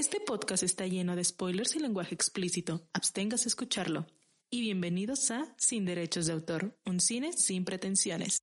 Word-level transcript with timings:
Este 0.00 0.18
podcast 0.18 0.62
está 0.62 0.86
lleno 0.86 1.14
de 1.14 1.22
spoilers 1.22 1.76
y 1.76 1.78
lenguaje 1.78 2.14
explícito. 2.14 2.88
Absténgase 2.94 3.44
a 3.44 3.50
escucharlo. 3.50 4.06
Y 4.48 4.62
bienvenidos 4.62 5.30
a 5.30 5.54
Sin 5.58 5.84
Derechos 5.84 6.24
de 6.24 6.32
Autor, 6.32 6.74
un 6.86 7.00
cine 7.00 7.34
sin 7.34 7.66
pretensiones. 7.66 8.38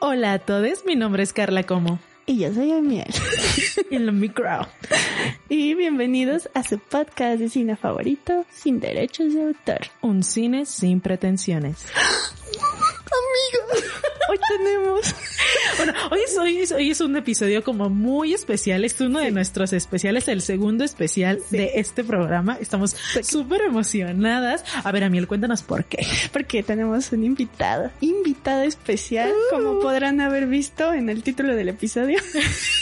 Hola 0.00 0.32
a 0.32 0.38
todos, 0.40 0.84
mi 0.84 0.96
nombre 0.96 1.22
es 1.22 1.32
Carla 1.32 1.62
Como. 1.62 2.00
Y 2.24 2.38
yo 2.38 2.54
soy 2.54 2.70
Amiel. 2.70 3.12
en 3.90 4.06
lo 4.06 4.12
micro. 4.12 4.68
Y 5.48 5.74
bienvenidos 5.74 6.48
a 6.54 6.62
su 6.62 6.78
podcast 6.78 7.40
de 7.40 7.48
cine 7.48 7.76
favorito, 7.76 8.46
Sin 8.50 8.78
Derechos 8.78 9.34
de 9.34 9.42
Autor. 9.42 9.80
Un 10.02 10.22
cine 10.22 10.64
sin 10.64 11.00
pretensiones. 11.00 11.84
Amigos, 11.96 13.84
hoy 14.32 14.38
tenemos... 14.48 15.14
Bueno, 15.76 15.94
hoy 16.10 16.20
es, 16.24 16.36
hoy, 16.36 16.64
hoy 16.76 16.90
es 16.90 17.00
un 17.00 17.16
episodio 17.16 17.64
como 17.64 17.88
muy 17.88 18.34
especial. 18.34 18.84
Es 18.84 19.00
uno 19.00 19.20
de 19.20 19.30
nuestros 19.30 19.72
especiales, 19.72 20.28
el 20.28 20.42
segundo 20.42 20.84
especial 20.84 21.40
de 21.50 21.72
este 21.76 22.04
programa. 22.04 22.58
Estamos 22.60 22.94
súper 23.22 23.62
emocionadas. 23.62 24.64
A 24.84 24.92
ver, 24.92 25.02
Amiel, 25.04 25.26
cuéntanos 25.26 25.62
por 25.62 25.84
qué. 25.86 26.06
Porque 26.32 26.62
tenemos 26.62 27.10
un 27.12 27.24
invitado, 27.24 27.90
invitada 28.00 28.64
especial, 28.66 29.32
como 29.50 29.80
podrán 29.80 30.20
haber 30.20 30.46
visto 30.46 30.92
en 30.92 31.08
el 31.08 31.22
título 31.22 31.56
del 31.56 31.70
episodio. 31.70 32.18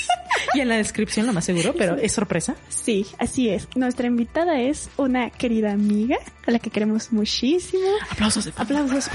y 0.55 0.61
en 0.61 0.69
la 0.69 0.77
descripción, 0.77 1.27
lo 1.27 1.33
más 1.33 1.45
seguro, 1.45 1.75
pero 1.77 1.97
es 1.97 2.13
sorpresa. 2.13 2.57
Sí, 2.69 3.07
así 3.19 3.49
es. 3.49 3.69
Nuestra 3.77 4.07
invitada 4.07 4.61
es 4.61 4.91
una 4.97 5.31
querida 5.31 5.73
amiga 5.73 6.17
a 6.47 6.51
la 6.51 6.59
que 6.59 6.71
queremos 6.71 7.13
muchísimo. 7.13 7.85
Aplausos. 8.11 8.45
De 8.45 8.53
Aplausos. 8.57 9.09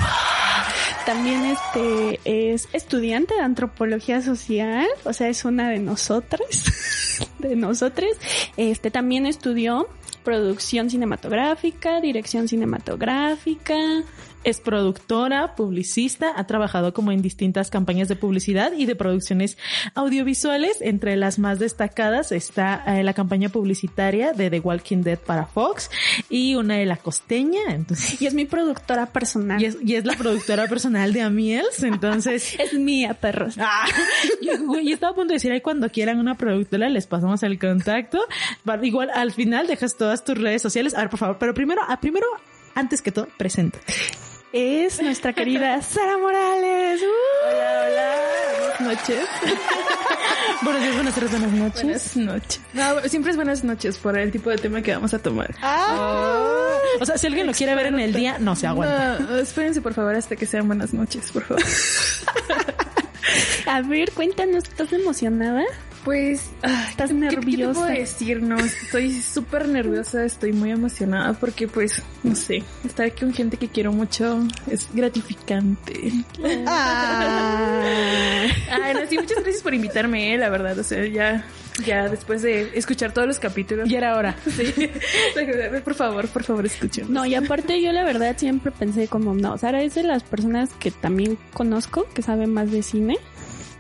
También 1.06 1.46
este 1.46 2.20
es 2.24 2.68
estudiante 2.74 3.36
de 3.36 3.42
antropología 3.42 4.22
social, 4.22 4.88
o 5.04 5.14
sea, 5.14 5.28
es 5.30 5.46
una 5.46 5.70
de 5.70 5.80
nosotras, 5.80 7.22
de 7.40 7.56
nosotros. 7.56 8.10
Este 8.58 8.92
también 8.92 9.26
estudió 9.26 9.88
producción 10.24 10.90
cinematográfica, 10.90 12.02
dirección 12.02 12.48
cinematográfica, 12.48 13.76
es 14.46 14.62
productora, 14.62 15.56
publicista, 15.56 16.34
ha 16.38 16.46
trabajado 16.46 16.94
como 16.94 17.12
en 17.12 17.22
distintas 17.24 17.72
campañas 17.72 18.08
de 18.08 18.16
publicidad 18.16 18.74
y 18.74 18.86
de 18.86 18.96
producciones 18.96 19.58
audiovisuales. 19.96 20.78
Entre 20.82 21.16
las 21.16 21.40
más 21.40 21.58
destacadas 21.58 22.32
está 22.32 22.84
eh, 22.88 23.04
la 23.04 23.14
campaña 23.14 23.50
publicitaria 23.50 24.34
de 24.34 24.52
The 24.52 24.60
Walking 24.60 25.02
Dead 25.02 25.18
para 25.18 25.48
Fox 25.48 25.90
y 26.30 26.54
una 26.54 26.76
de 26.76 26.86
La 26.86 26.98
Costeña. 26.98 27.62
Entonces, 27.70 28.22
y 28.22 28.28
es 28.28 28.36
mi 28.36 28.46
productora 28.46 29.08
personal. 29.08 29.60
Y 29.60 29.66
es, 29.66 29.78
y 29.84 29.96
es 29.96 30.06
la 30.06 30.16
productora 30.16 30.68
personal 30.68 31.12
de 31.12 31.22
Amiels. 31.22 31.82
Entonces, 31.82 32.56
es 32.60 32.74
mía, 32.74 33.14
perros. 33.16 33.58
Ah, 33.68 33.88
y, 34.42 34.92
estaba 34.92 35.14
a 35.14 35.16
punto 35.16 35.30
de 35.30 35.36
decir, 35.36 35.52
ahí 35.52 35.60
cuando 35.60 35.90
quieran 35.90 36.20
una 36.20 36.36
productora 36.38 36.88
les 36.88 37.08
pasamos 37.08 37.42
el 37.42 37.58
contacto. 37.58 38.20
Igual 38.84 39.10
al 39.10 39.32
final 39.32 39.66
dejas 39.66 39.98
todas 39.98 40.24
tus 40.24 40.38
redes 40.38 40.62
sociales. 40.62 40.94
A 40.94 41.00
ver, 41.00 41.10
por 41.10 41.18
favor, 41.18 41.38
pero 41.40 41.54
primero, 41.56 41.82
a 41.88 42.00
primero, 42.00 42.28
antes 42.76 43.02
que 43.02 43.12
todo, 43.12 43.28
presenta 43.38 43.80
es 44.56 45.02
nuestra 45.02 45.34
querida 45.34 45.82
Sara 45.82 46.18
Morales. 46.18 47.02
Hola, 47.46 47.84
hola. 47.88 48.16
Buenas 48.78 48.82
noches. 48.82 49.28
buenos 50.62 50.82
días, 50.82 50.96
buenas 50.96 51.14
tardes, 51.14 51.32
buenas 51.32 51.52
noches. 51.52 51.84
Buenas 51.84 52.16
noches. 52.16 52.62
No, 52.72 53.02
siempre 53.10 53.32
es 53.32 53.36
buenas 53.36 53.64
noches 53.66 53.98
por 53.98 54.18
el 54.18 54.32
tipo 54.32 54.50
de 54.50 54.58
tema 54.58 54.82
que 54.82 54.94
vamos 54.94 55.14
a 55.14 55.20
tomar. 55.20 55.54
Ah. 55.62 55.98
Oh. 56.00 57.02
O 57.02 57.06
sea, 57.06 57.18
si 57.18 57.28
alguien 57.28 57.48
lo 57.48 57.54
quiere 57.54 57.76
ver 57.76 57.88
en 57.88 58.00
el 58.00 58.14
día, 58.14 58.38
no 58.40 58.56
se 58.56 58.66
aguanta. 58.66 59.20
No, 59.20 59.38
espérense 59.40 59.82
por 59.82 59.94
favor 59.94 60.16
hasta 60.16 60.38
que 60.38 60.46
sean 60.46 60.68
buenas 60.68 60.94
noches, 60.94 61.32
por 61.34 61.44
favor. 61.44 61.64
a 63.66 63.82
ver, 63.82 64.12
cuéntanos, 64.14 64.64
¿estás 64.64 64.94
emocionada? 64.94 65.66
Pues, 66.06 66.52
estás 66.88 67.12
nerviosa. 67.12 67.42
¿Qué, 67.42 67.58
te 67.58 67.74
puedo 67.74 67.86
decir? 67.88 68.44
No, 68.44 68.58
estoy 68.60 69.12
súper 69.24 69.68
nerviosa, 69.68 70.24
estoy 70.24 70.54
muy 70.54 70.70
emocionada 70.70 71.34
porque, 71.34 71.68
pues, 71.68 72.04
no 72.22 72.36
sé, 72.36 72.62
estar 72.86 73.08
aquí 73.08 73.22
con 73.22 73.34
gente 73.34 73.58
que 73.58 73.70
quiero 73.70 73.92
mucho 73.92 74.48
es 74.70 74.88
gratificante. 74.94 76.12
Ah. 76.68 78.46
Ay, 78.70 78.94
no, 78.94 79.00
sí, 79.10 79.18
muchas 79.18 79.42
gracias 79.42 79.64
por 79.64 79.74
invitarme, 79.74 80.36
eh, 80.36 80.38
la 80.38 80.50
verdad. 80.50 80.78
O 80.78 80.84
sea, 80.84 81.04
ya, 81.08 81.44
ya 81.84 82.08
después 82.08 82.44
de 82.44 82.78
escuchar 82.78 83.12
todos 83.12 83.28
los 83.28 83.40
capítulos. 83.40 83.90
Y 83.90 83.96
era 83.96 84.16
hora. 84.16 84.36
Sí. 84.46 84.92
por 85.84 85.96
favor, 85.96 86.28
por 86.28 86.44
favor, 86.44 86.68
escuchen. 86.68 87.12
No, 87.12 87.26
y 87.26 87.34
aparte 87.34 87.82
yo 87.82 87.92
la 87.92 88.04
verdad 88.04 88.38
siempre 88.38 88.72
pensé 88.72 89.08
como, 89.08 89.34
no, 89.34 89.58
Sara 89.58 89.82
es 89.82 89.96
de 89.96 90.04
las 90.04 90.22
personas 90.22 90.70
que 90.78 90.92
también 90.92 91.40
conozco, 91.52 92.06
que 92.14 92.22
saben 92.22 92.54
más 92.54 92.72
de 92.72 92.84
cine 92.84 93.18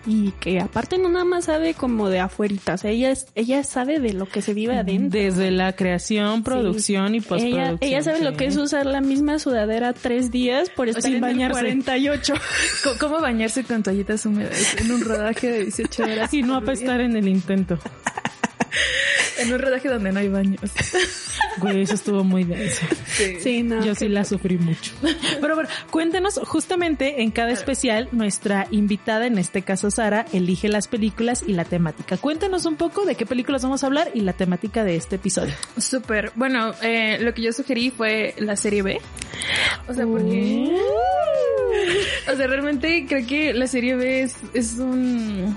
y 0.05 0.31
que 0.39 0.59
aparte 0.59 0.97
no 0.97 1.09
nada 1.09 1.25
más 1.25 1.45
sabe 1.45 1.73
como 1.73 2.09
de 2.09 2.19
afueritas, 2.19 2.85
ella 2.85 3.11
es, 3.11 3.27
ella 3.35 3.63
sabe 3.63 3.99
de 3.99 4.13
lo 4.13 4.27
que 4.27 4.41
se 4.41 4.53
vive 4.53 4.77
adentro. 4.77 5.19
Desde 5.19 5.51
la 5.51 5.73
creación, 5.73 6.43
producción 6.43 7.15
y 7.15 7.21
postproducción. 7.21 7.77
Ella, 7.81 7.97
ella 7.97 8.03
sabe 8.03 8.21
lo 8.21 8.33
que 8.37 8.45
es 8.45 8.57
usar 8.57 8.85
la 8.85 9.01
misma 9.01 9.39
sudadera 9.39 9.93
tres 9.93 10.31
días 10.31 10.69
por 10.69 10.87
estar 10.87 11.03
Sin 11.03 11.15
en 11.15 11.21
bañarse. 11.21 11.59
48. 11.59 12.33
¿Cómo 12.99 13.19
bañarse 13.19 13.63
con 13.63 13.83
toallitas 13.83 14.25
húmedas 14.25 14.75
en 14.79 14.91
un 14.91 15.01
rodaje 15.01 15.51
de 15.51 15.63
18 15.63 16.03
horas? 16.03 16.33
Y 16.33 16.43
no 16.43 16.55
apestar 16.55 17.01
en 17.01 17.15
el 17.15 17.27
intento. 17.27 17.79
en 19.39 19.53
un 19.53 19.59
rodaje 19.59 19.89
donde 19.89 20.11
no 20.11 20.19
hay 20.19 20.29
baños. 20.29 20.61
Güey, 21.57 21.81
eso 21.81 21.95
estuvo 21.95 22.23
muy 22.23 22.43
denso. 22.43 22.85
Sí, 23.39 23.63
no. 23.63 23.83
Yo 23.83 23.95
sí 23.95 24.07
la 24.09 24.25
sufrí 24.25 24.57
mucho. 24.57 24.93
Pero 25.41 25.55
bueno, 25.55 25.69
cuéntenos, 25.89 26.39
justamente 26.43 27.21
en 27.21 27.31
cada 27.31 27.51
especial, 27.51 28.09
nuestra 28.11 28.67
invitada, 28.71 29.27
en 29.27 29.37
este 29.37 29.61
caso 29.61 29.89
Sara, 29.91 30.25
elige 30.33 30.67
las 30.67 30.87
películas 30.87 31.43
y 31.47 31.53
la 31.53 31.65
temática. 31.65 32.17
Cuéntenos 32.17 32.65
un 32.65 32.75
poco 32.75 33.05
de 33.05 33.15
qué 33.15 33.25
películas 33.25 33.63
vamos 33.63 33.83
a 33.83 33.87
hablar 33.87 34.11
y 34.13 34.21
la 34.21 34.33
temática 34.33 34.83
de 34.83 34.95
este 34.95 35.15
episodio. 35.15 35.53
Súper. 35.77 36.31
Bueno, 36.35 36.73
eh, 36.81 37.17
lo 37.21 37.33
que 37.33 37.41
yo 37.41 37.53
sugerí 37.53 37.91
fue 37.91 38.35
la 38.37 38.55
serie 38.55 38.81
B. 38.81 38.99
O 39.87 39.93
sea, 39.93 40.05
porque... 40.05 40.71
Uh. 40.73 41.35
O 42.31 42.35
sea, 42.35 42.47
realmente 42.47 43.05
creo 43.07 43.25
que 43.27 43.53
la 43.53 43.67
serie 43.67 43.95
B 43.95 44.21
es, 44.21 44.35
es 44.53 44.77
un 44.79 45.55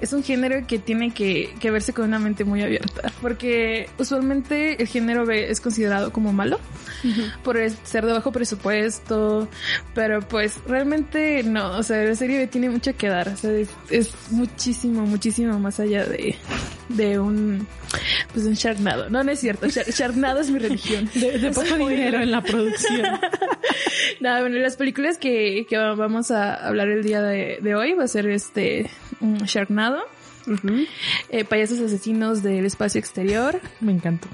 es 0.00 0.12
un 0.12 0.22
género 0.22 0.66
que 0.66 0.78
tiene 0.78 1.12
que, 1.12 1.54
que, 1.60 1.70
verse 1.70 1.92
con 1.92 2.06
una 2.06 2.18
mente 2.18 2.44
muy 2.44 2.62
abierta, 2.62 3.12
porque 3.20 3.88
usualmente 3.98 4.80
el 4.80 4.88
género 4.88 5.26
B 5.26 5.50
es 5.50 5.60
considerado 5.60 6.12
como 6.12 6.32
malo 6.32 6.58
por 7.42 7.58
ser 7.84 8.06
de 8.06 8.12
bajo 8.12 8.32
presupuesto, 8.32 9.48
pero 9.94 10.20
pues 10.20 10.58
realmente 10.66 11.42
no, 11.42 11.78
o 11.78 11.82
sea, 11.82 12.02
la 12.02 12.14
serie 12.14 12.38
B 12.38 12.46
tiene 12.46 12.70
mucho 12.70 12.96
que 12.96 13.08
dar, 13.08 13.28
o 13.28 13.36
sea, 13.36 13.50
es, 13.90 14.14
muchísimo, 14.30 15.06
muchísimo 15.06 15.58
más 15.58 15.80
allá 15.80 16.04
de, 16.04 16.36
de 16.88 17.18
un 17.18 17.66
pues 18.32 18.44
un 18.44 18.54
Sharknado. 18.54 19.08
No, 19.08 19.22
no 19.22 19.32
es 19.32 19.40
cierto. 19.40 19.66
Sharknado 19.68 20.40
es 20.40 20.50
mi 20.50 20.58
religión. 20.58 21.08
De, 21.14 21.50
poco 21.54 21.76
dinero 21.88 22.20
en 22.20 22.30
la 22.30 22.42
producción. 22.42 23.02
Nada, 24.20 24.40
bueno, 24.40 24.56
las 24.58 24.76
películas 24.76 25.18
que, 25.18 25.66
que 25.68 25.76
vamos 25.76 26.30
a 26.30 26.54
hablar 26.54 26.88
el 26.88 27.02
día 27.02 27.22
de, 27.22 27.58
de 27.60 27.74
hoy 27.74 27.94
va 27.94 28.04
a 28.04 28.08
ser 28.08 28.28
este 28.28 28.90
Sharknado. 29.20 29.98
eh, 31.30 31.44
payasos 31.44 31.80
asesinos 31.80 32.42
del 32.42 32.66
espacio 32.66 33.00
exterior. 33.00 33.60
Me 33.80 33.90
encantó. 33.92 34.28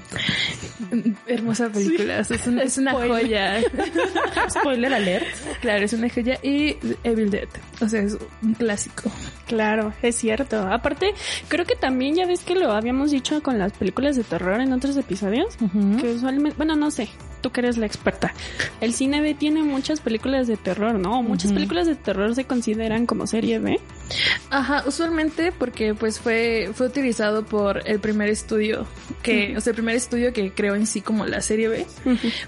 Hermosa 1.25 1.69
película. 1.69 2.19
Es, 2.19 2.47
una, 2.47 2.61
es 2.63 2.77
una 2.77 2.91
joya. 2.93 3.61
Spoiler 4.49 4.93
alert. 4.93 5.25
Claro, 5.61 5.85
es 5.85 5.93
una 5.93 6.09
joya. 6.09 6.37
Y 6.43 6.77
Evil 7.03 7.31
Dead. 7.31 7.47
O 7.81 7.89
sea, 7.89 8.01
es 8.01 8.17
un 8.43 8.53
clásico. 8.53 9.11
Claro, 9.47 9.93
es 10.01 10.15
cierto. 10.15 10.67
Aparte, 10.67 11.13
creo 11.47 11.65
que 11.65 11.75
también 11.75 12.15
ya 12.15 12.27
ves 12.27 12.41
que 12.41 12.55
lo 12.55 12.71
habíamos 12.71 13.11
dicho 13.11 13.41
con 13.41 13.57
las 13.57 13.73
películas 13.73 14.15
de 14.15 14.23
terror 14.23 14.61
en 14.61 14.71
otros 14.73 14.95
episodios. 14.97 15.55
Que 15.99 16.13
usualmente, 16.13 16.55
bueno, 16.57 16.75
no 16.75 16.91
sé, 16.91 17.09
tú 17.41 17.51
que 17.51 17.61
eres 17.61 17.77
la 17.77 17.85
experta. 17.87 18.33
El 18.81 18.93
cine 18.93 19.21
B 19.21 19.33
tiene 19.33 19.63
muchas 19.63 19.99
películas 19.99 20.47
de 20.47 20.57
terror, 20.57 20.99
¿no? 20.99 21.23
Muchas 21.23 21.51
películas 21.51 21.87
de 21.87 21.95
terror 21.95 22.35
se 22.35 22.45
consideran 22.45 23.05
como 23.05 23.25
serie 23.27 23.59
B. 23.59 23.79
Ajá, 24.49 24.83
usualmente 24.85 25.51
porque 25.51 25.95
pues 25.95 26.19
fue, 26.19 26.69
fue 26.73 26.87
utilizado 26.87 27.43
por 27.45 27.81
el 27.87 27.99
primer 27.99 28.29
estudio 28.29 28.85
que, 29.23 29.55
o 29.57 29.61
sea, 29.61 29.71
el 29.71 29.75
primer 29.75 29.95
estudio 29.95 30.33
que 30.33 30.51
creó 30.51 30.75
en 30.75 30.85
sí 30.85 31.01
como 31.01 31.25
la 31.25 31.41
serie 31.41 31.67
B, 31.69 31.85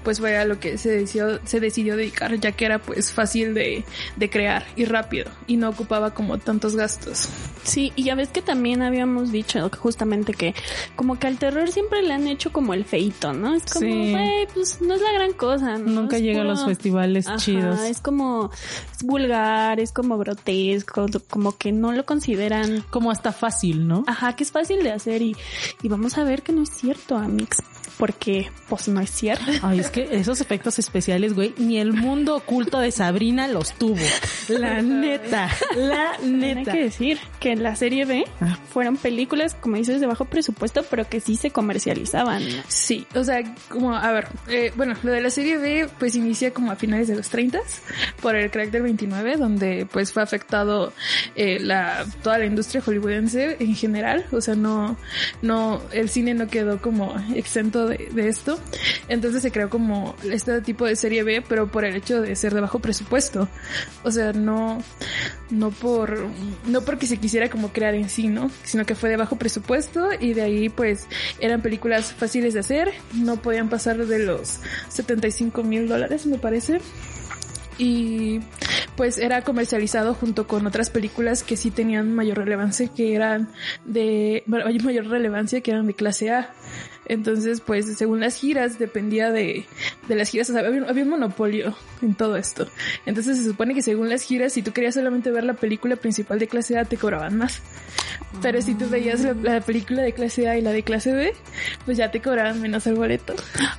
pues 0.03 0.19
fue 0.19 0.37
a 0.37 0.45
lo 0.45 0.59
que 0.59 0.77
se 0.77 0.91
decidió, 0.91 1.39
se 1.45 1.59
decidió 1.59 1.95
dedicar, 1.97 2.35
ya 2.39 2.51
que 2.51 2.65
era 2.65 2.79
pues 2.79 3.11
fácil 3.11 3.53
de, 3.53 3.83
de 4.15 4.29
crear 4.29 4.65
y 4.75 4.85
rápido 4.85 5.31
y 5.47 5.57
no 5.57 5.69
ocupaba 5.69 6.13
como 6.13 6.37
tantos 6.37 6.75
gastos. 6.75 7.29
Sí, 7.63 7.91
y 7.95 8.03
ya 8.03 8.15
ves 8.15 8.29
que 8.29 8.41
también 8.41 8.83
habíamos 8.83 9.31
dicho 9.31 9.69
justamente 9.79 10.33
que 10.33 10.53
como 10.95 11.17
que 11.17 11.27
al 11.27 11.37
terror 11.37 11.71
siempre 11.71 12.03
le 12.03 12.13
han 12.13 12.27
hecho 12.27 12.51
como 12.51 12.73
el 12.73 12.85
feito, 12.85 13.33
¿no? 13.33 13.55
Es 13.55 13.63
como, 13.65 13.87
güey, 13.87 14.47
pues 14.53 14.81
no 14.81 14.93
es 14.93 15.01
la 15.01 15.11
gran 15.11 15.33
cosa, 15.33 15.77
¿no? 15.77 16.01
Nunca 16.01 16.19
llega 16.19 16.41
a 16.41 16.45
los 16.45 16.65
festivales 16.65 17.27
chidos. 17.37 17.81
Es 17.81 18.01
como 18.01 18.51
es 18.91 19.03
vulgar, 19.03 19.79
es 19.79 19.91
como 19.91 20.17
grotesco, 20.17 21.07
como 21.29 21.54
que 21.57 21.71
no 21.71 21.91
lo 21.91 22.05
consideran 22.05 22.83
como 22.89 23.11
hasta 23.11 23.31
fácil, 23.31 23.87
¿no? 23.87 24.03
Ajá, 24.07 24.35
que 24.35 24.43
es 24.43 24.51
fácil 24.51 24.83
de 24.83 24.91
hacer 24.91 25.21
y, 25.21 25.35
y 25.81 25.87
vamos 25.89 26.17
a 26.17 26.23
ver 26.23 26.43
que 26.43 26.51
no 26.51 26.63
es 26.63 26.69
cierto, 26.69 27.17
Amix. 27.17 27.57
Porque 27.97 28.51
pues 28.69 28.87
no 28.87 28.99
es 28.99 29.09
cierto. 29.09 29.45
Ay, 29.61 29.79
es 29.79 29.89
que 29.89 30.07
esos 30.11 30.41
efectos 30.41 30.79
especiales, 30.79 31.33
güey, 31.33 31.53
ni 31.57 31.79
el 31.79 31.93
mundo 31.93 32.35
oculto 32.35 32.79
de 32.79 32.91
Sabrina 32.91 33.47
los 33.47 33.73
tuvo. 33.73 33.95
La 34.49 34.81
neta, 34.81 35.49
la 35.75 36.17
neta. 36.23 36.71
Hay 36.71 36.77
que 36.77 36.83
decir 36.83 37.19
que 37.39 37.51
en 37.51 37.63
la 37.63 37.75
serie 37.75 38.05
B 38.05 38.25
ah. 38.41 38.57
fueron 38.69 38.97
películas, 38.97 39.55
como 39.55 39.77
dices, 39.77 40.01
de 40.01 40.07
bajo 40.07 40.25
presupuesto, 40.25 40.83
pero 40.89 41.07
que 41.07 41.19
sí 41.19 41.35
se 41.35 41.51
comercializaban. 41.51 42.43
Sí, 42.67 43.07
o 43.15 43.23
sea, 43.23 43.43
como, 43.69 43.95
a 43.95 44.11
ver, 44.11 44.27
eh, 44.47 44.71
bueno, 44.75 44.95
lo 45.03 45.11
de 45.11 45.21
la 45.21 45.29
serie 45.29 45.57
B 45.57 45.87
pues 45.99 46.15
inicia 46.15 46.51
como 46.51 46.71
a 46.71 46.75
finales 46.75 47.07
de 47.07 47.15
los 47.15 47.29
30 47.29 47.59
por 48.21 48.35
el 48.35 48.51
crack 48.51 48.71
del 48.71 48.83
29, 48.83 49.37
donde 49.37 49.87
pues 49.91 50.11
fue 50.11 50.23
afectado 50.23 50.93
eh, 51.35 51.59
la, 51.59 52.05
toda 52.21 52.37
la 52.39 52.45
industria 52.45 52.81
hollywoodense 52.81 53.57
en 53.59 53.75
general, 53.75 54.25
o 54.31 54.41
sea, 54.41 54.55
no, 54.55 54.97
no, 55.41 55.81
el 55.91 56.09
cine 56.09 56.33
no 56.33 56.47
quedó 56.47 56.81
como 56.81 57.15
exento 57.33 57.84
de, 57.87 58.09
de 58.11 58.27
esto, 58.27 58.59
entonces 59.07 59.41
se 59.41 59.51
creó 59.51 59.69
como 59.69 60.15
este 60.23 60.61
tipo 60.61 60.85
de 60.85 60.95
serie 60.95 61.23
B, 61.23 61.43
pero 61.47 61.67
por 61.67 61.85
el 61.85 61.95
hecho 61.95 62.21
de 62.21 62.35
ser 62.35 62.53
de 62.53 62.61
bajo 62.61 62.79
presupuesto, 62.79 63.47
o 64.03 64.11
sea, 64.11 64.33
no, 64.33 64.81
no 65.49 65.71
por, 65.71 66.27
no 66.67 66.81
porque 66.81 67.07
se 67.07 67.17
quisiera 67.17 67.49
como 67.49 67.71
crear 67.71 67.95
en 67.95 68.09
sí, 68.09 68.27
¿no? 68.27 68.49
Sino 68.63 68.85
que 68.85 68.95
fue 68.95 69.09
de 69.09 69.17
bajo 69.17 69.37
presupuesto 69.37 70.09
y 70.19 70.33
de 70.33 70.41
ahí 70.41 70.69
pues 70.69 71.07
eran 71.39 71.61
películas 71.61 72.13
fáciles 72.13 72.53
de 72.53 72.59
hacer, 72.61 72.93
no 73.13 73.37
podían 73.37 73.69
pasar 73.69 74.05
de 74.05 74.19
los 74.19 74.59
75 74.89 75.63
mil 75.63 75.87
dólares, 75.87 76.25
me 76.25 76.37
parece. 76.37 76.79
Y 77.77 78.39
pues 78.95 79.17
era 79.17 79.41
comercializado 79.41 80.13
junto 80.13 80.47
con 80.47 80.65
otras 80.65 80.89
películas 80.89 81.43
que 81.43 81.57
sí 81.57 81.71
tenían 81.71 82.15
mayor 82.15 82.37
relevancia 82.37 82.87
que 82.87 83.13
eran 83.13 83.49
de 83.83 84.43
mayor 84.47 85.07
relevancia 85.07 85.59
que 85.59 85.71
eran 85.71 85.85
de 85.85 85.93
clase 85.93 86.31
A 86.31 86.53
entonces, 87.07 87.61
pues, 87.61 87.97
según 87.97 88.19
las 88.19 88.35
giras, 88.35 88.79
dependía 88.79 89.31
de, 89.31 89.65
de 90.07 90.15
las 90.15 90.29
giras, 90.29 90.49
o 90.49 90.53
sea, 90.53 90.67
había, 90.67 91.03
un 91.03 91.09
monopolio 91.09 91.75
en 92.01 92.15
todo 92.15 92.35
esto. 92.35 92.67
Entonces, 93.05 93.37
se 93.37 93.43
supone 93.43 93.73
que 93.73 93.81
según 93.81 94.09
las 94.09 94.23
giras, 94.23 94.53
si 94.53 94.61
tú 94.61 94.71
querías 94.71 94.95
solamente 94.95 95.31
ver 95.31 95.43
la 95.43 95.53
película 95.53 95.95
principal 95.95 96.39
de 96.39 96.47
clase 96.47 96.77
A, 96.77 96.85
te 96.85 96.97
cobraban 96.97 97.37
más. 97.37 97.61
Pero 98.41 98.61
si 98.61 98.75
tú 98.75 98.89
veías 98.89 99.21
la, 99.21 99.61
película 99.61 100.01
de 100.01 100.13
clase 100.13 100.49
A 100.49 100.57
y 100.57 100.61
la 100.61 100.71
de 100.71 100.83
clase 100.83 101.13
B, 101.13 101.33
pues 101.85 101.97
ya 101.97 102.11
te 102.11 102.21
cobraban 102.21 102.61
menos 102.61 102.85
el 102.87 102.95
boleto. 102.95 103.33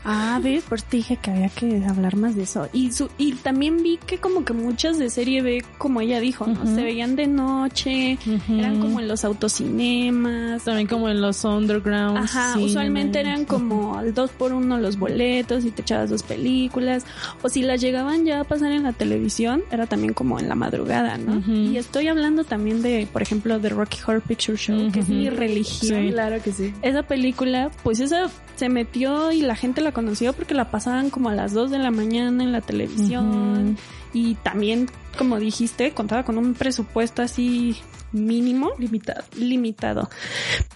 Ah, 0.05 0.41
ves, 0.43 0.65
pues 0.69 0.85
te 0.85 0.99
dije 0.99 1.17
que 1.17 1.31
había 1.31 1.49
que 1.49 1.83
hablar 1.87 2.17
más 2.17 2.37
de 2.37 2.45
eso. 2.45 2.69
Y, 2.73 2.93
su, 2.93 3.11
y 3.19 3.35
también 3.35 3.83
vi 3.83 3.99
que 3.99 4.19
como 4.19 4.45
que 4.45 4.53
muchas 4.53 4.99
de 4.99 5.11
serie 5.11 5.43
B, 5.43 5.65
como 5.79 6.01
ella 6.01 6.21
dijo, 6.21 6.47
¿no? 6.47 6.65
Se 6.67 6.83
veían 6.83 7.17
de 7.17 7.27
noche, 7.27 8.19
eran 8.49 8.81
como 8.81 9.01
en 9.01 9.09
los 9.09 9.25
autocinemas. 9.25 10.65
También 10.65 10.87
como 10.87 11.09
en 11.09 11.21
los 11.21 11.45
undergrounds. 11.45 12.35
Ajá, 12.35 12.59
usualmente 12.59 13.16
eran 13.17 13.45
como 13.45 13.97
al 13.97 14.15
dos 14.15 14.31
por 14.31 14.53
uno 14.53 14.79
los 14.79 14.99
boletos 14.99 15.65
y 15.65 15.71
te 15.71 15.83
echabas 15.83 16.11
dos 16.11 16.23
películas. 16.23 17.05
O 17.43 17.49
si 17.49 17.63
las 17.63 17.81
llegaban 17.81 18.25
ya 18.25 18.41
a 18.41 18.45
pasar 18.45 18.73
en 18.73 18.83
la 18.83 18.93
televisión, 18.93 19.63
era 19.71 19.87
también 19.87 20.15
como 20.15 20.39
en 20.39 20.49
la 20.49 20.55
madrugada, 20.55 21.19
¿no? 21.19 21.43
Y 21.53 21.77
estoy 21.77 22.09
hablando 22.09 22.45
también 22.45 22.83
de, 22.83 23.07
por 23.13 23.23
ejemplo, 23.23 23.59
de 23.59 23.69
Rocky 23.71 23.99
Horror 24.07 24.23
Picture 24.23 24.59
Show, 24.59 24.91
que 24.93 25.01
es 25.01 25.09
mi 25.09 25.29
religión. 25.31 26.11
claro 26.11 26.43
que 26.43 26.53
sí. 26.53 26.73
Esa 26.83 27.03
película, 27.03 27.71
pues 27.83 28.01
esa 28.01 28.31
se 28.57 28.69
metió 28.69 29.33
y 29.33 29.43
la 29.43 29.55
gente 29.55 29.81
la 29.81 29.93
conoció 29.93 30.33
porque 30.33 30.55
la 30.55 30.71
pasaban 30.71 31.11
como 31.11 31.29
a 31.29 31.35
las 31.35 31.53
2 31.53 31.71
de 31.71 31.79
la 31.79 31.91
mañana 31.91 32.43
en 32.43 32.53
la 32.53 32.61
televisión. 32.61 33.77
Y 34.17 34.35
también, 34.37 34.91
como 35.19 35.39
dijiste, 35.39 35.93
contaba 35.93 36.23
con 36.23 36.39
un 36.39 36.55
presupuesto 36.55 37.21
así 37.21 37.79
mínimo. 38.13 38.73
Limitado. 38.79 39.23
Limitado. 39.35 40.09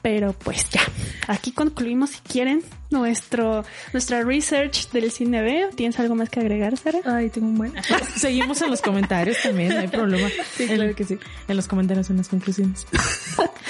Pero 0.02 0.34
pues 0.34 0.68
ya, 0.68 0.82
aquí 1.26 1.50
concluimos 1.50 2.10
si 2.10 2.18
quieren 2.20 2.62
nuestro, 2.90 3.64
nuestra 3.94 4.22
research 4.24 4.90
del 4.90 5.10
cine 5.10 5.40
B. 5.40 5.70
¿Tienes 5.74 5.98
algo 5.98 6.16
más 6.16 6.28
que 6.28 6.40
agregar, 6.40 6.76
Sara? 6.76 6.98
Ay, 7.06 7.30
tengo 7.30 7.46
un 7.46 7.56
buen. 7.56 7.72
Seguimos 8.14 8.60
en 8.60 8.70
los 8.70 8.82
comentarios 8.82 9.38
también, 9.42 9.72
no 9.72 9.80
hay 9.80 9.88
problema. 9.88 10.28
Sí, 10.54 10.66
claro 10.66 10.94
que 10.94 11.04
sí. 11.04 11.18
En 11.48 11.56
los 11.56 11.66
comentarios, 11.66 12.10
en 12.10 12.18
las 12.18 12.28
conclusiones. 12.28 12.86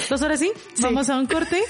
Pues 0.09 0.23
ahora 0.23 0.37
sí, 0.37 0.51
vamos 0.81 1.09
a 1.09 1.17
un 1.17 1.27
corte 1.27 1.63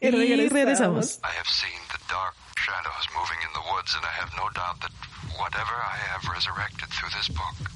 y 0.00 0.10
regresamos. 0.10 1.20
I 1.24 1.32
have 1.38 1.48
seen 1.48 1.80
the 1.88 2.12
dark 2.12 2.34
shadows 2.58 3.08
moving 3.16 3.40
in 3.40 3.52
the 3.54 3.64
woods 3.72 3.94
and 3.96 4.04
I 4.04 4.12
have 4.20 4.30
no 4.36 4.50
doubt 4.52 4.78
that 4.82 4.92
whatever 5.38 5.70
I 5.70 5.94
have 6.10 6.26
resurrected 6.32 6.88
through 6.90 7.10
this 7.10 7.28
book 7.28 7.70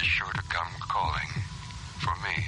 is 0.00 0.06
sure 0.06 0.32
to 0.32 0.42
come 0.48 0.72
calling 0.88 1.28
for 2.00 2.16
me. 2.24 2.46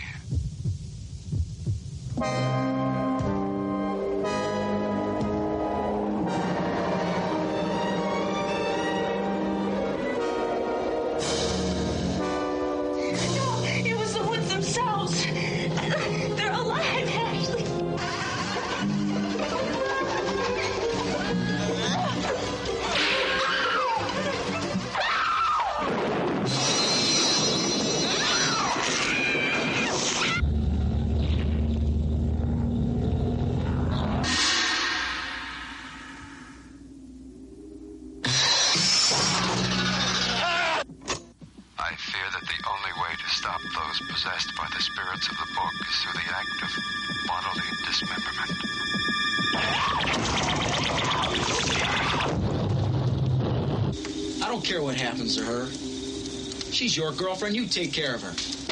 Your 56.96 57.12
girlfriend. 57.12 57.56
You 57.56 57.66
take 57.66 57.92
care 57.92 58.14
of 58.14 58.22
her. 58.22 58.63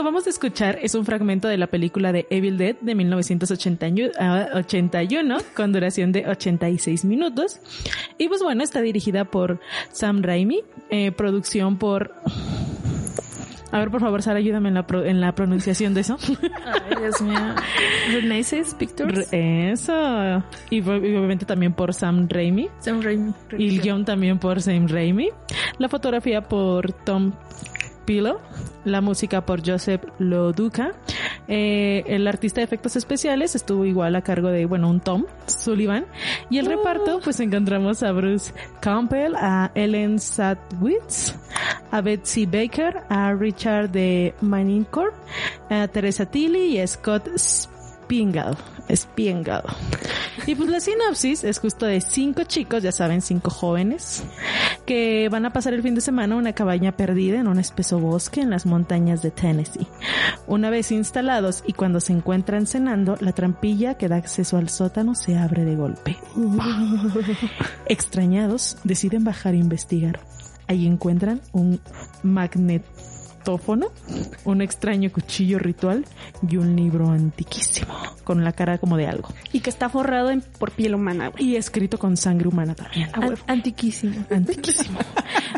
Que 0.00 0.04
acabamos 0.04 0.24
de 0.24 0.30
escuchar 0.30 0.78
es 0.80 0.94
un 0.94 1.04
fragmento 1.04 1.46
de 1.46 1.58
la 1.58 1.66
película 1.66 2.10
de 2.10 2.26
Evil 2.30 2.56
Dead 2.56 2.74
de 2.80 2.94
1981 2.94 4.12
ah, 4.18 5.42
con 5.54 5.72
duración 5.74 6.10
de 6.10 6.26
86 6.26 7.04
minutos. 7.04 7.60
Y 8.16 8.28
pues 8.28 8.42
bueno, 8.42 8.62
está 8.64 8.80
dirigida 8.80 9.26
por 9.26 9.60
Sam 9.92 10.22
Raimi, 10.22 10.62
eh, 10.88 11.12
producción 11.12 11.76
por... 11.76 12.14
A 13.72 13.78
ver, 13.78 13.90
por 13.90 14.00
favor, 14.00 14.22
Sara, 14.22 14.38
ayúdame 14.38 14.70
en 14.70 14.74
la, 14.74 14.86
en 15.04 15.20
la 15.20 15.34
pronunciación 15.34 15.92
de 15.92 16.00
eso. 16.00 16.16
Ay, 16.64 16.96
Dios 16.98 17.20
mío. 17.20 17.54
Renaissance 18.10 18.74
Pictures. 18.74 19.28
Eso. 19.30 20.42
Y, 20.70 20.80
obviamente 20.80 21.44
también 21.44 21.74
por 21.74 21.92
Sam 21.92 22.26
Raimi. 22.26 22.70
Sam 22.78 23.02
Raimi. 23.02 23.34
Y 23.58 23.68
el 23.68 23.82
guion 23.82 24.06
también 24.06 24.38
por 24.38 24.62
Sam 24.62 24.88
Raimi. 24.88 25.28
La 25.78 25.90
fotografía 25.90 26.40
por 26.40 26.90
Tom 27.04 27.32
la 28.84 29.00
música 29.00 29.44
por 29.46 29.66
Joseph 29.66 30.02
Loduca, 30.18 30.92
Eh, 31.52 32.04
el 32.06 32.28
artista 32.28 32.60
de 32.60 32.64
efectos 32.64 32.94
especiales 32.94 33.56
estuvo 33.56 33.84
igual 33.84 34.14
a 34.14 34.22
cargo 34.22 34.50
de, 34.50 34.66
bueno, 34.66 34.88
un 34.88 35.00
Tom 35.00 35.24
Sullivan. 35.46 36.06
Y 36.48 36.58
el 36.58 36.66
reparto, 36.66 37.20
pues 37.24 37.40
encontramos 37.40 38.04
a 38.04 38.12
Bruce 38.12 38.52
Campbell, 38.80 39.34
a 39.34 39.72
Ellen 39.74 40.20
Sadwitz, 40.20 41.34
a 41.90 42.00
Betsy 42.02 42.46
Baker, 42.46 43.02
a 43.08 43.34
Richard 43.34 43.90
de 43.90 44.32
Manincorp, 44.40 45.12
a 45.70 45.88
Teresa 45.88 46.24
Tilly 46.26 46.76
y 46.76 46.78
a 46.78 46.86
Scott 46.86 47.26
Spingal. 48.10 48.56
Spiengado. 48.92 49.68
Y 50.44 50.56
pues 50.56 50.68
la 50.68 50.80
sinopsis 50.80 51.44
es 51.44 51.60
justo 51.60 51.86
de 51.86 52.00
cinco 52.00 52.42
chicos, 52.42 52.82
ya 52.82 52.90
saben, 52.90 53.22
cinco 53.22 53.50
jóvenes, 53.50 54.24
que 54.84 55.28
van 55.28 55.46
a 55.46 55.52
pasar 55.52 55.74
el 55.74 55.82
fin 55.82 55.94
de 55.94 56.00
semana 56.00 56.34
en 56.34 56.40
una 56.40 56.52
cabaña 56.52 56.96
perdida 56.96 57.38
en 57.38 57.46
un 57.46 57.60
espeso 57.60 58.00
bosque 58.00 58.40
en 58.40 58.50
las 58.50 58.66
montañas 58.66 59.22
de 59.22 59.30
Tennessee. 59.30 59.86
Una 60.48 60.70
vez 60.70 60.90
instalados 60.90 61.62
y 61.68 61.74
cuando 61.74 62.00
se 62.00 62.12
encuentran 62.12 62.66
cenando, 62.66 63.16
la 63.20 63.32
trampilla 63.32 63.94
que 63.94 64.08
da 64.08 64.16
acceso 64.16 64.56
al 64.56 64.70
sótano 64.70 65.14
se 65.14 65.38
abre 65.38 65.64
de 65.64 65.76
golpe. 65.76 66.16
Extrañados, 67.86 68.76
deciden 68.82 69.22
bajar 69.22 69.54
a 69.54 69.58
investigar. 69.58 70.18
Ahí 70.66 70.88
encuentran 70.88 71.40
un 71.52 71.80
magnet 72.24 72.82
un 74.44 74.62
extraño 74.62 75.10
cuchillo 75.10 75.58
ritual 75.58 76.04
y 76.48 76.56
un 76.56 76.76
libro 76.76 77.10
antiquísimo, 77.10 77.94
con 78.24 78.44
la 78.44 78.52
cara 78.52 78.78
como 78.78 78.96
de 78.96 79.06
algo. 79.06 79.28
Y 79.52 79.60
que 79.60 79.70
está 79.70 79.88
forrado 79.88 80.30
por 80.58 80.70
piel 80.72 80.94
humana. 80.94 81.32
Y 81.38 81.56
escrito 81.56 81.98
con 81.98 82.16
sangre 82.16 82.48
humana 82.48 82.74
también. 82.74 83.08
antiquísimo. 83.46 84.24
Antiquísimo. 84.30 84.98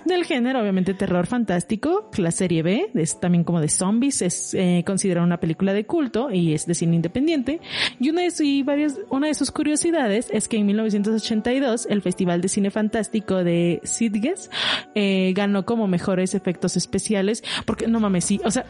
Del 0.05 0.25
género, 0.25 0.61
obviamente, 0.61 0.95
terror 0.95 1.27
fantástico, 1.27 2.11
la 2.17 2.31
serie 2.31 2.63
B, 2.63 2.91
es 2.95 3.21
también 3.21 3.45
como 3.45 3.61
de 3.61 3.69
zombies, 3.69 4.23
es 4.23 4.55
eh, 4.55 4.83
considerada 4.87 5.27
una 5.27 5.39
película 5.39 5.73
de 5.73 5.85
culto 5.85 6.31
y 6.31 6.55
es 6.55 6.67
de 6.67 6.75
cine 6.75 6.97
independiente. 6.97 7.61
Y 8.01 8.11
una 8.11 8.23
de, 8.23 8.31
sus, 8.31 8.41
y 8.41 8.63
varias, 8.63 8.99
una 9.11 9.29
de 9.29 9.35
sus 9.35 9.51
curiosidades 9.51 10.29
es 10.33 10.49
que 10.49 10.57
en 10.57 10.67
1982 10.67 11.87
el 11.89 12.03
Festival 12.03 12.41
de 12.41 12.49
Cine 12.49 12.71
Fantástico 12.71 13.45
de 13.45 13.81
Sitges 13.85 14.51
eh, 14.95 15.33
ganó 15.35 15.65
como 15.65 15.87
mejores 15.87 16.35
efectos 16.35 16.77
especiales 16.77 17.43
porque 17.73 17.87
no 17.89 18.01
mames, 18.01 18.27
sí, 18.27 18.39
o 18.45 18.51
sea, 18.51 18.67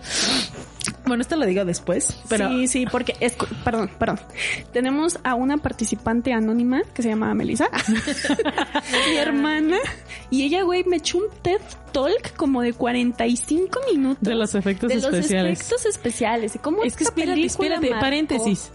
bueno, 1.07 1.23
esto 1.23 1.37
lo 1.37 1.47
digo 1.47 1.65
después, 1.65 2.21
pero 2.29 2.49
sí, 2.49 2.69
sí, 2.69 2.87
porque 2.91 3.15
es 3.21 3.37
perdón, 3.65 3.91
perdón. 3.99 4.21
Tenemos 4.73 5.19
a 5.25 5.35
una 5.35 5.59
participante 5.59 6.33
anónima 6.33 6.83
que 6.95 7.03
se 7.03 7.11
llama 7.11 7.35
Melissa, 7.35 7.69
mi 9.11 9.17
hermana, 9.17 9.79
y 10.31 10.45
ella, 10.45 10.63
güey, 10.63 10.85
me 10.85 10.97
echó 10.97 11.19
un 11.19 11.25
TED 11.43 11.61
Talk 11.93 12.35
como 12.37 12.63
de 12.63 12.73
45 12.73 13.81
minutos 13.93 14.23
de 14.23 14.35
los 14.35 14.55
efectos 14.55 14.89
de 14.89 14.97
especiales. 14.97 15.59
Los 15.59 15.61
efectos 15.61 15.87
especiales. 15.87 16.59
¿Cómo 16.63 16.83
es 16.83 16.97
que 16.97 17.05
espérate, 17.05 17.45
espérate, 17.45 17.91
paréntesis. 17.91 18.73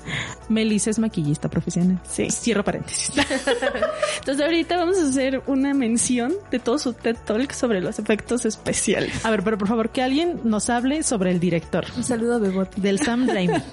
Melissa 0.50 0.92
es 0.92 1.00
maquillista 1.00 1.50
profesional. 1.50 2.00
Sí. 2.08 2.30
Cierro 2.30 2.64
paréntesis. 2.64 3.12
Entonces 4.20 4.46
ahorita 4.46 4.78
vamos 4.78 4.98
a 5.00 5.08
hacer 5.08 5.42
una 5.48 5.74
mención 5.74 6.34
de 6.52 6.60
todo 6.60 6.78
su 6.78 6.94
TED 6.94 7.18
Talk 7.26 7.52
sobre 7.52 7.82
los 7.82 8.00
efectos 8.00 8.46
especiales. 8.46 9.26
A 9.26 9.32
ver, 9.32 9.44
pero 9.44 9.58
por 9.58 9.68
favor 9.68 9.90
que 9.90 10.02
alguien 10.02 10.42
nos 10.44 10.70
hable 10.70 11.04
sobre 11.04 11.32
el 11.32 11.40
director. 11.40 11.86
Un 11.98 12.04
saludo 12.04 12.40
Bebot. 12.40 12.76
Del 12.76 13.00
Sam 13.00 13.28
Raimi. 13.28 13.58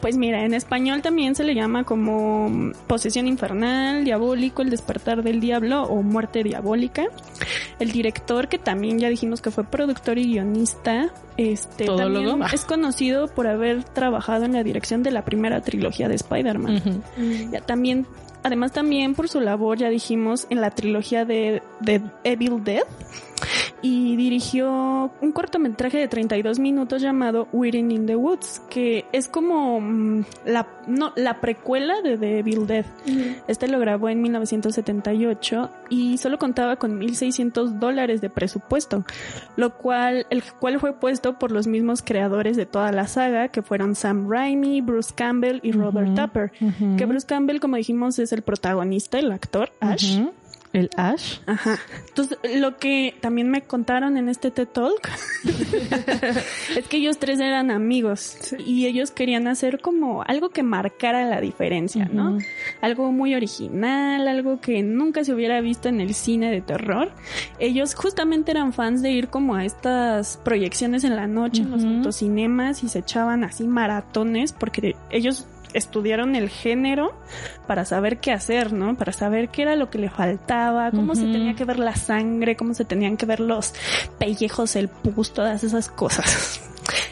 Pues 0.00 0.16
mira, 0.16 0.46
en 0.46 0.54
español 0.54 1.02
también 1.02 1.34
se 1.34 1.44
le 1.44 1.54
llama 1.54 1.84
como 1.84 2.72
posesión 2.86 3.28
infernal, 3.28 4.02
diabólico, 4.02 4.62
el 4.62 4.70
despertar 4.70 5.22
del 5.22 5.40
diablo 5.40 5.82
o 5.82 6.02
muerte 6.02 6.42
diabólica. 6.42 7.04
El 7.78 7.92
director, 7.92 8.48
que 8.48 8.58
también 8.58 8.98
ya 8.98 9.10
dijimos 9.10 9.42
que 9.42 9.50
fue 9.50 9.64
productor 9.64 10.18
y 10.18 10.32
guionista, 10.32 11.10
este 11.36 11.84
también 11.84 12.42
es 12.50 12.64
conocido 12.64 13.28
por 13.28 13.46
haber 13.46 13.84
trabajado 13.84 14.46
en 14.46 14.54
la 14.54 14.62
dirección 14.62 15.02
de 15.02 15.10
la 15.10 15.24
primera 15.26 15.60
trilogía 15.60 16.08
de 16.08 16.14
Spider-Man. 16.14 17.02
Ya 17.52 17.60
también 17.60 18.06
además 18.42 18.72
también 18.72 19.14
por 19.14 19.28
su 19.28 19.40
labor, 19.40 19.76
ya 19.76 19.90
dijimos, 19.90 20.46
en 20.48 20.62
la 20.62 20.70
trilogía 20.70 21.26
de, 21.26 21.62
de 21.80 22.00
Evil 22.24 22.64
Dead 22.64 22.84
y 23.82 24.16
dirigió 24.16 25.10
un 25.20 25.32
cortometraje 25.32 25.98
de 25.98 26.08
32 26.08 26.58
minutos 26.58 27.02
llamado 27.02 27.48
Waiting 27.52 27.90
in 27.90 28.06
the 28.06 28.16
Woods, 28.16 28.60
que 28.70 29.06
es 29.12 29.28
como 29.28 29.80
mm, 29.80 30.24
la, 30.44 30.66
no, 30.86 31.12
la 31.16 31.40
precuela 31.40 32.02
de 32.02 32.18
The 32.18 32.38
Evil 32.40 32.66
Dead. 32.66 32.84
Este 33.48 33.68
lo 33.68 33.78
grabó 33.78 34.08
en 34.08 34.22
1978 34.22 35.70
y 35.88 36.18
solo 36.18 36.38
contaba 36.38 36.76
con 36.76 37.00
1.600 37.00 37.78
dólares 37.78 38.20
de 38.20 38.30
presupuesto, 38.30 39.04
lo 39.56 39.76
cual, 39.76 40.26
el 40.30 40.42
cual 40.58 40.78
fue 40.80 40.92
puesto 40.92 41.38
por 41.38 41.50
los 41.50 41.66
mismos 41.66 42.02
creadores 42.02 42.56
de 42.56 42.66
toda 42.66 42.92
la 42.92 43.06
saga, 43.06 43.48
que 43.48 43.62
fueron 43.62 43.94
Sam 43.94 44.28
Raimi, 44.30 44.80
Bruce 44.80 45.12
Campbell 45.14 45.60
y 45.62 45.72
Robert 45.72 46.14
Tupper. 46.14 46.52
Que 46.96 47.06
Bruce 47.06 47.26
Campbell, 47.26 47.60
como 47.60 47.76
dijimos, 47.76 48.18
es 48.18 48.32
el 48.32 48.42
protagonista, 48.42 49.18
el 49.18 49.32
actor, 49.32 49.72
Ash. 49.80 50.20
El 50.72 50.88
Ash. 50.96 51.38
Ajá. 51.46 51.78
Entonces, 52.08 52.38
lo 52.56 52.76
que 52.76 53.16
también 53.20 53.50
me 53.50 53.62
contaron 53.62 54.16
en 54.16 54.28
este 54.28 54.52
TED 54.52 54.68
Talk 54.68 55.10
es 56.76 56.86
que 56.88 56.98
ellos 56.98 57.18
tres 57.18 57.40
eran 57.40 57.72
amigos 57.72 58.54
y 58.64 58.86
ellos 58.86 59.10
querían 59.10 59.48
hacer 59.48 59.80
como 59.80 60.22
algo 60.22 60.50
que 60.50 60.62
marcara 60.62 61.24
la 61.26 61.40
diferencia, 61.40 62.08
¿no? 62.12 62.38
Algo 62.80 63.10
muy 63.10 63.34
original, 63.34 64.28
algo 64.28 64.60
que 64.60 64.82
nunca 64.82 65.24
se 65.24 65.34
hubiera 65.34 65.60
visto 65.60 65.88
en 65.88 66.00
el 66.00 66.14
cine 66.14 66.52
de 66.52 66.60
terror. 66.60 67.10
Ellos 67.58 67.96
justamente 67.96 68.52
eran 68.52 68.72
fans 68.72 69.02
de 69.02 69.10
ir 69.10 69.28
como 69.28 69.56
a 69.56 69.64
estas 69.64 70.36
proyecciones 70.36 71.02
en 71.02 71.16
la 71.16 71.26
noche 71.26 71.62
en 71.62 71.70
los 71.72 71.84
autocinemas 71.84 72.84
y 72.84 72.88
se 72.88 73.00
echaban 73.00 73.42
así 73.42 73.66
maratones 73.66 74.52
porque 74.52 74.94
ellos 75.10 75.46
estudiaron 75.74 76.34
el 76.36 76.48
género 76.48 77.12
para 77.66 77.84
saber 77.84 78.18
qué 78.18 78.32
hacer, 78.32 78.72
¿no? 78.72 78.96
Para 78.96 79.12
saber 79.12 79.48
qué 79.48 79.62
era 79.62 79.76
lo 79.76 79.90
que 79.90 79.98
le 79.98 80.10
faltaba, 80.10 80.90
cómo 80.90 81.14
se 81.14 81.22
tenía 81.22 81.54
que 81.54 81.64
ver 81.64 81.78
la 81.78 81.96
sangre, 81.96 82.56
cómo 82.56 82.74
se 82.74 82.84
tenían 82.84 83.16
que 83.16 83.26
ver 83.26 83.40
los 83.40 83.74
pellejos, 84.18 84.76
el 84.76 84.88
pus, 84.88 85.32
todas 85.32 85.64
esas 85.64 85.88
cosas. 85.88 86.60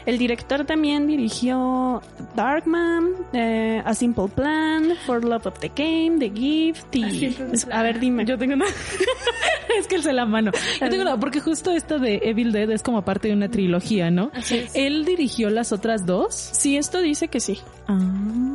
El 0.05 0.17
director 0.17 0.65
también 0.65 1.07
dirigió 1.07 2.01
Darkman, 2.35 3.09
eh, 3.33 3.81
A 3.85 3.93
Simple 3.93 4.27
Plan, 4.27 4.93
For 5.05 5.23
Love 5.23 5.47
of 5.47 5.59
the 5.59 5.71
Game, 5.75 6.17
The 6.19 6.29
Gift 6.29 6.95
y... 6.95 7.35
A, 7.71 7.83
ver, 7.83 7.99
dime. 7.99 8.25
Yo 8.25 8.37
tengo 8.37 8.53
una... 8.53 8.65
es 9.79 9.87
que 9.87 9.95
él 9.95 10.03
se 10.03 10.13
la 10.13 10.25
mano. 10.25 10.51
Yo 10.79 10.89
tengo 10.89 11.01
una... 11.01 11.19
Porque 11.19 11.39
justo 11.39 11.71
esto 11.71 11.99
de 11.99 12.21
Evil 12.23 12.51
Dead 12.51 12.69
es 12.71 12.83
como 12.83 13.03
parte 13.03 13.27
de 13.27 13.33
una 13.33 13.49
trilogía, 13.49 14.09
¿no? 14.11 14.31
Así 14.33 14.65
¿Él 14.73 15.05
dirigió 15.05 15.49
las 15.49 15.71
otras 15.71 16.05
dos? 16.05 16.33
Sí, 16.35 16.77
esto 16.77 17.01
dice 17.01 17.27
que 17.27 17.39
sí. 17.39 17.59
Ah. 17.87 17.99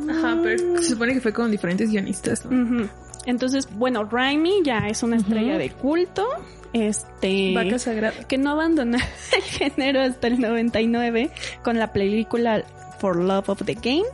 Ajá, 0.09 0.37
pero 0.41 0.77
se 0.81 0.89
supone 0.89 1.13
que 1.13 1.21
fue 1.21 1.33
con 1.33 1.51
diferentes 1.51 1.89
guionistas, 1.89 2.45
Entonces, 3.25 3.67
bueno, 3.71 4.03
Raimi 4.03 4.61
ya 4.63 4.87
es 4.87 5.03
una 5.03 5.17
estrella 5.17 5.57
de 5.57 5.69
culto 5.71 6.27
este 6.73 7.53
Vaca 7.53 7.79
Sagrada. 7.79 8.27
que 8.27 8.37
no 8.37 8.51
abandonó 8.51 8.97
el 9.35 9.43
género 9.43 10.01
hasta 10.01 10.27
el 10.27 10.39
99 10.39 11.31
con 11.63 11.79
la 11.79 11.93
película 11.93 12.63
For 12.99 13.15
Love 13.15 13.49
of 13.49 13.63
the 13.65 13.75
Game. 13.75 14.05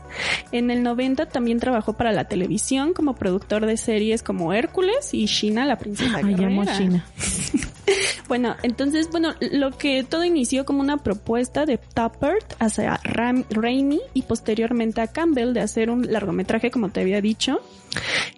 En 0.51 0.69
el 0.69 0.83
90 0.83 1.27
también 1.27 1.59
trabajó 1.59 1.93
para 1.93 2.11
la 2.11 2.25
televisión 2.25 2.93
como 2.93 3.15
productor 3.15 3.65
de 3.65 3.77
series 3.77 4.21
como 4.23 4.53
Hércules 4.53 5.13
y 5.13 5.25
China, 5.25 5.65
la 5.65 5.77
princesa 5.77 6.17
Ay, 6.17 6.35
llamo 6.35 6.65
China. 6.65 7.05
bueno, 8.27 8.55
entonces, 8.63 9.09
bueno, 9.11 9.33
lo 9.39 9.71
que 9.71 10.03
todo 10.03 10.23
inició 10.23 10.65
como 10.65 10.81
una 10.81 10.97
propuesta 10.97 11.65
de 11.65 11.77
Tuppert 11.77 12.53
hacia 12.59 12.99
Ram 13.03 13.45
Raimi 13.49 14.01
y 14.13 14.23
posteriormente 14.23 15.01
a 15.01 15.07
Campbell 15.07 15.53
de 15.53 15.61
hacer 15.61 15.89
un 15.89 16.11
largometraje, 16.11 16.71
como 16.71 16.89
te 16.89 17.01
había 17.01 17.21
dicho. 17.21 17.61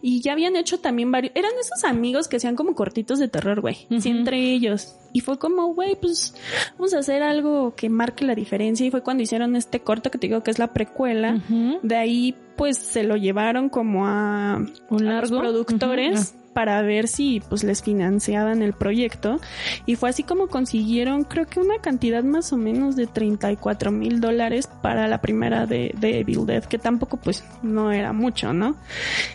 Y 0.01 0.21
ya 0.21 0.33
habían 0.33 0.55
hecho 0.55 0.79
también 0.79 1.11
varios, 1.11 1.31
eran 1.35 1.51
esos 1.59 1.83
amigos 1.83 2.27
que 2.27 2.37
hacían 2.37 2.55
como 2.55 2.73
cortitos 2.75 3.19
de 3.19 3.27
terror, 3.27 3.61
güey, 3.61 3.87
entre 3.89 4.51
ellos. 4.51 4.95
Y 5.13 5.21
fue 5.21 5.37
como, 5.37 5.73
güey, 5.73 5.95
pues 5.95 6.33
vamos 6.77 6.93
a 6.95 6.99
hacer 6.99 7.21
algo 7.21 7.75
que 7.75 7.89
marque 7.89 8.25
la 8.25 8.33
diferencia. 8.33 8.85
Y 8.85 8.91
fue 8.91 9.03
cuando 9.03 9.21
hicieron 9.21 9.55
este 9.55 9.81
corto 9.81 10.09
que 10.09 10.17
te 10.17 10.27
digo 10.27 10.41
que 10.41 10.51
es 10.51 10.57
la 10.57 10.73
precuela. 10.73 11.39
De 11.83 11.95
ahí, 11.95 12.35
pues 12.55 12.77
se 12.77 13.03
lo 13.03 13.15
llevaron 13.15 13.69
como 13.69 14.07
a, 14.07 14.59
un 14.89 15.05
largo. 15.05 15.39
productores 15.39 16.35
para 16.53 16.81
ver 16.81 17.07
si 17.07 17.41
pues 17.49 17.63
les 17.63 17.81
financiaban 17.81 18.61
el 18.61 18.73
proyecto. 18.73 19.39
Y 19.85 19.95
fue 19.95 20.09
así 20.09 20.23
como 20.23 20.47
consiguieron 20.47 21.23
creo 21.23 21.45
que 21.45 21.59
una 21.59 21.79
cantidad 21.79 22.23
más 22.23 22.53
o 22.53 22.57
menos 22.57 22.95
de 22.95 23.07
34 23.07 23.91
mil 23.91 24.21
dólares 24.21 24.69
para 24.81 25.07
la 25.07 25.21
primera 25.21 25.65
de, 25.65 25.93
de 25.97 26.19
Evil 26.19 26.45
Dead 26.45 26.63
que 26.63 26.77
tampoco 26.77 27.17
pues 27.17 27.43
no 27.61 27.91
era 27.91 28.13
mucho 28.13 28.53
no 28.53 28.75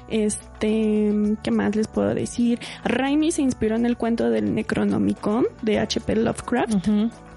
este 0.09 1.13
qué 1.43 1.51
más 1.51 1.77
les 1.77 1.89
puedo 1.89 2.15
decir 2.15 2.59
Raimi 2.85 3.33
se 3.33 3.43
inspiró 3.43 3.77
en 3.77 3.87
el 3.87 3.97
cuento 3.97 4.31
del 4.31 4.55
Necronomicon 4.55 5.47
de 5.63 5.79
H.P. 5.79 6.17
Lovecraft 6.17 6.89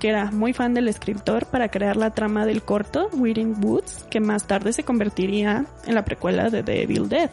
que 0.01 0.09
era 0.09 0.31
muy 0.31 0.51
fan 0.51 0.73
del 0.73 0.87
escritor 0.87 1.45
para 1.45 1.69
crear 1.69 1.95
la 1.95 2.09
trama 2.09 2.47
del 2.47 2.63
corto 2.63 3.07
Reading 3.13 3.63
Woods, 3.63 4.07
que 4.09 4.19
más 4.19 4.47
tarde 4.47 4.73
se 4.73 4.83
convertiría 4.83 5.67
en 5.85 5.93
la 5.93 6.03
precuela 6.03 6.49
de 6.49 6.63
The 6.63 6.81
Evil 6.81 7.07
Dead. 7.07 7.29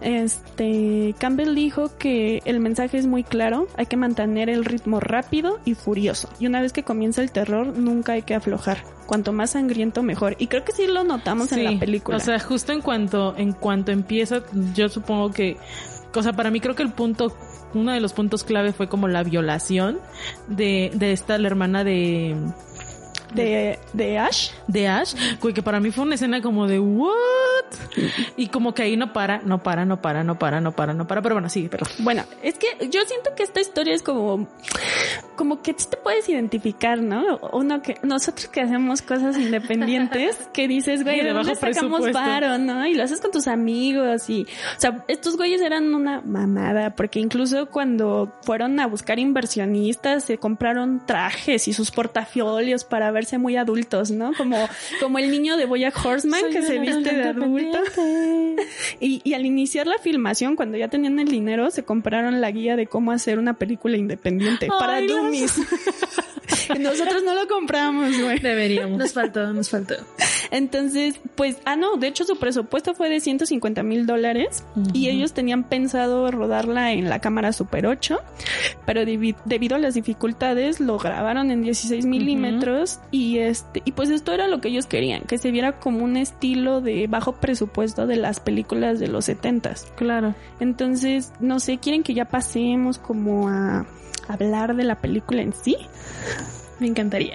Este, 0.00 1.14
Campbell 1.18 1.54
dijo 1.54 1.96
que 1.98 2.42
el 2.44 2.58
mensaje 2.58 2.98
es 2.98 3.06
muy 3.06 3.22
claro, 3.22 3.68
hay 3.76 3.86
que 3.86 3.96
mantener 3.96 4.50
el 4.50 4.64
ritmo 4.64 4.98
rápido 4.98 5.60
y 5.64 5.74
furioso. 5.74 6.28
Y 6.40 6.48
una 6.48 6.60
vez 6.60 6.72
que 6.72 6.82
comienza 6.82 7.22
el 7.22 7.30
terror, 7.30 7.78
nunca 7.78 8.14
hay 8.14 8.22
que 8.22 8.34
aflojar. 8.34 8.82
Cuanto 9.06 9.32
más 9.32 9.50
sangriento, 9.50 10.02
mejor. 10.02 10.34
Y 10.40 10.48
creo 10.48 10.64
que 10.64 10.72
sí 10.72 10.88
lo 10.88 11.04
notamos 11.04 11.52
en 11.52 11.62
la 11.62 11.78
película. 11.78 12.16
O 12.16 12.20
sea, 12.20 12.40
justo 12.40 12.72
en 12.72 12.80
cuanto, 12.80 13.36
en 13.36 13.52
cuanto 13.52 13.92
empieza, 13.92 14.42
yo 14.74 14.88
supongo 14.88 15.30
que, 15.30 15.56
o 16.14 16.22
sea, 16.22 16.32
para 16.32 16.50
mí 16.50 16.60
creo 16.60 16.74
que 16.74 16.82
el 16.82 16.92
punto 16.92 17.36
uno 17.74 17.92
de 17.92 18.00
los 18.00 18.12
puntos 18.12 18.44
clave 18.44 18.72
fue 18.72 18.88
como 18.88 19.08
la 19.08 19.22
violación 19.22 19.98
de, 20.48 20.90
de 20.94 21.12
esta, 21.12 21.38
la 21.38 21.46
hermana 21.46 21.84
de, 21.84 22.36
de, 23.34 23.78
de 23.92 24.18
Ash. 24.18 24.50
De 24.66 24.88
Ash, 24.88 25.14
que 25.54 25.62
para 25.62 25.80
mí 25.80 25.90
fue 25.90 26.04
una 26.04 26.14
escena 26.14 26.42
como 26.42 26.66
de 26.66 26.78
what? 26.78 27.10
Y 28.36 28.48
como 28.48 28.74
que 28.74 28.82
ahí 28.82 28.96
no 28.96 29.12
para, 29.12 29.40
no 29.42 29.62
para, 29.62 29.84
no 29.84 30.00
para, 30.00 30.22
no 30.24 30.38
para, 30.38 30.60
no 30.60 30.72
para, 30.72 30.94
no 30.94 31.06
para, 31.06 31.22
pero 31.22 31.34
bueno, 31.34 31.48
sí, 31.48 31.68
pero. 31.70 31.86
Bueno, 31.98 32.24
es 32.42 32.54
que 32.58 32.88
yo 32.88 33.00
siento 33.06 33.34
que 33.34 33.42
esta 33.42 33.60
historia 33.60 33.94
es 33.94 34.02
como, 34.02 34.48
como 35.34 35.62
que 35.62 35.74
te 35.74 35.96
puedes 35.96 36.28
identificar, 36.28 37.02
¿no? 37.02 37.38
Uno 37.52 37.82
que, 37.82 37.96
nosotros 38.02 38.48
que 38.48 38.60
hacemos 38.60 39.02
cosas 39.02 39.36
independientes, 39.36 40.36
que 40.52 40.68
dices, 40.68 41.02
güey, 41.02 41.22
de 41.22 41.32
dónde 41.32 41.54
sacamos 41.54 42.08
paro, 42.10 42.58
¿no? 42.58 42.86
Y 42.86 42.94
lo 42.94 43.02
haces 43.02 43.20
con 43.20 43.30
tus 43.30 43.48
amigos 43.48 44.28
y, 44.28 44.42
o 44.42 44.80
sea, 44.80 45.04
estos 45.08 45.36
güeyes 45.36 45.62
eran 45.62 45.94
una 45.94 46.20
mamada, 46.20 46.94
porque 46.94 47.18
incluso 47.18 47.66
cuando 47.70 48.32
fueron 48.42 48.78
a 48.78 48.86
buscar 48.86 49.18
inversionistas, 49.18 50.24
se 50.24 50.38
compraron 50.38 51.04
trajes 51.06 51.68
y 51.68 51.72
sus 51.72 51.90
portafolios 51.90 52.84
para 52.84 53.10
ver 53.10 53.22
muy 53.38 53.56
adultos, 53.56 54.10
¿no? 54.10 54.32
Como, 54.34 54.68
como 55.00 55.18
el 55.18 55.30
niño 55.30 55.56
de 55.56 55.66
Boyack 55.66 56.04
Horseman 56.04 56.50
que 56.50 56.62
se 56.62 56.78
viste 56.78 57.14
de 57.14 57.24
adulto. 57.24 57.78
Y, 59.00 59.20
y 59.24 59.34
al 59.34 59.46
iniciar 59.46 59.86
la 59.86 59.98
filmación, 59.98 60.56
cuando 60.56 60.76
ya 60.76 60.88
tenían 60.88 61.18
el 61.18 61.28
dinero, 61.28 61.70
se 61.70 61.84
compraron 61.84 62.40
la 62.40 62.50
guía 62.50 62.76
de 62.76 62.86
cómo 62.86 63.10
hacer 63.10 63.38
una 63.38 63.54
película 63.54 63.96
independiente 63.96 64.68
para 64.68 65.00
Nosotros 66.78 67.22
no 67.24 67.34
lo 67.34 67.48
compramos, 67.48 68.18
güey. 68.20 68.38
Deberíamos. 68.38 68.98
Nos 68.98 69.12
faltó, 69.12 69.52
nos 69.52 69.68
faltó. 69.70 69.94
Entonces, 70.52 71.18
pues, 71.34 71.56
ah, 71.64 71.76
no, 71.76 71.96
de 71.96 72.08
hecho 72.08 72.24
su 72.24 72.36
presupuesto 72.36 72.94
fue 72.94 73.08
de 73.08 73.20
150 73.20 73.82
mil 73.82 74.06
dólares 74.06 74.64
y 74.92 75.08
ellos 75.08 75.32
tenían 75.32 75.64
pensado 75.64 76.30
rodarla 76.30 76.92
en 76.92 77.08
la 77.08 77.20
cámara 77.20 77.54
Super 77.54 77.86
8, 77.86 78.18
pero 78.84 79.06
debido 79.06 79.76
a 79.76 79.78
las 79.78 79.94
dificultades 79.94 80.78
lo 80.78 80.98
grabaron 80.98 81.50
en 81.50 81.62
16 81.62 82.04
milímetros 82.04 83.00
y 83.10 83.38
este, 83.38 83.80
y 83.86 83.92
pues 83.92 84.10
esto 84.10 84.32
era 84.32 84.46
lo 84.46 84.60
que 84.60 84.68
ellos 84.68 84.84
querían, 84.84 85.22
que 85.22 85.38
se 85.38 85.50
viera 85.50 85.80
como 85.80 86.04
un 86.04 86.18
estilo 86.18 86.82
de 86.82 87.06
bajo 87.06 87.32
presupuesto 87.32 88.06
de 88.06 88.16
las 88.16 88.38
películas 88.38 89.00
de 89.00 89.08
los 89.08 89.30
70s. 89.30 89.94
Claro. 89.94 90.34
Entonces, 90.60 91.32
no 91.40 91.60
sé, 91.60 91.78
quieren 91.78 92.02
que 92.02 92.12
ya 92.12 92.26
pasemos 92.26 92.98
como 92.98 93.48
a 93.48 93.86
hablar 94.28 94.76
de 94.76 94.84
la 94.84 95.00
película 95.00 95.40
en 95.40 95.54
sí. 95.54 95.78
Me 96.82 96.88
encantaría. 96.88 97.34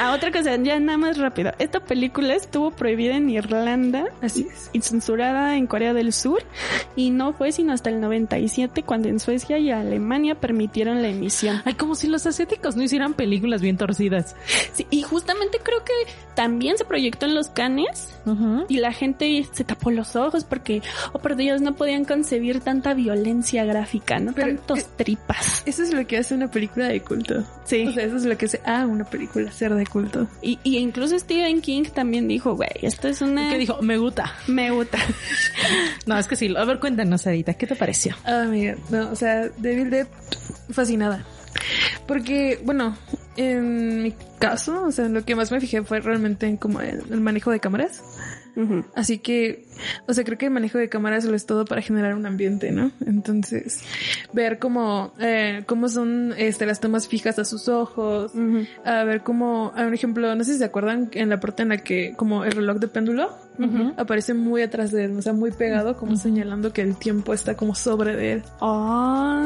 a 0.00 0.12
otra 0.14 0.32
cosa, 0.32 0.56
ya 0.56 0.80
nada 0.80 0.98
más 0.98 1.16
rápido. 1.16 1.52
Esta 1.60 1.78
película 1.78 2.34
estuvo 2.34 2.72
prohibida 2.72 3.16
en 3.16 3.30
Irlanda. 3.30 4.06
Así 4.20 4.48
es. 4.52 4.68
Y 4.72 4.80
censurada 4.80 5.56
en 5.56 5.68
Corea 5.68 5.94
del 5.94 6.12
Sur. 6.12 6.42
Y 6.96 7.10
no 7.10 7.34
fue 7.34 7.52
sino 7.52 7.72
hasta 7.72 7.88
el 7.88 8.00
97 8.00 8.82
cuando 8.82 9.08
en 9.08 9.20
Suecia 9.20 9.58
y 9.58 9.70
Alemania 9.70 10.34
permitieron 10.34 11.02
la 11.02 11.08
emisión. 11.08 11.62
Ay, 11.64 11.74
como 11.74 11.94
si 11.94 12.08
los 12.08 12.26
asiáticos 12.26 12.74
no 12.74 12.82
hicieran 12.82 13.14
películas 13.14 13.62
bien 13.62 13.76
torcidas. 13.76 14.34
Sí, 14.72 14.88
y 14.90 15.02
justamente 15.02 15.60
creo 15.62 15.84
que 15.84 15.92
también 16.34 16.78
se 16.78 16.84
proyectó 16.84 17.26
en 17.26 17.36
los 17.36 17.46
canes. 17.50 18.12
Y 18.68 18.78
la 18.78 18.92
gente 18.92 19.46
se 19.52 19.64
tapó 19.64 19.90
los 19.90 20.16
ojos 20.16 20.44
porque, 20.44 20.82
oh 21.12 21.18
por 21.18 21.36
Dios, 21.36 21.60
no 21.60 21.74
podían 21.76 22.04
concebir 22.04 22.60
tanta 22.60 22.94
violencia 22.94 23.64
gráfica, 23.64 24.18
¿no? 24.18 24.32
Tantos 24.32 24.80
eh, 24.80 24.86
tripas. 24.96 25.62
Eso 25.66 25.82
es 25.82 25.92
lo 25.92 26.06
que 26.06 26.18
hace 26.18 26.34
una 26.34 26.50
película 26.50 26.88
de 26.88 27.00
culto. 27.00 27.44
Sí. 27.64 27.86
O 27.86 27.92
sea, 27.92 28.04
eso 28.04 28.16
es 28.16 28.24
lo 28.24 28.36
que 28.36 28.46
hace, 28.46 28.60
ah, 28.64 28.86
una 28.86 29.04
película, 29.04 29.50
ser 29.52 29.74
de 29.74 29.86
culto. 29.86 30.26
Y, 30.42 30.58
y 30.62 30.78
incluso 30.78 31.18
Stephen 31.18 31.60
King 31.60 31.84
también 31.94 32.26
dijo, 32.28 32.54
güey, 32.56 32.70
esto 32.82 33.08
es 33.08 33.20
una... 33.22 33.50
¿Qué 33.50 33.58
dijo? 33.58 33.80
Me 33.82 33.98
gusta. 33.98 34.32
Me 34.46 34.70
gusta. 34.70 34.98
no, 36.06 36.18
es 36.18 36.26
que 36.26 36.36
sí. 36.36 36.54
A 36.56 36.64
ver, 36.64 36.80
cuéntanos, 36.80 37.26
Edita, 37.26 37.54
¿qué 37.54 37.66
te 37.66 37.76
pareció? 37.76 38.16
Ah, 38.24 38.46
mira, 38.48 38.76
no, 38.90 39.10
o 39.10 39.16
sea, 39.16 39.48
Devil 39.56 39.90
Dead, 39.90 40.06
fascinada. 40.70 41.24
Porque, 42.06 42.60
bueno, 42.64 42.96
en 43.36 44.02
mi 44.02 44.14
caso, 44.38 44.84
o 44.84 44.92
sea, 44.92 45.08
lo 45.08 45.24
que 45.24 45.34
más 45.34 45.50
me 45.50 45.60
fijé 45.60 45.82
fue 45.82 46.00
realmente 46.00 46.46
en 46.46 46.56
como 46.56 46.80
el 46.80 47.20
manejo 47.20 47.50
de 47.50 47.60
cámaras. 47.60 48.02
Así 48.94 49.18
que, 49.18 49.65
o 50.06 50.14
sea, 50.14 50.24
creo 50.24 50.38
que 50.38 50.46
el 50.46 50.52
manejo 50.52 50.78
de 50.78 50.88
cámaras 50.88 51.24
lo 51.24 51.34
es 51.34 51.46
todo 51.46 51.64
para 51.64 51.82
generar 51.82 52.14
un 52.14 52.26
ambiente, 52.26 52.72
¿no? 52.72 52.90
Entonces, 53.06 53.82
ver 54.32 54.58
cómo, 54.58 55.12
eh, 55.18 55.62
cómo 55.66 55.88
son 55.88 56.34
este, 56.36 56.66
las 56.66 56.80
tomas 56.80 57.08
fijas 57.08 57.38
a 57.38 57.44
sus 57.44 57.68
ojos, 57.68 58.32
a 58.84 59.04
ver 59.04 59.22
cómo, 59.22 59.72
a 59.76 59.82
un 59.82 59.94
ejemplo, 59.94 60.34
no 60.34 60.44
sé 60.44 60.52
si 60.52 60.58
se 60.58 60.64
acuerdan 60.64 61.10
en 61.12 61.28
la 61.28 61.40
parte 61.40 61.62
en 61.62 61.70
la 61.70 61.78
que 61.78 62.14
como 62.16 62.44
el 62.44 62.52
reloj 62.52 62.78
de 62.78 62.88
péndulo 62.88 63.30
aparece 63.96 64.34
muy 64.34 64.62
atrás 64.62 64.90
de 64.92 65.06
él, 65.06 65.16
o 65.16 65.22
sea, 65.22 65.32
muy 65.32 65.50
pegado, 65.50 65.96
como 65.96 66.16
señalando 66.16 66.72
que 66.72 66.82
el 66.82 66.96
tiempo 66.96 67.32
está 67.32 67.56
como 67.56 67.74
sobre 67.74 68.14
de 68.14 68.32
él. 68.32 68.42
Oh, 68.60 69.44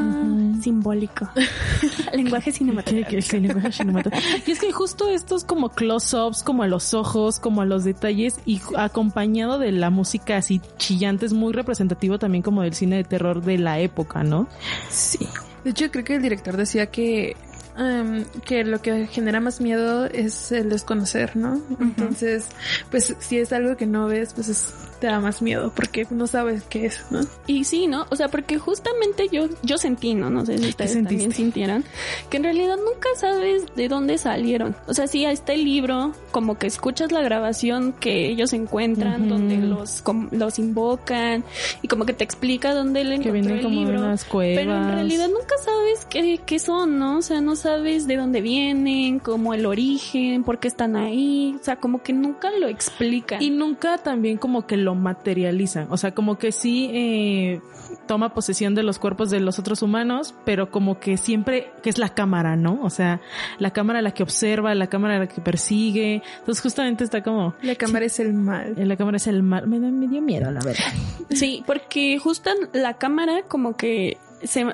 simbólico. 0.61 1.29
lenguaje 2.13 2.53
cinematográfico. 2.53 3.21
y 4.47 4.51
es 4.51 4.61
que 4.61 4.73
justo 4.73 5.09
estos 5.09 5.45
como 5.45 5.71
close-ups, 5.71 6.43
como 6.43 6.63
a 6.63 6.67
los 6.67 6.95
ojos, 6.95 7.39
como 7.39 7.63
a 7.63 7.67
los 7.67 7.85
detalles 7.85 8.41
y 8.45 8.61
acompañado 8.77 9.59
de 9.59 9.73
la 9.73 9.91
música 9.91 10.20
así 10.29 10.61
chillante, 10.77 11.27
es 11.27 11.33
muy 11.33 11.53
representativo 11.53 12.19
también 12.19 12.43
como 12.43 12.63
del 12.63 12.75
cine 12.75 12.97
de 12.97 13.05
terror 13.05 13.43
de 13.43 13.59
la 13.59 13.79
época, 13.81 14.23
¿no? 14.23 14.49
Sí. 14.89 15.29
De 15.65 15.71
hecho, 15.71 15.91
creo 15.91 16.05
que 16.05 16.15
el 16.15 16.23
director 16.23 16.57
decía 16.57 16.87
que 16.87 17.37
em, 17.81 18.25
que 18.45 18.65
lo 18.65 18.81
que 18.81 19.07
genera 19.07 19.41
más 19.41 19.61
miedo 19.61 20.07
es 20.07 20.53
el 20.53 20.69
desconocer, 20.69 21.37
¿no? 21.37 21.61
Entonces, 21.81 22.47
pues 22.91 23.15
si 23.19 23.39
es 23.39 23.53
algo 23.53 23.77
que 23.77 23.87
no 23.87 24.07
ves, 24.07 24.33
pues 24.35 24.49
es 24.49 24.73
te 25.01 25.07
da 25.07 25.19
más 25.19 25.43
miedo 25.43 25.73
porque 25.75 26.07
no 26.11 26.27
sabes 26.27 26.63
qué 26.69 26.87
es, 26.87 27.05
¿no? 27.11 27.21
Y 27.47 27.65
sí, 27.65 27.87
¿no? 27.87 28.07
O 28.11 28.17
sea, 28.17 28.29
porque 28.29 28.59
justamente 28.59 29.29
yo, 29.33 29.49
yo 29.63 29.79
sentí, 29.79 30.15
¿no? 30.15 30.31
No 30.31 30.45
sé 30.45 30.59
si 30.59 30.69
ustedes 30.69 30.93
también 31.03 31.33
sintieran, 31.33 31.85
que 32.29 32.37
en 32.37 32.45
realidad 32.45 32.77
nunca 32.77 33.09
sabes 33.17 33.65
de 33.75 33.89
dónde 33.89 34.19
salieron. 34.19 34.77
O 34.87 34.95
sea, 34.95 35.07
sí, 35.07 35.25
está 35.25 35.55
el 35.55 35.65
libro, 35.65 36.13
como 36.31 36.59
que 36.59 36.67
escuchas 36.67 37.11
la 37.11 37.23
grabación 37.23 37.95
que 37.95 38.29
ellos 38.29 38.53
encuentran, 38.53 39.29
donde 39.29 39.57
los, 39.57 40.05
los 40.31 40.59
invocan, 40.59 41.45
y 41.83 41.89
como 41.89 42.05
que 42.05 42.13
te 42.13 42.23
explica 42.23 42.75
dónde 42.75 43.03
le 43.03 43.17
encontró 43.17 43.33
que 43.33 43.41
vienen 43.41 43.63
como 43.63 43.81
libro. 43.81 43.99
Unas 44.01 44.25
cuevas. 44.25 44.57
Pero 44.57 44.77
en 44.77 44.93
realidad 44.93 45.29
nunca 45.29 45.55
sabes 45.65 46.05
qué, 46.11 46.41
qué 46.45 46.59
son, 46.59 46.99
¿no? 46.99 47.19
O 47.19 47.23
sea, 47.23 47.41
no 47.41 47.57
sabes 47.57 47.70
de 47.79 48.17
dónde 48.17 48.41
vienen, 48.41 49.19
como 49.19 49.55
el 49.55 49.67
origen, 49.67 50.45
por 50.45 50.59
qué 50.59 50.69
están 50.69 50.97
ahí. 50.97 51.57
O 51.61 51.65
sea, 51.65 51.77
como 51.77 52.03
que 52.03 52.13
nunca 52.13 52.51
lo 52.51 52.69
explican. 52.69 53.43
Y 53.43 53.51
nunca 53.51 53.99
también 53.99 54.37
como 54.37 54.67
que 54.67 54.77
lo 54.77 54.95
materializan. 54.95 55.87
O 55.91 55.97
sea, 55.97 56.13
como 56.13 56.39
que 56.39 56.53
sí 56.53 56.91
eh, 56.93 57.61
toma 58.07 58.35
posesión 58.35 58.75
de 58.75 58.83
los 58.83 58.99
cuerpos 58.99 59.31
de 59.31 59.41
los 59.41 59.59
otros 59.59 59.83
humanos, 59.83 60.35
pero 60.45 60.71
como 60.71 60.99
que 60.99 61.17
siempre, 61.17 61.73
que 61.83 61.91
es 61.91 61.99
la 61.99 62.11
cámara, 62.11 62.57
¿no? 62.57 62.81
O 62.83 62.91
sea, 62.91 63.21
la 63.59 63.73
cámara 63.73 64.03
la 64.03 64.13
que 64.13 64.23
observa, 64.23 64.75
la 64.75 64.89
cámara 64.89 65.19
la 65.19 65.29
que 65.29 65.41
persigue. 65.41 66.23
Entonces 66.39 66.63
justamente 66.63 67.05
está 67.05 67.23
como... 67.23 67.55
La 67.63 67.75
cámara 67.75 68.07
es 68.07 68.19
el 68.21 68.33
mal. 68.33 68.75
La 68.77 68.97
cámara 68.97 69.17
es 69.17 69.27
el 69.27 69.43
mal. 69.43 69.67
Me 69.67 69.79
da 69.79 69.91
medio 69.91 70.21
miedo, 70.23 70.51
la 70.51 70.61
verdad. 70.61 70.93
Sí, 71.31 71.63
porque 71.67 72.19
justo 72.19 72.51
la 72.73 72.95
cámara 72.95 73.43
como 73.47 73.77
que 73.77 74.19
se, 74.43 74.65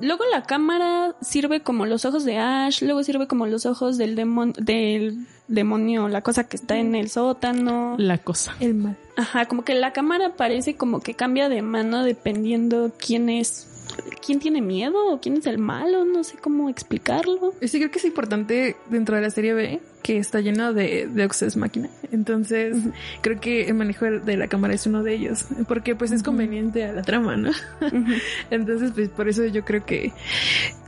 luego 0.00 0.24
la 0.30 0.42
cámara 0.42 1.14
sirve 1.20 1.60
como 1.60 1.86
los 1.86 2.04
ojos 2.04 2.24
de 2.24 2.38
Ash, 2.38 2.82
luego 2.82 3.02
sirve 3.02 3.26
como 3.26 3.46
los 3.46 3.66
ojos 3.66 3.96
del 3.98 4.16
demonio, 4.16 4.54
del 4.58 5.26
demonio, 5.48 6.08
la 6.08 6.22
cosa 6.22 6.44
que 6.44 6.56
está 6.56 6.76
en 6.76 6.94
el 6.94 7.10
sótano. 7.10 7.96
La 7.98 8.18
cosa. 8.18 8.54
El 8.60 8.74
mal. 8.74 8.96
Ajá, 9.16 9.46
como 9.46 9.64
que 9.64 9.74
la 9.74 9.92
cámara 9.92 10.36
parece 10.36 10.76
como 10.76 11.00
que 11.00 11.14
cambia 11.14 11.48
de 11.48 11.62
mano 11.62 12.02
dependiendo 12.02 12.92
quién 12.98 13.28
es 13.28 13.68
quién 14.24 14.38
tiene 14.38 14.60
miedo 14.60 15.12
o 15.12 15.20
quién 15.20 15.36
es 15.36 15.46
el 15.46 15.58
malo, 15.58 16.04
no 16.04 16.24
sé 16.24 16.36
cómo 16.38 16.68
explicarlo. 16.68 17.52
Sí, 17.62 17.78
creo 17.78 17.90
que 17.90 17.98
es 17.98 18.04
importante 18.04 18.76
dentro 18.90 19.16
de 19.16 19.22
la 19.22 19.30
serie 19.30 19.54
B 19.54 19.80
que 20.02 20.18
está 20.18 20.40
lleno 20.40 20.74
de, 20.74 21.06
de 21.06 21.22
Access 21.22 21.56
Máquina. 21.56 21.88
Entonces, 22.12 22.76
creo 23.22 23.40
que 23.40 23.68
el 23.68 23.74
manejo 23.74 24.04
de 24.04 24.36
la 24.36 24.48
cámara 24.48 24.74
es 24.74 24.86
uno 24.86 25.02
de 25.02 25.14
ellos, 25.14 25.46
porque 25.66 25.94
pues 25.96 26.12
es 26.12 26.22
conveniente 26.22 26.84
a 26.84 26.92
la 26.92 27.02
trama, 27.02 27.36
¿no? 27.36 27.50
Entonces, 28.50 28.92
pues 28.94 29.08
por 29.08 29.28
eso 29.28 29.46
yo 29.46 29.64
creo 29.64 29.86
que, 29.86 30.12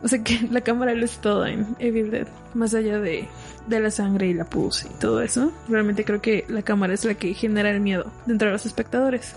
o 0.03 0.09
sea, 0.09 0.23
que 0.23 0.47
la 0.51 0.61
cámara 0.61 0.95
lo 0.95 1.07
es 1.07 1.19
todo 1.19 1.47
en 1.47 1.67
Evil 1.79 2.11
Dead, 2.11 2.27
más 2.53 2.75
allá 2.75 3.01
de, 3.01 3.27
de 3.67 3.81
la 3.81 3.91
sangre 3.91 4.29
y 4.29 4.35
la 4.35 4.45
pus 4.45 4.85
y 4.85 4.99
todo 5.01 5.23
eso. 5.23 5.51
Realmente 5.69 6.05
creo 6.05 6.21
que 6.21 6.45
la 6.49 6.63
cámara 6.63 6.93
es 6.93 7.05
la 7.07 7.15
que 7.15 7.33
genera 7.33 7.71
el 7.71 7.81
miedo 7.81 8.13
dentro 8.27 8.49
de 8.49 8.53
los 8.53 8.67
espectadores. 8.67 9.35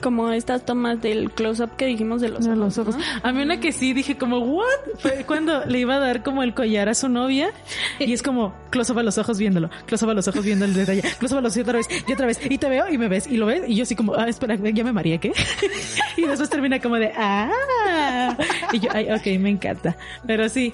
Como 0.00 0.30
estas 0.30 0.64
tomas 0.64 1.00
del 1.00 1.30
close-up 1.30 1.76
que 1.76 1.86
dijimos 1.86 2.20
de 2.20 2.28
los, 2.28 2.44
De 2.44 2.50
ojos, 2.50 2.58
los 2.58 2.78
ojos. 2.78 2.96
¿no? 2.96 3.02
A 3.22 3.32
mí 3.32 3.42
una 3.42 3.60
que 3.60 3.72
sí 3.72 3.92
dije 3.92 4.16
como, 4.16 4.38
¿what? 4.38 4.66
Fue 4.98 5.24
cuando 5.26 5.64
le 5.66 5.80
iba 5.80 5.96
a 5.96 5.98
dar 5.98 6.22
como 6.22 6.42
el 6.42 6.54
collar 6.54 6.88
a 6.88 6.94
su 6.94 7.08
novia 7.08 7.50
y 7.98 8.12
es 8.12 8.22
como, 8.22 8.54
close 8.70 8.92
up 8.92 8.98
a 8.98 9.02
los 9.02 9.18
ojos 9.18 9.38
viéndolo, 9.38 9.70
close 9.86 10.04
up 10.04 10.10
a 10.10 10.14
los 10.14 10.28
ojos 10.28 10.44
viendo 10.44 10.64
el 10.64 10.74
detalle, 10.74 11.02
close 11.18 11.34
up 11.34 11.38
a 11.38 11.42
los 11.42 11.56
ojos 11.56 11.62
otra 11.62 11.78
vez 11.78 11.88
y 12.06 12.12
otra 12.12 12.26
vez 12.26 12.40
y 12.48 12.58
te 12.58 12.68
veo 12.68 12.88
y 12.90 12.98
me 12.98 13.08
ves 13.08 13.26
y 13.26 13.36
lo 13.36 13.46
ves 13.46 13.62
y 13.66 13.74
yo 13.74 13.82
así 13.82 13.94
como, 13.94 14.14
ah, 14.14 14.28
espera, 14.28 14.56
ya 14.56 14.84
me 14.84 14.92
maría, 14.92 15.18
¿qué? 15.18 15.32
y 16.16 16.22
después 16.22 16.48
termina 16.48 16.80
como 16.80 16.96
de, 16.96 17.12
ah, 17.16 18.36
y 18.72 18.80
yo, 18.80 18.90
ay, 18.92 19.10
ok, 19.10 19.40
me 19.40 19.50
encanta. 19.50 19.96
Pero 20.26 20.48
sí, 20.48 20.72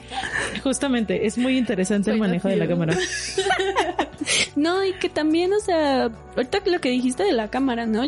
justamente 0.62 1.26
es 1.26 1.38
muy 1.38 1.56
interesante 1.56 2.10
el 2.10 2.18
manejo 2.18 2.48
de 2.48 2.56
la 2.56 2.66
cámara. 2.66 2.96
No, 4.56 4.84
y 4.84 4.92
que 4.94 5.08
también, 5.08 5.52
o 5.52 5.60
sea, 5.60 6.10
ahorita 6.36 6.60
lo 6.66 6.80
que 6.80 6.88
dijiste 6.90 7.24
de 7.24 7.32
la 7.32 7.48
cámara, 7.48 7.86
¿no? 7.86 8.04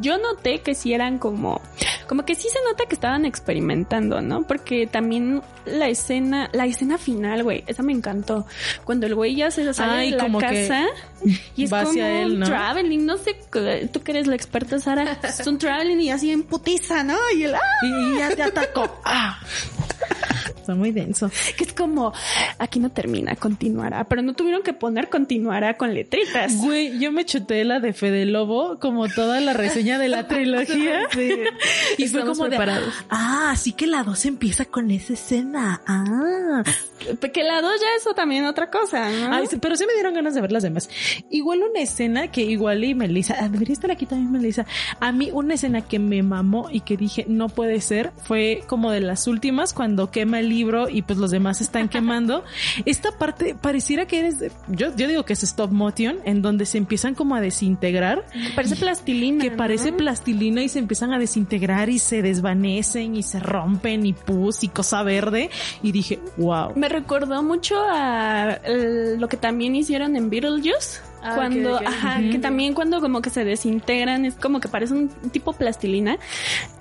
Yo 0.00 0.18
noté 0.18 0.55
que 0.60 0.74
sí 0.74 0.92
eran 0.92 1.18
como, 1.18 1.60
como 2.06 2.24
que 2.24 2.34
sí 2.34 2.48
se 2.48 2.58
nota 2.68 2.84
que 2.86 2.94
estaban 2.94 3.24
experimentando, 3.24 4.20
¿no? 4.20 4.46
Porque 4.46 4.86
también 4.86 5.42
la 5.64 5.88
escena, 5.88 6.48
la 6.52 6.66
escena 6.66 6.98
final, 6.98 7.42
güey, 7.42 7.64
esa 7.66 7.82
me 7.82 7.92
encantó. 7.92 8.46
Cuando 8.84 9.06
el 9.06 9.14
güey 9.14 9.36
ya 9.36 9.50
se 9.50 9.72
sale 9.74 9.92
Ay, 9.92 10.10
de 10.10 10.16
la 10.16 10.22
como 10.24 10.38
casa 10.38 10.86
y 11.56 11.64
es 11.64 11.70
como 11.70 11.92
él, 11.92 12.42
traveling, 12.44 13.04
no 13.04 13.16
sé, 13.16 13.36
tú 13.92 14.02
que 14.02 14.12
eres 14.12 14.26
la 14.26 14.36
experta, 14.36 14.78
Sara, 14.78 15.18
es 15.22 15.46
un 15.46 15.58
traveling 15.58 16.00
y 16.00 16.10
así 16.10 16.30
en 16.30 16.42
putiza, 16.44 17.02
¿no? 17.02 17.16
Y 17.36 17.44
el, 17.44 17.54
¡ah! 17.54 17.60
Y 17.82 18.18
ya 18.18 18.30
te 18.34 18.42
atacó. 18.42 19.00
Ah. 19.04 19.40
Está 20.66 20.74
muy 20.74 20.90
denso. 20.90 21.30
que 21.56 21.62
es 21.62 21.72
como, 21.72 22.12
aquí 22.58 22.80
no 22.80 22.90
termina, 22.90 23.36
continuará, 23.36 24.02
pero 24.02 24.22
no 24.22 24.34
tuvieron 24.34 24.64
que 24.64 24.72
poner 24.72 25.08
continuará 25.08 25.76
con 25.76 25.94
letritas. 25.94 26.56
Güey, 26.56 26.98
yo 26.98 27.12
me 27.12 27.24
chuté 27.24 27.64
la 27.64 27.78
de 27.78 27.92
Fede 27.92 28.26
Lobo, 28.26 28.80
como 28.80 29.08
toda 29.08 29.40
la 29.40 29.52
reseña 29.52 29.96
de 30.00 30.08
la 30.08 30.26
trilogía. 30.28 31.02
Y 31.98 32.08
fue 32.08 32.24
como 32.24 32.44
de, 32.44 32.50
preparados. 32.50 32.94
ah, 33.10 33.50
así 33.52 33.72
que 33.72 33.86
la 33.86 34.02
2 34.02 34.26
empieza 34.26 34.64
con 34.64 34.90
esa 34.90 35.14
escena. 35.14 35.80
Ah. 35.86 36.62
Que 37.32 37.42
la 37.44 37.60
dos 37.60 37.72
ya 37.80 37.86
eso 37.98 38.14
también 38.14 38.44
otra 38.46 38.70
cosa, 38.70 39.10
¿no? 39.10 39.34
Ay, 39.34 39.46
pero 39.60 39.76
sí 39.76 39.84
me 39.86 39.92
dieron 39.94 40.14
ganas 40.14 40.34
de 40.34 40.40
ver 40.40 40.52
las 40.52 40.62
demás. 40.62 40.88
Igual 41.30 41.62
una 41.62 41.80
escena 41.80 42.28
que 42.28 42.42
igual 42.42 42.84
y 42.84 42.94
Melissa, 42.94 43.36
ah, 43.38 43.48
debería 43.48 43.72
estar 43.74 43.90
aquí 43.90 44.06
también 44.06 44.30
Melissa. 44.32 44.66
A 45.00 45.12
mí 45.12 45.30
una 45.32 45.54
escena 45.54 45.82
que 45.82 45.98
me 45.98 46.22
mamó 46.22 46.68
y 46.70 46.80
que 46.80 46.96
dije, 46.96 47.24
no 47.28 47.48
puede 47.48 47.80
ser, 47.80 48.12
fue 48.24 48.62
como 48.66 48.90
de 48.90 49.00
las 49.00 49.26
últimas 49.26 49.72
cuando 49.72 50.10
quema 50.10 50.40
el 50.40 50.48
libro 50.48 50.88
y 50.88 51.02
pues 51.02 51.18
los 51.18 51.30
demás 51.30 51.60
están 51.60 51.88
quemando. 51.88 52.44
Esta 52.86 53.12
parte 53.12 53.54
pareciera 53.54 54.06
que 54.06 54.20
eres, 54.20 54.38
de- 54.38 54.52
yo, 54.68 54.94
yo 54.96 55.06
digo 55.08 55.24
que 55.24 55.34
es 55.34 55.42
stop 55.42 55.70
motion, 55.72 56.18
en 56.24 56.42
donde 56.42 56.66
se 56.66 56.78
empiezan 56.78 57.14
como 57.14 57.34
a 57.36 57.40
desintegrar. 57.40 58.24
parece 58.54 58.76
plastilina. 58.76 59.44
que 59.44 59.50
¿no? 59.50 59.56
parece 59.56 59.92
plastilina 59.92 60.62
y 60.62 60.68
se 60.68 60.78
empiezan 60.78 61.12
a 61.12 61.18
desintegrar 61.18 61.88
y 61.90 61.98
se 61.98 62.22
desvanecen 62.22 63.16
y 63.16 63.22
se 63.22 63.40
rompen 63.40 64.06
y 64.06 64.12
pus 64.12 64.64
y 64.64 64.68
cosa 64.68 65.02
verde 65.02 65.50
y 65.82 65.92
dije, 65.92 66.18
wow. 66.36 66.72
Me 66.74 66.85
recordó 66.88 67.42
mucho 67.42 67.76
a 67.88 68.58
lo 68.66 69.28
que 69.28 69.36
también 69.36 69.74
hicieron 69.76 70.16
en 70.16 70.30
Beetlejuice. 70.30 71.00
Ah, 71.22 71.32
cuando, 71.34 71.80
ajá, 71.84 72.20
que 72.30 72.38
también 72.38 72.72
cuando 72.72 73.00
como 73.00 73.20
que 73.20 73.30
se 73.30 73.44
desintegran, 73.44 74.24
es 74.24 74.34
como 74.34 74.60
que 74.60 74.68
parece 74.68 74.94
un 74.94 75.08
tipo 75.32 75.52
plastilina. 75.52 76.18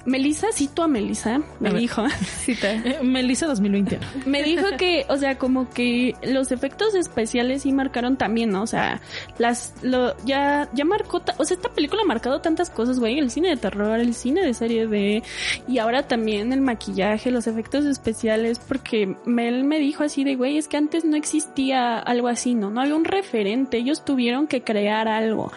Melissa, 0.05 0.47
cito 0.53 0.83
a 0.83 0.87
Melissa, 0.87 1.41
me 1.59 1.69
A 1.69 1.73
dijo, 1.73 2.03
Eh, 2.47 2.99
Melissa 3.03 3.47
2021. 3.47 4.05
me 4.25 4.43
dijo 4.43 4.65
que, 4.77 5.05
o 5.09 5.17
sea, 5.17 5.37
como 5.37 5.69
que 5.69 6.15
los 6.23 6.51
efectos 6.51 6.93
especiales 6.95 7.63
sí 7.63 7.71
marcaron 7.71 8.17
también, 8.17 8.51
¿no? 8.51 8.61
O 8.63 8.67
sea, 8.67 9.01
las, 9.37 9.73
lo, 9.81 10.15
ya, 10.25 10.69
ya 10.73 10.85
marcó, 10.85 11.21
o 11.37 11.45
sea, 11.45 11.55
esta 11.55 11.69
película 11.69 12.03
ha 12.03 12.05
marcado 12.05 12.39
tantas 12.41 12.69
cosas, 12.69 12.99
güey, 12.99 13.17
el 13.17 13.31
cine 13.31 13.49
de 13.49 13.57
terror, 13.57 13.99
el 13.99 14.13
cine 14.13 14.45
de 14.45 14.53
serie 14.53 14.85
B, 14.85 15.23
y 15.67 15.77
ahora 15.79 16.07
también 16.07 16.53
el 16.53 16.61
maquillaje, 16.61 17.31
los 17.31 17.47
efectos 17.47 17.85
especiales, 17.85 18.59
porque 18.59 19.15
Mel 19.25 19.63
me 19.63 19.79
dijo 19.79 20.03
así 20.03 20.23
de, 20.23 20.35
güey, 20.35 20.57
es 20.57 20.67
que 20.67 20.77
antes 20.77 21.03
no 21.05 21.15
existía 21.15 21.97
algo 21.99 22.27
así, 22.27 22.53
¿no? 22.53 22.69
No 22.69 22.81
había 22.81 22.95
un 22.95 23.05
referente, 23.05 23.77
ellos 23.77 24.05
tuvieron 24.05 24.47
que 24.47 24.61
crear 24.61 25.07
algo. 25.07 25.51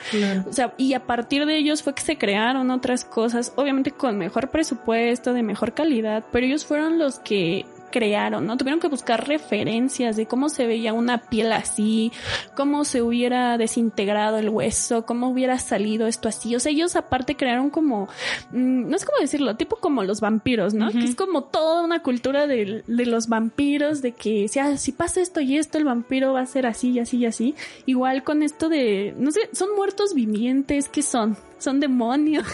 O 0.49 0.53
sea, 0.53 0.75
y 0.79 0.95
a 0.95 1.01
partir 1.07 1.45
de 1.47 1.57
ellos 1.57 1.83
fue 1.83 1.95
que 1.95 2.03
se 2.03 2.17
crearon 2.17 2.71
otras 2.71 3.05
cosas, 3.05 3.53
obviamente 3.57 3.91
con 3.91 4.17
mejor 4.17 4.38
presupuesto, 4.47 5.33
de 5.33 5.43
mejor 5.43 5.75
calidad, 5.75 6.25
pero 6.31 6.47
ellos 6.47 6.65
fueron 6.65 6.99
los 6.99 7.19
que 7.19 7.67
crearon, 7.91 8.47
¿no? 8.47 8.57
Tuvieron 8.57 8.81
que 8.81 8.89
buscar 8.89 9.27
referencias 9.27 10.17
de 10.17 10.27
cómo 10.27 10.49
se 10.49 10.67
veía 10.67 10.93
una 10.93 11.19
piel 11.19 11.53
así, 11.53 12.13
cómo 12.55 12.85
se 12.85 13.03
hubiera 13.03 13.59
desintegrado 13.59 14.39
el 14.39 14.49
hueso, 14.49 15.05
cómo 15.07 15.29
hubiera 15.29 15.59
salido 15.59 16.07
esto 16.07 16.29
así. 16.29 16.55
O 16.55 16.61
sea, 16.61 16.73
ellos 16.73 16.97
aparte 16.97 17.37
crearon 17.37 17.71
como, 17.71 18.09
mm, 18.53 18.89
no 18.89 18.99
sé 18.99 19.07
cómo 19.07 19.19
decirlo, 19.21 19.57
tipo 19.57 19.77
como 19.77 20.03
los 20.05 20.21
vampiros, 20.21 20.75
¿no? 20.75 20.91
Que 20.91 21.05
es 21.05 21.15
como 21.15 21.45
toda 21.45 21.83
una 21.83 22.03
cultura 22.03 22.47
de, 22.47 22.85
de 22.87 23.07
los 23.07 23.29
vampiros, 23.29 24.03
de 24.03 24.13
que 24.13 24.49
si, 24.49 24.59
ah, 24.59 24.77
si 24.77 24.93
pasa 24.93 25.21
esto 25.21 25.41
y 25.41 25.57
esto, 25.57 25.79
el 25.79 25.85
vampiro 25.85 26.33
va 26.33 26.41
a 26.41 26.47
ser 26.47 26.67
así 26.67 26.91
y 26.91 27.01
así 27.01 27.19
y 27.19 27.27
así. 27.27 27.55
Igual 27.87 28.23
con 28.23 28.43
esto 28.43 28.69
de, 28.69 29.15
no 29.19 29.31
sé, 29.31 29.49
son 29.53 29.75
muertos 29.77 30.15
vivientes, 30.15 30.89
¿qué 30.89 31.03
son? 31.03 31.37
Son 31.59 31.81
demonios, 31.81 32.47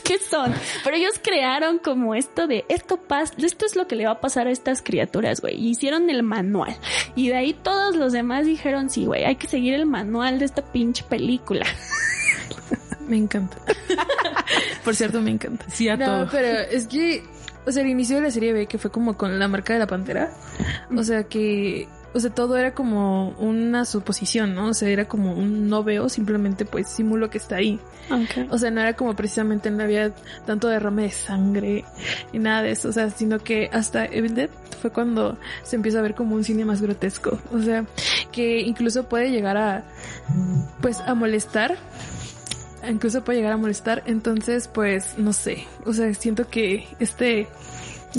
¿qué 0.04 0.18
son? 0.18 0.54
Pero 0.84 0.96
ellos 0.96 1.14
crearon 1.22 1.78
como 1.78 2.14
esto 2.14 2.46
de 2.46 2.64
esto 2.68 2.96
pasa, 2.96 3.34
esto 3.38 3.66
es 3.66 3.74
lo 3.76 3.86
que 3.88 3.96
le 3.96 4.06
va 4.06 4.12
a 4.12 4.20
pasar 4.20 4.46
a 4.46 4.50
estas 4.50 4.82
criaturas, 4.82 5.40
güey. 5.40 5.56
Y 5.56 5.70
Hicieron 5.70 6.08
el 6.10 6.22
manual. 6.22 6.76
Y 7.14 7.28
de 7.28 7.36
ahí 7.36 7.52
todos 7.54 7.96
los 7.96 8.12
demás 8.12 8.46
dijeron, 8.46 8.88
sí, 8.90 9.04
güey, 9.06 9.24
hay 9.24 9.36
que 9.36 9.46
seguir 9.46 9.74
el 9.74 9.86
manual 9.86 10.38
de 10.38 10.44
esta 10.46 10.62
pinche 10.62 11.04
película. 11.04 11.66
Me 13.08 13.16
encanta. 13.16 13.56
Por 14.84 14.94
cierto, 14.96 15.20
me 15.20 15.30
encanta. 15.30 15.64
Sí, 15.70 15.88
a 15.88 15.96
No, 15.96 16.04
todo. 16.06 16.28
pero 16.32 16.58
es 16.58 16.86
que, 16.88 17.22
o 17.64 17.70
sea, 17.70 17.82
el 17.82 17.88
inicio 17.88 18.16
de 18.16 18.22
la 18.22 18.30
serie 18.32 18.52
B 18.52 18.66
que 18.66 18.78
fue 18.78 18.90
como 18.90 19.16
con 19.16 19.38
la 19.38 19.46
marca 19.48 19.72
de 19.72 19.78
la 19.78 19.86
pantera. 19.86 20.32
O 20.96 21.02
sea, 21.04 21.24
que, 21.24 21.88
o 22.16 22.20
sea, 22.20 22.30
todo 22.30 22.56
era 22.56 22.72
como 22.72 23.28
una 23.32 23.84
suposición, 23.84 24.54
¿no? 24.54 24.68
O 24.68 24.74
sea, 24.74 24.88
era 24.88 25.04
como 25.04 25.34
un 25.34 25.68
no 25.68 25.84
veo, 25.84 26.08
simplemente 26.08 26.64
pues 26.64 26.88
simulo 26.88 27.28
que 27.28 27.36
está 27.36 27.56
ahí. 27.56 27.78
O 28.50 28.56
sea, 28.56 28.70
no 28.70 28.80
era 28.80 28.94
como 28.94 29.14
precisamente 29.14 29.70
no 29.70 29.82
había 29.82 30.14
tanto 30.46 30.68
derrame 30.68 31.02
de 31.02 31.10
sangre 31.10 31.84
y 32.32 32.38
nada 32.38 32.62
de 32.62 32.70
eso. 32.70 32.88
O 32.88 32.92
sea, 32.92 33.10
sino 33.10 33.38
que 33.38 33.68
hasta 33.70 34.06
Evil 34.06 34.34
Dead 34.34 34.48
fue 34.80 34.90
cuando 34.90 35.36
se 35.62 35.76
empieza 35.76 35.98
a 35.98 36.02
ver 36.02 36.14
como 36.14 36.36
un 36.36 36.42
cine 36.42 36.64
más 36.64 36.80
grotesco. 36.80 37.38
O 37.52 37.60
sea, 37.60 37.84
que 38.32 38.62
incluso 38.62 39.06
puede 39.10 39.30
llegar 39.30 39.58
a, 39.58 39.84
pues, 40.80 41.00
a 41.00 41.14
molestar. 41.14 41.76
Incluso 42.88 43.24
puede 43.24 43.40
llegar 43.40 43.52
a 43.52 43.58
molestar. 43.58 44.02
Entonces, 44.06 44.68
pues, 44.68 45.18
no 45.18 45.34
sé. 45.34 45.66
O 45.84 45.92
sea, 45.92 46.14
siento 46.14 46.48
que 46.48 46.86
este, 46.98 47.46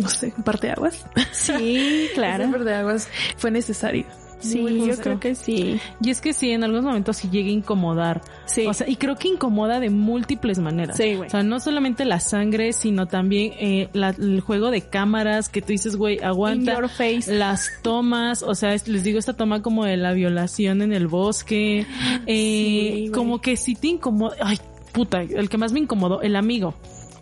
no 0.02 0.10
sé, 0.10 0.34
parte 0.46 0.68
de 0.68 0.74
aguas. 0.74 1.06
Sí, 1.32 2.08
claro. 2.16 2.44
Este 2.46 2.52
parte 2.58 2.70
de 2.70 2.76
aguas 2.76 3.10
fue 3.38 3.52
necesario. 3.52 4.06
Sí, 4.40 4.64
yo 4.86 4.96
creo 4.98 5.20
que 5.20 5.34
sí. 5.34 5.82
Y 6.00 6.12
es 6.12 6.22
que 6.22 6.32
sí, 6.32 6.52
en 6.52 6.64
algunos 6.64 6.86
momentos 6.86 7.18
sí 7.18 7.28
llega 7.32 7.48
a 7.48 7.52
incomodar. 7.52 8.22
Sí. 8.46 8.68
O 8.68 8.74
sea, 8.76 8.88
y 8.88 8.96
creo 8.96 9.16
que 9.16 9.30
incomoda 9.30 9.80
de 9.80 9.90
múltiples 9.90 10.60
maneras. 10.60 10.96
Sí, 10.96 11.16
güey. 11.16 11.26
O 11.28 11.32
sea, 11.32 11.42
no 11.42 11.60
solamente 11.60 12.06
la 12.06 12.20
sangre, 12.20 12.72
sino 12.72 13.08
también 13.08 13.54
eh, 13.60 13.90
la- 13.94 14.10
el 14.12 14.42
juego 14.42 14.70
de 14.70 14.82
cámaras 14.84 15.50
que 15.50 15.62
tú 15.64 15.70
dices, 15.70 15.96
güey, 15.96 16.18
In 16.18 16.24
aguanta. 16.26 16.74
your 16.76 16.88
face. 16.88 17.34
Las 17.36 17.72
tomas, 17.82 18.44
o 18.44 18.54
sea, 18.54 18.76
es- 18.76 18.88
les 18.88 19.04
digo 19.04 19.18
esta 19.18 19.34
toma 19.34 19.64
como 19.64 19.86
de 19.86 19.98
la 19.98 20.14
violación 20.14 20.84
en 20.84 20.94
el 20.94 21.08
bosque, 21.08 21.88
eh, 22.28 22.92
Sí, 23.08 23.12
como 23.12 23.42
que 23.42 23.58
sí 23.58 23.74
te 23.74 23.88
incomoda, 23.88 24.36
ay, 24.42 24.60
puta, 24.94 25.22
el 25.24 25.50
que 25.50 25.58
más 25.58 25.74
me 25.74 25.80
incomodó, 25.80 26.22
el 26.22 26.36
amigo. 26.36 26.76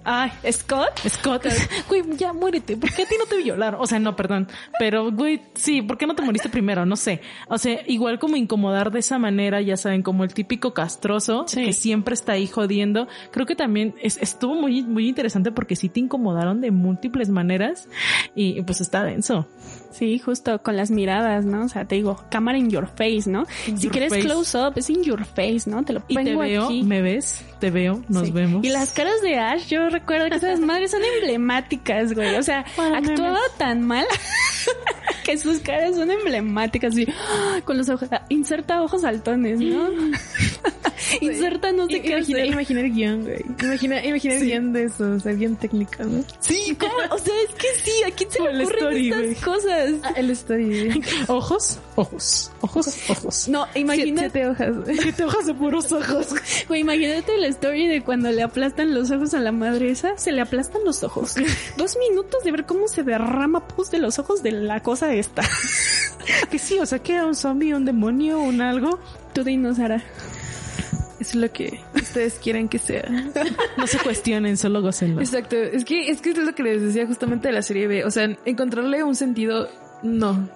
Ay, 0.05 0.31
Scott. 0.51 0.99
Scott, 1.09 1.45
güey, 1.89 2.03
ya 2.15 2.31
muérete, 2.31 2.77
¿por 2.77 2.93
qué 2.93 3.03
a 3.03 3.05
ti 3.07 3.15
no 3.17 3.25
te 3.25 3.37
violaron? 3.37 3.81
O 3.81 3.87
sea, 3.87 3.99
no, 3.99 4.15
perdón, 4.15 4.47
pero 4.79 5.11
güey, 5.11 5.41
sí, 5.55 5.81
¿por 5.81 5.97
qué 5.97 6.05
no 6.05 6.15
te 6.15 6.21
moriste 6.21 6.47
primero? 6.49 6.85
No 6.85 6.95
sé. 6.95 7.21
O 7.47 7.57
sea, 7.57 7.79
igual 7.87 8.19
como 8.19 8.35
incomodar 8.35 8.91
de 8.91 8.99
esa 8.99 9.17
manera, 9.17 9.61
ya 9.61 9.77
saben, 9.77 10.03
como 10.03 10.23
el 10.23 10.33
típico 10.33 10.73
castroso 10.73 11.45
Sí. 11.47 11.65
que 11.65 11.73
siempre 11.73 12.13
está 12.13 12.33
ahí 12.33 12.45
jodiendo. 12.47 13.07
Creo 13.31 13.45
que 13.45 13.55
también 13.55 13.95
es- 14.01 14.17
estuvo 14.21 14.53
muy, 14.55 14.83
muy 14.83 15.07
interesante 15.09 15.51
porque 15.51 15.75
sí 15.75 15.89
te 15.89 15.99
incomodaron 16.01 16.61
de 16.61 16.71
múltiples 16.71 17.29
maneras 17.29 17.87
y 18.35 18.61
pues 18.61 18.81
está 18.81 19.03
denso. 19.03 19.47
Sí, 19.91 20.19
justo 20.19 20.61
con 20.61 20.75
las 20.75 20.91
miradas, 20.91 21.45
¿no? 21.45 21.63
O 21.63 21.69
sea, 21.69 21.85
te 21.85 21.95
digo, 21.95 22.21
cámara 22.29 22.57
in 22.57 22.69
your 22.69 22.87
face, 22.87 23.23
¿no? 23.29 23.45
In 23.65 23.77
si 23.77 23.89
quieres 23.89 24.09
face. 24.13 24.23
close 24.25 24.57
up, 24.57 24.73
es 24.75 24.89
in 24.89 25.03
your 25.03 25.23
face, 25.23 25.61
¿no? 25.69 25.83
Te 25.83 25.93
lo 25.93 26.03
Y 26.09 26.15
te 26.15 26.23
pongo 26.25 26.39
veo, 26.41 26.65
aquí. 26.65 26.83
me 26.83 27.01
ves, 27.01 27.45
te 27.59 27.71
veo, 27.71 28.03
nos 28.09 28.27
Sí. 28.27 28.31
vemos. 28.33 28.63
Y 28.65 28.69
las 28.69 28.91
caras 28.91 29.21
de 29.21 29.37
Ash, 29.39 29.67
yo 29.67 29.89
recuerdo 29.95 30.29
que 30.29 30.35
esas 30.35 30.59
madres 30.59 30.91
son 30.91 31.01
emblemáticas, 31.03 32.13
güey. 32.13 32.35
O 32.35 32.43
sea, 32.43 32.65
Para 32.75 32.97
actuaba 32.97 33.37
memes. 33.39 33.57
tan 33.57 33.81
mal 33.81 34.05
que 35.23 35.37
sus 35.37 35.59
caras 35.59 35.95
son 35.95 36.11
emblemáticas, 36.11 36.93
así, 36.93 37.07
¡ah! 37.09 37.59
con 37.65 37.77
los 37.77 37.89
ojos, 37.89 38.09
inserta 38.29 38.81
ojos 38.81 39.01
saltones, 39.01 39.59
¿no? 39.59 39.89
inserta 41.21 41.71
no 41.71 41.87
sé 41.87 41.97
I- 41.97 42.01
qué 42.01 42.09
imagina, 42.11 42.39
hacer. 42.39 42.51
imagina 42.53 42.79
el 42.81 42.93
guion, 42.93 43.23
güey. 43.23 43.45
Imagina, 43.63 44.05
imagina 44.05 44.33
el 44.35 44.45
guion 44.45 44.73
de 44.73 44.83
eso, 44.85 45.11
o 45.11 45.19
sea, 45.19 45.33
bien 45.33 45.55
técnico, 45.55 46.03
¿no? 46.03 46.23
Sí, 46.39 46.75
¿cómo? 46.79 46.93
O 47.11 47.17
sea, 47.17 47.33
es 47.47 47.55
que 47.55 47.67
sí, 47.83 47.91
¿a 48.05 48.11
quién 48.11 48.31
se 48.31 48.37
Como 48.39 48.49
le 48.51 48.55
el 48.55 48.61
ocurren 48.63 48.97
story, 49.05 49.29
estas 49.31 49.43
cosas? 49.45 49.91
Ah, 50.03 50.13
el 50.15 50.29
story, 50.31 50.85
güey. 50.87 51.01
Ojos, 51.27 51.79
ojos, 51.95 52.51
ojos, 52.61 53.09
ojos. 53.09 53.47
No, 53.49 53.67
imagina, 53.75 54.21
Siete 54.21 54.47
hojas. 54.47 54.75
Siete 55.01 55.23
hojas 55.23 55.45
de 55.45 55.53
puros 55.53 55.91
ojos. 55.91 56.27
Güey, 56.67 56.81
imagínate 56.81 57.37
la 57.37 57.47
story 57.47 57.87
de 57.87 58.01
cuando 58.01 58.31
le 58.31 58.43
aplastan 58.43 58.93
los 58.93 59.11
ojos 59.11 59.33
a 59.33 59.39
la 59.39 59.51
madre 59.51 59.91
esa. 59.91 60.17
Se 60.17 60.31
le 60.31 60.41
aplastan 60.41 60.83
los 60.85 61.03
ojos. 61.03 61.35
Dos 61.77 61.97
minutos 61.97 62.43
de 62.43 62.51
ver 62.51 62.65
cómo 62.65 62.87
se 62.87 63.03
derrama 63.03 63.67
pus 63.67 63.91
de 63.91 63.99
los 63.99 64.19
ojos 64.19 64.41
de 64.43 64.51
la 64.51 64.81
cosa 64.81 65.13
esta. 65.13 65.43
que 66.51 66.59
sí, 66.59 66.79
o 66.79 66.85
sea, 66.85 66.99
que 66.99 67.13
era 67.13 67.25
un 67.25 67.35
zombie, 67.35 67.73
un 67.73 67.85
demonio, 67.85 68.39
un 68.39 68.61
algo. 68.61 68.99
Tú 69.33 69.43
dinos, 69.43 69.77
Sara. 69.77 70.03
Es 71.25 71.33
lo 71.33 71.51
que 71.51 71.79
ustedes 71.95 72.35
quieren 72.35 72.69
que 72.69 72.77
sea. 72.77 73.03
No 73.77 73.87
se 73.87 73.97
cuestionen, 73.97 74.57
solo 74.57 74.81
gocenlo. 74.81 75.21
Exacto. 75.21 75.55
Es 75.55 75.83
que, 75.83 76.09
es 76.09 76.21
que 76.21 76.29
es 76.29 76.37
lo 76.37 76.53
que 76.53 76.63
les 76.63 76.81
decía 76.81 77.07
justamente 77.07 77.47
de 77.47 77.53
la 77.53 77.61
serie 77.61 77.87
B. 77.87 78.05
O 78.05 78.11
sea, 78.11 78.37
encontrarle 78.45 79.03
un 79.03 79.15
sentido, 79.15 79.67
no. 80.03 80.47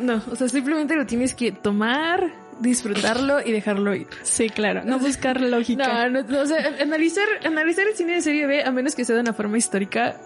No, 0.00 0.22
o 0.30 0.36
sea, 0.36 0.48
simplemente 0.48 0.96
lo 0.96 1.04
tienes 1.06 1.34
que 1.34 1.52
tomar, 1.52 2.32
disfrutarlo 2.60 3.40
y 3.44 3.52
dejarlo 3.52 3.94
ir. 3.94 4.06
Sí, 4.22 4.48
claro. 4.50 4.82
No 4.84 4.98
buscar 4.98 5.40
lógica. 5.40 5.76
No, 6.06 6.22
no, 6.22 6.40
o 6.40 6.46
sea, 6.46 6.74
analizar, 6.80 7.26
analizar 7.44 7.86
el 7.86 7.94
cine 7.96 8.14
de 8.14 8.20
serie 8.20 8.46
B, 8.46 8.62
a 8.62 8.70
menos 8.70 8.94
que 8.94 9.04
sea 9.04 9.14
de 9.14 9.22
una 9.22 9.32
forma 9.32 9.58
histórica, 9.58 10.16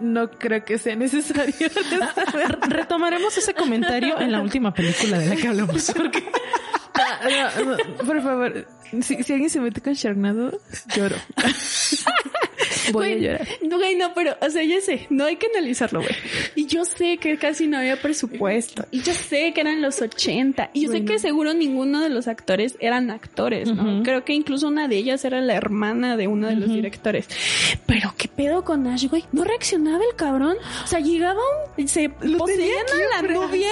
no 0.00 0.30
creo 0.30 0.64
que 0.64 0.78
sea 0.78 0.96
necesario. 0.96 1.54
Retomaremos 2.68 3.36
ese 3.36 3.54
comentario 3.54 4.20
en 4.20 4.32
la 4.32 4.40
última 4.40 4.72
película 4.72 5.18
de 5.18 5.26
la 5.26 5.36
que 5.36 5.48
hablamos. 5.48 5.92
Porque... 5.92 6.24
No, 7.22 7.64
no, 7.64 7.76
por 8.04 8.22
favor, 8.22 8.66
si, 9.02 9.22
si, 9.22 9.32
alguien 9.32 9.50
se 9.50 9.60
mete 9.60 9.80
con 9.80 9.92
Sharknado, 9.92 10.58
lloro. 10.94 11.16
Voy 12.92 13.12
a 13.12 13.16
llorar. 13.16 13.48
No, 13.62 13.78
güey, 13.78 13.96
no, 13.96 14.12
pero, 14.14 14.36
o 14.40 14.50
sea, 14.50 14.62
ya 14.62 14.80
sé, 14.80 15.06
no 15.10 15.24
hay 15.24 15.36
que 15.36 15.46
analizarlo, 15.54 16.00
güey. 16.00 16.14
Y 16.54 16.66
yo 16.66 16.84
sé 16.84 17.18
que 17.18 17.36
casi 17.38 17.66
no 17.66 17.78
había 17.78 18.00
presupuesto. 18.00 18.86
Y 18.90 19.02
yo 19.02 19.12
sé 19.14 19.52
que 19.52 19.60
eran 19.60 19.82
los 19.82 20.00
80. 20.00 20.70
Y 20.72 20.86
yo 20.86 20.92
sé 20.92 21.04
que 21.04 21.18
seguro 21.18 21.54
ninguno 21.54 22.00
de 22.00 22.08
los 22.08 22.28
actores 22.28 22.76
eran 22.80 23.10
actores, 23.10 23.72
¿no? 23.72 24.02
Creo 24.02 24.24
que 24.24 24.32
incluso 24.32 24.68
una 24.68 24.88
de 24.88 24.96
ellas 24.96 25.24
era 25.24 25.40
la 25.40 25.54
hermana 25.54 26.16
de 26.16 26.26
uno 26.28 26.48
de 26.48 26.56
los 26.56 26.72
directores. 26.72 27.28
Pero, 27.86 28.14
¿qué 28.16 28.28
pedo 28.28 28.64
con 28.64 28.86
Ash, 28.86 29.06
güey? 29.08 29.24
No 29.32 29.44
reaccionaba 29.44 30.02
el 30.10 30.16
cabrón. 30.16 30.56
O 30.84 30.86
sea, 30.86 31.00
llegaba 31.00 31.40
un, 31.76 31.88
se 31.88 32.08
poseían 32.08 32.86
a 33.16 33.22
la 33.22 33.28
novia 33.28 33.70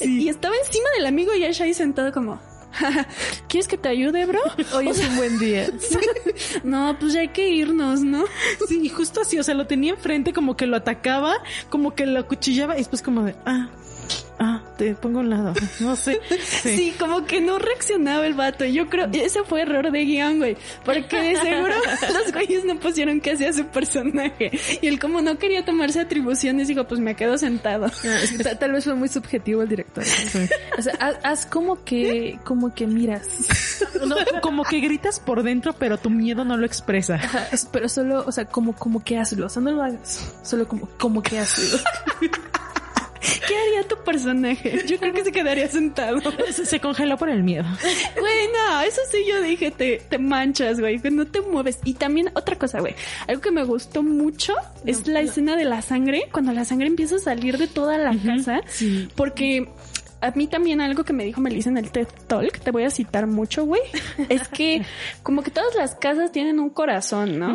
y 0.00 0.28
estaba 0.28 0.54
encima 0.64 0.88
del 0.96 1.06
amigo 1.06 1.34
y 1.34 1.44
Ash 1.44 1.62
ahí 1.62 1.74
sentado 1.74 2.12
como, 2.12 2.40
¿Quieres 3.48 3.68
que 3.68 3.78
te 3.78 3.88
ayude, 3.88 4.26
bro? 4.26 4.40
Hoy 4.74 4.88
es 4.88 5.06
un 5.06 5.16
buen 5.16 5.38
día. 5.38 5.70
no, 6.64 6.96
pues 6.98 7.12
ya 7.12 7.20
hay 7.20 7.28
que 7.28 7.48
irnos, 7.48 8.00
¿no? 8.00 8.24
Sí, 8.68 8.88
justo 8.88 9.20
así, 9.20 9.38
o 9.38 9.42
sea, 9.42 9.54
lo 9.54 9.66
tenía 9.66 9.92
enfrente 9.92 10.32
como 10.32 10.56
que 10.56 10.66
lo 10.66 10.76
atacaba, 10.76 11.34
como 11.70 11.94
que 11.94 12.06
lo 12.06 12.26
cuchillaba 12.26 12.74
y 12.74 12.78
después 12.78 13.02
como 13.02 13.22
de, 13.22 13.34
ah, 13.46 13.68
ah, 14.38 14.62
te 14.76 14.94
pongo 14.94 15.18
a 15.18 15.22
un 15.22 15.30
lado. 15.30 15.54
No 15.80 15.96
sé. 15.96 16.20
Sí. 16.48 16.94
como 16.98 17.24
que 17.24 17.40
no 17.40 17.58
reaccionaba 17.58 18.26
el 18.26 18.34
vato. 18.34 18.64
Yo 18.64 18.88
creo, 18.88 19.08
ese 19.12 19.42
fue 19.44 19.62
error 19.62 19.90
de 19.90 20.04
guion, 20.04 20.38
güey. 20.38 20.56
Porque 20.84 21.20
de 21.20 21.36
seguro 21.36 21.74
los 22.12 22.32
güeyes 22.32 22.64
no 22.64 22.78
pusieron 22.78 23.20
que 23.20 23.32
hacía 23.32 23.52
su 23.52 23.66
personaje. 23.66 24.50
Y 24.80 24.86
él 24.86 24.98
como 24.98 25.20
no 25.20 25.38
quería 25.38 25.64
tomarse 25.64 26.00
atribuciones, 26.00 26.68
dijo, 26.68 26.86
pues 26.86 27.00
me 27.00 27.14
quedo 27.14 27.38
sentado. 27.38 27.86
Ah, 27.86 28.54
tal, 28.58 28.72
vez 28.72 28.84
fue 28.84 28.94
muy 28.94 29.08
subjetivo 29.08 29.62
el 29.62 29.68
director. 29.68 30.04
O 30.78 30.82
sea, 30.82 30.94
haz, 31.22 31.46
como 31.46 31.84
que, 31.84 32.38
como 32.44 32.74
que 32.74 32.86
miras. 32.86 33.26
como 34.42 34.64
que 34.64 34.80
gritas 34.80 35.20
por 35.20 35.42
dentro, 35.42 35.72
pero 35.72 35.98
tu 35.98 36.10
miedo 36.10 36.44
no 36.44 36.56
lo 36.56 36.66
expresa. 36.66 37.20
pero 37.72 37.88
solo, 37.88 38.24
o 38.26 38.32
sea, 38.32 38.46
como, 38.46 38.74
como 38.74 39.02
que 39.02 39.18
hazlo. 39.18 39.46
O 39.46 39.48
sea, 39.48 39.62
no 39.62 39.72
lo 39.72 39.82
hagas. 39.82 40.34
Solo 40.42 40.66
como, 40.66 40.88
como 40.98 41.22
que 41.22 41.38
hazlo. 41.38 41.78
¿Qué 43.48 43.56
haría 43.56 43.88
tu 43.88 43.96
personaje? 44.04 44.84
Yo 44.86 44.98
creo 44.98 45.12
que 45.12 45.24
se 45.24 45.32
quedaría 45.32 45.68
sentado. 45.68 46.18
Se, 46.52 46.80
congeló 46.80 47.16
por 47.16 47.28
el 47.28 47.42
miedo. 47.42 47.64
Güey, 48.18 48.48
no, 48.52 48.80
eso 48.82 49.00
sí 49.10 49.18
yo 49.28 49.40
dije, 49.42 49.70
te, 49.70 49.98
te 49.98 50.18
manchas, 50.18 50.80
güey, 50.80 50.98
no 51.10 51.26
te 51.26 51.40
mueves. 51.40 51.78
Y 51.84 51.94
también 51.94 52.30
otra 52.34 52.56
cosa, 52.56 52.80
güey, 52.80 52.94
algo 53.26 53.40
que 53.40 53.50
me 53.50 53.64
gustó 53.64 54.02
mucho 54.02 54.54
es 54.84 55.06
la 55.06 55.20
escena 55.20 55.56
de 55.56 55.64
la 55.64 55.82
sangre, 55.82 56.28
cuando 56.32 56.52
la 56.52 56.64
sangre 56.64 56.86
empieza 56.86 57.16
a 57.16 57.20
salir 57.20 57.58
de 57.58 57.66
toda 57.66 57.98
la 57.98 58.16
casa. 58.16 58.60
Sí. 58.66 59.08
Porque 59.14 59.68
a 60.20 60.30
mí 60.32 60.46
también 60.46 60.80
algo 60.80 61.04
que 61.04 61.12
me 61.12 61.24
dijo 61.24 61.40
Melissa 61.40 61.70
en 61.70 61.78
el 61.78 61.90
TED 61.90 62.08
Talk, 62.26 62.58
te 62.58 62.70
voy 62.70 62.84
a 62.84 62.90
citar 62.90 63.26
mucho, 63.26 63.64
güey, 63.64 63.82
es 64.28 64.48
que 64.48 64.82
como 65.22 65.42
que 65.42 65.50
todas 65.50 65.74
las 65.76 65.94
casas 65.94 66.32
tienen 66.32 66.58
un 66.58 66.70
corazón, 66.70 67.38
¿no? 67.38 67.54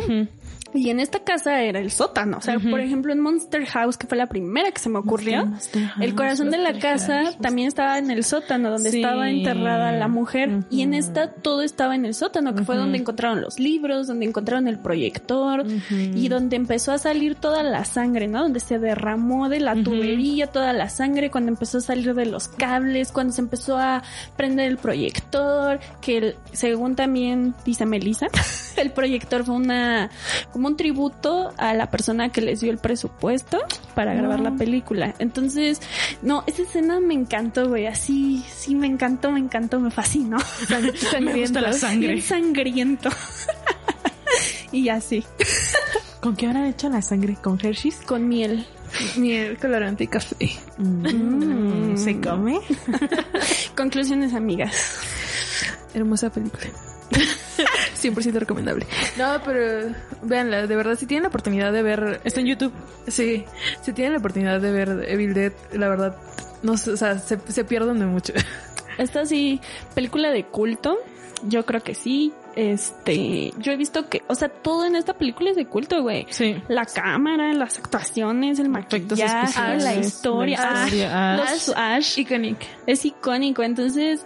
Y 0.73 0.89
en 0.89 0.99
esta 0.99 1.19
casa 1.19 1.61
era 1.61 1.79
el 1.79 1.91
sótano. 1.91 2.37
O 2.37 2.41
sea, 2.41 2.59
por 2.59 2.79
ejemplo, 2.79 3.13
en 3.13 3.19
Monster 3.19 3.65
House, 3.65 3.97
que 3.97 4.07
fue 4.07 4.17
la 4.17 4.27
primera 4.27 4.71
que 4.71 4.79
se 4.79 4.89
me 4.89 4.99
ocurrió, 4.99 5.51
el 5.99 6.15
corazón 6.15 6.51
de 6.51 6.57
la 6.57 6.79
casa 6.79 7.33
también 7.41 7.67
estaba 7.67 7.97
en 7.97 8.11
el 8.11 8.23
sótano, 8.23 8.71
donde 8.71 8.89
estaba 8.89 9.29
enterrada 9.29 9.91
la 9.91 10.07
mujer. 10.07 10.63
Y 10.69 10.81
en 10.81 10.93
esta 10.93 11.31
todo 11.31 11.61
estaba 11.61 11.95
en 11.95 12.05
el 12.05 12.13
sótano, 12.13 12.55
que 12.55 12.63
fue 12.63 12.75
donde 12.75 12.97
encontraron 12.97 13.41
los 13.41 13.59
libros, 13.59 14.07
donde 14.07 14.25
encontraron 14.25 14.67
el 14.67 14.79
proyector 14.79 15.65
y 15.89 16.27
donde 16.27 16.55
empezó 16.55 16.91
a 16.91 16.97
salir 16.97 17.35
toda 17.35 17.63
la 17.63 17.85
sangre, 17.85 18.27
¿no? 18.27 18.43
Donde 18.43 18.59
se 18.59 18.79
derramó 18.79 19.49
de 19.49 19.59
la 19.59 19.75
tubería 19.75 20.47
toda 20.47 20.73
la 20.73 20.89
sangre, 20.89 21.29
cuando 21.29 21.51
empezó 21.51 21.77
a 21.77 21.81
salir 21.81 22.13
de 22.13 22.25
los 22.25 22.47
cables, 22.47 23.11
cuando 23.11 23.33
se 23.33 23.41
empezó 23.41 23.77
a 23.77 24.03
prender 24.35 24.67
el 24.67 24.77
proyector, 24.77 25.79
que 26.01 26.35
según 26.51 26.95
también 26.95 27.53
dice 27.65 27.85
Melissa, 27.85 28.27
el 28.77 28.91
proyector 28.91 29.43
fue 29.43 29.55
una 29.55 30.09
un 30.69 30.77
tributo 30.77 31.53
a 31.57 31.73
la 31.73 31.89
persona 31.89 32.29
que 32.29 32.41
les 32.41 32.61
dio 32.61 32.71
el 32.71 32.77
presupuesto 32.77 33.59
para 33.95 34.13
grabar 34.13 34.39
la 34.39 34.51
película. 34.51 35.13
Entonces, 35.19 35.81
no, 36.21 36.43
esa 36.47 36.63
escena 36.63 36.99
me 36.99 37.13
encantó, 37.13 37.69
güey. 37.69 37.87
Así, 37.87 38.43
sí, 38.53 38.75
me 38.75 38.87
encantó, 38.87 39.31
me 39.31 39.39
encantó, 39.39 39.79
me 39.79 39.91
fascinó. 39.91 40.37
me 41.21 41.39
gusta 41.39 41.61
la 41.61 41.73
sangre. 41.73 42.21
sangriento. 42.21 43.09
y 44.71 44.89
así. 44.89 45.23
¿Con 46.21 46.35
qué 46.35 46.47
habrán 46.47 46.65
hecho 46.65 46.89
la 46.89 47.01
sangre? 47.01 47.35
¿Con 47.41 47.59
Hershey's? 47.61 47.97
Con 48.05 48.27
miel. 48.27 48.65
Miel, 49.17 49.57
colorante 49.57 50.05
y 50.05 50.07
café. 50.07 50.51
Mm, 50.77 51.97
¿Se 51.97 52.19
come? 52.21 52.59
Conclusiones, 53.75 54.33
amigas. 54.33 54.99
Hermosa 55.93 56.31
película. 56.31 56.67
100% 58.03 58.33
recomendable. 58.33 58.85
No, 59.17 59.41
pero 59.43 59.93
véanla, 60.21 60.67
de 60.67 60.75
verdad, 60.75 60.95
si 60.95 61.05
tienen 61.05 61.23
la 61.23 61.29
oportunidad 61.29 61.71
de 61.71 61.83
ver... 61.83 62.21
Está 62.23 62.39
en 62.41 62.47
YouTube. 62.47 62.73
Sí, 63.07 63.45
si 63.81 63.93
tienen 63.93 64.13
la 64.13 64.19
oportunidad 64.19 64.59
de 64.59 64.71
ver 64.71 65.05
Evil 65.07 65.33
Dead, 65.33 65.53
la 65.73 65.89
verdad, 65.89 66.17
no 66.61 66.77
sé, 66.77 66.91
o 66.91 66.97
sea, 66.97 67.19
se, 67.19 67.39
se 67.47 67.63
pierden 67.63 67.99
de 67.99 68.05
mucho. 68.05 68.33
Esta 68.97 69.25
sí, 69.25 69.61
película 69.95 70.31
de 70.31 70.45
culto, 70.45 70.97
yo 71.43 71.65
creo 71.65 71.81
que 71.81 71.95
sí. 71.95 72.33
Este, 72.55 73.53
yo 73.57 73.71
he 73.71 73.77
visto 73.77 74.09
que, 74.09 74.23
o 74.27 74.35
sea, 74.35 74.49
todo 74.49 74.85
en 74.85 74.95
esta 74.95 75.13
película 75.13 75.49
es 75.49 75.55
de 75.55 75.65
culto, 75.65 76.01
güey. 76.01 76.25
Sí. 76.29 76.55
La 76.67 76.85
cámara, 76.85 77.53
las 77.53 77.79
actuaciones, 77.79 78.59
el 78.59 78.69
maquillaje, 78.69 79.77
la 79.77 79.95
historia, 79.95 80.87
la 80.95 81.43
Ash, 81.43 81.69
Ash, 81.75 82.19
icónico. 82.19 82.61
Es 82.85 83.05
icónico, 83.05 83.63
entonces 83.63 84.25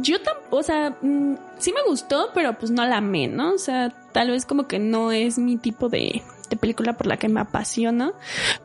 yo 0.00 0.20
tampoco, 0.20 0.56
o 0.56 0.62
sea, 0.62 0.96
mm, 1.00 1.34
sí 1.58 1.72
me 1.72 1.82
gustó, 1.88 2.30
pero 2.34 2.56
pues 2.58 2.70
no 2.70 2.84
la 2.86 2.98
amé, 2.98 3.28
¿no? 3.28 3.52
O 3.54 3.58
sea, 3.58 3.90
tal 4.12 4.30
vez 4.30 4.46
como 4.46 4.66
que 4.66 4.78
no 4.78 5.12
es 5.12 5.38
mi 5.38 5.56
tipo 5.56 5.88
de 5.88 6.22
de 6.48 6.56
película 6.56 6.96
por 6.96 7.06
la 7.06 7.16
que 7.16 7.28
me 7.28 7.40
apasiona, 7.40 8.12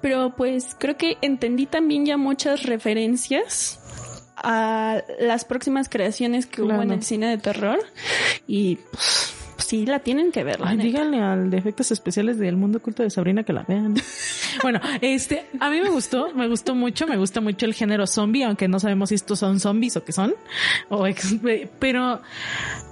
pero 0.01 0.35
pues 0.35 0.75
creo 0.77 0.97
que 0.97 1.17
entendí 1.21 1.65
también 1.65 2.05
ya 2.05 2.17
muchas 2.17 2.63
referencias 2.63 3.79
a 4.43 5.03
las 5.19 5.45
próximas 5.45 5.89
creaciones 5.89 6.45
que 6.45 6.61
hubo 6.61 6.81
en 6.81 6.91
el 6.91 7.03
cine 7.03 7.27
de 7.27 7.37
terror 7.37 7.79
y 8.47 8.77
pues, 8.91 9.33
sí 9.57 9.85
la 9.85 9.99
tienen 9.99 10.31
que 10.31 10.43
ver. 10.43 10.59
Ay, 10.63 10.77
díganle 10.77 11.21
al 11.21 11.49
de 11.49 11.57
efectos 11.57 11.91
especiales 11.91 12.37
del 12.37 12.57
mundo 12.57 12.79
oculto 12.79 13.03
de 13.03 13.09
Sabrina 13.09 13.43
que 13.43 13.53
la 13.53 13.63
vean. 13.63 13.95
bueno, 14.63 14.79
este, 15.01 15.45
a 15.59 15.69
mí 15.69 15.79
me 15.81 15.89
gustó, 15.89 16.33
me 16.33 16.47
gustó 16.47 16.75
mucho, 16.75 17.07
me 17.07 17.17
gusta 17.17 17.41
mucho 17.41 17.65
el 17.65 17.73
género 17.73 18.07
zombie, 18.07 18.43
aunque 18.43 18.67
no 18.67 18.79
sabemos 18.79 19.09
si 19.09 19.15
estos 19.15 19.39
son 19.39 19.59
zombies 19.59 19.95
o 19.97 20.03
qué 20.03 20.11
son, 20.11 20.33
o 20.89 21.05
pero 21.79 22.21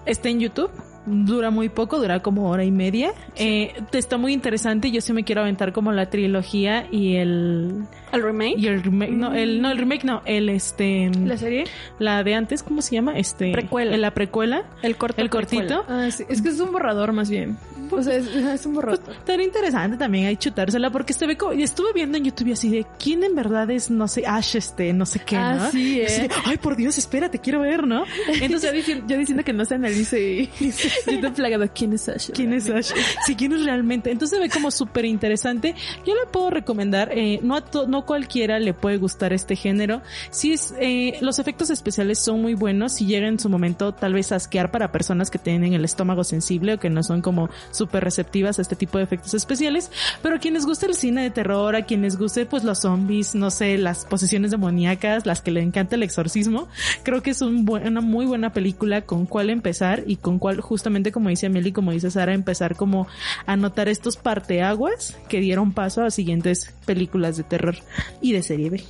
está 0.06 0.30
en 0.30 0.40
YouTube 0.40 0.72
dura 1.06 1.50
muy 1.50 1.70
poco, 1.70 1.98
dura 1.98 2.22
como 2.22 2.50
hora 2.50 2.64
y 2.64 2.72
media. 2.72 3.14
Eh, 3.36 3.74
está 3.92 4.18
muy 4.18 4.34
interesante. 4.34 4.92
Yo 4.92 5.02
sí 5.02 5.14
me 5.14 5.24
quiero 5.24 5.42
aventar 5.42 5.74
como 5.74 5.92
la 5.92 6.10
trilogía 6.10 6.88
y 6.92 7.16
el 7.16 7.84
¿El 8.12 8.24
remake? 8.24 8.58
Y 8.58 8.68
el 8.68 8.84
remake, 8.84 9.12
no, 9.12 9.34
el, 9.34 9.62
no, 9.62 9.72
el 9.72 9.78
remake 9.78 10.04
no, 10.04 10.22
el 10.26 10.50
este... 10.50 11.12
¿La 11.26 11.38
serie? 11.38 11.66
La 12.00 12.24
de 12.24 12.36
antes, 12.36 12.64
¿cómo 12.64 12.82
se 12.82 12.96
llama? 12.96 13.18
Este... 13.18 13.52
Precuela. 13.52 13.98
La 13.98 14.12
precuela. 14.12 14.64
El 14.82 14.96
corto. 14.96 15.22
El 15.22 15.30
cortito. 15.30 15.86
Ah, 15.88 16.10
sí. 16.12 16.24
Es 16.30 16.42
que 16.42 16.50
es 16.50 16.60
un 16.60 16.72
borrador 16.72 17.12
más 17.14 17.30
bien. 17.30 17.58
O 17.92 18.04
sea, 18.04 18.16
es, 18.16 18.66
un 18.66 18.76
borrador. 18.76 19.00
Pues, 19.26 19.40
interesante 19.40 19.98
también 19.98 20.28
hay 20.28 20.38
chutársela 20.38 20.92
porque 20.92 21.14
se 21.14 21.26
ve 21.26 21.38
como, 21.38 21.54
estuve 21.54 21.94
viendo 21.94 22.18
en 22.18 22.26
YouTube 22.26 22.54
así 22.54 22.70
de 22.70 22.86
quién 23.00 23.24
en 23.24 23.36
verdad 23.36 23.70
es, 23.72 23.90
no 23.90 24.08
sé, 24.08 24.24
Ash, 24.28 24.56
este, 24.56 24.94
no 24.94 25.06
sé 25.06 25.20
qué, 25.20 25.38
ah, 25.38 25.56
¿no? 25.56 25.72
Sí, 25.72 26.02
eh. 26.02 26.30
Ay, 26.46 26.58
por 26.58 26.76
Dios, 26.76 26.98
espérate, 26.98 27.40
quiero 27.40 27.62
ver, 27.62 27.88
¿no? 27.88 28.04
Entonces 28.42 28.86
yo, 29.08 29.18
diciendo, 29.18 29.44
que 29.44 29.54
no 29.54 29.66
se 29.66 29.76
analice 29.76 30.22
y 30.22 30.50
yo 31.12 31.20
te 31.20 31.32
plagado, 31.32 31.66
¿quién 31.74 31.94
es 31.94 32.08
Ash? 32.10 32.30
¿Quién 32.32 32.54
es 32.54 32.70
Ash? 32.70 32.92
Sí, 33.26 33.36
¿quién 33.36 33.54
es 33.54 33.64
realmente? 33.64 34.12
Entonces 34.12 34.38
se 34.38 34.44
ve 34.44 34.50
como 34.50 34.72
súper 34.72 35.06
interesante. 35.06 35.76
Yo 36.06 36.14
le 36.14 36.30
puedo 36.32 36.50
recomendar, 36.50 37.12
eh, 37.12 37.40
no, 37.42 37.56
a 37.56 37.64
no 37.88 37.99
no 38.00 38.06
cualquiera 38.06 38.60
le 38.60 38.74
puede 38.74 38.98
gustar 38.98 39.34
este 39.34 39.56
género. 39.56 40.02
Sí, 40.32 40.54
es, 40.54 40.74
eh, 40.80 41.18
los 41.22 41.38
efectos 41.40 41.70
especiales 41.70 42.20
son 42.20 42.42
muy 42.42 42.54
buenos 42.54 43.02
y 43.02 43.06
llegan 43.06 43.34
en 43.34 43.40
su 43.40 43.50
momento 43.50 43.94
tal 43.94 44.14
vez 44.14 44.32
a 44.32 44.38
asquear 44.38 44.72
para 44.72 44.92
personas 44.92 45.30
que 45.30 45.38
tienen 45.38 45.74
el 45.74 45.84
estómago 45.84 46.24
sensible 46.24 46.76
o 46.76 46.80
que 46.80 46.90
no 46.90 47.04
son 47.04 47.22
como 47.22 47.50
súper 47.72 48.04
receptivas 48.04 48.58
a 48.58 48.62
este 48.62 48.78
tipo 48.78 48.98
de 48.98 49.04
efectos 49.04 49.34
especiales, 49.34 49.92
pero 50.22 50.36
a 50.36 50.40
quienes 50.40 50.66
gusta 50.66 50.86
el 50.86 50.94
cine 50.94 51.24
de 51.24 51.30
terror, 51.30 51.76
a 51.76 51.82
quienes 51.82 52.18
guste 52.18 52.46
pues 52.46 52.64
los 52.64 52.80
zombies, 52.80 53.36
no 53.36 53.52
sé, 53.52 53.78
las 53.78 54.06
posesiones 54.06 54.52
demoníacas, 54.52 55.26
las 55.26 55.42
que 55.42 55.52
le 55.52 55.62
encanta 55.62 55.98
el 55.98 56.04
exorcismo, 56.04 56.70
creo 57.04 57.22
que 57.22 57.32
es 57.32 57.42
una 57.42 58.02
muy 58.02 58.26
buena 58.26 58.54
película 58.54 59.02
con 59.02 59.26
cuál 59.26 59.50
empezar 59.50 60.04
y 60.08 60.16
con 60.16 60.40
cuál 60.40 60.62
justamente 60.62 61.12
como 61.12 61.30
dice 61.30 61.48
Amelie, 61.48 61.74
como 61.74 61.92
dice 61.92 62.12
Sara, 62.12 62.34
empezar 62.34 62.76
como 62.76 63.08
a 63.46 63.58
notar 63.58 63.90
estos 63.90 64.16
parteaguas 64.16 65.18
que 65.28 65.42
dieron 65.42 65.74
paso 65.74 66.04
a 66.04 66.12
siguientes 66.12 66.74
películas 66.86 67.36
de 67.36 67.44
terror 67.44 67.76
y 68.22 68.34
de 68.34 68.44
serie 68.44 68.70
B. 68.70 68.84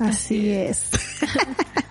Así 0.00 0.50
es. 0.50 0.86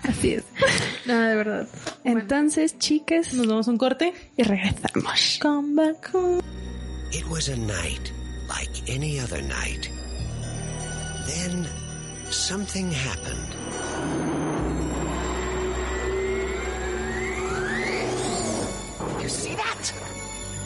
Así 0.04 0.34
es. 0.34 0.44
Nada, 1.06 1.30
de 1.30 1.36
verdad. 1.36 1.68
Entonces, 2.04 2.78
chicas, 2.78 3.34
nos 3.34 3.48
damos 3.48 3.68
un 3.68 3.78
corte 3.78 4.14
y 4.38 4.44
regresamos. 4.44 5.40
Come 5.42 5.76
back 5.76 6.14
home. 6.14 6.42
It 7.12 7.26
was 7.30 7.50
a 7.50 7.58
night 7.58 8.12
like 8.48 8.72
any 8.88 9.20
other 9.20 9.42
night. 9.42 9.90
Then 11.28 11.68
something 12.30 12.92
happened. 12.92 13.56
You 19.22 19.30
see 19.30 19.56
that? 19.56 19.94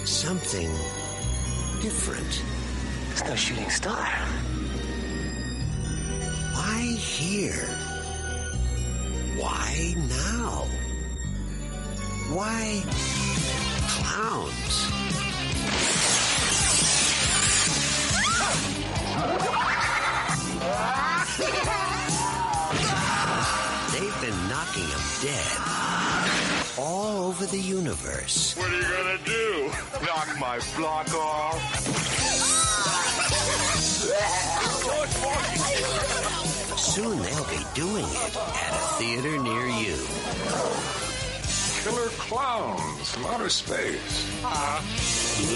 Something 0.05 0.69
different. 1.81 2.41
It's 3.11 3.23
no 3.23 3.35
shooting 3.35 3.69
star. 3.69 4.07
Why 6.55 6.81
here? 6.97 7.67
Why 9.37 9.93
now? 10.07 10.67
Why 12.31 12.81
clowns? 13.91 14.75
They've 23.91 24.21
been 24.21 24.39
knocking 24.47 24.87
them 24.87 25.05
dead 25.21 25.51
all 26.77 27.27
over 27.27 27.45
the 27.45 27.59
universe. 27.59 28.55
What 28.55 28.71
are 28.71 28.75
you 28.75 28.81
gonna 28.81 29.17
do? 29.25 29.71
Knock 30.05 30.39
my 30.39 30.59
block 30.77 31.13
off? 31.13 31.61
Soon 36.95 37.19
they'll 37.21 37.43
be 37.49 37.59
doing 37.73 38.05
it 38.05 38.37
at 38.37 38.71
a 38.71 38.79
theater 38.95 39.37
near 39.43 39.65
you. 39.65 39.97
Killer 41.83 42.07
clowns 42.11 43.11
from 43.11 43.25
outer 43.25 43.49
space. 43.49 44.25
Maybe 45.41 45.55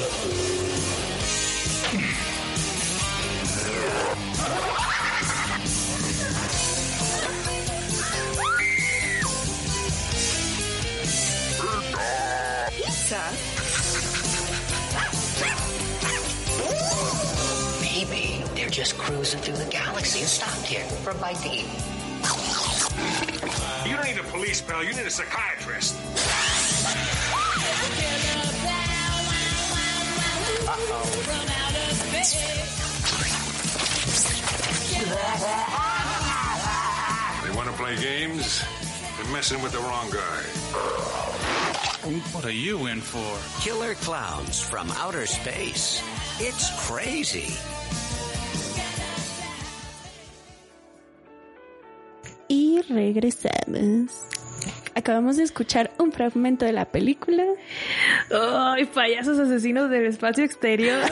they're 18.69 18.85
just 18.85 18.99
cruising 18.99 19.39
through 19.39 19.55
the 19.55 19.71
galaxy 19.71 20.19
and 20.19 20.29
stopped 20.29 20.67
here 20.67 20.83
for 21.01 21.09
a 21.09 21.15
bite 21.15 21.37
to 21.37 21.49
eat. 21.49 21.65
You 23.83 23.95
don't 23.95 24.05
need 24.05 24.19
a 24.19 24.23
police 24.29 24.61
pal, 24.61 24.83
you 24.83 24.93
need 24.93 25.07
a 25.07 25.09
psychiatrist. 25.09 25.95
They 37.43 37.55
want 37.55 37.69
to 37.69 37.73
play 37.73 37.95
games? 37.95 38.63
They're 39.17 39.33
messing 39.33 39.63
with 39.63 39.71
the 39.71 39.79
wrong 39.79 40.11
guy. 40.11 40.43
What 42.35 42.45
are 42.45 42.51
you 42.51 42.85
in 42.85 43.01
for? 43.01 43.63
Killer 43.63 43.95
clowns 43.95 44.61
from 44.61 44.91
outer 44.91 45.25
space. 45.25 46.03
It's 46.39 46.69
crazy. 46.87 47.57
Regresamos. 52.89 54.25
Acabamos 54.95 55.37
de 55.37 55.43
escuchar 55.43 55.91
un 55.97 56.11
fragmento 56.11 56.65
de 56.65 56.73
la 56.73 56.85
película. 56.85 57.43
Ay, 58.31 58.85
payasos 58.85 59.39
asesinos 59.39 59.89
del 59.89 60.07
espacio 60.07 60.43
exterior. 60.43 61.01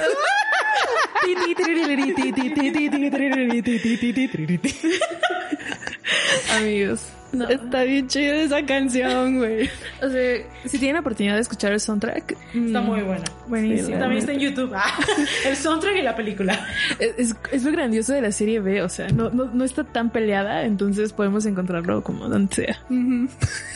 Amigos. 6.57 7.16
No. 7.31 7.47
Está 7.49 7.83
bien 7.83 8.07
chida 8.07 8.35
esa 8.35 8.65
canción, 8.65 9.37
güey. 9.37 9.69
O 10.01 10.09
sea, 10.09 10.37
si 10.65 10.77
tienen 10.79 10.93
la 10.95 10.99
oportunidad 11.01 11.35
de 11.35 11.41
escuchar 11.41 11.73
el 11.73 11.79
soundtrack, 11.79 12.37
Está 12.53 12.81
muy 12.81 13.01
buena. 13.01 13.23
buenísimo. 13.47 13.87
Sí, 13.89 13.93
también 13.93 14.19
está 14.19 14.31
en 14.33 14.39
YouTube. 14.39 14.71
Ah, 14.75 14.97
el 15.45 15.55
soundtrack 15.55 15.97
y 15.97 16.01
la 16.03 16.15
película. 16.15 16.67
Es, 16.99 17.31
es, 17.31 17.35
es 17.51 17.63
lo 17.63 17.71
grandioso 17.71 18.13
de 18.13 18.21
la 18.21 18.31
serie 18.31 18.59
B, 18.59 18.81
o 18.81 18.89
sea, 18.89 19.09
no, 19.09 19.29
no, 19.29 19.45
no 19.45 19.63
está 19.63 19.83
tan 19.83 20.09
peleada, 20.11 20.63
entonces 20.65 21.11
podemos 21.13 21.45
encontrarlo 21.45 22.01
como 22.03 22.29
donde 22.29 22.53
sea. 22.55 22.79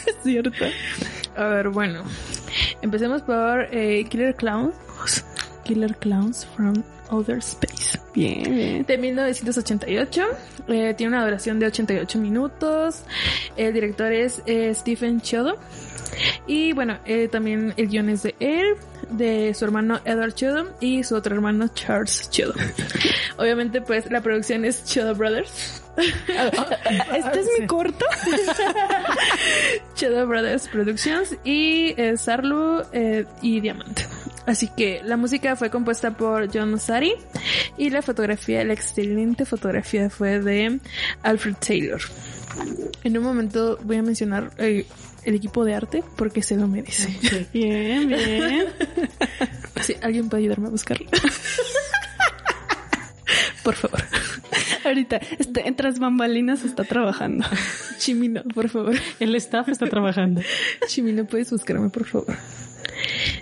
Es 0.07 0.15
cierto. 0.23 0.65
A 1.35 1.45
ver, 1.45 1.69
bueno. 1.69 2.03
Empecemos 2.81 3.21
por 3.21 3.67
eh, 3.71 4.05
Killer 4.09 4.35
Clowns. 4.35 4.73
Killer 5.63 5.95
Clowns 5.97 6.45
from 6.55 6.83
Outer 7.11 7.37
Space. 7.37 7.99
Bien, 8.13 8.43
bien. 8.43 8.85
De 8.85 8.97
1988. 8.97 10.23
Eh, 10.67 10.93
tiene 10.97 11.15
una 11.15 11.23
duración 11.23 11.59
de 11.59 11.67
88 11.67 12.17
minutos. 12.19 13.03
El 13.55 13.73
director 13.73 14.11
es 14.11 14.41
eh, 14.45 14.73
Stephen 14.73 15.21
Chodo. 15.21 15.57
Y 16.47 16.73
bueno, 16.73 16.97
eh, 17.05 17.27
también 17.27 17.73
el 17.77 17.87
guion 17.87 18.09
es 18.09 18.23
de 18.23 18.35
él, 18.39 18.75
de 19.11 19.53
su 19.53 19.63
hermano 19.63 20.01
Edward 20.03 20.33
Chodo 20.33 20.67
y 20.79 21.03
su 21.03 21.15
otro 21.15 21.35
hermano 21.35 21.67
Charles 21.69 22.29
Chodo. 22.29 22.53
Obviamente, 23.37 23.81
pues 23.81 24.11
la 24.11 24.21
producción 24.21 24.65
es 24.65 24.83
Chodo 24.85 25.15
Brothers. 25.15 25.81
Este 27.15 27.39
es 27.39 27.47
mi 27.59 27.67
corto. 27.67 28.05
Shadow 29.95 30.27
Brothers 30.27 30.67
Productions 30.67 31.35
y 31.43 31.93
eh, 31.97 32.17
Sarlu 32.17 32.83
eh, 32.91 33.25
y 33.41 33.59
Diamante. 33.59 34.05
Así 34.45 34.69
que 34.75 35.01
la 35.03 35.17
música 35.17 35.55
fue 35.55 35.69
compuesta 35.69 36.17
por 36.17 36.51
John 36.51 36.79
Sari 36.79 37.13
y 37.77 37.89
la 37.89 38.01
fotografía, 38.01 38.63
la 38.63 38.73
excelente 38.73 39.45
fotografía 39.45 40.09
fue 40.09 40.39
de 40.39 40.79
Alfred 41.21 41.55
Taylor. 41.55 42.01
En 43.03 43.17
un 43.17 43.23
momento 43.23 43.77
voy 43.83 43.97
a 43.97 44.03
mencionar 44.03 44.51
el 44.57 44.85
equipo 45.23 45.63
de 45.63 45.75
arte 45.75 46.03
porque 46.15 46.41
se 46.41 46.57
lo 46.57 46.67
merece. 46.67 47.15
Bien, 47.53 48.07
bien. 48.07 48.65
Sí, 49.81 49.95
¿Alguien 50.01 50.29
puede 50.29 50.43
ayudarme 50.43 50.67
a 50.67 50.69
buscarlo? 50.69 51.09
Por 53.63 53.73
favor. 53.73 54.03
Ahorita, 54.85 55.19
este, 55.39 55.71
tras 55.73 55.99
bambalinas 55.99 56.63
está 56.63 56.83
trabajando. 56.83 57.45
Chimino, 57.97 58.43
por 58.53 58.69
favor. 58.69 58.95
El 59.19 59.35
staff 59.35 59.69
está 59.69 59.87
trabajando. 59.87 60.41
Chimino, 60.87 61.25
¿puedes 61.25 61.51
buscarme, 61.51 61.89
por 61.89 62.05
favor? 62.05 62.35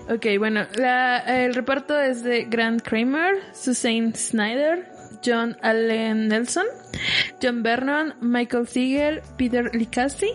Ok, 0.10 0.26
bueno, 0.38 0.66
la- 0.76 1.20
el 1.46 1.54
reparto 1.54 2.00
es 2.00 2.24
de 2.24 2.46
Grant 2.46 2.82
Kramer, 2.82 3.36
Suzanne 3.54 4.14
Snyder, 4.16 4.88
John 5.26 5.58
Allen 5.62 6.28
Nelson, 6.30 6.66
John 7.42 7.62
Vernon, 7.64 8.14
Michael 8.22 8.68
Siegel, 8.68 9.22
Peter 9.38 9.74
Licassi, 9.76 10.30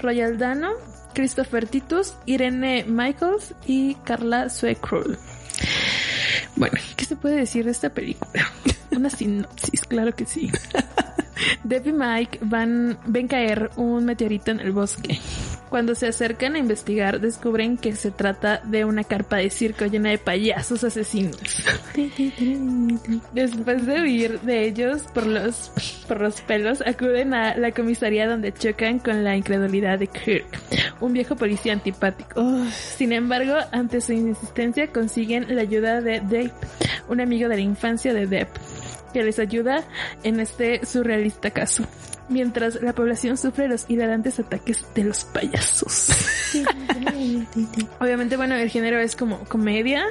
Royal 0.00 0.38
Dano, 0.38 0.70
Christopher 1.14 1.66
Titus, 1.68 2.14
Irene 2.26 2.84
Michaels 2.88 3.54
y 3.66 3.94
Carla 4.04 4.48
Suecruel. 4.48 5.16
Bueno, 6.56 6.78
¿qué 6.96 7.04
se 7.04 7.16
puede 7.16 7.36
decir 7.36 7.64
de 7.64 7.72
esta 7.72 7.90
película? 7.90 8.52
Una 8.90 9.10
sinopsis, 9.10 9.82
claro 9.82 10.14
que 10.14 10.24
sí. 10.24 10.50
Deb 11.64 11.88
y 11.88 11.92
Mike 11.92 12.38
van, 12.42 12.98
ven 13.06 13.28
caer 13.28 13.70
un 13.76 14.04
meteorito 14.04 14.50
en 14.50 14.60
el 14.60 14.72
bosque. 14.72 15.18
Cuando 15.68 15.96
se 15.96 16.06
acercan 16.06 16.54
a 16.54 16.58
investigar, 16.58 17.20
descubren 17.20 17.76
que 17.76 17.96
se 17.96 18.12
trata 18.12 18.60
de 18.62 18.84
una 18.84 19.02
carpa 19.02 19.38
de 19.38 19.50
circo 19.50 19.86
llena 19.86 20.10
de 20.10 20.18
payasos 20.18 20.84
asesinos. 20.84 21.36
Después 23.32 23.84
de 23.84 24.00
huir 24.00 24.40
de 24.42 24.66
ellos 24.66 25.02
por 25.12 25.26
los, 25.26 25.72
por 26.06 26.20
los 26.20 26.40
pelos, 26.42 26.80
acuden 26.86 27.34
a 27.34 27.56
la 27.56 27.72
comisaría 27.72 28.28
donde 28.28 28.52
chocan 28.52 29.00
con 29.00 29.24
la 29.24 29.36
incredulidad 29.36 29.98
de 29.98 30.06
Kirk, 30.06 30.46
un 31.04 31.12
viejo 31.12 31.36
policía 31.36 31.72
antipático. 31.72 32.42
Sin 32.70 33.12
embargo, 33.12 33.54
ante 33.72 34.00
su 34.00 34.12
insistencia 34.12 34.88
consiguen 34.88 35.54
la 35.54 35.62
ayuda 35.62 36.00
de 36.00 36.20
Dave, 36.20 36.52
un 37.08 37.20
amigo 37.20 37.48
de 37.48 37.56
la 37.56 37.62
infancia 37.62 38.14
de 38.14 38.26
Deb. 38.26 38.48
Que 39.14 39.22
les 39.22 39.38
ayuda 39.38 39.82
en 40.24 40.40
este 40.40 40.84
surrealista 40.84 41.50
caso. 41.50 41.86
Mientras 42.28 42.80
la 42.82 42.92
población 42.94 43.36
sufre 43.36 43.68
los 43.68 43.84
hilarantes 43.88 44.38
ataques 44.40 44.84
de 44.94 45.04
los 45.04 45.24
payasos. 45.26 46.08
Obviamente, 48.00 48.36
bueno, 48.36 48.54
el 48.56 48.70
género 48.70 48.98
es 48.98 49.14
como 49.16 49.40
comedia, 49.44 50.04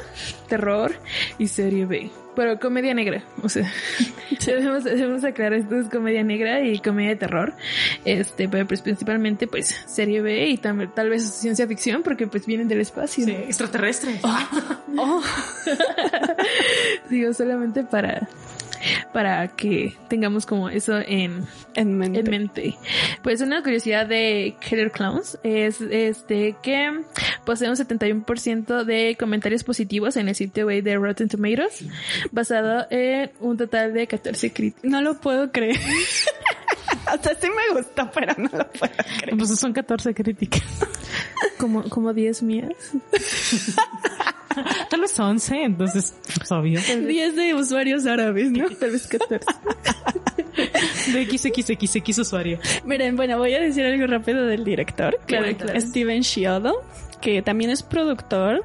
terror 0.47 0.93
y 1.37 1.47
serie 1.47 1.85
B. 1.85 2.11
Pero 2.35 2.59
comedia 2.59 2.95
negra, 2.95 3.23
o 3.43 3.49
sea, 3.49 3.71
debemos, 4.45 4.83
debemos 4.83 5.23
aclarar 5.23 5.53
esto 5.53 5.75
es 5.79 5.87
comedia 5.89 6.23
negra 6.23 6.61
y 6.65 6.79
comedia 6.79 7.09
de 7.09 7.15
terror. 7.15 7.53
Este, 8.05 8.49
pero 8.49 8.65
pues 8.67 8.81
principalmente 8.81 9.45
pues 9.45 9.67
serie 9.87 10.21
B 10.21 10.47
y 10.49 10.57
tam- 10.57 10.91
tal 10.95 11.09
vez 11.09 11.23
ciencia 11.31 11.67
ficción 11.67 12.01
porque 12.01 12.25
pues 12.25 12.47
vienen 12.47 12.67
del 12.67 12.81
espacio. 12.81 13.27
Extraterrestre. 13.27 14.19
Oh. 14.95 15.23
Digo, 17.09 17.33
solamente 17.33 17.83
para 17.83 18.27
para 19.13 19.47
que 19.49 19.95
tengamos 20.09 20.45
como 20.45 20.69
eso 20.69 20.97
en, 20.99 21.45
En 21.75 21.97
mente. 21.97 22.19
en 22.19 22.29
mente. 22.29 22.77
Pues 23.23 23.41
una 23.41 23.61
curiosidad 23.63 24.05
de 24.05 24.55
Killer 24.61 24.91
Clowns 24.91 25.37
es 25.43 25.81
este 25.81 26.55
que 26.61 27.01
posee 27.45 27.69
un 27.69 27.75
71% 27.75 28.83
de 28.83 29.15
comentarios 29.19 29.63
positivos 29.63 30.17
en 30.17 30.29
el 30.29 30.35
sitio 30.35 30.67
web 30.67 30.83
de 30.83 30.95
Rotten 30.97 31.29
Tomatoes, 31.29 31.85
basado 32.31 32.85
en 32.89 33.31
un 33.39 33.57
total 33.57 33.93
de 33.93 34.07
14 34.07 34.51
críticas. 34.53 34.89
No 34.89 35.01
lo 35.01 35.19
puedo 35.19 35.51
creer. 35.51 35.77
o 37.13 37.23
sea, 37.23 37.35
sí 37.39 37.47
me 37.49 37.79
gustó, 37.79 38.09
pero 38.13 38.33
no 38.37 38.49
lo 38.57 38.69
puedo 38.71 38.93
creer. 39.19 39.37
Pues 39.37 39.59
son 39.59 39.73
14 39.73 40.13
críticas. 40.13 40.63
Como, 41.57 41.83
como 41.87 42.13
10 42.13 42.43
mías. 42.43 42.73
Tal 44.89 45.01
vez 45.01 45.19
11, 45.19 45.63
entonces, 45.63 46.15
pues 46.37 46.51
obvio. 46.51 46.79
10 46.79 47.35
de 47.35 47.53
usuarios 47.53 48.05
árabes, 48.05 48.51
¿no? 48.51 48.69
Tal 48.69 48.91
vez 48.91 49.07
14. 49.07 49.45
De 51.13 51.25
XXXX 51.25 52.19
usuario. 52.19 52.59
Miren, 52.85 53.15
bueno, 53.15 53.37
voy 53.37 53.53
a 53.53 53.59
decir 53.59 53.85
algo 53.85 54.05
rápido 54.07 54.45
del 54.45 54.63
director. 54.63 55.19
Claro, 55.25 55.45
es 55.45 55.57
claro. 55.57 55.79
Steven 55.79 56.21
Chiodo, 56.21 56.83
que 57.21 57.41
también 57.41 57.71
es 57.71 57.83
productor 57.83 58.63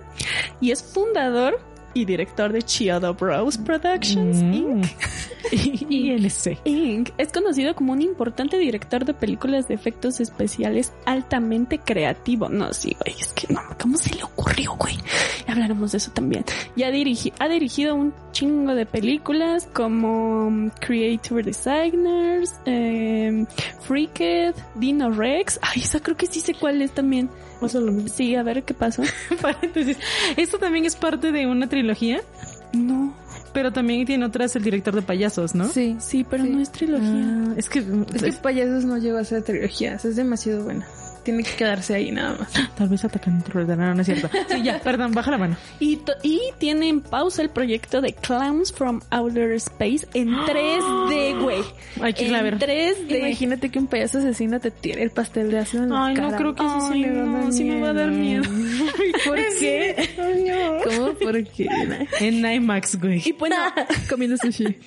y 0.61 0.71
es 0.71 0.83
fundador 0.83 1.61
y 1.95 2.05
director 2.05 2.53
de 2.53 2.63
Chiodo 2.63 3.15
Bros 3.15 3.59
Productions 3.59 4.43
Mm. 4.43 4.55
Inc. 4.55 4.87
INC. 5.53 6.59
Inc. 6.65 7.11
Es 7.17 7.33
conocido 7.33 7.75
como 7.75 7.93
un 7.93 8.03
importante 8.03 8.59
director 8.59 9.05
de 9.05 9.15
películas 9.15 9.69
de 9.69 9.75
efectos 9.75 10.21
especiales 10.21 10.93
altamente 11.07 11.79
creativo. 11.79 12.49
No, 12.49 12.73
sí, 12.73 12.97
güey, 13.01 13.17
es 13.19 13.33
que 13.33 13.53
no, 13.53 13.61
¿cómo 13.81 13.97
se 13.97 14.15
le 14.15 14.25
ocurrió, 14.25 14.75
güey? 14.77 14.97
Hablaremos 15.47 15.93
de 15.93 15.99
eso 15.99 16.11
también. 16.13 16.45
Ya 16.77 16.91
dirigi 16.91 17.33
ha 17.39 17.49
dirigido 17.49 17.95
un 17.95 18.13
chingo 18.33 18.75
de 18.75 18.87
películas 18.87 19.69
como 19.73 20.47
um, 20.47 20.71
Creature 20.81 21.43
Designers, 21.43 22.55
eh, 22.67 23.47
Freaked, 23.81 24.55
Dino 24.75 25.11
Rex. 25.11 25.59
Ay, 25.63 25.83
esa 25.83 26.01
creo 26.01 26.17
que 26.17 26.27
sí 26.27 26.41
sé 26.41 26.55
cuál 26.55 26.83
es 26.83 26.93
también. 26.93 27.31
Sí, 28.09 28.35
a 28.35 28.43
ver 28.43 28.63
qué 28.65 28.75
pasó. 28.75 29.03
Paréntesis. 29.43 29.97
Esto 30.37 30.59
también 30.59 30.85
es 30.87 30.97
parte 30.97 31.33
de 31.33 31.47
una 31.47 31.69
trilogía, 31.69 32.21
No, 32.73 33.15
pero 33.53 33.73
también 33.73 34.05
tiene 34.07 34.25
otras 34.27 34.55
el 34.57 34.63
director 34.63 34.95
de 34.95 35.03
payasos, 35.03 35.55
¿no? 35.55 35.69
Sí. 35.69 35.97
sí, 36.01 36.25
pero 36.29 36.45
Sí. 36.45 36.51
no 36.51 36.61
es 36.61 36.71
trilogía. 36.71 37.11
Ah, 37.49 37.55
es 37.57 37.69
que, 37.69 37.79
Es 38.15 38.23
que 38.23 38.33
Payasos 38.33 38.85
no 38.85 38.99
llegó 38.99 39.19
a 39.19 39.25
ser 39.25 39.43
trilogía, 39.43 39.99
o 40.03 40.09
es 40.09 40.17
demasiado 40.17 40.65
buena. 40.65 40.87
Tiene 41.29 41.43
que 41.43 41.57
quedarse 41.57 41.95
ahí 41.95 42.11
nada 42.11 42.39
más. 42.39 42.53
tal 42.75 42.89
vez 42.89 43.05
atacan 43.05 43.45
no, 43.55 43.95
no 43.95 44.01
es 44.01 44.07
cierto. 44.07 44.31
Sí, 44.49 44.63
ya, 44.63 44.79
perdón, 44.81 45.13
baja 45.13 45.31
la 45.31 45.37
mano. 45.37 45.59
Y, 45.79 45.99
y 46.23 46.41
tiene 46.57 46.89
en 46.89 47.03
pausa 47.03 47.43
el 47.43 47.51
proyecto 47.51 48.01
de 48.01 48.15
Clowns 48.15 48.73
from 48.73 49.03
Outer 49.11 49.53
Space 49.53 50.09
en 50.15 50.31
3D, 50.47 51.39
güey. 51.43 51.61
Hay 52.01 52.15
que 52.15 52.25
irla 52.25 52.39
a 52.39 52.41
En 52.41 52.59
ver. 52.59 52.59
3D. 52.59 53.19
Imagínate 53.19 53.69
que 53.71 53.79
un 53.79 53.89
payaso 53.89 54.17
asesino 54.21 54.59
te 54.59 54.71
tire 54.71 55.03
el 55.03 55.11
pastel 55.11 55.51
de 55.51 55.59
ácido 55.59 55.83
en 55.85 55.91
la 55.91 56.07
Ay, 56.07 56.15
no, 56.15 56.23
cara. 56.23 56.37
creo 56.39 56.55
que 56.55 56.63
sí, 56.63 56.81
sí 56.81 56.93
Ay, 56.95 57.01
me 57.03 57.13
va 57.13 57.21
a 57.21 57.27
no, 57.27 57.43
dar 57.43 57.53
sí 57.53 57.65
me 57.65 57.81
va 57.83 57.89
a 57.91 57.93
dar 57.93 58.11
miedo. 58.11 58.45
¿Por 59.27 59.39
qué? 59.61 60.09
¿Cómo? 60.87 61.13
¿Por 61.13 61.45
qué? 61.45 61.69
En 62.21 62.53
IMAX, 62.55 62.99
güey. 62.99 63.21
Y 63.23 63.33
bueno, 63.33 63.57
Comiendo 64.09 64.39
sushi. 64.39 64.79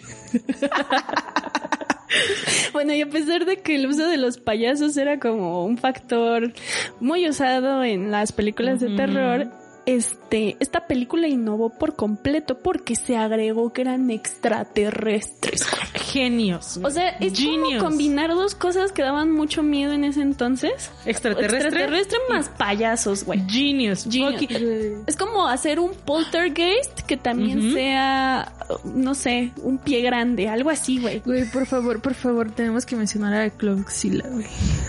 bueno, 2.73 2.93
y 2.93 3.01
a 3.01 3.09
pesar 3.09 3.45
de 3.45 3.57
que 3.57 3.75
el 3.75 3.87
uso 3.87 4.07
de 4.07 4.17
los 4.17 4.37
payasos 4.37 4.97
era 4.97 5.19
como 5.19 5.65
un 5.65 5.77
factor 5.77 6.53
muy 6.99 7.27
usado 7.27 7.83
en 7.83 8.11
las 8.11 8.31
películas 8.31 8.79
de 8.79 8.95
terror, 8.95 9.51
este, 9.85 10.57
esta 10.59 10.87
película 10.87 11.27
innovó 11.27 11.69
por 11.69 11.95
completo 11.95 12.59
porque 12.59 12.95
se 12.95 13.17
agregó 13.17 13.73
que 13.73 13.81
eran 13.81 14.09
extraterrestres. 14.09 15.65
Genios. 15.93 16.79
O 16.83 16.89
sea, 16.89 17.09
es 17.09 17.37
Genius. 17.37 17.79
como 17.79 17.89
combinar 17.89 18.29
dos 18.31 18.55
cosas 18.55 18.91
que 18.91 19.01
daban 19.01 19.31
mucho 19.31 19.63
miedo 19.63 19.93
en 19.93 20.03
ese 20.03 20.21
entonces. 20.21 20.91
Extraterrestre. 21.05 21.69
Extraterrestre 21.69 22.17
más 22.29 22.49
payasos, 22.49 23.23
güey. 23.23 23.41
Genius. 23.47 24.07
Genius. 24.09 25.03
Es 25.07 25.15
como 25.15 25.47
hacer 25.47 25.79
un 25.79 25.91
poltergeist 25.93 27.01
que 27.01 27.17
también 27.17 27.73
sea, 27.73 28.51
no 28.83 29.15
sé, 29.15 29.51
un 29.63 29.77
pie 29.77 30.01
grande, 30.01 30.49
algo 30.49 30.69
así, 30.69 30.99
güey. 30.99 31.19
Güey, 31.19 31.45
por 31.49 31.65
favor, 31.65 32.01
por 32.01 32.13
favor, 32.13 32.51
tenemos 32.51 32.85
que 32.85 32.95
mencionar 32.95 33.33
a 33.33 33.49
Clownzilla, 33.49 34.27
güey. 34.29 34.45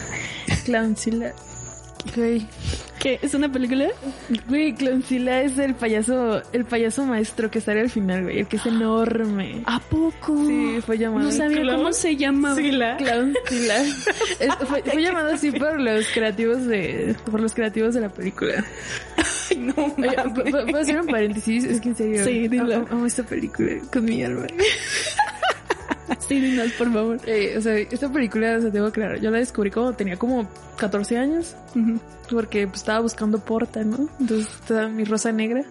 Clownzilla. 0.64 1.34
Güey, 2.16 2.46
¿Qué? 2.98 3.18
¿Es 3.22 3.34
una 3.34 3.50
película? 3.50 3.88
güey, 4.48 4.74
Clownzilla 4.74 5.42
es 5.42 5.56
el 5.58 5.74
payaso, 5.74 6.42
el 6.52 6.64
payaso 6.64 7.04
maestro 7.04 7.50
que 7.50 7.60
sale 7.60 7.80
al 7.80 7.90
final, 7.90 8.24
güey, 8.24 8.40
el 8.40 8.46
que 8.46 8.56
es 8.56 8.66
enorme. 8.66 9.62
¿A 9.66 9.80
poco? 9.80 10.36
Sí, 10.46 10.78
fue 10.84 10.98
llamado. 10.98 11.24
No 11.26 11.32
sabía 11.32 11.62
cómo 11.76 11.92
se 11.92 12.16
llama. 12.16 12.54
Es- 14.40 14.54
fue, 14.68 14.82
fue 14.82 15.02
llamado 15.02 15.32
así 15.32 15.50
por 15.52 15.80
los 15.80 16.06
creativos 16.12 16.66
de, 16.66 17.16
por 17.30 17.40
los 17.40 17.54
creativos 17.54 17.94
de 17.94 18.00
la 18.02 18.08
película. 18.08 18.64
Ay, 19.50 19.56
no, 19.58 19.74
Oye, 19.76 19.94
mames. 19.96 20.16
¿pu- 20.34 20.44
pu- 20.44 20.64
¿puedo 20.70 20.78
hacer 20.78 21.00
un 21.00 21.06
paréntesis? 21.06 21.64
Es 21.64 21.80
que 21.80 21.88
en 21.90 21.96
serio. 21.96 22.24
Sí, 22.24 22.48
dilo. 22.48 22.76
Amo, 22.76 22.86
amo 22.90 23.06
esta 23.06 23.22
película 23.22 23.72
con 23.92 24.04
mi 24.04 24.22
alma. 24.22 24.46
Sí, 26.28 26.40
dinos, 26.40 26.72
por 26.72 26.92
favor. 26.92 27.20
Eh, 27.26 27.54
o 27.56 27.60
sea, 27.60 27.76
esta 27.76 28.10
película, 28.10 28.56
o 28.58 28.60
sea, 28.60 28.70
debo 28.70 28.86
aclarar, 28.86 29.20
yo 29.20 29.30
la 29.30 29.38
descubrí 29.38 29.70
cuando 29.70 29.92
tenía 29.92 30.16
como 30.16 30.48
14 30.76 31.18
años. 31.18 31.56
Porque 32.30 32.66
pues, 32.66 32.80
estaba 32.80 33.00
buscando 33.00 33.38
porta, 33.38 33.84
¿no? 33.84 34.08
Entonces 34.20 34.48
estaba 34.60 34.88
mi 34.88 35.04
rosa 35.04 35.32
negra. 35.32 35.64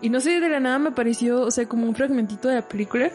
Y 0.00 0.08
no 0.10 0.20
sé, 0.20 0.40
de 0.40 0.48
la 0.48 0.60
nada 0.60 0.78
me 0.78 0.88
apareció, 0.90 1.42
o 1.42 1.50
sea, 1.50 1.66
como 1.66 1.86
un 1.86 1.94
fragmentito 1.94 2.48
de 2.48 2.56
la 2.56 2.68
película. 2.68 3.10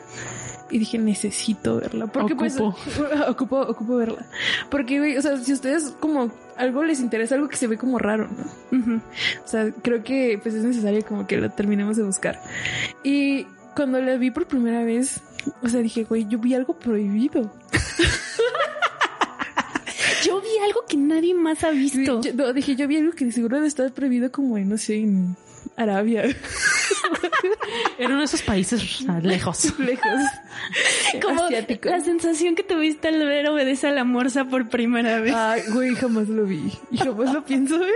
Y 0.69 0.79
dije, 0.79 0.97
necesito 0.97 1.77
verla. 1.77 2.07
Porque 2.07 2.33
Ocupo. 2.33 2.75
pues. 2.75 2.99
Ocupo, 3.27 3.59
ocupo 3.59 3.97
verla. 3.97 4.25
Porque, 4.69 4.99
güey, 4.99 5.17
o 5.17 5.21
sea, 5.21 5.37
si 5.37 5.51
a 5.51 5.55
ustedes 5.55 5.93
como 5.99 6.31
algo 6.55 6.83
les 6.83 7.01
interesa, 7.01 7.35
algo 7.35 7.49
que 7.49 7.57
se 7.57 7.67
ve 7.67 7.77
como 7.77 7.97
raro, 7.99 8.29
¿no? 8.29 9.01
O 9.43 9.47
sea, 9.47 9.69
creo 9.81 10.03
que 10.03 10.39
pues 10.41 10.55
es 10.55 10.63
necesario 10.63 11.05
como 11.05 11.27
que 11.27 11.37
lo 11.37 11.49
terminemos 11.49 11.97
de 11.97 12.03
buscar. 12.03 12.39
Y 13.03 13.45
cuando 13.75 14.01
la 14.01 14.15
vi 14.17 14.31
por 14.31 14.47
primera 14.47 14.83
vez, 14.83 15.21
o 15.61 15.69
sea, 15.69 15.79
dije, 15.81 16.03
güey, 16.03 16.27
yo 16.27 16.37
vi 16.39 16.53
algo 16.55 16.77
prohibido. 16.77 17.51
Yo 20.23 20.39
vi 20.39 20.49
algo 20.63 20.85
que 20.87 20.97
nadie 20.97 21.33
más 21.33 21.63
ha 21.63 21.71
visto. 21.71 22.21
Yo- 22.21 22.33
no, 22.35 22.53
dije, 22.53 22.75
yo 22.75 22.87
vi 22.87 22.97
algo 22.97 23.11
que 23.11 23.31
seguro 23.31 23.55
debe 23.55 23.67
estar 23.67 23.91
prohibido 23.91 24.31
como 24.31 24.55
en, 24.57 24.69
no 24.69 24.77
sé, 24.77 24.97
en 24.97 25.35
Arabia. 25.75 26.23
Era 27.97 28.09
uno 28.09 28.19
de 28.19 28.25
esos 28.25 28.43
países 28.43 29.01
lejos. 29.23 29.73
Lejos. 29.79 30.05
Como 31.21 31.43
asiático. 31.45 31.89
la 31.89 32.01
sensación 32.01 32.55
que 32.55 32.61
tuviste 32.63 33.07
al 33.07 33.17
ver 33.25 33.47
obedece 33.49 33.87
a 33.87 33.91
la 33.91 34.03
morsa 34.03 34.45
por 34.45 34.69
primera 34.69 35.19
vez. 35.21 35.33
Ay, 35.35 35.61
güey, 35.73 35.95
jamás 35.95 36.27
lo 36.29 36.45
vi. 36.45 36.71
Y 36.91 36.97
jamás 36.97 37.33
lo 37.33 37.43
pienso 37.43 37.79
ver. 37.79 37.91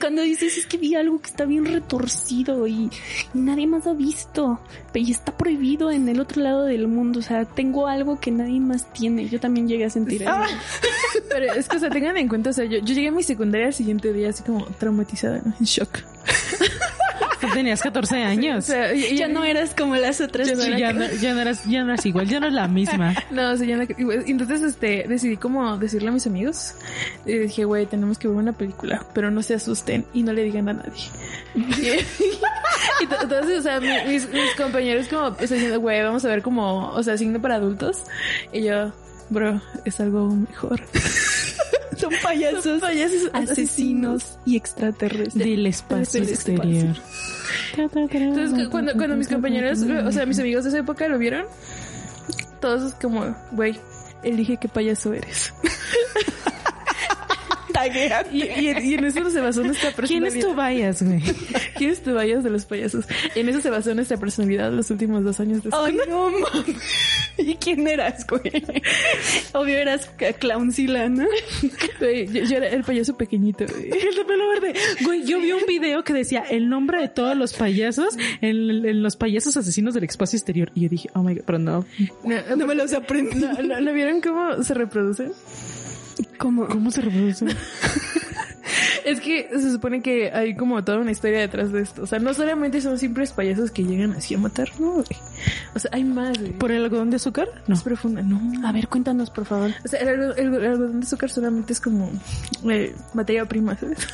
Cuando 0.00 0.22
dices 0.22 0.56
es 0.56 0.66
que 0.66 0.76
vi 0.76 0.94
algo 0.94 1.20
que 1.20 1.28
está 1.28 1.44
bien 1.44 1.64
retorcido 1.64 2.66
y, 2.66 2.90
y 3.34 3.38
nadie 3.38 3.66
más 3.66 3.86
ha 3.86 3.92
visto. 3.92 4.60
Y 4.94 5.10
está 5.10 5.36
prohibido 5.36 5.90
en 5.90 6.08
el 6.08 6.20
otro 6.20 6.42
lado 6.42 6.64
del 6.64 6.88
mundo. 6.88 7.20
O 7.20 7.22
sea, 7.22 7.44
tengo 7.44 7.86
algo 7.86 8.20
que 8.20 8.30
nadie 8.30 8.60
más 8.60 8.92
tiene. 8.92 9.28
Yo 9.28 9.40
también 9.40 9.68
llegué 9.68 9.84
a 9.84 9.90
sentir 9.90 10.22
eso. 10.22 10.32
Pero 11.28 11.52
es 11.54 11.68
que, 11.68 11.76
o 11.76 11.80
sea, 11.80 11.90
tengan 11.90 12.16
en 12.16 12.28
cuenta, 12.28 12.50
o 12.50 12.52
sea, 12.52 12.64
yo, 12.64 12.78
yo 12.78 12.94
llegué 12.94 13.08
a 13.08 13.12
mi 13.12 13.22
secundaria 13.22 13.68
el 13.68 13.74
siguiente 13.74 14.12
día 14.12 14.30
así 14.30 14.42
como 14.42 14.64
traumatizada, 14.78 15.40
¿no? 15.44 15.54
En 15.58 15.66
shock. 15.66 15.98
Tú 17.40 17.46
tenías 17.54 17.80
14 17.80 18.22
O 18.22 18.26
años. 18.26 18.64
sea, 18.66 18.92
Ya 18.94 19.28
no 19.28 19.44
eras 19.44 19.74
como 19.74 19.96
las 19.96 20.20
otras 20.20 20.46
Ya 20.48 20.54
no 20.54 20.62
Sí, 20.62 20.70
ya, 20.78 20.92
no, 20.92 21.06
ya 21.12 21.34
no 21.34 21.40
eras, 21.40 21.64
ya 21.64 21.82
no 21.84 21.92
eras 21.92 22.06
igual, 22.06 22.28
ya 22.28 22.40
no 22.40 22.46
eras 22.46 22.54
la 22.54 22.68
misma. 22.68 23.14
No, 23.30 23.50
o 23.52 23.56
sea, 23.56 23.66
ya 23.66 23.76
no- 23.76 23.84
y 23.84 24.30
entonces 24.30 24.62
este 24.62 25.04
decidí 25.08 25.36
como 25.36 25.76
decirle 25.78 26.08
a 26.08 26.12
mis 26.12 26.26
amigos 26.26 26.74
y 27.24 27.32
dije, 27.38 27.64
güey, 27.64 27.86
tenemos 27.86 28.18
que 28.18 28.28
ver 28.28 28.36
una 28.36 28.52
película, 28.52 29.04
pero 29.14 29.30
no 29.30 29.42
se 29.42 29.54
asusten 29.54 30.04
y 30.12 30.22
no 30.22 30.32
le 30.32 30.42
digan 30.42 30.68
a 30.68 30.72
nadie. 30.74 31.10
y 33.00 33.06
to- 33.06 33.22
entonces, 33.22 33.58
o 33.60 33.62
sea, 33.62 33.80
mi- 33.80 34.10
mis, 34.12 34.28
mis 34.32 34.54
compañeros 34.56 35.08
como 35.08 35.34
pues 35.34 35.50
diciendo, 35.50 35.80
güey, 35.80 36.02
vamos 36.02 36.24
a 36.24 36.28
ver 36.28 36.42
como, 36.42 36.90
o 36.90 37.02
sea, 37.02 37.16
signo 37.16 37.40
para 37.40 37.56
adultos 37.56 38.02
y 38.52 38.62
yo, 38.64 38.92
bro, 39.30 39.60
es 39.84 40.00
algo 40.00 40.28
mejor. 40.28 40.80
Son 42.00 42.12
payasos, 42.22 42.80
payasos 42.80 43.30
asesinos 43.32 44.38
y 44.46 44.56
extraterrestres. 44.56 45.34
Del 45.34 45.66
espacio 45.66 46.20
Del 46.20 46.30
exterior. 46.30 46.96
Entonces, 47.76 48.68
cuando, 48.68 48.92
cuando 48.94 49.16
mis 49.16 49.28
compañeros, 49.28 49.80
o 49.80 50.12
sea, 50.12 50.26
mis 50.26 50.38
amigos 50.38 50.64
de 50.64 50.70
esa 50.70 50.78
época 50.78 51.08
lo 51.08 51.18
vieron, 51.18 51.46
todos 52.60 52.94
como, 52.94 53.36
güey, 53.52 53.78
elige 54.22 54.56
qué 54.58 54.68
payaso 54.68 55.12
eres. 55.12 55.52
y, 58.32 58.42
y, 58.42 58.78
y, 58.78 58.94
en 58.94 59.04
eso 59.04 59.30
se 59.30 59.40
basó 59.40 59.62
nuestra 59.62 59.90
personalidad. 59.90 60.30
¿Quién 60.32 60.42
es 60.42 60.46
tu 60.46 60.54
bias, 60.54 61.02
güey? 61.02 61.20
¿Quién 61.76 61.90
es 61.90 62.02
tu 62.02 62.18
bias 62.18 62.44
de 62.44 62.50
los 62.50 62.64
payasos? 62.64 63.06
En 63.34 63.48
eso 63.48 63.60
se 63.60 63.70
basó 63.70 63.94
nuestra 63.94 64.16
personalidad 64.16 64.72
los 64.72 64.90
últimos 64.90 65.24
dos 65.24 65.40
años 65.40 65.62
de 65.62 65.70
Ay, 65.72 65.98
no, 66.08 66.30
mames. 66.30 66.76
¿Y 67.46 67.54
quién 67.56 67.86
eras, 67.86 68.26
güey? 68.26 68.42
Obvio 69.52 69.78
eras 69.78 70.10
clowncila, 70.38 71.08
¿no? 71.08 71.26
Güey, 71.98 72.26
yo, 72.26 72.44
yo, 72.44 72.56
era 72.56 72.68
el 72.68 72.84
payaso 72.84 73.16
pequeñito, 73.16 73.64
güey. 73.66 73.90
El 73.90 74.14
de 74.14 74.24
pelo 74.24 74.48
verde. 74.48 74.74
Güey, 75.04 75.24
yo 75.24 75.40
vi 75.40 75.52
un 75.52 75.66
video 75.66 76.04
que 76.04 76.12
decía 76.12 76.40
el 76.50 76.68
nombre 76.68 77.00
de 77.00 77.08
todos 77.08 77.36
los 77.36 77.54
payasos 77.54 78.16
en, 78.40 78.84
en 78.86 79.02
los 79.02 79.16
payasos 79.16 79.56
asesinos 79.56 79.94
del 79.94 80.04
espacio 80.04 80.36
exterior. 80.36 80.70
Y 80.74 80.82
yo 80.82 80.88
dije, 80.88 81.08
oh 81.14 81.22
my 81.22 81.34
god, 81.34 81.42
pero 81.46 81.58
no. 81.58 81.86
No, 82.24 82.56
no 82.56 82.66
me 82.66 82.74
los 82.74 82.92
aprendí. 82.92 83.40
¿No, 83.40 83.52
no, 83.62 83.80
¿no 83.80 83.92
vieron 83.92 84.20
cómo 84.20 84.62
se 84.62 84.74
reproducen? 84.74 85.32
¿Cómo, 86.38 86.66
¿Cómo 86.66 86.90
se 86.90 87.00
reproduce? 87.00 87.46
es 89.04 89.20
que 89.20 89.48
se 89.52 89.70
supone 89.70 90.02
que 90.02 90.30
hay 90.32 90.54
como 90.54 90.82
toda 90.84 90.98
una 90.98 91.10
historia 91.10 91.40
detrás 91.40 91.72
de 91.72 91.82
esto. 91.82 92.02
O 92.02 92.06
sea, 92.06 92.18
no 92.18 92.34
solamente 92.34 92.80
son 92.80 92.98
simples 92.98 93.32
payasos 93.32 93.70
que 93.70 93.84
llegan 93.84 94.12
así 94.12 94.34
a 94.34 94.38
matar, 94.38 94.68
no, 94.78 94.92
güey. 94.92 95.06
O 95.74 95.78
sea, 95.78 95.90
hay 95.94 96.04
más, 96.04 96.38
güey. 96.38 96.52
¿Por 96.52 96.72
el 96.72 96.84
algodón 96.84 97.10
de 97.10 97.16
azúcar? 97.16 97.48
No. 97.66 97.74
Es 97.74 97.82
profunda, 97.82 98.22
no. 98.22 98.66
A 98.66 98.72
ver, 98.72 98.88
cuéntanos, 98.88 99.30
por 99.30 99.44
favor. 99.44 99.70
O 99.84 99.88
sea, 99.88 100.00
el, 100.00 100.08
el, 100.08 100.54
el 100.54 100.66
algodón 100.66 101.00
de 101.00 101.06
azúcar 101.06 101.30
solamente 101.30 101.72
es 101.72 101.80
como 101.80 102.10
eh, 102.70 102.94
materia 103.14 103.44
prima, 103.44 103.76
¿sabes? 103.76 103.98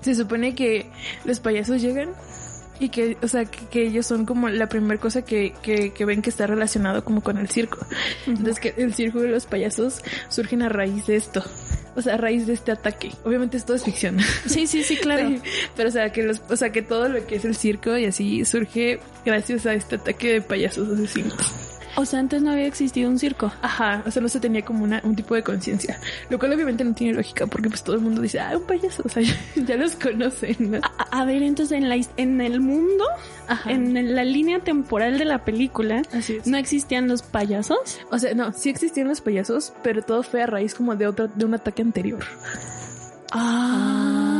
se 0.00 0.14
supone 0.14 0.54
que 0.54 0.90
los 1.24 1.40
payasos 1.40 1.80
llegan 1.80 2.10
y 2.80 2.88
que, 2.88 3.16
o 3.22 3.28
sea, 3.28 3.44
que, 3.44 3.66
que 3.66 3.86
ellos 3.86 4.06
son 4.06 4.26
como 4.26 4.48
la 4.48 4.68
primera 4.68 5.00
cosa 5.00 5.22
que, 5.22 5.54
que, 5.62 5.92
que, 5.92 6.04
ven 6.04 6.22
que 6.22 6.30
está 6.30 6.46
relacionado 6.46 7.04
como 7.04 7.22
con 7.22 7.38
el 7.38 7.48
circo. 7.48 7.86
Entonces 8.26 8.58
que 8.58 8.74
el 8.76 8.94
circo 8.94 9.20
de 9.20 9.28
los 9.28 9.46
payasos 9.46 10.02
surgen 10.28 10.62
a 10.62 10.68
raíz 10.68 11.06
de 11.06 11.16
esto. 11.16 11.44
O 11.94 12.00
sea, 12.00 12.14
a 12.14 12.16
raíz 12.16 12.46
de 12.46 12.54
este 12.54 12.72
ataque. 12.72 13.12
Obviamente 13.24 13.56
esto 13.56 13.74
es 13.74 13.84
ficción. 13.84 14.18
Sí, 14.46 14.66
sí, 14.66 14.82
sí, 14.82 14.96
claro. 14.96 15.28
Sí, 15.32 15.40
pero 15.76 15.88
o 15.88 15.92
sea, 15.92 16.10
que 16.10 16.22
los, 16.22 16.42
o 16.48 16.56
sea, 16.56 16.72
que 16.72 16.82
todo 16.82 17.08
lo 17.08 17.24
que 17.26 17.36
es 17.36 17.44
el 17.44 17.54
circo 17.54 17.96
y 17.96 18.06
así 18.06 18.44
surge 18.44 19.00
gracias 19.24 19.66
a 19.66 19.74
este 19.74 19.96
ataque 19.96 20.32
de 20.32 20.40
payasos 20.40 20.88
asesinos. 20.88 21.71
O 21.96 22.04
sea, 22.04 22.20
antes 22.20 22.42
no 22.42 22.50
había 22.50 22.66
existido 22.66 23.10
un 23.10 23.18
circo. 23.18 23.52
Ajá, 23.60 24.02
o 24.06 24.10
sea, 24.10 24.22
no 24.22 24.28
se 24.28 24.40
tenía 24.40 24.62
como 24.62 24.84
una, 24.84 25.00
un 25.04 25.14
tipo 25.14 25.34
de 25.34 25.42
conciencia. 25.42 25.98
Lo 26.30 26.38
cual 26.38 26.52
obviamente 26.52 26.84
no 26.84 26.94
tiene 26.94 27.14
lógica 27.14 27.46
porque 27.46 27.68
pues 27.68 27.82
todo 27.82 27.96
el 27.96 28.02
mundo 28.02 28.22
dice, 28.22 28.40
ah, 28.40 28.56
un 28.56 28.66
payaso, 28.66 29.02
o 29.04 29.08
sea, 29.08 29.22
ya, 29.22 29.34
ya 29.56 29.76
los 29.76 29.96
conocen. 29.96 30.56
¿no? 30.58 30.78
A, 30.78 31.20
a, 31.20 31.24
ver, 31.24 31.42
entonces 31.42 31.78
en, 31.78 31.88
la, 31.88 31.98
en 32.16 32.40
el 32.40 32.60
mundo, 32.60 33.04
Ajá. 33.46 33.70
en 33.70 34.14
la 34.14 34.24
línea 34.24 34.60
temporal 34.60 35.18
de 35.18 35.24
la 35.24 35.44
película, 35.44 36.02
Así. 36.12 36.38
¿no 36.46 36.56
existían 36.56 37.08
los 37.08 37.22
payasos? 37.22 38.00
O 38.10 38.18
sea, 38.18 38.34
no, 38.34 38.52
sí 38.52 38.70
existían 38.70 39.08
los 39.08 39.20
payasos, 39.20 39.72
pero 39.82 40.02
todo 40.02 40.22
fue 40.22 40.42
a 40.42 40.46
raíz 40.46 40.74
como 40.74 40.96
de 40.96 41.06
otro, 41.06 41.28
de 41.28 41.44
un 41.44 41.54
ataque 41.54 41.82
anterior. 41.82 42.24
Ah. 43.32 44.31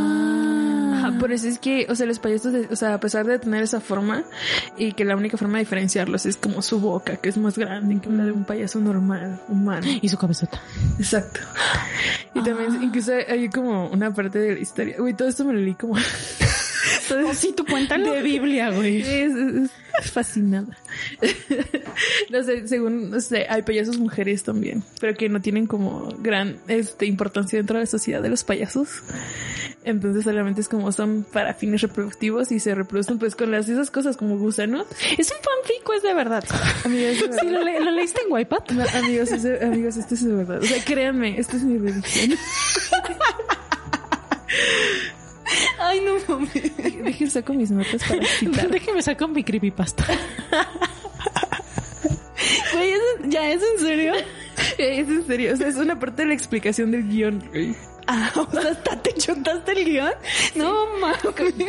Ajá, 1.02 1.18
por 1.20 1.32
eso 1.32 1.48
es 1.48 1.58
que, 1.58 1.86
o 1.88 1.94
sea, 1.94 2.06
los 2.06 2.18
payasos, 2.18 2.52
de, 2.52 2.68
o 2.70 2.76
sea, 2.76 2.94
a 2.94 3.00
pesar 3.00 3.26
de 3.26 3.38
tener 3.38 3.62
esa 3.62 3.80
forma 3.80 4.24
y 4.76 4.92
que 4.92 5.04
la 5.04 5.16
única 5.16 5.36
forma 5.36 5.58
de 5.58 5.64
diferenciarlos 5.64 6.26
es 6.26 6.36
como 6.36 6.62
su 6.62 6.80
boca, 6.80 7.16
que 7.16 7.28
es 7.28 7.36
más 7.36 7.58
grande 7.58 8.00
que 8.00 8.10
la 8.10 8.24
de 8.24 8.32
un 8.32 8.44
payaso 8.44 8.80
normal, 8.80 9.40
humano. 9.48 9.86
Y 10.00 10.08
su 10.08 10.16
cabezota. 10.16 10.60
Exacto. 10.98 11.40
Y 12.34 12.38
ah. 12.38 12.42
también, 12.42 12.82
incluso 12.82 13.12
hay 13.12 13.48
como 13.48 13.88
una 13.88 14.12
parte 14.12 14.38
de 14.38 14.54
la 14.54 14.60
historia. 14.60 14.96
Güey, 14.98 15.14
todo 15.14 15.28
esto 15.28 15.44
me 15.44 15.52
lo 15.52 15.58
leí 15.60 15.74
como. 15.74 15.96
Entonces, 17.02 17.26
oh, 17.30 17.34
sí, 17.34 17.52
tú 17.56 17.64
cuéntalo. 17.64 18.12
De 18.12 18.22
Biblia, 18.22 18.70
güey. 18.70 19.00
Es, 19.00 19.34
es, 19.34 19.70
es 20.00 20.10
fascinada. 20.10 20.76
no 22.30 22.42
sé, 22.42 22.66
según, 22.68 23.10
no 23.10 23.20
sé, 23.20 23.46
hay 23.48 23.62
payasos 23.62 23.98
mujeres 23.98 24.42
también, 24.42 24.82
pero 25.00 25.14
que 25.14 25.28
no 25.28 25.40
tienen 25.40 25.66
como 25.66 26.08
gran 26.18 26.58
este, 26.68 27.06
importancia 27.06 27.58
dentro 27.58 27.76
de 27.78 27.84
la 27.84 27.86
sociedad 27.86 28.22
de 28.22 28.28
los 28.28 28.44
payasos. 28.44 29.02
Entonces 29.84 30.24
solamente 30.24 30.60
es 30.60 30.68
como 30.68 30.92
son 30.92 31.24
para 31.24 31.54
fines 31.54 31.80
reproductivos 31.80 32.52
y 32.52 32.60
se 32.60 32.74
reproducen 32.74 33.18
pues 33.18 33.34
con 33.34 33.50
las 33.50 33.68
esas 33.68 33.90
cosas 33.90 34.16
como 34.16 34.38
gusanos. 34.38 34.86
Es 35.18 35.30
un 35.30 35.38
fanfic, 35.38 35.96
es 35.96 36.02
de 36.02 36.14
verdad. 36.14 36.44
Amigos, 36.84 37.20
verdad. 37.20 37.38
Sí, 37.40 37.50
¿lo, 37.50 37.62
le, 37.62 37.80
¿lo, 37.80 37.90
leíste 37.90 38.20
en 38.24 38.32
Wipeout? 38.32 38.70
No, 38.72 38.84
amigos, 38.94 39.32
es 39.32 39.42
de, 39.42 39.64
amigos, 39.64 39.96
esto 39.96 40.14
es 40.14 40.24
de 40.24 40.34
verdad. 40.34 40.62
O 40.62 40.66
sea, 40.66 40.84
créanme, 40.84 41.38
esto 41.38 41.56
es 41.56 41.64
mi 41.64 41.78
religión. 41.78 42.38
Déjenme 47.04 47.30
saco 47.30 47.54
mis 47.54 47.70
notas 47.70 48.02
para 48.04 48.24
citar. 48.38 48.68
Déjenme 48.70 49.02
saco 49.02 49.28
mi 49.28 49.44
creepypasta. 49.44 50.06
Güey, 52.72 52.92
¿ya 53.30 53.52
es 53.52 53.62
en 53.62 53.78
serio? 53.86 54.14
Es 54.78 55.08
en 55.08 55.26
serio. 55.26 55.54
O 55.54 55.56
sea, 55.56 55.68
es 55.68 55.76
una 55.76 55.98
parte 55.98 56.22
de 56.22 56.28
la 56.28 56.34
explicación 56.34 56.90
del 56.90 57.08
guion, 57.08 57.42
güey. 57.50 57.76
Ah, 58.08 58.32
o 58.34 58.50
sea, 58.50 58.72
hasta 58.72 59.00
te 59.00 59.14
chutaste 59.14 59.72
el 59.72 59.84
guion. 59.84 60.12
No, 60.56 60.98
mames. 60.98 61.18
Cuando, 61.22 61.64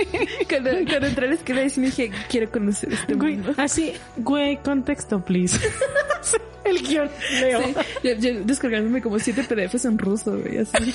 cuando 0.50 0.70
entré 1.08 1.26
a 1.26 1.30
la 1.30 1.36
escuela 1.36 1.64
y 1.64 1.70
dije, 1.70 2.12
quiero 2.30 2.50
conocer 2.52 2.92
este 2.94 3.14
güey, 3.14 3.36
mundo. 3.36 3.54
Así, 3.58 3.94
güey, 4.18 4.58
contexto, 4.58 5.24
please. 5.24 5.60
el 6.64 6.82
guion, 6.82 7.10
Leo. 7.40 7.62
Sí, 7.62 7.76
yo, 8.04 8.14
yo 8.16 8.42
descargándome 8.44 9.02
como 9.02 9.20
siete 9.20 9.44
PDFs 9.44 9.86
en 9.86 9.98
ruso, 10.00 10.40
güey, 10.40 10.58
así. 10.58 10.94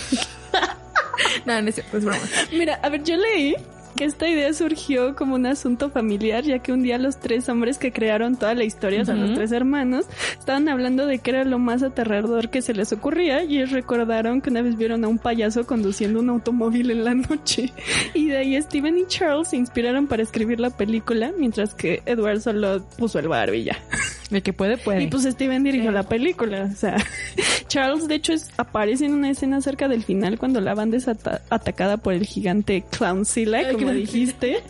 No, 1.48 1.62
no 1.62 1.68
es 1.68 1.74
cierto, 1.74 1.98
es 1.98 2.04
broma. 2.04 2.20
Mira, 2.52 2.78
a 2.82 2.88
ver, 2.88 3.02
yo 3.02 3.16
leí 3.16 3.56
que 3.96 4.04
esta 4.04 4.28
idea 4.28 4.52
surgió 4.52 5.16
como 5.16 5.34
un 5.34 5.46
asunto 5.46 5.90
familiar, 5.90 6.44
ya 6.44 6.60
que 6.60 6.72
un 6.72 6.82
día 6.82 6.98
los 6.98 7.18
tres 7.18 7.48
hombres 7.48 7.78
que 7.78 7.90
crearon 7.90 8.36
toda 8.36 8.54
la 8.54 8.64
historia, 8.64 8.98
uh 8.98 9.00
-huh. 9.00 9.02
o 9.02 9.06
sea, 9.06 9.14
los 9.16 9.34
tres 9.34 9.50
hermanos, 9.50 10.06
estaban 10.38 10.68
hablando 10.68 11.06
de 11.06 11.18
que 11.18 11.30
era 11.30 11.44
lo 11.44 11.58
más 11.58 11.82
aterrador 11.82 12.50
que 12.50 12.62
se 12.62 12.74
les 12.74 12.92
ocurría 12.92 13.42
y 13.42 13.56
ellos 13.56 13.72
recordaron 13.72 14.40
que 14.40 14.50
una 14.50 14.62
vez 14.62 14.76
vieron 14.76 15.04
a 15.04 15.08
un 15.08 15.18
payaso 15.18 15.66
conduciendo 15.66 16.20
un 16.20 16.30
automóvil 16.30 16.90
en 16.90 17.04
la 17.04 17.14
noche. 17.14 17.72
Y 18.14 18.28
de 18.28 18.38
ahí 18.38 18.62
Steven 18.62 18.98
y 18.98 19.06
Charles 19.06 19.48
se 19.48 19.56
inspiraron 19.56 20.06
para 20.06 20.22
escribir 20.22 20.60
la 20.60 20.70
película, 20.70 21.32
mientras 21.36 21.74
que 21.74 22.02
Edward 22.06 22.40
solo 22.40 22.84
puso 22.98 23.18
el 23.18 23.28
barbilla. 23.28 23.76
El 24.30 24.42
que 24.42 24.52
puede, 24.52 24.76
puede. 24.76 25.02
Y 25.02 25.06
pues 25.06 25.24
Steven 25.24 25.62
dirigió 25.62 25.90
la 25.90 26.02
película. 26.02 26.68
O 26.70 26.76
sea, 26.76 26.96
Charles, 27.68 28.08
de 28.08 28.16
hecho, 28.16 28.32
es, 28.32 28.50
aparece 28.56 29.06
en 29.06 29.14
una 29.14 29.30
escena 29.30 29.60
cerca 29.60 29.88
del 29.88 30.02
final 30.04 30.38
cuando 30.38 30.60
la 30.60 30.74
banda 30.74 30.96
es 30.96 31.08
ata 31.08 31.42
atacada 31.48 31.96
por 31.96 32.12
el 32.12 32.26
gigante 32.26 32.84
Clownsilla, 32.90 33.72
como 33.72 33.90
dijiste. 33.92 34.62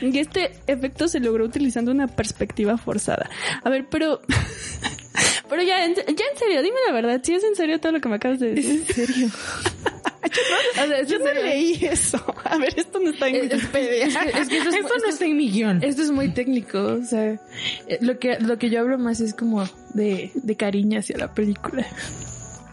Y 0.00 0.18
este 0.18 0.52
efecto 0.66 1.08
se 1.08 1.20
logró 1.20 1.44
utilizando 1.44 1.92
una 1.92 2.08
perspectiva 2.08 2.76
forzada. 2.76 3.30
A 3.62 3.70
ver, 3.70 3.86
pero... 3.88 4.20
Pero 5.48 5.62
ya, 5.62 5.84
en, 5.84 5.94
ya 5.94 6.02
en 6.02 6.38
serio, 6.38 6.62
dime 6.62 6.78
la 6.88 6.92
verdad, 6.92 7.20
si 7.22 7.32
¿sí 7.32 7.34
es 7.34 7.44
en 7.44 7.54
serio 7.54 7.78
todo 7.78 7.92
lo 7.92 8.00
que 8.00 8.08
me 8.08 8.16
acabas 8.16 8.40
de 8.40 8.54
decir. 8.54 8.82
¿Es 8.88 8.98
en 8.98 9.06
serio? 9.06 9.28
o 10.24 10.86
sea, 10.86 11.02
yo 11.02 11.18
no 11.18 11.32
leí 11.32 11.78
eso. 11.84 12.22
A 12.44 12.58
ver, 12.58 12.74
esto 12.76 12.98
no 12.98 13.10
está 13.10 13.28
en 13.28 13.42
Wikipedia. 13.42 14.06
Es, 14.06 14.16
es, 14.16 14.34
es 14.34 14.48
que 14.48 14.58
esto, 14.58 14.70
es, 14.70 14.76
esto 14.76 14.94
no 15.02 15.08
está 15.08 15.24
en 15.24 15.36
mi 15.36 15.50
guion. 15.50 15.82
Esto 15.82 16.02
es 16.02 16.10
muy 16.10 16.30
técnico. 16.30 16.78
O 16.78 17.02
sea, 17.02 17.38
lo 18.00 18.18
que, 18.18 18.38
lo 18.40 18.58
que 18.58 18.70
yo 18.70 18.80
hablo 18.80 18.98
más 18.98 19.20
es 19.20 19.34
como 19.34 19.68
de, 19.92 20.30
de 20.34 20.56
cariño 20.56 20.98
hacia 20.98 21.18
la 21.18 21.32
película. 21.32 21.86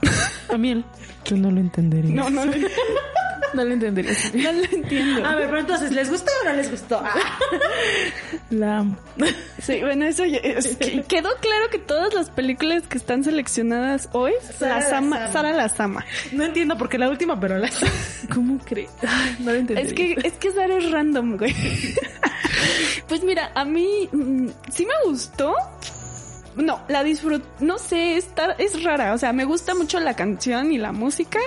También. 0.48 0.84
Yo 1.26 1.38
no 1.38 1.52
lo 1.52 1.60
entendería. 1.60 2.14
No, 2.14 2.30
no 2.30 2.46
lo 2.46 2.52
No 3.54 3.66
lo 3.66 3.74
entendería. 3.74 4.14
No 4.34 4.52
lo 4.52 4.64
entiendo. 4.64 5.26
A 5.26 5.36
ver, 5.36 5.48
pero 5.48 5.60
entonces, 5.60 5.92
¿les 5.92 6.10
gustó 6.10 6.32
o 6.42 6.50
no 6.50 6.56
les 6.56 6.72
gustó? 6.72 7.02
Ah. 7.04 7.14
La 8.50 8.78
amo. 8.80 8.98
Sí, 9.62 9.80
bueno, 9.82 10.06
eso 10.06 10.26
ya, 10.26 10.38
es, 10.40 10.78
que 10.78 11.04
quedó 11.04 11.30
claro 11.40 11.70
que 11.70 11.78
todas 11.78 12.14
las 12.14 12.30
películas 12.30 12.84
que 12.84 12.98
están 12.98 13.24
seleccionadas 13.24 14.10
hoy, 14.14 14.34
Sara 14.58 14.76
las 14.76 14.92
ama, 14.92 15.32
Sara 15.32 15.54
las 15.54 15.80
ama. 15.80 16.06
No 16.32 16.44
entiendo 16.44 16.78
por 16.78 16.90
qué 16.90 16.98
la 16.98 17.10
última, 17.10 17.40
pero 17.40 17.58
la 17.58 17.70
¿Cómo 18.34 18.58
crees? 18.60 18.92
No 19.40 19.52
lo 19.52 19.58
entendí. 19.58 19.82
Es 19.82 19.94
que, 19.94 20.18
es 20.24 20.34
que 20.34 20.52
Sara 20.52 20.78
es 20.78 20.92
random, 20.92 21.38
güey. 21.38 21.56
Pues 23.08 23.24
mira, 23.24 23.52
a 23.56 23.66
mí 23.66 24.08
mmm, 24.12 24.48
sí 24.72 24.86
me 24.86 24.94
gustó, 25.06 25.54
no, 26.56 26.82
la 26.88 27.04
disfruto, 27.04 27.46
no 27.60 27.78
sé, 27.78 28.18
está, 28.18 28.52
es 28.54 28.84
rara, 28.84 29.14
o 29.14 29.18
sea, 29.18 29.34
me 29.34 29.46
gusta 29.46 29.76
mucho 29.76 30.00
la 30.00 30.16
canción 30.16 30.72
y 30.72 30.78
la 30.78 30.92
música, 30.92 31.40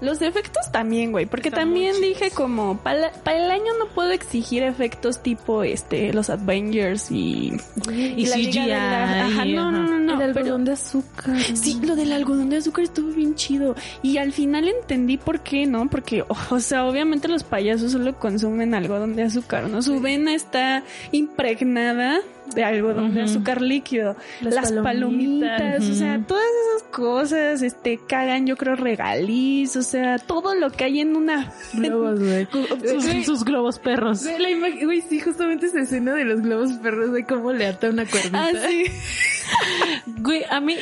los 0.00 0.22
efectos 0.22 0.70
también, 0.72 1.12
güey, 1.12 1.26
porque 1.26 1.50
también 1.50 2.00
dije 2.00 2.30
como, 2.30 2.78
para 2.78 3.12
pa 3.12 3.34
el 3.34 3.50
año 3.50 3.72
no 3.78 3.86
puedo 3.86 4.10
exigir 4.10 4.62
efectos 4.62 5.22
tipo, 5.22 5.62
este, 5.62 6.12
los 6.12 6.30
Avengers 6.30 7.10
y... 7.10 7.52
Y, 7.90 7.92
y 7.92 8.26
la 8.26 8.36
CGI. 8.36 8.66
La, 8.66 9.26
ajá, 9.26 9.44
no, 9.44 9.72
no, 9.72 9.82
no, 9.82 9.98
no. 9.98 10.14
El 10.14 10.22
algodón 10.22 10.64
de 10.64 10.72
azúcar. 10.72 11.36
Sí, 11.54 11.80
lo 11.82 11.96
del 11.96 12.12
algodón 12.12 12.50
de 12.50 12.58
azúcar 12.58 12.84
estuvo 12.84 13.12
bien 13.12 13.34
chido, 13.34 13.74
y 14.02 14.18
al 14.18 14.32
final 14.32 14.68
entendí 14.68 15.16
por 15.16 15.40
qué, 15.40 15.66
¿no? 15.66 15.88
Porque, 15.88 16.24
o 16.28 16.60
sea, 16.60 16.84
obviamente 16.84 17.28
los 17.28 17.44
payasos 17.44 17.92
solo 17.92 18.18
consumen 18.18 18.74
algodón 18.74 19.16
de 19.16 19.24
azúcar, 19.24 19.68
¿no? 19.68 19.82
Su 19.82 20.00
vena 20.00 20.34
está 20.34 20.82
impregnada 21.10 22.20
de 22.54 22.64
algodón 22.64 23.14
de 23.14 23.22
azúcar 23.22 23.62
líquido, 23.62 24.16
las, 24.40 24.72
palomitas, 24.72 25.88
o 25.88 25.94
sea, 25.94 26.20
todas 26.26 26.44
esas 26.44 26.88
cosas, 26.90 27.62
este, 27.62 27.98
cagan, 27.98 28.46
yo 28.46 28.56
creo, 28.56 28.76
regaliz, 28.76 29.76
o 29.76 29.82
sea, 29.82 30.18
todo 30.18 30.54
lo 30.54 30.70
que 30.70 30.84
hay 30.84 31.00
en 31.00 31.16
una... 31.16 31.52
Globos, 31.72 32.20
güey. 32.20 32.46
sus, 33.00 33.24
sus 33.24 33.44
globos 33.44 33.78
perros. 33.78 34.26
Güey, 34.26 35.00
sí, 35.02 35.20
justamente 35.20 35.66
esa 35.66 35.80
escena 35.80 36.14
de 36.14 36.24
los 36.24 36.42
globos 36.42 36.72
perros 36.74 37.12
de 37.12 37.24
cómo 37.24 37.52
le 37.52 37.66
ata 37.66 37.90
una 37.90 38.06
cuerdita. 38.06 38.46
Ah, 38.46 38.50
sí. 38.68 38.84
Güey, 40.22 40.44
a 40.48 40.60
mí 40.60 40.76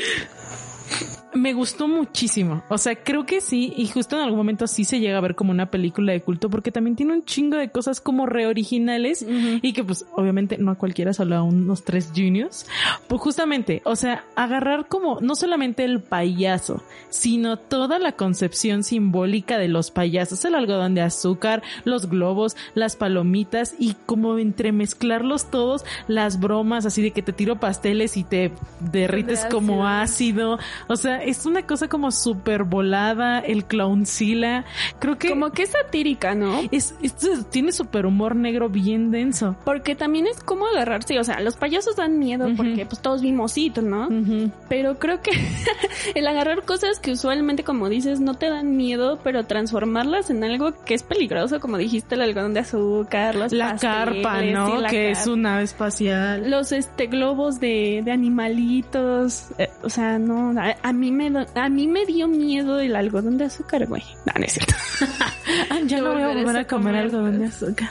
me 1.35 1.53
gustó 1.53 1.89
muchísimo. 1.89 2.63
O 2.69 2.79
sea, 2.79 2.97
creo 2.97 3.27
que 3.27 3.41
sí, 3.41 3.73
y 3.77 3.87
justo 3.89 4.17
en 4.17 4.23
algún 4.23 4.39
momento 4.39 4.67
sí 4.67 4.85
se 4.85 5.01
llega 5.01 5.19
a 5.19 5.21
ver 5.21 5.35
como 5.35 5.51
una 5.51 5.71
película 5.71 6.13
de 6.13 6.23
culto, 6.23 6.51
porque 6.51 6.73
también 6.73 6.97
tiene 6.97 7.13
un 7.13 7.25
chingo 7.25 7.57
de 7.57 7.71
cosas 7.71 8.01
como 8.01 8.27
reoriginales 8.27 9.25
y 9.29 9.73
que 9.73 9.85
pues 9.85 10.07
obviamente 10.15 10.59
no 10.59 10.73
a 10.73 10.75
cualquiera, 10.77 11.13
solo 11.13 11.37
a 11.37 11.43
unos 11.43 11.85
tres 11.85 12.13
juniors. 12.15 12.67
Pues 13.09 13.21
justamente, 13.21 13.83
o 13.85 13.97
sea, 13.97 14.25
agarrar 14.37 14.89
como 14.89 15.21
no 15.21 15.35
solamente 15.37 15.85
el 15.85 16.01
payaso, 16.01 16.83
sino 17.09 17.57
toda 17.57 17.99
la 17.99 18.13
concepción 18.13 18.85
simbólica 18.85 19.59
de 19.59 19.69
los 19.69 19.91
payasos, 19.91 20.45
el 20.45 20.55
algodón 20.55 20.95
de 20.95 21.03
azúcar, 21.03 21.63
los 21.85 22.09
globos, 22.09 22.57
las 22.75 22.97
palomitas 22.97 23.75
y 23.79 23.95
como 24.07 24.39
entremezclarlos 24.39 25.51
todos, 25.51 25.85
las 26.09 26.41
bromas 26.41 26.87
así 26.87 27.03
de 27.03 27.11
que 27.13 27.23
te 27.23 27.33
tiro 27.33 27.61
pasteles 27.61 28.17
y 28.17 28.25
te 28.25 28.53
derrites 28.81 29.47
como 29.51 29.87
ácido. 29.87 30.59
O 30.89 30.97
sea, 30.97 31.20
es 31.23 31.47
una 31.47 31.67
cosa 31.67 31.89
como 31.89 32.11
súper 32.11 32.65
volada, 32.65 33.39
el 33.41 33.65
clowncilla. 33.65 34.65
Creo 34.99 35.19
que 35.19 35.29
Como 35.31 35.51
que 35.53 35.63
es 35.65 35.71
satírica, 35.71 36.35
¿no? 36.35 36.61
es, 36.71 36.95
es- 37.03 37.15
tiene 37.51 37.73
súper 37.73 38.07
humor 38.07 38.37
negro 38.37 38.69
bien 38.69 39.11
denso. 39.11 39.57
Porque 39.65 39.95
también 39.95 40.27
es 40.27 40.43
como 40.43 40.67
agarrarse, 40.67 41.19
o 41.19 41.25
sea, 41.25 41.41
los 41.41 41.57
payasos 41.57 41.97
dan 41.97 42.19
miedo 42.19 42.49
porque 42.57 42.87
pues 42.87 43.01
todos 43.03 43.23
vimos 43.23 43.57
it, 43.59 43.79
¿no? 43.79 44.09
Pero 44.69 44.99
creo 44.99 45.21
que 45.23 45.31
el 46.15 46.27
agarrar 46.27 46.65
cosas 46.65 46.99
que 47.01 47.13
usualmente, 47.13 47.65
como 47.65 47.89
dices, 47.89 48.21
no 48.21 48.35
te 48.35 48.49
dan 48.51 48.77
miedo, 48.77 49.19
pero 49.23 49.45
transformarlas 49.45 50.31
en 50.31 50.45
algo 50.45 50.73
que 50.85 50.95
es 50.95 51.03
peligroso, 51.03 51.61
como 51.61 51.77
dijiste, 51.77 52.15
el 52.15 52.23
algodón 52.23 52.55
de 52.55 52.61
azúcar, 52.61 53.35
los 53.35 53.53
La 53.53 53.73
pasteles, 53.73 53.97
carpa, 54.23 54.43
¿no? 54.43 54.81
la 54.81 54.89
que 54.89 55.11
es 55.11 55.27
una 55.27 55.51
nave 55.53 55.63
espacial. 55.65 56.51
los 56.51 56.73
este 56.73 57.07
globos 57.07 57.61
de, 57.61 58.03
de 58.05 58.13
animalitos, 58.13 59.49
eh, 59.59 59.69
o 59.83 59.89
sea, 59.91 60.19
no, 60.19 60.59
a, 60.61 60.77
a 60.83 60.93
mí 60.93 61.10
me 61.11 61.47
a 61.55 61.69
mí 61.69 61.87
me 61.87 62.07
dio 62.07 62.29
miedo 62.29 62.81
el 62.81 62.97
algodón 62.97 63.39
de 63.39 63.45
azúcar, 63.47 63.87
güey. 63.87 64.03
No, 64.27 64.33
no 64.39 64.45
es 64.45 64.53
cierto. 64.53 64.75
Ya 65.87 66.01
no 66.01 66.13
voy 66.13 66.23
a 66.23 66.29
volver 66.29 66.57
a 66.57 66.65
comer 66.67 66.67
comer 66.67 66.97
algodón 66.97 67.39
de 67.41 67.47
azúcar. 67.47 67.91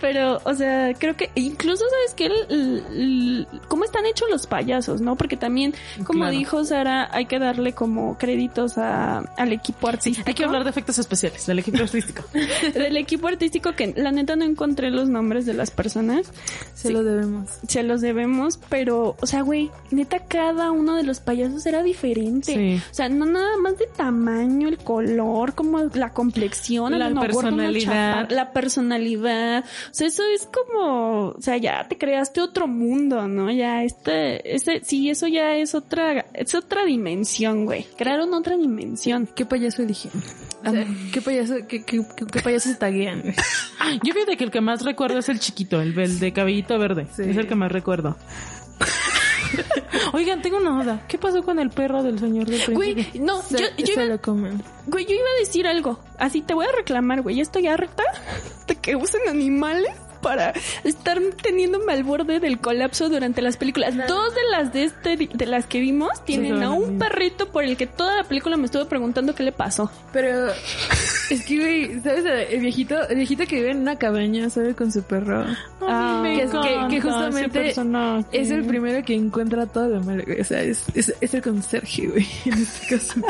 Pero, 0.00 0.40
o 0.44 0.54
sea, 0.54 0.92
creo 0.94 1.16
que 1.16 1.30
incluso 1.34 1.84
sabes 1.88 2.14
que 2.14 2.26
el, 2.26 2.32
el- 2.50 2.84
el- 2.92 3.46
cómo 3.68 3.84
están 3.84 4.04
hechos 4.06 4.28
los 4.30 4.46
payasos, 4.46 5.00
¿no? 5.00 5.16
Porque 5.16 5.36
también, 5.36 5.74
como 6.04 6.20
Claro. 6.20 6.32
dijo 6.36 6.64
Sara, 6.64 7.08
hay 7.12 7.26
que 7.26 7.38
darle 7.38 7.72
como 7.72 8.16
créditos 8.18 8.78
a, 8.78 9.18
al 9.18 9.52
equipo 9.52 9.88
artístico. 9.88 10.28
Hay 10.28 10.34
que 10.34 10.44
hablar 10.44 10.64
de 10.64 10.70
efectos 10.70 10.98
especiales 10.98 11.46
del 11.46 11.58
equipo 11.58 11.78
artístico. 11.82 12.24
del 12.74 12.96
equipo 12.96 13.28
artístico 13.28 13.72
que 13.72 13.92
la 13.96 14.12
neta 14.12 14.36
no 14.36 14.44
encontré 14.44 14.90
los 14.90 15.08
nombres 15.08 15.44
de 15.46 15.54
las 15.54 15.70
personas. 15.70 16.30
Se 16.74 16.90
lo 16.90 17.02
debemos. 17.02 17.50
Se 17.66 17.82
los 17.82 18.00
debemos, 18.00 18.58
pero, 18.68 19.16
o 19.20 19.26
sea, 19.26 19.42
güey, 19.42 19.70
neta 19.90 20.20
cada 20.20 20.70
uno 20.70 20.94
de 20.96 21.02
los 21.02 21.20
payasos 21.20 21.64
era 21.66 21.82
diferente. 21.82 22.05
Sí. 22.54 22.80
O 22.90 22.94
sea, 22.94 23.08
no 23.08 23.26
nada 23.26 23.56
más 23.58 23.78
de 23.78 23.86
tamaño, 23.86 24.68
el 24.68 24.78
color, 24.78 25.54
como 25.54 25.80
la 25.94 26.12
complexión, 26.12 26.92
el 26.92 27.00
La 27.00 27.08
uno 27.08 27.20
personalidad. 27.20 28.30
la 28.30 28.52
personalidad. 28.52 29.64
O 29.64 29.94
sea, 29.94 30.06
eso 30.06 30.22
es 30.34 30.46
como, 30.46 31.28
o 31.28 31.40
sea, 31.40 31.56
ya 31.56 31.86
te 31.88 31.98
creaste 31.98 32.40
otro 32.40 32.66
mundo, 32.66 33.26
¿no? 33.28 33.50
Ya 33.50 33.82
este, 33.82 34.54
ese, 34.54 34.80
sí, 34.84 35.10
eso 35.10 35.26
ya 35.26 35.56
es 35.56 35.74
otra, 35.74 36.26
es 36.34 36.54
otra 36.54 36.84
dimensión, 36.84 37.64
güey. 37.64 37.86
Crearon 37.96 38.32
otra 38.34 38.56
dimensión. 38.56 39.28
¿Qué 39.34 39.44
payaso 39.46 39.82
eligieron? 39.82 40.22
O 40.64 40.70
sea, 40.70 40.86
¿qué 41.12 41.20
payaso, 41.20 41.54
qué, 41.68 41.84
qué, 41.84 42.02
qué, 42.16 42.26
qué 42.26 42.40
payaso 42.40 42.68
se 42.68 42.74
taguean? 42.76 43.22
güey? 43.22 43.34
Yo 44.02 44.12
fíjate 44.12 44.36
que 44.36 44.44
el 44.44 44.50
que 44.50 44.60
más 44.60 44.82
recuerdo 44.82 45.18
es 45.18 45.28
el 45.28 45.38
chiquito, 45.38 45.80
el, 45.80 45.96
el 45.98 46.18
de 46.18 46.32
cabellito 46.32 46.78
verde. 46.78 47.06
Sí. 47.14 47.22
Es 47.22 47.36
el 47.36 47.46
que 47.46 47.54
más 47.54 47.70
recuerdo. 47.70 48.16
Oigan, 50.12 50.42
tengo 50.42 50.58
una 50.58 50.82
duda. 50.82 51.02
¿Qué 51.08 51.18
pasó 51.18 51.42
con 51.42 51.58
el 51.58 51.70
perro 51.70 52.02
del 52.02 52.18
señor 52.18 52.46
del 52.46 52.74
Güey, 52.74 52.94
principio? 52.94 53.22
no, 53.24 53.42
Se, 53.42 53.58
yo, 53.58 53.66
yo 53.78 53.86
se 53.86 53.92
iba, 53.92 54.04
lo 54.04 54.20
comen. 54.20 54.62
güey, 54.86 55.04
yo 55.04 55.14
iba 55.14 55.28
a 55.36 55.40
decir 55.40 55.66
algo. 55.66 55.98
Así 56.18 56.42
te 56.42 56.54
voy 56.54 56.66
a 56.66 56.72
reclamar, 56.72 57.22
güey. 57.22 57.40
Estoy 57.40 57.66
harta 57.66 58.02
de 58.66 58.76
que 58.76 58.96
usen 58.96 59.22
animales 59.28 59.90
para 60.26 60.52
estar 60.82 61.20
teniéndome 61.40 61.92
al 61.92 62.02
borde 62.02 62.40
del 62.40 62.58
colapso 62.58 63.08
durante 63.08 63.42
las 63.42 63.56
películas. 63.56 63.94
Dos 64.08 64.34
de 64.34 64.40
las 64.50 64.72
de 64.72 64.84
este 64.84 65.16
de 65.16 65.46
las 65.46 65.66
que 65.66 65.78
vimos 65.78 66.24
tienen 66.24 66.62
a 66.64 66.70
un 66.72 66.98
perrito 66.98 67.48
por 67.52 67.62
el 67.62 67.76
que 67.76 67.86
toda 67.86 68.16
la 68.16 68.24
película 68.24 68.56
me 68.56 68.64
estuve 68.64 68.86
preguntando 68.86 69.34
qué 69.36 69.44
le 69.44 69.52
pasó. 69.52 69.88
Pero 70.12 70.48
es 71.30 71.44
que, 71.46 71.58
güey, 71.60 72.00
¿sabes? 72.00 72.24
El 72.50 72.60
viejito, 72.60 73.08
el 73.08 73.16
viejito 73.16 73.44
que 73.46 73.56
vive 73.56 73.70
en 73.70 73.78
una 73.82 73.96
cabaña, 73.96 74.50
¿sabe? 74.50 74.74
Con 74.74 74.90
su 74.90 75.02
perro. 75.04 75.44
Me 76.22 76.36
que, 76.38 76.42
es- 76.42 76.50
que- 76.50 76.86
que 76.90 77.00
justamente 77.00 77.74
es 78.32 78.50
el 78.50 78.64
primero 78.64 79.04
que 79.04 79.14
encuentra 79.14 79.66
todo 79.66 79.88
lo 79.88 80.00
malo, 80.02 80.24
güey. 80.26 80.40
O 80.40 80.44
sea, 80.44 80.60
es, 80.62 80.84
es, 80.94 81.14
es 81.20 81.34
el 81.34 81.42
conserje, 81.42 82.08
güey, 82.08 82.26
en 82.46 82.54
este 82.54 82.96
caso. 82.96 83.20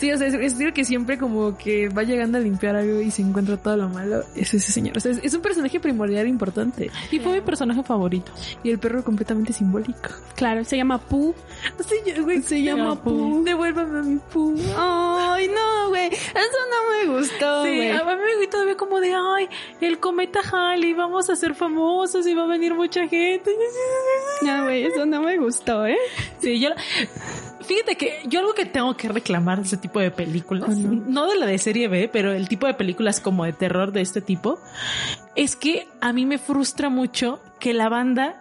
Sí, 0.00 0.10
o 0.12 0.16
sea, 0.16 0.26
es, 0.28 0.34
es 0.34 0.60
el 0.60 0.72
que 0.72 0.84
siempre 0.84 1.18
como 1.18 1.56
que 1.58 1.88
va 1.90 2.02
llegando 2.04 2.38
a 2.38 2.40
limpiar 2.40 2.76
algo 2.76 3.00
y 3.02 3.10
se 3.10 3.20
encuentra 3.22 3.56
todo 3.56 3.76
lo 3.76 3.88
malo. 3.88 4.24
Es 4.34 4.54
ese 4.54 4.72
señor. 4.72 4.96
O 4.96 5.00
sea, 5.00 5.12
es, 5.12 5.20
es 5.22 5.34
un 5.34 5.42
personaje 5.42 5.78
primordial 5.80 6.21
importante. 6.26 6.90
Y 7.10 7.18
fue 7.18 7.32
mi 7.32 7.40
personaje 7.40 7.82
favorito. 7.82 8.32
Y 8.62 8.70
el 8.70 8.78
perro 8.78 9.02
completamente 9.04 9.52
simbólico. 9.52 10.10
Claro, 10.36 10.64
se 10.64 10.76
llama 10.76 10.98
Pooh. 10.98 11.34
Sí, 11.86 11.96
güey, 12.20 12.42
se 12.42 12.62
llama 12.62 13.00
Pooh. 13.02 13.42
Devuélvame 13.44 13.98
a 13.98 14.02
mi 14.02 14.18
Pooh. 14.32 14.56
Ay, 14.76 15.48
no, 15.48 15.88
güey. 15.88 16.06
Eso 16.08 16.58
no 16.70 17.12
me 17.12 17.18
gustó, 17.18 17.64
Sí, 17.64 17.76
güey. 17.76 17.90
a 17.90 18.02
mí 18.04 18.22
me 18.40 18.46
todavía 18.46 18.76
como 18.76 19.00
de, 19.00 19.14
ay, 19.14 19.48
el 19.80 19.98
cometa 19.98 20.40
Halley, 20.40 20.92
vamos 20.92 21.30
a 21.30 21.36
ser 21.36 21.54
famosos 21.54 22.26
y 22.26 22.34
va 22.34 22.44
a 22.44 22.46
venir 22.46 22.74
mucha 22.74 23.06
gente. 23.08 23.50
No, 24.42 24.64
güey, 24.64 24.84
eso 24.84 25.06
no 25.06 25.22
me 25.22 25.38
gustó, 25.38 25.86
¿eh? 25.86 25.96
Sí, 26.40 26.60
yo, 26.60 26.70
fíjate 27.62 27.96
que 27.96 28.22
yo 28.26 28.40
algo 28.40 28.54
que 28.54 28.66
tengo 28.66 28.96
que 28.96 29.08
reclamar 29.08 29.58
de 29.58 29.64
ese 29.64 29.76
tipo 29.76 30.00
de 30.00 30.10
películas, 30.10 30.76
no 30.78 31.26
de 31.26 31.36
la 31.36 31.46
de 31.46 31.58
serie 31.58 31.88
B, 31.88 32.08
pero 32.12 32.32
el 32.32 32.48
tipo 32.48 32.66
de 32.66 32.74
películas 32.74 33.20
como 33.20 33.44
de 33.44 33.52
terror 33.52 33.92
de 33.92 34.00
este 34.00 34.20
tipo, 34.20 34.58
es 35.36 35.56
que 35.56 35.88
a 36.00 36.12
mí 36.12 36.26
me 36.26 36.38
frustra 36.38 36.88
mucho 36.88 37.40
que 37.58 37.74
la 37.74 37.88
banda, 37.88 38.40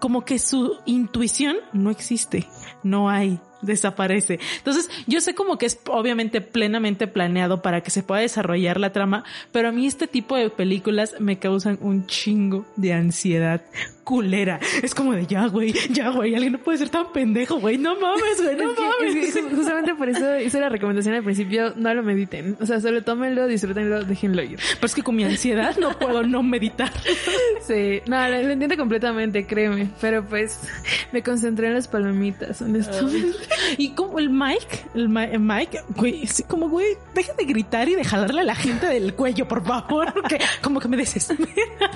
como 0.00 0.24
que 0.24 0.38
su 0.38 0.78
intuición 0.86 1.56
no 1.72 1.90
existe, 1.90 2.48
no 2.82 3.08
hay 3.08 3.40
desaparece. 3.62 4.38
Entonces, 4.58 4.88
yo 5.06 5.20
sé 5.20 5.34
como 5.34 5.58
que 5.58 5.66
es 5.66 5.78
obviamente 5.88 6.40
plenamente 6.40 7.06
planeado 7.06 7.62
para 7.62 7.82
que 7.82 7.90
se 7.90 8.02
pueda 8.02 8.20
desarrollar 8.20 8.78
la 8.78 8.92
trama, 8.92 9.24
pero 9.52 9.68
a 9.68 9.72
mí 9.72 9.86
este 9.86 10.06
tipo 10.06 10.36
de 10.36 10.50
películas 10.50 11.16
me 11.18 11.38
causan 11.38 11.78
un 11.80 12.06
chingo 12.06 12.66
de 12.76 12.92
ansiedad 12.92 13.62
culera. 14.06 14.60
Es 14.84 14.94
como 14.94 15.12
de 15.14 15.26
ya, 15.26 15.46
güey, 15.48 15.74
ya, 15.90 16.10
güey, 16.10 16.32
alguien 16.36 16.52
no 16.52 16.58
puede 16.58 16.78
ser 16.78 16.90
tan 16.90 17.12
pendejo, 17.12 17.58
güey, 17.58 17.76
no 17.76 17.98
mames, 17.98 18.40
güey, 18.40 18.54
no 18.56 18.70
Es 18.70 18.76
que- 18.76 18.82
mames. 18.82 19.16
es 19.16 19.34
que 19.34 19.42
ju- 19.42 19.56
justamente 19.56 19.94
por 19.96 20.08
eso 20.08 20.38
hice 20.38 20.60
la 20.60 20.68
recomendación 20.68 21.16
al 21.16 21.24
principio, 21.24 21.72
no 21.74 21.92
lo 21.92 22.04
mediten. 22.04 22.56
O 22.60 22.66
sea, 22.66 22.80
solo 22.80 23.02
tómenlo, 23.02 23.48
disfrútenlo, 23.48 24.04
déjenlo 24.04 24.42
ir. 24.44 24.60
Pero 24.76 24.86
es 24.86 24.94
que 24.94 25.02
con 25.02 25.16
mi 25.16 25.24
ansiedad 25.24 25.76
no 25.78 25.90
puedo 25.98 26.22
no 26.22 26.42
meditar. 26.44 26.92
Sí, 27.66 28.00
no, 28.06 28.28
lo, 28.28 28.34
entiendo 28.36 28.76
completamente, 28.76 29.44
créeme. 29.44 29.88
Pero 30.00 30.24
pues 30.24 30.60
me 31.10 31.20
concentré 31.24 31.66
en 31.66 31.74
las 31.74 31.88
palomitas, 31.88 32.62
honestamente. 32.62 33.36
Y 33.76 33.90
como 33.90 34.20
el 34.20 34.30
Mike, 34.30 34.84
el, 34.94 35.16
el 35.16 35.40
Mike, 35.40 35.80
güey, 35.96 36.22
es 36.22 36.44
como, 36.46 36.68
güey, 36.68 36.86
deja 37.12 37.32
de 37.34 37.44
gritar 37.44 37.88
y 37.88 37.96
de 37.96 38.04
jalarle 38.04 38.42
a 38.42 38.44
la 38.44 38.54
gente 38.54 38.86
del 38.86 39.14
cuello, 39.14 39.48
por 39.48 39.64
favor, 39.66 40.12
porque 40.14 40.38
como 40.62 40.78
que 40.78 40.86
me 40.86 40.96
desespera. 40.96 41.90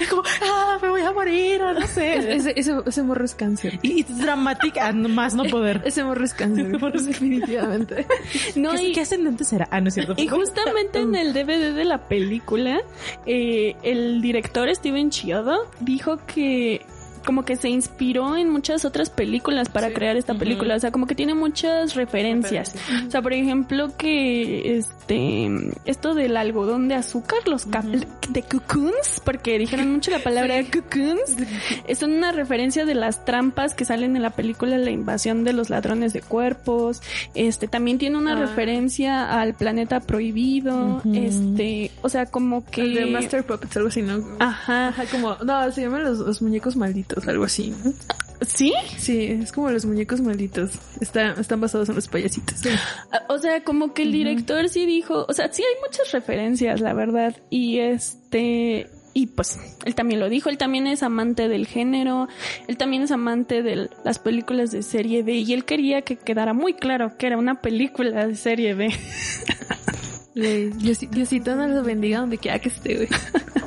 Es 0.00 0.08
como, 0.08 0.22
ah, 0.42 0.78
me 0.80 0.88
voy 0.88 1.02
a 1.02 1.12
morir, 1.12 1.33
o 1.62 1.72
no 1.72 1.86
sé. 1.86 2.34
ese, 2.36 2.52
ese, 2.56 2.72
ese 2.86 3.02
morro 3.02 3.24
es 3.24 3.34
cáncer. 3.34 3.78
Y 3.82 4.02
es 4.02 4.18
dramática, 4.18 4.92
más 4.92 5.34
no 5.34 5.44
poder. 5.44 5.82
Ese 5.84 6.04
morro 6.04 6.24
es 6.24 6.34
cáncer, 6.34 6.68
definitivamente. 7.06 8.06
No, 8.56 8.72
¿Qué, 8.72 8.88
y, 8.88 8.92
qué 8.92 9.00
ascendente 9.00 9.44
será? 9.44 9.68
Ah, 9.70 9.80
no 9.80 9.88
es 9.88 9.94
cierto. 9.94 10.14
y 10.16 10.28
justamente 10.28 11.00
en 11.00 11.14
el 11.14 11.32
DVD 11.32 11.74
de 11.74 11.84
la 11.84 12.08
película, 12.08 12.80
eh, 13.26 13.76
el 13.82 14.22
director 14.22 14.72
Steven 14.74 15.10
Chiodo 15.10 15.70
dijo 15.80 16.18
que 16.26 16.84
como 17.24 17.44
que 17.44 17.56
se 17.56 17.68
inspiró 17.68 18.36
en 18.36 18.50
muchas 18.50 18.84
otras 18.84 19.10
películas 19.10 19.68
para 19.68 19.92
crear 19.92 20.16
esta 20.16 20.34
película. 20.34 20.76
O 20.76 20.80
sea, 20.80 20.90
como 20.90 21.06
que 21.06 21.14
tiene 21.14 21.34
muchas 21.34 21.94
referencias. 21.94 22.74
O 23.06 23.10
sea, 23.10 23.22
por 23.22 23.32
ejemplo, 23.32 23.96
que 23.96 24.76
este, 24.76 25.48
esto 25.84 26.14
del 26.14 26.36
algodón 26.36 26.88
de 26.88 26.94
azúcar, 26.94 27.38
los 27.46 27.64
cap 27.66 27.84
de 27.84 28.42
cocoons, 28.42 29.20
porque 29.24 29.58
dijeron 29.58 29.92
mucho 29.92 30.10
la 30.10 30.18
palabra 30.20 30.56
cocoons, 30.72 31.36
son 31.98 32.12
una 32.12 32.32
referencia 32.32 32.84
de 32.84 32.94
las 32.94 33.24
trampas 33.24 33.74
que 33.74 33.84
salen 33.84 34.16
en 34.16 34.22
la 34.22 34.30
película 34.30 34.78
La 34.78 34.90
invasión 34.90 35.44
de 35.44 35.52
los 35.52 35.70
ladrones 35.70 36.12
de 36.12 36.20
cuerpos. 36.22 37.02
Este, 37.34 37.68
también 37.68 37.98
tiene 37.98 38.18
una 38.18 38.34
Ah. 38.34 38.40
referencia 38.40 39.40
al 39.40 39.54
planeta 39.54 40.00
prohibido. 40.00 41.02
Este, 41.12 41.90
o 42.02 42.08
sea, 42.08 42.26
como 42.26 42.64
que. 42.64 42.82
El 42.82 42.94
de 42.94 43.06
Master 43.06 43.44
Puppets, 43.44 43.76
algo 43.76 43.88
así, 43.88 44.02
¿no? 44.02 44.22
Ajá. 44.40 44.88
Ajá, 44.88 45.04
como, 45.10 45.36
no, 45.44 45.70
se 45.70 45.82
llaman 45.82 46.02
los, 46.04 46.18
los 46.18 46.42
muñecos 46.42 46.74
malditos, 46.76 47.13
algo 47.26 47.44
así. 47.44 47.74
¿no? 47.84 47.92
¿Sí? 48.46 48.72
Sí, 48.98 49.26
es 49.26 49.52
como 49.52 49.70
los 49.70 49.84
muñecos 49.84 50.20
malditos. 50.20 50.72
Está, 51.00 51.32
están 51.32 51.60
basados 51.60 51.88
en 51.88 51.94
los 51.94 52.08
payasitos. 52.08 52.60
Ah, 53.12 53.22
O 53.28 53.38
sea, 53.38 53.62
como 53.62 53.94
que 53.94 54.02
el 54.02 54.12
director 54.12 54.68
sí 54.68 54.86
dijo, 54.86 55.24
o 55.28 55.32
sea, 55.32 55.52
sí 55.52 55.62
hay 55.62 55.80
muchas 55.86 56.12
referencias, 56.12 56.80
la 56.80 56.94
verdad. 56.94 57.36
Y 57.50 57.78
este, 57.78 58.88
y 59.14 59.28
pues, 59.28 59.58
él 59.84 59.94
también 59.94 60.20
lo 60.20 60.28
dijo, 60.28 60.50
él 60.50 60.58
también 60.58 60.86
es 60.86 61.02
amante 61.02 61.48
del 61.48 61.66
género, 61.66 62.28
él 62.66 62.76
también 62.76 63.02
es 63.02 63.12
amante 63.12 63.62
de 63.62 63.88
las 64.04 64.18
películas 64.18 64.72
de 64.72 64.82
serie 64.82 65.22
B 65.22 65.34
y 65.34 65.52
él 65.52 65.64
quería 65.64 66.02
que 66.02 66.16
quedara 66.16 66.52
muy 66.52 66.74
claro 66.74 67.16
que 67.16 67.28
era 67.28 67.38
una 67.38 67.60
película 67.60 68.26
de 68.26 68.34
serie 68.34 68.74
B. 68.74 68.92
Diosito 70.34 71.54
nos 71.54 71.70
lo 71.70 71.84
bendiga 71.84 72.18
donde 72.18 72.38
quiera 72.38 72.58
que 72.58 72.68
esté, 72.68 72.96
güey. 72.96 73.08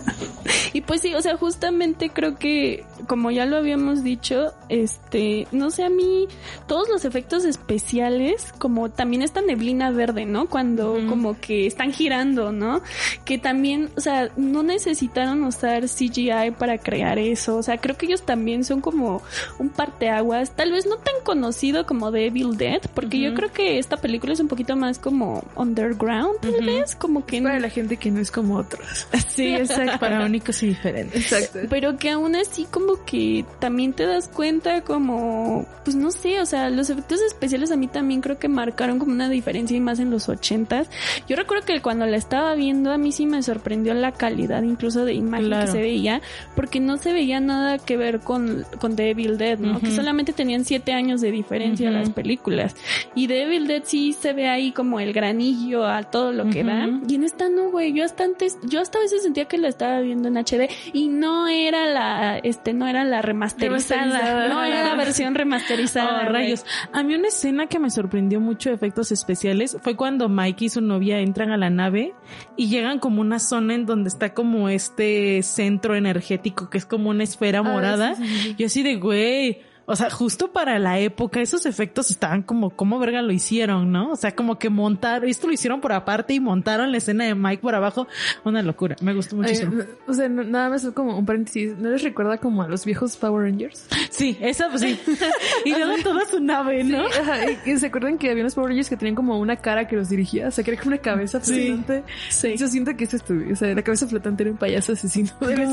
Y 0.74 0.82
pues 0.82 1.02
sí, 1.02 1.16
o 1.16 1.22
sea, 1.22 1.38
justamente 1.38 2.10
creo 2.10 2.36
que, 2.36 2.86
como 3.08 3.32
ya 3.32 3.45
lo 3.45 3.58
habíamos 3.58 4.03
dicho, 4.03 4.53
este, 4.70 5.47
no 5.51 5.72
sé, 5.72 5.84
a 5.84 5.89
mí, 5.89 6.28
todos 6.68 6.89
los 6.89 7.05
efectos 7.05 7.45
especiales, 7.45 8.53
como 8.58 8.89
también 8.89 9.22
esta 9.22 9.41
neblina 9.41 9.91
verde, 9.91 10.26
¿no? 10.26 10.47
Cuando 10.47 10.97
como 11.08 11.39
que 11.39 11.66
están 11.66 11.93
girando, 11.93 12.51
¿no? 12.51 12.82
Que 13.26 13.38
también, 13.38 13.89
o 13.95 14.01
sea, 14.01 14.30
no 14.36 14.64
necesitaron 14.64 15.43
usar 15.43 15.86
CGI 15.86 16.51
para 16.58 16.78
crear 16.78 17.18
eso. 17.18 17.58
O 17.58 17.64
sea, 17.64 17.78
creo 17.78 17.97
que 17.97 18.08
ellos 18.08 18.24
también 18.24 18.64
son 18.64 18.82
como 18.82 19.24
un 19.58 19.70
parteaguas, 19.70 20.51
tal 20.51 20.72
vez 20.72 20.86
no 20.86 20.97
tan 20.97 21.16
conocido 21.24 21.86
como 21.86 22.12
The 22.12 22.28
Evil 22.28 22.58
Dead, 22.58 22.82
porque 22.93 23.20
yo 23.20 23.34
creo 23.34 23.51
que 23.51 23.80
esta 23.80 23.97
película 23.97 24.34
es 24.34 24.39
un 24.39 24.47
poquito 24.47 24.76
más 24.76 24.99
como 24.99 25.43
underground, 25.55 26.39
tal 26.41 26.66
vez, 26.66 26.95
como 26.95 27.26
que 27.26 27.41
Para 27.41 27.60
la 27.60 27.70
gente 27.70 27.97
que 27.97 28.12
no 28.12 28.20
es 28.20 28.32
como 28.32 28.58
otros. 28.58 29.08
Sí, 29.28 29.53
exacto. 29.53 29.99
Para 29.99 30.26
únicos 30.26 30.64
y 30.64 30.68
diferentes. 30.68 31.32
Exacto. 31.32 31.60
Pero 31.70 31.97
que 31.97 32.10
aún 32.10 32.36
así 32.36 32.66
como 32.66 32.97
que 33.06 33.45
también 33.60 33.93
te 33.93 34.06
das 34.06 34.28
cuenta 34.28 34.82
como, 34.82 35.66
pues 35.84 35.95
no 35.95 36.12
sé, 36.12 36.39
o 36.41 36.45
sea, 36.45 36.70
los 36.70 36.89
efectos 36.89 37.22
especiales 37.22 37.72
a 37.72 37.76
mí 37.76 37.88
también 37.88 38.22
creo 38.22 38.38
que 38.39 38.48
marcaron 38.48 39.00
como 39.00 39.12
una 39.12 39.30
diferencia 39.30 39.76
y 39.78 39.80
más 39.80 40.00
en 40.00 40.10
los 40.12 40.30
ochentas. 40.30 40.89
Yo 41.28 41.36
recuerdo 41.36 41.66
que 41.66 41.82
cuando 41.82 42.06
la 42.06 42.18
estaba 42.18 42.54
viendo 42.56 42.91
a 42.91 42.98
mí 42.98 43.12
sí 43.12 43.26
me 43.26 43.41
sorprendió 43.43 43.93
la 43.93 44.12
calidad 44.12 44.64
incluso 44.64 45.06
de 45.06 45.14
imagen 45.14 45.48
Claro. 45.48 45.66
que 45.68 45.72
se 45.72 45.78
veía, 45.80 46.22
porque 46.56 46.80
no 46.80 46.98
se 46.98 47.14
veía 47.14 47.39
nada 47.39 47.78
que 47.78 47.95
ver 47.95 48.20
con, 48.22 48.66
con 48.80 48.95
The 48.95 49.12
Evil 49.12 49.38
Dead, 49.38 49.60
¿no? 49.60 49.80
Que 49.80 49.91
solamente 49.91 50.34
tenían 50.34 50.66
siete 50.66 50.93
años 50.93 51.22
de 51.22 51.32
diferencia 51.32 51.91
las 51.91 52.10
películas. 52.10 52.76
Y 53.14 53.28
The 53.28 53.43
Evil 53.43 53.68
Dead 53.68 53.84
sí 53.86 54.14
se 54.14 54.34
ve 54.34 54.48
ahí 54.50 54.72
como 54.72 55.00
el 55.00 55.14
granillo 55.14 55.86
a 55.86 56.04
todo 56.04 56.32
lo 56.34 56.50
que 56.50 56.64
da. 56.64 56.88
Y 57.08 57.16
en 57.16 57.24
esta 57.24 57.50
no, 57.50 57.70
güey, 57.70 57.93
yo 57.93 58.04
hasta 58.04 58.24
antes, 58.24 58.58
yo 58.64 58.82
hasta 58.82 58.98
a 58.98 59.02
veces 59.02 59.22
sentía 59.22 59.45
que 59.45 59.58
la 59.58 59.68
estaba 59.68 60.00
viendo 60.00 60.28
en 60.28 60.38
HD 60.38 60.70
y 60.91 61.08
no 61.08 61.48
era 61.48 61.86
la, 61.86 62.38
este, 62.39 62.74
no 62.74 62.87
era 62.88 63.04
la 63.04 63.22
remasterizada, 63.22 64.02
Remasterizada. 64.06 64.48
no 64.50 64.64
era 64.64 64.84
la 64.84 64.96
versión 64.96 65.36
remasterizada. 65.36 66.26
Oh, 66.28 66.30
rayos. 66.32 66.66
A 66.94 67.04
mí 67.04 67.16
una 67.16 67.28
escena 67.28 67.68
que 67.68 67.80
me 67.80 67.90
sorprendió 67.90 68.40
mucho 68.40 68.70
de 68.70 68.76
efectos 68.76 69.12
especiales 69.12 69.78
fue 69.82 69.96
cuando 69.96 70.30
Mike 70.30 70.66
y 70.66 70.70
su 70.70 70.82
novia 70.82 71.20
entran 71.20 71.52
a 71.52 71.58
la 71.58 71.70
nave 71.70 72.14
y 72.56 72.70
llegan 72.70 73.00
como 73.00 73.22
una 73.22 73.40
zona 73.40 73.76
en 73.76 73.86
donde 73.86 74.08
está 74.10 74.34
como 74.34 74.70
este 74.70 75.42
centro 75.44 75.96
energético 75.96 76.70
que 76.70 76.78
es 76.78 76.86
como 76.86 77.10
una 77.10 77.24
esfera 77.24 77.62
morada. 77.64 78.16
Yo 78.58 78.68
así 78.68 78.84
de, 78.84 78.96
güey, 78.96 79.62
o 79.90 79.96
sea, 79.96 80.10
justo 80.12 80.52
para 80.52 80.78
la 80.78 81.00
época 81.00 81.40
esos 81.42 81.66
efectos 81.66 82.12
estaban 82.12 82.44
como, 82.44 82.70
¿cómo 82.70 83.00
verga 83.00 83.22
lo 83.24 83.32
hicieron, 83.32 83.92
no? 83.92 84.12
O 84.12 84.16
sea, 84.16 84.36
como 84.36 84.60
que 84.60 84.70
montar, 84.70 85.26
esto 85.26 85.48
lo 85.48 85.54
hicieron 85.54 85.82
por 85.82 85.94
aparte 85.94 86.34
y 86.36 86.40
montaron 86.40 86.92
la 86.92 86.98
escena 86.98 87.24
de 87.26 87.34
Mike 87.34 87.62
por 87.62 87.74
abajo. 87.74 88.06
Una 88.44 88.62
locura. 88.62 88.96
Me 89.02 89.14
gustó 89.14 89.36
muchísimo. 89.38 89.72
Ay, 89.82 89.88
o 90.08 90.14
sea, 90.14 90.30
no- 90.30 90.44
nada 90.44 90.70
más 90.70 90.86
como 90.94 91.18
un 91.18 91.26
paréntesis. 91.26 91.76
¿No 91.78 91.90
les 91.90 92.04
recuerda 92.04 92.38
como 92.38 92.62
a 92.62 92.68
los 92.68 92.86
viejos 92.86 93.18
Power 93.18 93.46
Rangers? 93.50 93.88
Sí, 94.10 94.38
esa 94.42 94.70
pues 94.70 94.82
sí. 94.82 95.00
y 95.66 95.70
luego 95.72 95.94
toda 96.04 96.26
su 96.28 96.40
nave, 96.40 96.84
¿no? 96.84 97.06
Ajá, 97.08 97.38
y 97.66 97.78
se 97.78 97.88
acuerdan 97.88 98.18
que 98.18 98.30
había 98.30 98.44
unos 98.44 98.56
Power 98.56 98.68
Rangers 98.70 98.90
que 98.90 98.98
tenían 98.98 99.16
como 99.16 99.40
una 99.40 99.56
cara 99.56 99.88
que 99.88 99.96
los 99.96 100.10
dirigía, 100.10 100.50
o 100.50 100.52
sea, 100.52 100.64
que 100.64 100.72
era 100.72 100.80
como 100.82 100.94
una 100.96 101.02
cabeza 101.02 101.40
Sí. 101.42 101.68
flotante. 101.68 102.04
Sí. 102.30 102.56
Yo 102.58 102.68
siento 102.68 102.96
que 102.98 103.06
eso 103.06 103.16
estuvo, 103.16 103.52
o 103.52 103.56
sea, 103.56 103.74
la 103.74 103.82
cabeza 103.82 104.06
flotante 104.08 104.44
era 104.44 104.52
un 104.52 104.58
payaso 104.58 104.92
asesino. 104.94 105.30
exterior. 105.40 105.68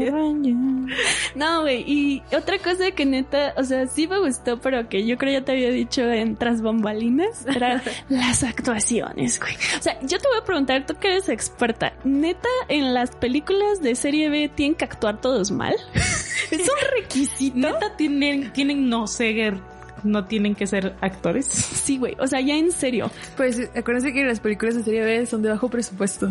No, 1.34 1.62
güey, 1.62 1.84
y 1.86 2.22
otra 2.36 2.58
cosa 2.58 2.90
que 2.90 3.06
neta, 3.06 3.29
o 3.56 3.64
sea, 3.64 3.86
sí 3.86 4.06
me 4.06 4.18
gustó, 4.18 4.60
pero 4.60 4.88
que 4.88 5.06
yo 5.06 5.16
creo 5.18 5.40
ya 5.40 5.44
te 5.44 5.52
había 5.52 5.70
dicho 5.70 6.02
en 6.10 6.36
tras 6.36 6.62
bambalinas, 6.62 7.46
era 7.46 7.82
las 8.08 8.42
actuaciones, 8.42 9.38
güey. 9.38 9.54
O 9.78 9.82
sea, 9.82 9.98
yo 10.00 10.18
te 10.18 10.28
voy 10.28 10.38
a 10.40 10.44
preguntar, 10.44 10.86
tú 10.86 10.94
que 10.94 11.08
eres 11.08 11.28
experta, 11.28 11.92
neta, 12.04 12.48
en 12.68 12.94
las 12.94 13.14
películas 13.16 13.80
de 13.82 13.94
serie 13.94 14.28
B 14.28 14.50
tienen 14.54 14.74
que 14.74 14.84
actuar 14.84 15.20
todos 15.20 15.50
mal. 15.50 15.74
¿Es 16.50 16.60
un 16.60 17.00
requisito? 17.00 17.56
Neta 17.56 17.96
tienen, 17.96 18.52
tienen 18.52 18.88
no 18.88 19.06
ser, 19.06 19.60
no 20.04 20.24
tienen 20.26 20.54
que 20.54 20.66
ser 20.66 20.94
actores. 21.00 21.46
Sí, 21.46 21.98
güey, 21.98 22.16
o 22.18 22.26
sea, 22.26 22.40
ya 22.40 22.54
en 22.54 22.72
serio. 22.72 23.10
Pues 23.36 23.60
acuérdense 23.76 24.12
que 24.12 24.24
las 24.24 24.40
películas 24.40 24.74
de 24.76 24.82
serie 24.82 25.02
B 25.02 25.26
son 25.26 25.42
de 25.42 25.48
bajo 25.50 25.68
presupuesto. 25.68 26.28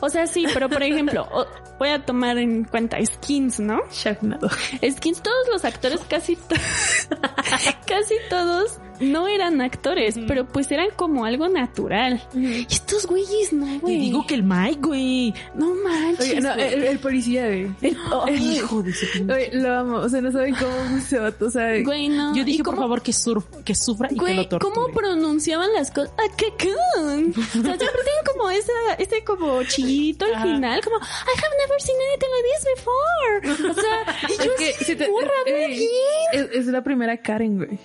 O 0.00 0.08
sea, 0.08 0.26
sí, 0.26 0.46
pero 0.54 0.68
por 0.68 0.82
ejemplo, 0.82 1.26
o- 1.32 1.46
voy 1.78 1.88
a 1.90 2.04
tomar 2.04 2.38
en 2.38 2.64
cuenta 2.64 2.98
Skins, 3.04 3.60
¿no? 3.60 3.80
Sharknado. 3.92 4.48
Skins, 4.90 5.22
todos 5.22 5.48
los 5.52 5.64
actores, 5.64 6.00
casi, 6.08 6.36
to- 6.36 6.54
casi 7.86 8.14
todos 8.28 8.78
no 9.00 9.28
eran 9.28 9.60
actores, 9.60 10.16
pero 10.26 10.46
pues 10.46 10.70
eran 10.70 10.88
como 10.96 11.24
algo 11.24 11.48
natural. 11.48 12.22
Y 12.34 12.66
estos 12.68 13.06
güeyes 13.06 13.52
no, 13.52 13.78
güey. 13.80 13.94
Y 13.94 13.98
digo 13.98 14.26
que 14.26 14.34
el 14.34 14.42
Mike, 14.42 14.80
güey. 14.82 15.34
no 15.54 15.74
manches. 15.74 16.20
Oye, 16.32 16.40
no, 16.40 16.54
güey. 16.54 16.72
el, 16.74 16.82
el 16.84 16.98
policía, 16.98 17.46
güey. 17.46 17.70
Ay, 18.26 18.56
Hijo 18.56 18.82
de 18.82 18.92
su 18.92 19.06
pinche- 19.06 19.34
Oye, 19.34 19.50
lo 19.52 19.72
amo, 19.74 19.96
o 19.98 20.08
sea, 20.08 20.20
no 20.20 20.32
saben 20.32 20.54
cómo 20.54 21.00
se 21.06 21.18
va, 21.18 21.32
o 21.40 21.50
sea, 21.50 21.82
güey, 21.82 22.08
no. 22.08 22.34
Yo 22.34 22.44
dije, 22.44 22.60
¿Y 22.60 22.62
por 22.62 22.76
favor, 22.76 23.02
que, 23.02 23.12
sur 23.12 23.44
que 23.64 23.74
sufra 23.74 24.08
y 24.10 24.18
que 24.18 24.34
lo 24.34 24.48
torture. 24.48 24.72
¿cómo 24.74 24.88
pronunciaban 24.94 25.72
las 25.74 25.90
cosas? 25.90 26.12
¡Ah, 26.18 26.32
qué 26.36 26.46
cool! 26.60 27.30
O 27.36 27.42
sea, 27.42 27.50
siempre 27.62 27.76
tienen 27.78 28.24
como 28.26 28.50
esa, 28.50 28.72
ese 28.98 29.24
como 29.24 29.62
chillito 29.64 30.24
al 30.24 30.42
final, 30.42 30.80
como, 30.82 30.96
I 30.96 31.00
have 31.00 31.56
never 31.66 31.80
seen 31.80 31.96
anything 32.10 32.28
like 32.34 32.48
this 32.54 32.64
before. 32.74 33.70
O 33.70 33.74
sea, 33.74 34.16
y 34.28 34.44
yo 34.44 34.52
es 34.52 34.78
que 34.78 34.84
si 34.84 34.96
te- 34.96 35.08
bien. 35.46 35.88
es, 36.32 36.50
es 36.52 36.66
la 36.66 36.82
primera 36.82 37.16
Karen, 37.18 37.56
güey. 37.58 37.78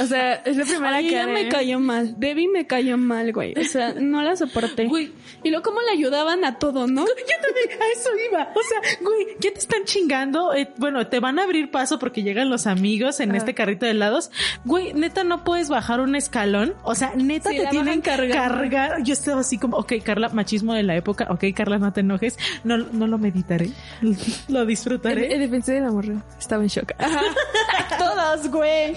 O 0.00 0.06
sea, 0.06 0.34
es 0.44 0.56
la 0.56 0.64
primera 0.64 0.96
Ay, 0.96 1.08
ella 1.08 1.20
Karen. 1.26 1.34
me 1.34 1.48
cayó 1.48 1.78
mal. 1.80 2.14
Debbie 2.18 2.48
me 2.48 2.66
cayó 2.66 2.96
mal, 2.96 3.32
güey. 3.32 3.54
O 3.58 3.64
sea, 3.64 3.92
no 3.94 4.22
la 4.22 4.34
soporté. 4.36 4.86
Güey. 4.86 5.12
Y 5.42 5.50
luego 5.50 5.62
cómo 5.64 5.80
le 5.82 5.90
ayudaban 5.92 6.44
a 6.44 6.58
todo, 6.58 6.86
¿no? 6.86 7.06
Yo 7.06 7.14
también 7.42 7.80
a 7.82 7.86
eso 7.98 8.10
iba. 8.30 8.48
O 8.54 8.60
sea, 8.62 8.96
güey, 9.02 9.26
ya 9.40 9.52
te 9.52 9.58
están 9.58 9.84
chingando. 9.84 10.54
Eh, 10.54 10.70
bueno, 10.78 11.06
te 11.06 11.20
van 11.20 11.38
a 11.38 11.44
abrir 11.44 11.70
paso 11.70 11.98
porque 11.98 12.22
llegan 12.22 12.48
los 12.50 12.66
amigos 12.66 13.20
en 13.20 13.34
este 13.34 13.54
carrito 13.54 13.84
de 13.86 13.92
helados. 13.92 14.30
Güey, 14.64 14.92
neta, 14.94 15.22
no 15.24 15.44
puedes 15.44 15.68
bajar 15.68 16.00
un 16.00 16.14
escalón. 16.16 16.74
O 16.82 16.94
sea, 16.94 17.12
neta, 17.14 17.50
Sí, 17.50 17.58
te 17.58 17.66
tienen 17.66 18.02
que 18.02 18.10
cargando. 18.10 18.34
cargar. 18.34 19.02
Yo 19.02 19.12
estaba 19.12 19.40
así 19.40 19.58
como, 19.58 19.76
ok, 19.76 19.92
Carla, 20.04 20.28
machismo 20.30 20.74
de 20.74 20.82
la 20.82 20.96
época. 20.96 21.26
Ok, 21.30 21.44
Carla, 21.54 21.78
no 21.78 21.92
te 21.92 22.00
enojes. 22.00 22.38
No, 22.64 22.78
no 22.78 23.06
lo 23.06 23.18
meditaré. 23.18 23.70
lo 24.48 24.64
disfrutaré. 24.66 25.32
el 25.32 25.40
defensor 25.40 25.74
de 25.74 25.80
la 25.82 25.90
morra 25.90 26.14
estaba 26.38 26.62
en 26.62 26.68
shock. 26.68 26.92
Todos, 27.98 28.48
güey. 28.50 28.94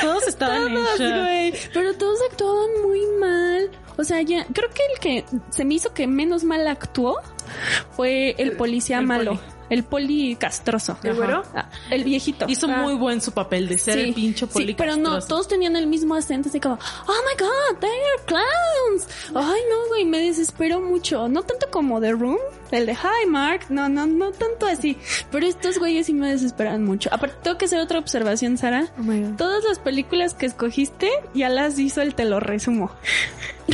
Todos 0.00 0.26
shock. 0.98 1.22
güey. 1.22 1.54
Pero 1.72 1.94
todos 1.94 2.18
actuaban 2.30 2.70
muy 2.82 3.00
mal. 3.20 3.70
O 3.96 4.04
sea, 4.04 4.22
ya, 4.22 4.46
creo 4.52 4.70
que 4.70 4.82
el 4.92 4.98
que 5.00 5.24
se 5.50 5.64
me 5.64 5.74
hizo 5.74 5.92
que 5.92 6.06
menos 6.06 6.44
mal 6.44 6.66
actuó 6.66 7.20
fue 7.90 8.34
el 8.38 8.52
policía 8.52 8.98
el 8.98 9.06
malo. 9.06 9.32
poli. 9.32 9.40
El 9.72 9.84
poli 9.84 10.36
castroso. 10.36 10.98
¿El 11.02 11.14
güero? 11.14 11.42
Ah, 11.54 11.66
el 11.88 12.04
viejito. 12.04 12.44
Hizo 12.46 12.66
Ah. 12.68 12.82
muy 12.82 12.92
buen 12.92 13.22
su 13.22 13.32
papel 13.32 13.68
de 13.68 13.78
ser 13.78 13.98
el 13.98 14.12
pinche 14.12 14.44
sí, 14.46 14.52
poli 14.52 14.74
pero 14.74 14.96
no, 14.96 15.18
todos 15.22 15.48
tenían 15.48 15.76
el 15.76 15.86
mismo 15.86 16.14
acento, 16.14 16.50
así 16.50 16.60
como, 16.60 16.74
oh 16.74 17.12
my 17.26 17.38
god, 17.42 17.78
they're 17.80 18.26
clowns. 18.26 19.08
Ay, 19.34 19.60
no, 19.70 19.88
güey, 19.88 20.04
me 20.04 20.18
desesperó 20.18 20.78
mucho. 20.82 21.26
No 21.26 21.42
tanto 21.42 21.70
como 21.70 22.02
The 22.02 22.12
Room, 22.12 22.36
el 22.70 22.84
de 22.84 22.92
Hi 22.92 23.26
Mark, 23.26 23.62
no, 23.70 23.88
no, 23.88 24.06
no 24.06 24.30
tanto 24.32 24.66
así. 24.66 24.98
Pero 25.30 25.46
estos 25.46 25.78
güeyes 25.78 26.04
sí 26.04 26.12
me 26.12 26.30
desesperan 26.30 26.84
mucho. 26.84 27.08
Aparte, 27.10 27.36
tengo 27.42 27.56
que 27.56 27.64
hacer 27.64 27.80
otra 27.80 27.98
observación, 27.98 28.58
Sara. 28.58 28.92
Oh 28.98 29.02
my 29.02 29.22
god. 29.22 29.36
Todas 29.38 29.64
las 29.64 29.78
películas 29.78 30.34
que 30.34 30.44
escogiste 30.44 31.10
ya 31.32 31.48
las 31.48 31.78
hizo 31.78 32.02
el 32.02 32.14
te 32.14 32.26
lo 32.26 32.40
resumo. 32.40 32.90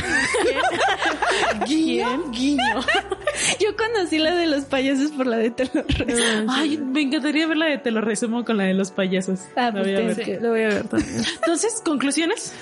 Guiño, 1.67 2.31
guiño. 2.31 2.79
Yo 3.59 3.75
así 4.01 4.17
la 4.17 4.35
de 4.35 4.47
los 4.47 4.65
payasos 4.65 5.11
por 5.11 5.27
la 5.27 5.37
de 5.37 5.51
te 5.51 5.65
lo. 5.65 5.83
Ay, 6.49 6.77
me 6.77 7.01
encantaría 7.01 7.47
ver 7.47 7.57
la 7.57 7.65
de 7.67 7.77
te 7.77 7.91
lo 7.91 8.01
resumo 8.01 8.45
con 8.45 8.57
la 8.57 8.65
de 8.65 8.73
los 8.73 8.91
payasos. 8.91 9.41
Ah, 9.55 9.69
pues 9.71 10.15
voy. 10.15 10.25
Sí, 10.25 10.33
lo 10.39 10.49
voy 10.49 10.63
a 10.63 10.67
ver 10.69 10.87
también. 10.87 11.23
Entonces, 11.35 11.81
conclusiones. 11.83 12.53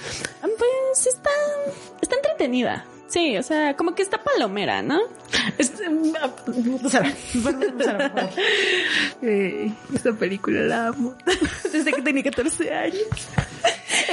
Pues 0.42 1.08
está, 1.08 1.30
está 2.02 2.16
entretenida. 2.16 2.86
Sí, 3.08 3.38
o 3.38 3.44
sea, 3.44 3.76
como 3.76 3.96
que 3.96 4.02
está 4.04 4.22
palomera, 4.24 4.82
¿no? 4.82 5.00
Este, 5.58 5.86
Sara, 6.90 7.14
Sara, 7.80 8.12
por 8.12 8.20
favor. 8.20 8.30
Eh, 9.22 9.72
esta 9.96 10.14
película 10.14 10.62
la 10.62 10.88
amo. 10.88 11.16
Desde 11.72 11.92
que 11.92 12.02
tenía 12.02 12.24
14 12.24 12.72
años. 12.74 13.02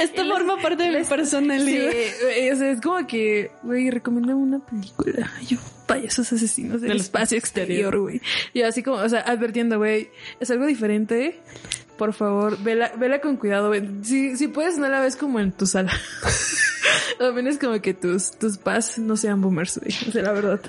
Esto 0.01 0.25
forma 0.25 0.57
parte 0.57 0.83
de 0.83 0.97
mi 0.97 1.03
Sí, 1.03 1.09
personalidad. 1.09 1.91
güey, 2.23 2.49
o 2.51 2.55
sea, 2.55 2.71
es 2.71 2.81
como 2.81 3.05
que, 3.05 3.51
güey, 3.63 3.89
recomiendo 3.91 4.35
una 4.35 4.59
película. 4.59 5.31
Yo, 5.47 5.57
payasos 5.85 6.31
asesinos 6.33 6.81
del 6.81 6.89
Del 6.91 7.01
espacio 7.01 7.37
exterior, 7.37 7.99
güey. 7.99 8.21
Y 8.53 8.63
así 8.63 8.81
como, 8.81 8.97
o 8.97 9.09
sea, 9.09 9.19
advirtiendo, 9.21 9.77
güey, 9.77 10.09
es 10.39 10.49
algo 10.49 10.65
diferente. 10.65 11.39
Por 11.97 12.13
favor, 12.13 12.57
vela, 12.61 12.91
vela 12.97 13.19
con 13.21 13.37
cuidado. 13.37 13.71
Si, 14.03 14.35
si 14.35 14.47
puedes, 14.47 14.77
no 14.77 14.87
la 14.89 14.99
ves 14.99 15.15
como 15.15 15.39
en 15.39 15.51
tu 15.51 15.65
sala. 15.65 15.91
o 17.19 17.31
menos 17.31 17.57
como 17.57 17.79
que 17.81 17.93
tus, 17.93 18.31
tus 18.31 18.57
pas 18.57 18.99
no 18.99 19.15
sean 19.15 19.41
boomers, 19.41 19.79
güey. 19.79 19.93
O 20.07 20.11
sea, 20.11 20.23
la 20.23 20.31
verdad. 20.33 20.59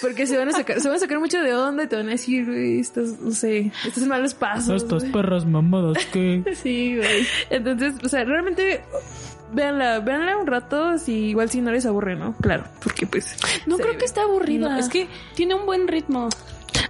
Porque 0.00 0.26
se 0.26 0.36
van 0.36 0.48
a 0.48 0.52
sacar, 0.52 0.80
se 0.80 0.88
van 0.88 0.96
a 0.96 1.00
sacar 1.00 1.18
mucho 1.18 1.40
de 1.40 1.54
onda 1.54 1.84
y 1.84 1.86
te 1.86 1.96
van 1.96 2.08
a 2.08 2.12
decir, 2.12 2.44
güey, 2.46 2.80
estás, 2.80 3.18
no 3.20 3.30
sé, 3.30 3.72
estás 3.84 4.02
en 4.02 4.08
malos 4.08 4.34
pasos. 4.34 4.82
Estos 4.82 5.02
güey. 5.04 5.12
perros 5.12 5.46
mamados 5.46 5.98
que... 6.12 6.42
Sí, 6.62 6.96
güey. 6.96 7.26
Entonces, 7.50 7.94
o 8.04 8.08
sea, 8.08 8.24
realmente 8.24 8.82
véanla, 9.52 10.00
véanla 10.00 10.36
un 10.36 10.46
rato, 10.46 10.98
si 10.98 11.12
igual 11.28 11.48
si 11.50 11.60
no 11.60 11.70
les 11.72 11.86
aburre, 11.86 12.16
¿no? 12.16 12.36
Claro, 12.42 12.64
porque 12.82 13.06
pues 13.06 13.36
No 13.66 13.76
creo 13.76 13.92
ve. 13.92 13.98
que 13.98 14.04
está 14.04 14.22
aburrida. 14.22 14.68
No, 14.68 14.76
es 14.76 14.88
que 14.88 15.08
tiene 15.34 15.54
un 15.54 15.64
buen 15.64 15.88
ritmo. 15.88 16.28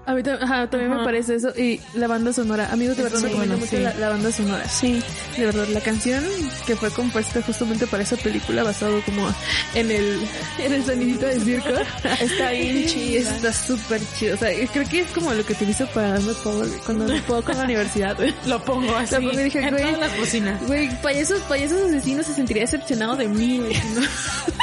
A 0.06 0.14
mí 0.14 0.22
ajá, 0.40 0.68
también 0.68 0.96
me 0.96 1.04
parece 1.04 1.34
eso 1.34 1.48
y 1.56 1.80
la 1.94 2.06
banda 2.06 2.32
sonora, 2.32 2.72
amigos 2.72 2.96
de 2.96 3.02
verdad 3.02 3.18
me 3.18 3.22
muy 3.22 3.30
recomiendo 3.30 3.58
mucho 3.58 3.76
sí. 3.76 3.82
la, 3.82 3.94
la 3.94 4.08
banda 4.08 4.32
sonora. 4.32 4.68
Sí. 4.68 5.02
De 5.36 5.44
verdad, 5.44 5.66
la 5.68 5.80
canción 5.80 6.24
que 6.66 6.76
fue 6.76 6.90
compuesta 6.90 7.42
justamente 7.42 7.86
para 7.86 8.02
esa 8.02 8.16
película 8.16 8.62
basado 8.62 9.00
como 9.04 9.28
en 9.74 9.90
el 9.90 10.20
en 10.58 10.72
el 10.72 10.84
sonidito 10.84 11.26
del 11.26 11.42
circo. 11.42 11.68
Está 12.20 12.50
bien 12.50 12.86
chida. 12.86 13.18
Está 13.20 13.52
súper 13.52 14.00
chido. 14.16 14.34
O 14.34 14.38
sea, 14.38 14.50
creo 14.72 14.88
que 14.88 15.00
es 15.00 15.10
como 15.10 15.34
lo 15.34 15.44
que 15.44 15.52
utilizo 15.52 15.86
para 15.88 16.10
darme 16.10 16.32
power 16.34 16.68
cuando 16.84 17.04
me 17.06 17.20
puedo 17.22 17.42
con 17.44 17.56
la 17.56 17.64
universidad. 17.64 18.16
Lo 18.46 18.62
pongo 18.62 18.94
así. 18.96 19.14
Lo 19.14 19.20
pongo 19.20 19.40
y 19.40 19.44
dije, 19.44 19.60
en 19.60 19.70
güey. 19.70 19.82
todas 19.94 19.98
las. 19.98 20.66
Güey, 20.66 21.02
payasos, 21.02 21.40
payasos 21.42 21.80
asesinos 21.82 22.26
se 22.26 22.34
sentiría 22.34 22.62
decepcionado 22.62 23.16
de 23.16 23.28
mí, 23.28 23.58
güey, 23.58 23.72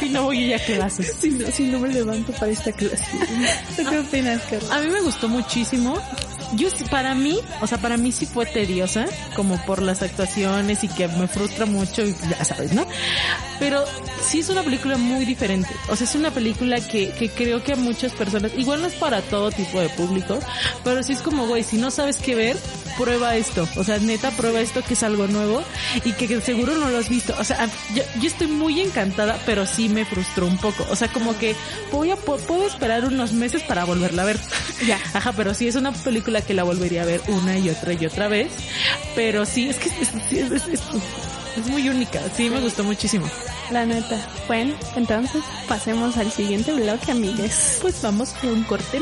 si 0.00 0.08
no, 0.08 0.24
voy 0.24 0.38
a 0.38 0.46
ir 0.46 0.54
a 0.54 0.58
clases. 0.58 1.16
si 1.20 1.30
no, 1.30 1.50
si 1.50 1.64
no 1.64 1.78
me 1.78 1.88
levanto 1.88 2.32
para 2.32 2.52
esta 2.52 2.72
clase. 2.72 3.04
¿Tú 3.76 3.82
qué 3.88 3.98
opinas, 3.98 4.42
Carlos? 4.42 4.70
A 4.70 4.80
mí 4.80 4.88
me 4.88 5.00
gustó 5.00 5.28
muchísimo. 5.28 5.98
Yo, 6.54 6.68
para 6.90 7.14
mí, 7.14 7.38
o 7.60 7.66
sea, 7.66 7.76
para 7.78 7.98
mí 7.98 8.10
sí 8.10 8.24
fue 8.24 8.46
tediosa, 8.46 9.04
como 9.36 9.62
por 9.66 9.82
las 9.82 10.00
actuaciones 10.00 10.82
y 10.82 10.88
que 10.88 11.06
me 11.06 11.28
frustra 11.28 11.66
mucho, 11.66 12.06
y 12.06 12.14
ya 12.30 12.42
sabes, 12.42 12.72
¿no? 12.72 12.86
Pero 13.58 13.84
sí 14.22 14.40
es 14.40 14.48
una 14.48 14.62
película 14.62 14.96
muy 14.96 15.26
diferente. 15.26 15.68
O 15.90 15.96
sea, 15.96 16.06
es 16.06 16.14
una 16.14 16.30
película 16.30 16.80
que, 16.80 17.10
que 17.10 17.28
creo 17.28 17.62
que 17.62 17.74
a 17.74 17.76
muchas 17.76 18.12
personas, 18.12 18.52
igual 18.56 18.80
no 18.80 18.86
es 18.86 18.94
para 18.94 19.20
todo 19.20 19.50
tipo 19.50 19.78
de 19.78 19.90
público, 19.90 20.38
pero 20.84 21.02
sí 21.02 21.12
es 21.12 21.20
como, 21.20 21.46
güey, 21.46 21.62
si 21.62 21.76
no 21.76 21.90
sabes 21.90 22.16
qué 22.16 22.34
ver, 22.34 22.56
prueba 22.98 23.36
esto. 23.36 23.66
O 23.76 23.84
sea, 23.84 23.98
neta, 23.98 24.30
prueba 24.32 24.60
esto 24.60 24.82
que 24.82 24.92
es 24.94 25.02
algo 25.02 25.26
nuevo 25.28 25.62
y 26.04 26.12
que, 26.12 26.26
que 26.28 26.40
seguro 26.42 26.74
no 26.76 26.90
lo 26.90 26.98
has 26.98 27.08
visto. 27.08 27.34
O 27.38 27.44
sea, 27.44 27.66
yo, 27.94 28.02
yo 28.20 28.26
estoy 28.26 28.48
muy 28.48 28.80
encantada, 28.80 29.38
pero 29.46 29.64
sí 29.64 29.88
me 29.88 30.04
frustró 30.04 30.46
un 30.46 30.58
poco. 30.58 30.84
O 30.90 30.96
sea, 30.96 31.08
como 31.08 31.38
que 31.38 31.54
voy 31.92 32.10
a, 32.10 32.16
pu- 32.16 32.38
puedo 32.40 32.66
esperar 32.66 33.04
unos 33.06 33.32
meses 33.32 33.62
para 33.62 33.84
volverla 33.84 34.22
a 34.22 34.26
ver. 34.26 34.38
Ya. 34.86 34.98
Ajá, 35.12 35.32
pero 35.32 35.54
sí 35.54 35.66
es 35.66 35.74
una 35.74 35.92
película 35.92 36.40
que 36.40 36.54
la 36.54 36.62
volvería 36.62 37.02
a 37.02 37.04
ver 37.04 37.20
una 37.26 37.58
y 37.58 37.68
otra 37.68 37.94
y 37.94 38.06
otra 38.06 38.28
vez. 38.28 38.52
Pero 39.16 39.44
sí, 39.44 39.68
es 39.68 39.76
que 39.76 39.88
es, 39.88 40.08
es- 40.30 40.32
es- 40.32 40.52
es- 40.52 40.68
es- 40.68 40.80
es 41.56 41.66
muy 41.66 41.88
única. 41.88 42.20
Sí, 42.36 42.48
me 42.50 42.60
gustó 42.60 42.84
muchísimo. 42.84 43.28
La 43.72 43.84
neta. 43.84 44.16
Bueno, 44.46 44.74
entonces 44.96 45.42
pasemos 45.66 46.16
al 46.16 46.30
siguiente 46.30 46.72
bloque, 46.72 47.10
amigues. 47.10 47.78
Pues 47.82 48.00
vamos 48.02 48.34
a 48.42 48.46
un 48.46 48.62
corte. 48.64 49.00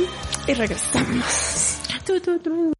Y 0.49 0.55
regresamos. 0.55 1.77
Tu, 2.07 2.21
tu, 2.21 2.39
tu. 2.39 2.76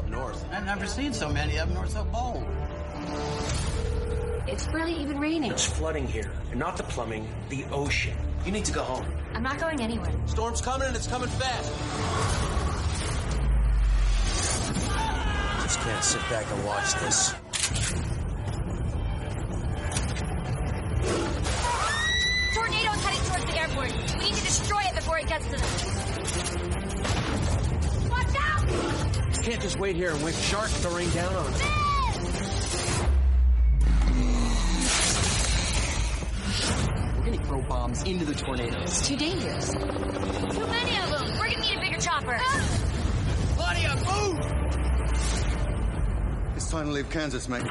Up 0.00 0.08
north. 0.08 0.44
I've 0.50 0.64
never 0.64 0.86
seen 0.86 1.12
so 1.12 1.28
many 1.28 1.58
up 1.58 1.68
north 1.68 1.90
so 1.90 2.04
bold. 2.04 2.46
It's 4.46 4.66
barely 4.68 4.94
even 4.94 5.18
raining. 5.20 5.52
It's 5.52 5.66
flooding 5.66 6.08
here, 6.08 6.30
and 6.50 6.58
not 6.58 6.78
the 6.78 6.84
plumbing, 6.84 7.28
the 7.50 7.64
ocean. 7.70 8.16
You 8.46 8.52
need 8.52 8.64
to 8.64 8.72
go 8.72 8.82
home. 8.82 9.06
I'm 9.34 9.42
not 9.42 9.58
going 9.58 9.82
anywhere. 9.82 10.10
Storm's 10.26 10.62
coming 10.62 10.88
and 10.88 10.96
it's 10.96 11.06
coming 11.06 11.28
fast. 11.28 11.70
Just 15.62 15.80
can't 15.80 16.04
sit 16.04 16.22
back 16.30 16.46
and 16.50 16.64
watch 16.64 16.94
this. 17.00 17.34
Tornado's 22.54 23.04
heading 23.04 23.24
towards 23.28 23.44
the 23.44 23.58
airport. 23.60 23.92
We 24.14 24.20
need 24.24 24.34
to 24.34 24.44
destroy 24.44 24.80
it 24.80 24.94
before 24.94 25.18
it 25.18 25.26
gets 25.28 25.44
to 25.44 25.56
them. 25.56 25.68
Watch 28.10 28.34
out! 28.40 29.29
Can't 29.42 29.62
just 29.62 29.78
wait 29.78 29.96
here 29.96 30.10
and 30.10 30.22
wait 30.22 30.34
sharks 30.34 30.82
to 30.82 30.88
rain 30.90 31.08
down 31.10 31.34
on 31.34 31.46
us. 31.46 31.62
We're 37.16 37.24
gonna 37.24 37.44
throw 37.46 37.62
bombs 37.62 38.02
into 38.02 38.26
the 38.26 38.34
tornadoes. 38.34 38.82
It's 38.82 39.08
too 39.08 39.16
dangerous. 39.16 39.70
Too 39.72 39.78
many 40.66 40.98
of 40.98 41.10
them. 41.10 41.38
We're 41.38 41.50
gonna 41.50 41.62
need 41.62 41.78
a 41.78 41.80
bigger 41.80 41.98
chopper. 41.98 42.38
Claudia, 43.56 43.96
move! 43.96 44.38
It's 46.54 46.70
time 46.70 46.86
to 46.86 46.92
leave 46.92 47.08
Kansas, 47.08 47.48
mate. 47.48 47.62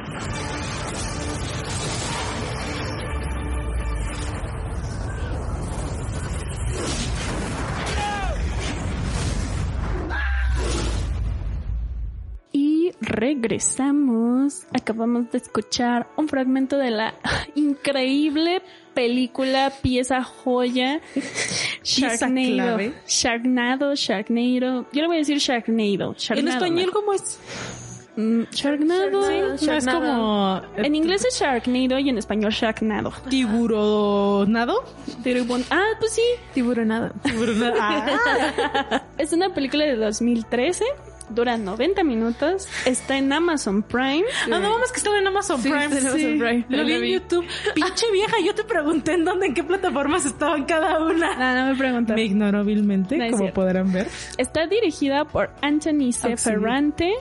Y 12.52 12.91
regresamos. 13.00 14.66
Acabamos 14.74 15.32
de 15.32 15.38
escuchar 15.38 16.08
un 16.18 16.28
fragmento 16.28 16.78
de 16.78 16.91
la 16.91 17.14
increíble 17.56 18.62
película, 18.93 19.72
pieza 19.82 20.24
joya, 20.24 21.00
Sharknado. 21.84 22.80
Sharknado, 23.08 23.95
Sharknado. 23.95 24.88
Yo 24.91 25.02
le 25.02 25.08
voy 25.08 25.16
a 25.18 25.20
decir 25.20 25.38
Sharknado. 25.38 26.12
En 26.12 26.18
Sharknado, 26.18 26.66
español, 26.66 26.91
¿cómo 26.91 27.14
es? 27.14 27.39
Mm, 28.20 28.43
Sharknado. 28.52 29.22
No 29.22 29.30
es 29.30 29.86
como... 29.86 30.62
En 30.76 30.95
inglés 30.95 31.24
es 31.26 31.39
Sharknado 31.39 32.00
y 32.00 32.10
en 32.10 32.18
español 32.18 32.52
Sharknado. 32.52 33.14
¿Tiburonado? 33.30 34.84
Tiburón. 35.24 35.64
Ah, 35.70 35.91
pues 36.00 36.14
sí. 36.14 36.24
Tiburonado. 36.54 37.12
Tiburonado. 37.24 37.76
Ah. 37.80 39.04
Es 39.18 39.32
una 39.32 39.54
película 39.54 39.86
de 39.86 39.95
2013. 39.95 40.84
Dura 41.30 41.57
90 41.57 42.03
minutos. 42.03 42.67
Está 42.86 43.17
en 43.17 43.32
Amazon 43.32 43.84
Prime. 43.84 44.23
Ah, 44.45 44.47
no 44.47 44.59
mames 44.59 44.91
que 44.91 44.97
estaba 44.97 45.17
en 45.19 45.27
Amazon 45.27 45.61
Sí, 45.61 45.69
Prime. 45.69 45.86
Amazon. 45.86 46.65
Lo 46.69 46.86
vi 46.86 46.93
en. 46.93 47.03
YouTube. 47.05 47.45
Pinche 47.75 48.11
vieja, 48.11 48.36
yo 48.43 48.53
te 48.55 48.63
pregunté 48.63 49.13
en 49.13 49.25
dónde, 49.25 49.47
en 49.47 49.53
qué 49.53 49.63
plataformas 49.63 50.25
estaban 50.25 50.65
cada 50.65 50.99
una. 51.03 51.36
No, 51.36 51.61
no 51.65 51.71
me 51.71 51.77
pregunto. 51.77 52.13
Me 52.13 52.23
ignoró 52.23 52.63
vilmente, 52.63 53.17
No 53.17 53.38
como 53.38 53.53
podrán 53.53 53.91
ver. 53.91 54.07
Está 54.38 54.67
dirigida 54.67 55.25
por 55.25 55.49
Anthony 55.61 56.11
C. 56.11 56.36
Ferrante, 56.38 57.13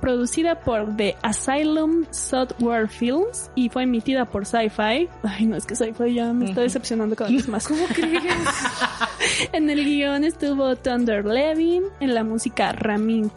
producida 0.00 0.60
por 0.60 0.96
The 0.96 1.16
Asylum 1.22 2.04
Software 2.10 2.88
Films 2.88 3.50
y 3.54 3.68
fue 3.68 3.84
emitida 3.84 4.24
por 4.24 4.46
Sci-Fi. 4.46 5.08
Ay, 5.22 5.46
no, 5.46 5.56
es 5.56 5.66
que 5.66 5.74
Sci-Fi 5.76 6.14
ya 6.14 6.32
me 6.32 6.46
está 6.46 6.60
decepcionando 6.62 7.14
cada 7.16 7.30
vez 7.30 7.48
más. 7.48 7.66
¿Cómo 7.68 7.86
crees? 7.86 8.22
en 9.52 9.70
el 9.70 9.84
guion 9.84 10.24
estuvo 10.24 10.76
Thunder 10.76 11.24
Levin, 11.24 11.84
en 12.00 12.14
la 12.14 12.24
música 12.24 12.72
Ramin 12.72 13.28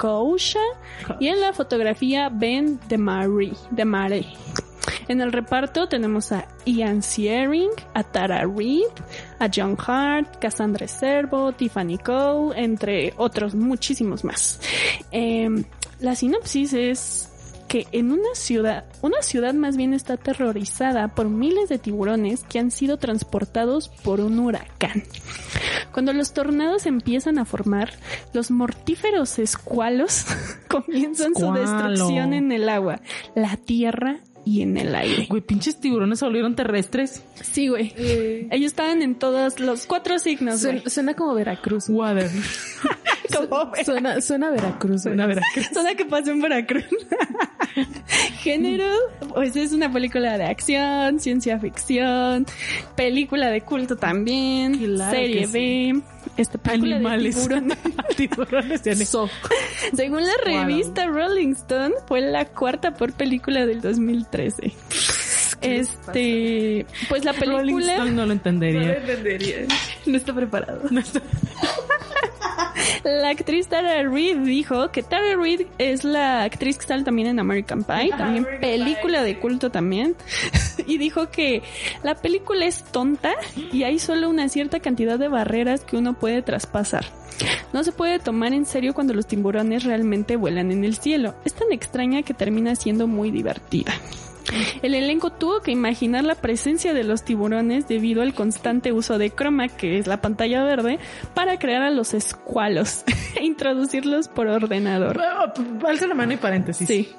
Y 1.20 1.28
en 1.28 1.42
la 1.42 1.54
fotografía 1.54 2.30
Ben 2.30 2.80
de 2.88 2.98
Marie. 2.98 3.54
En 5.08 5.22
el 5.22 5.32
reparto 5.32 5.88
tenemos 5.88 6.32
a 6.32 6.48
Ian 6.66 7.02
Searing, 7.02 7.70
a 7.94 8.04
Tara 8.04 8.46
Reid, 8.46 8.84
a 9.40 9.50
John 9.54 9.78
Hart, 9.86 10.38
Cassandra 10.40 10.88
Servo, 10.88 11.54
Tiffany 11.54 11.98
Cole, 11.98 12.62
entre 12.62 13.14
otros 13.18 13.56
muchísimos 13.56 14.24
más. 14.24 14.60
Em, 15.12 15.64
la 16.00 16.16
sinopsis 16.16 16.74
es 16.74 17.30
que 17.68 17.88
en 17.92 18.12
una 18.12 18.34
ciudad, 18.34 18.86
una 19.02 19.22
ciudad 19.22 19.54
más 19.54 19.78
bien 19.78 19.94
está 19.94 20.14
aterrorizada 20.14 21.10
por 21.10 21.30
miles 21.30 21.70
de 21.70 21.78
tiburones 21.78 22.44
que 22.44 22.60
han 22.60 22.72
sido 22.72 22.98
transportados 22.98 23.90
por 23.90 24.22
un 24.22 24.40
huracán. 24.40 25.04
Cuando 25.92 26.14
los 26.14 26.34
tornados 26.34 26.86
empiezan 26.86 27.40
a 27.40 27.46
formar, 27.46 27.94
los 28.34 28.52
mortíferos 28.52 29.40
escualos 29.40 30.26
comienzan 30.68 31.36
su 31.36 31.52
destrucción 31.54 32.34
en 32.34 32.52
el 32.52 32.70
agua, 32.70 33.02
la 33.36 33.58
tierra 33.58 34.22
y 34.46 34.62
en 34.62 34.78
el 34.78 34.96
aire. 34.96 35.28
Güey, 35.30 35.42
pinches 35.42 35.80
tiburones 35.80 36.20
se 36.20 36.26
volvieron 36.26 36.56
terrestres. 36.56 37.22
Sí, 37.42 37.68
güey. 37.68 37.94
Ellos 38.50 38.68
estaban 38.68 39.02
en 39.02 39.16
todos 39.16 39.60
los 39.60 39.86
cuatro 39.86 40.18
signos, 40.20 40.64
güey. 40.64 40.78
Suena, 40.78 40.90
suena 40.90 41.14
como 41.16 41.34
Veracruz. 41.34 41.90
Water. 41.90 42.30
Como- 43.34 43.72
Suena, 43.84 44.22
suena 44.22 44.48
a 44.48 44.52
Veracruz. 44.52 45.04
Suena 45.04 45.24
a. 45.26 45.28
Veracruz. 45.28 45.68
Suena 45.74 45.96
que 45.96 46.06
pasó 46.06 46.32
en 46.32 46.42
Veracruz. 46.42 46.86
Género, 48.42 48.90
pues 49.34 49.56
es 49.56 49.74
una 49.74 49.92
película 49.92 50.38
de 50.38 50.46
acción, 50.46 51.20
ciencia 51.20 51.60
ficción, 51.60 52.46
película 52.96 53.50
de 53.50 53.62
culto 53.62 53.96
también, 53.98 54.78
Claro 54.78 55.12
serie 55.12 55.48
B, 55.48 56.02
este 56.38 56.58
película 56.58 56.96
Animales. 56.96 57.36
de 57.36 57.42
tiburones. 57.42 57.78
tiburones 58.16 58.88
anexo. 58.88 59.30
Según 59.96 60.24
la 60.24 60.34
revista 60.44 61.06
Rolling 61.08 61.54
Stone, 61.54 61.96
fue 62.08 62.22
la 62.22 62.46
cuarta 62.46 62.94
por 62.94 63.14
película 63.14 63.66
del 63.66 63.82
2013. 63.82 64.74
Este, 65.62 66.86
pues 67.10 67.26
la 67.26 67.34
película 67.40 68.06
no 68.06 68.26
lo 68.26 68.34
entendería. 68.34 68.96
entendería. 68.96 69.68
No 70.06 70.16
está 70.16 70.34
preparado. 70.34 70.84
La 73.04 73.30
actriz 73.30 73.68
Tara 73.68 74.04
Reid 74.04 74.38
dijo 74.38 74.92
que 74.92 75.04
Tara 75.04 75.36
Reid 75.36 75.62
es 75.78 76.04
la 76.04 76.44
actriz 76.44 76.78
que 76.78 76.86
sale 76.86 77.04
también 77.04 77.28
en 77.28 77.40
American 77.40 77.84
Pie, 77.84 78.12
también 78.18 78.48
película 78.62 79.24
de 79.24 79.40
culto 79.40 79.70
también. 79.70 80.16
y 80.88 80.98
dijo 80.98 81.30
que 81.30 81.62
la 82.04 82.16
película 82.16 82.66
es 82.66 82.84
tonta 82.84 83.34
y 83.72 83.84
hay 83.84 84.00
solo 84.00 84.30
una 84.30 84.50
cierta 84.50 84.80
cantidad 84.80 85.20
de 85.20 85.28
barreras 85.28 85.82
que 85.82 85.98
uno 85.98 86.14
puede 86.14 86.42
traspasar. 86.42 87.06
No 87.74 87.84
se 87.84 87.92
puede 87.92 88.20
tomar 88.20 88.54
en 88.54 88.66
serio 88.66 88.94
cuando 88.94 89.14
los 89.14 89.28
tiburones 89.28 89.84
realmente 89.84 90.36
vuelan 90.36 90.72
en 90.72 90.84
el 90.84 90.98
cielo. 90.98 91.36
Es 91.46 91.54
tan 91.54 91.72
extraña 91.72 92.24
que 92.24 92.34
termina 92.34 92.76
siendo 92.76 93.08
muy 93.08 93.32
divertida. 93.32 93.94
El 94.82 94.96
elenco 94.96 95.32
tuvo 95.32 95.62
que 95.62 95.72
imaginar 95.72 96.24
la 96.24 96.36
presencia 96.36 96.94
de 96.94 97.04
los 97.04 97.24
tiburones 97.24 97.88
debido 97.88 98.22
al 98.22 98.34
constante 98.34 98.92
uso 98.92 99.18
de 99.18 99.32
croma, 99.32 99.68
que 99.68 99.98
es 99.98 100.08
la 100.08 100.22
pantalla 100.22 100.64
verde, 100.64 101.00
para 101.34 101.60
crear 101.60 101.82
a 101.82 101.90
los 101.90 102.14
escualos 102.14 103.04
e 103.36 103.44
introducirlos 103.44 104.28
por 104.28 104.48
ordenador. 104.48 105.20
Alza 105.86 106.08
la 106.08 106.16
mano 106.16 106.34
y 106.34 106.38
paréntesis. 106.38 106.88
Sí. 106.88 107.10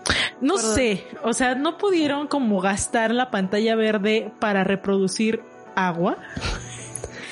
No 0.40 0.56
sé, 0.56 1.04
o 1.24 1.32
sea, 1.32 1.54
no 1.54 1.78
pudieron 1.78 2.28
como 2.28 2.60
gastar 2.60 3.12
la 3.12 3.30
pantalla 3.30 3.74
verde 3.74 4.32
para 4.38 4.64
reproducir 4.64 5.42
agua. 5.74 6.18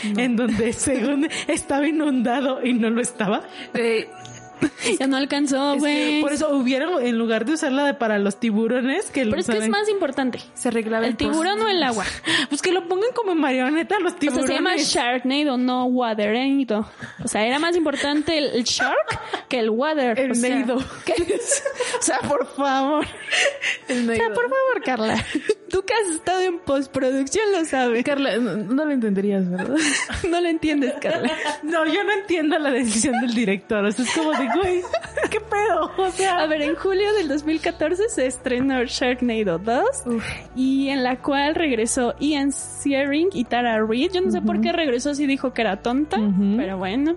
En 0.02 0.36
donde 0.36 0.72
según 0.74 1.26
estaba 1.48 1.88
inundado 1.88 2.64
y 2.64 2.74
no 2.74 2.90
lo 2.90 3.00
estaba. 3.00 3.42
Eh, 3.74 4.08
Ya 5.00 5.06
no 5.06 5.16
alcanzó, 5.16 5.76
güey. 5.78 6.20
por 6.20 6.32
eso 6.32 6.54
hubieron, 6.56 7.04
en 7.04 7.18
lugar 7.18 7.44
de 7.44 7.54
usarla 7.54 7.84
de 7.84 7.94
para 7.94 8.18
los 8.18 8.38
tiburones, 8.38 9.10
que 9.10 9.24
Pero 9.24 9.38
es 9.38 9.46
que 9.46 9.58
es 9.58 9.68
más 9.68 9.88
importante. 9.88 10.38
se 10.54 10.68
arreglaba 10.68 11.06
¿El 11.06 11.16
tiburón 11.16 11.60
o 11.60 11.68
el 11.68 11.82
agua? 11.82 12.04
Pues 12.48 12.62
que 12.62 12.70
lo 12.72 12.86
pongan 12.88 13.10
como 13.14 13.34
marioneta 13.34 13.98
los 13.98 14.12
O 14.14 14.16
sea, 14.16 14.20
tiburones. 14.20 14.46
se 14.48 14.54
llama 14.54 14.76
Sharknado, 14.76 15.56
no 15.56 15.84
Waternado. 15.86 16.88
O 17.24 17.28
sea, 17.28 17.44
era 17.46 17.58
más 17.58 17.76
importante 17.76 18.38
el, 18.38 18.46
el 18.46 18.64
shark 18.64 19.48
que 19.48 19.58
el 19.58 19.70
water. 19.70 20.18
El 20.18 20.30
o 20.32 20.34
sea. 20.34 20.64
O 21.98 22.02
sea, 22.02 22.18
por 22.20 22.46
favor. 22.54 23.06
El 23.88 24.08
O 24.10 24.14
sea, 24.14 24.28
por 24.28 24.44
favor, 24.44 24.82
Carla. 24.84 25.24
Tú 25.70 25.82
que 25.84 25.92
has 25.94 26.14
estado 26.14 26.40
en 26.40 26.58
postproducción 26.60 27.44
lo 27.52 27.64
sabes. 27.64 28.04
Carla, 28.04 28.36
no, 28.38 28.56
no 28.56 28.84
lo 28.84 28.90
entenderías, 28.92 29.48
¿verdad? 29.50 29.76
No 30.30 30.40
lo 30.40 30.48
entiendes, 30.48 30.94
Carla. 31.00 31.30
No, 31.62 31.86
yo 31.86 32.02
no 32.04 32.12
entiendo 32.12 32.58
la 32.58 32.70
decisión 32.70 33.14
del 33.20 33.34
director. 33.34 33.84
O 33.84 33.92
sea, 33.92 34.04
es 34.04 34.10
como 34.12 34.30
de, 34.32 34.46
güey, 34.54 34.80
¿qué 35.30 35.40
pedo? 35.40 35.90
O 35.98 36.10
sea, 36.10 36.38
A 36.38 36.46
ver, 36.46 36.62
en 36.62 36.74
julio 36.74 37.12
del 37.14 37.28
2014 37.28 38.08
se 38.08 38.26
estrenó 38.26 38.84
Sharknado 38.84 39.58
2 39.58 39.84
y 40.54 40.88
en 40.88 41.02
la 41.02 41.16
cual 41.18 41.54
regresó 41.54 42.14
Ian 42.18 42.52
Searing 42.52 43.28
y 43.32 43.44
Tara 43.44 43.84
Reid. 43.84 44.12
Yo 44.12 44.20
no 44.20 44.30
sé 44.30 44.40
por 44.42 44.60
qué 44.60 44.72
regresó 44.72 45.14
si 45.14 45.26
dijo 45.26 45.52
que 45.52 45.62
era 45.62 45.76
tonta, 45.82 46.18
pero 46.56 46.78
bueno. 46.78 47.16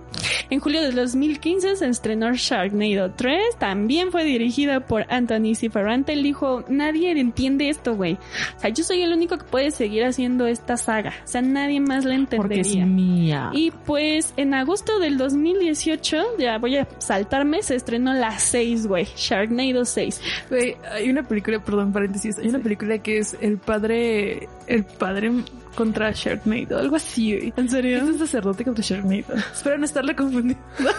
En 0.50 0.60
julio 0.60 0.82
del 0.82 0.94
2015 0.94 1.76
se 1.76 1.86
estrenó 1.86 2.32
Sharknado 2.34 3.12
3. 3.12 3.56
También 3.58 4.10
fue 4.10 4.24
dirigida 4.24 4.80
por 4.80 5.06
Anthony 5.08 5.54
Ciferante. 5.54 6.12
Él 6.12 6.22
dijo, 6.22 6.64
nadie 6.68 7.10
entiende 7.12 7.68
esto, 7.68 7.94
güey. 7.94 8.18
O 8.56 8.60
sea, 8.60 8.70
yo 8.70 8.84
soy 8.84 9.02
el 9.02 9.12
único 9.12 9.38
que 9.38 9.44
puede 9.44 9.70
seguir 9.70 10.04
haciendo 10.04 10.46
esta 10.46 10.76
saga. 10.76 11.12
O 11.24 11.28
sea, 11.28 11.42
nadie 11.42 11.80
más 11.80 12.04
la 12.04 12.16
porque 12.36 12.60
es 12.60 12.68
entendería. 12.68 12.86
mía. 12.86 13.50
Y 13.52 13.70
pues 13.70 14.32
en 14.36 14.54
agosto 14.54 14.98
del 14.98 15.18
2018, 15.18 16.38
ya 16.38 16.58
voy 16.58 16.76
a 16.76 16.88
saltarme, 16.98 17.62
se 17.62 17.76
estrenó 17.76 18.12
la 18.14 18.38
6, 18.38 18.86
güey, 18.86 19.06
Sharknado 19.16 19.84
6. 19.84 20.20
Güey, 20.48 20.76
hay 20.92 21.10
una 21.10 21.22
película, 21.22 21.62
perdón, 21.62 21.92
paréntesis, 21.92 22.38
hay 22.38 22.48
una 22.48 22.58
película 22.58 22.98
que 22.98 23.18
es 23.18 23.36
el 23.40 23.58
padre, 23.58 24.48
el 24.66 24.84
padre 24.84 25.32
contra 25.74 26.10
Sharknado, 26.12 26.78
algo 26.78 26.96
así, 26.96 27.36
güey. 27.36 27.52
¿En 27.56 27.68
serio? 27.68 27.98
Es 27.98 28.04
un 28.04 28.18
sacerdote 28.18 28.64
contra 28.64 28.84
Sharknado. 28.84 29.34
Espero 29.52 29.78
no 29.78 29.84
estarla 29.84 30.14
confundiendo. 30.14 30.62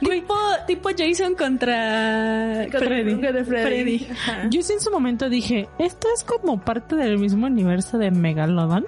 Tipo, 0.00 0.34
tipo 0.66 0.90
Jason 0.96 1.34
contra, 1.34 2.66
Contra 2.70 2.80
Freddy. 2.80 3.16
Freddy. 3.16 3.44
Freddy. 3.44 4.08
Yo 4.50 4.62
sí 4.62 4.74
en 4.74 4.80
su 4.80 4.90
momento 4.90 5.28
dije, 5.28 5.68
esto 5.78 6.08
es 6.14 6.22
como 6.24 6.60
parte 6.60 6.94
del 6.94 7.18
mismo 7.18 7.46
universo 7.46 7.98
de 7.98 8.10
Megalodon. 8.10 8.86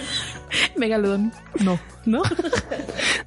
Megalodon. 0.76 1.32
No, 1.60 1.78
¿no? 2.04 2.22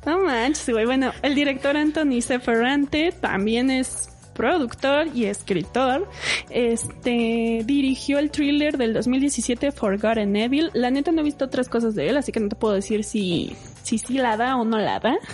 No 0.05 0.19
manches, 0.19 0.69
güey. 0.69 0.85
Bueno, 0.85 1.11
el 1.21 1.35
director 1.35 1.75
Anthony 1.75 2.21
Seferrante 2.21 3.11
también 3.19 3.71
es 3.71 4.09
productor 4.35 5.07
y 5.15 5.25
escritor. 5.25 6.07
Este 6.51 7.63
dirigió 7.65 8.19
el 8.19 8.29
thriller 8.29 8.77
del 8.77 8.93
2017 8.93 9.71
Forgotten 9.71 10.35
Evil. 10.35 10.69
La 10.73 10.91
neta 10.91 11.11
no 11.11 11.21
he 11.21 11.23
visto 11.23 11.45
otras 11.45 11.69
cosas 11.69 11.95
de 11.95 12.09
él, 12.09 12.17
así 12.17 12.31
que 12.31 12.39
no 12.39 12.49
te 12.49 12.55
puedo 12.55 12.75
decir 12.75 13.03
si 13.03 13.55
si 13.81 13.97
sí 13.97 14.17
la 14.17 14.35
da 14.37 14.57
o 14.57 14.65
no 14.65 14.77
la 14.77 14.99
da. 14.99 15.15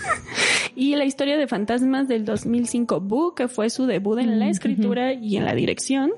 Y 0.73 0.95
la 0.95 1.03
historia 1.03 1.37
de 1.37 1.47
fantasmas 1.47 2.07
del 2.07 2.23
2005 2.23 3.01
Boo, 3.01 3.35
que 3.35 3.49
fue 3.49 3.69
su 3.69 3.87
debut 3.87 4.19
en 4.19 4.39
la 4.39 4.47
escritura 4.47 5.11
y 5.11 5.35
en 5.35 5.43
la 5.43 5.53
dirección. 5.53 6.13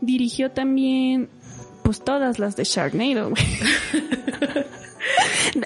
Dirigió 0.00 0.52
también 0.52 1.28
pues 1.82 2.04
todas 2.04 2.38
las 2.38 2.54
de 2.54 2.62
Sharknado. 2.62 3.32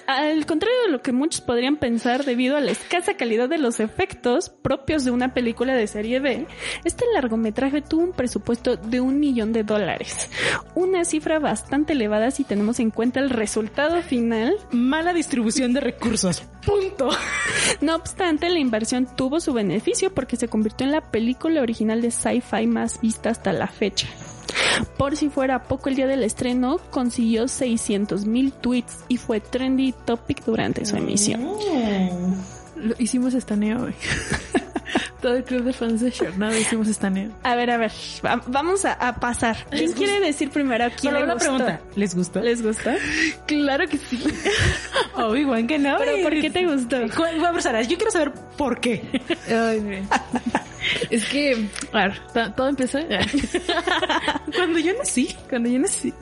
Al 0.07 0.45
contrario 0.45 0.77
de 0.85 0.91
lo 0.91 1.01
que 1.01 1.11
muchos 1.11 1.41
podrían 1.41 1.77
pensar 1.77 2.25
debido 2.25 2.57
a 2.57 2.61
la 2.61 2.71
escasa 2.71 3.15
calidad 3.15 3.49
de 3.49 3.57
los 3.57 3.79
efectos 3.79 4.49
propios 4.49 5.03
de 5.03 5.11
una 5.11 5.33
película 5.33 5.73
de 5.73 5.87
serie 5.87 6.19
B, 6.19 6.47
este 6.83 7.05
largometraje 7.13 7.81
tuvo 7.81 8.03
un 8.03 8.13
presupuesto 8.13 8.75
de 8.75 9.01
un 9.01 9.19
millón 9.19 9.53
de 9.53 9.63
dólares. 9.63 10.29
Una 10.75 11.05
cifra 11.05 11.39
bastante 11.39 11.93
elevada 11.93 12.31
si 12.31 12.43
tenemos 12.43 12.79
en 12.79 12.91
cuenta 12.91 13.19
el 13.19 13.29
resultado 13.29 14.01
final. 14.01 14.55
Mala 14.71 15.13
distribución 15.13 15.73
de 15.73 15.81
recursos. 15.81 16.43
Punto. 16.65 17.09
No 17.81 17.95
obstante, 17.95 18.49
la 18.49 18.59
inversión 18.59 19.07
tuvo 19.15 19.39
su 19.39 19.53
beneficio 19.53 20.13
porque 20.13 20.35
se 20.35 20.47
convirtió 20.47 20.85
en 20.85 20.91
la 20.91 21.11
película 21.11 21.61
original 21.61 22.01
de 22.01 22.11
sci-fi 22.11 22.67
más 22.67 23.01
vista 23.01 23.29
hasta 23.29 23.51
la 23.53 23.67
fecha. 23.67 24.07
Por 24.97 25.15
si 25.17 25.29
fuera 25.29 25.63
poco 25.63 25.89
el 25.89 25.95
día 25.95 26.07
del 26.07 26.23
estreno, 26.23 26.77
consiguió 26.89 27.47
600 27.47 28.25
mil 28.25 28.51
tweets 28.51 28.99
y 29.07 29.17
fue 29.17 29.39
trendy 29.39 29.93
topic 30.05 30.43
durante 30.45 30.85
su 30.85 30.95
emisión. 30.95 31.43
Lo- 32.75 32.95
hicimos 32.99 33.33
estaneo, 33.33 33.79
güey. 33.81 33.93
Todo 35.21 35.35
el 35.35 35.43
club 35.43 35.63
de 35.63 35.71
fans 35.71 36.01
de 36.01 36.09
Sharknado 36.09 36.57
hicimos 36.57 36.87
estaneo. 36.87 37.29
A 37.43 37.53
ver, 37.55 37.69
a 37.69 37.77
ver, 37.77 37.91
va- 38.25 38.41
vamos 38.47 38.85
a, 38.85 38.93
a 38.93 39.19
pasar. 39.19 39.55
¿Quién 39.69 39.91
quiere 39.93 40.19
decir 40.19 40.49
primero 40.49 40.85
quién 40.99 41.13
Solo 41.13 41.19
le 41.19 41.23
una 41.25 41.33
gustó? 41.35 41.55
pregunta. 41.57 41.81
¿Les 41.95 42.15
gustó? 42.15 42.41
¿Les 42.41 42.61
gusta? 42.63 42.95
Claro 43.45 43.87
que 43.87 43.97
sí. 43.97 44.21
Oh, 45.15 45.35
igual 45.35 45.67
que 45.67 45.77
no. 45.77 45.97
¿Pero 45.99 46.23
por 46.23 46.31
qué 46.39 46.49
te 46.49 46.65
gustó? 46.65 46.97
Vamos 47.39 47.65
a 47.67 47.71
ver, 47.73 47.85
yo 47.87 47.97
quiero 47.97 48.11
saber 48.11 48.31
por 48.57 48.79
qué. 48.79 49.03
Ay. 49.47 50.03
Es 51.09 51.25
que, 51.25 51.67
a 51.93 51.97
ver, 52.07 52.19
to- 52.33 52.51
todo 52.53 52.67
empezó 52.69 52.99
Cuando 54.55 54.79
yo 54.79 54.93
nací. 54.97 55.35
cuando 55.49 55.69
yo 55.69 55.79
nací. 55.79 56.13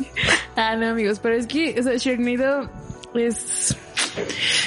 Ah, 0.56 0.76
no, 0.76 0.88
amigos, 0.90 1.20
pero 1.20 1.36
es 1.36 1.48
que, 1.48 1.76
o 1.80 1.84
sea, 1.84 1.94
Sharknado 1.98 2.70
es... 3.16 3.76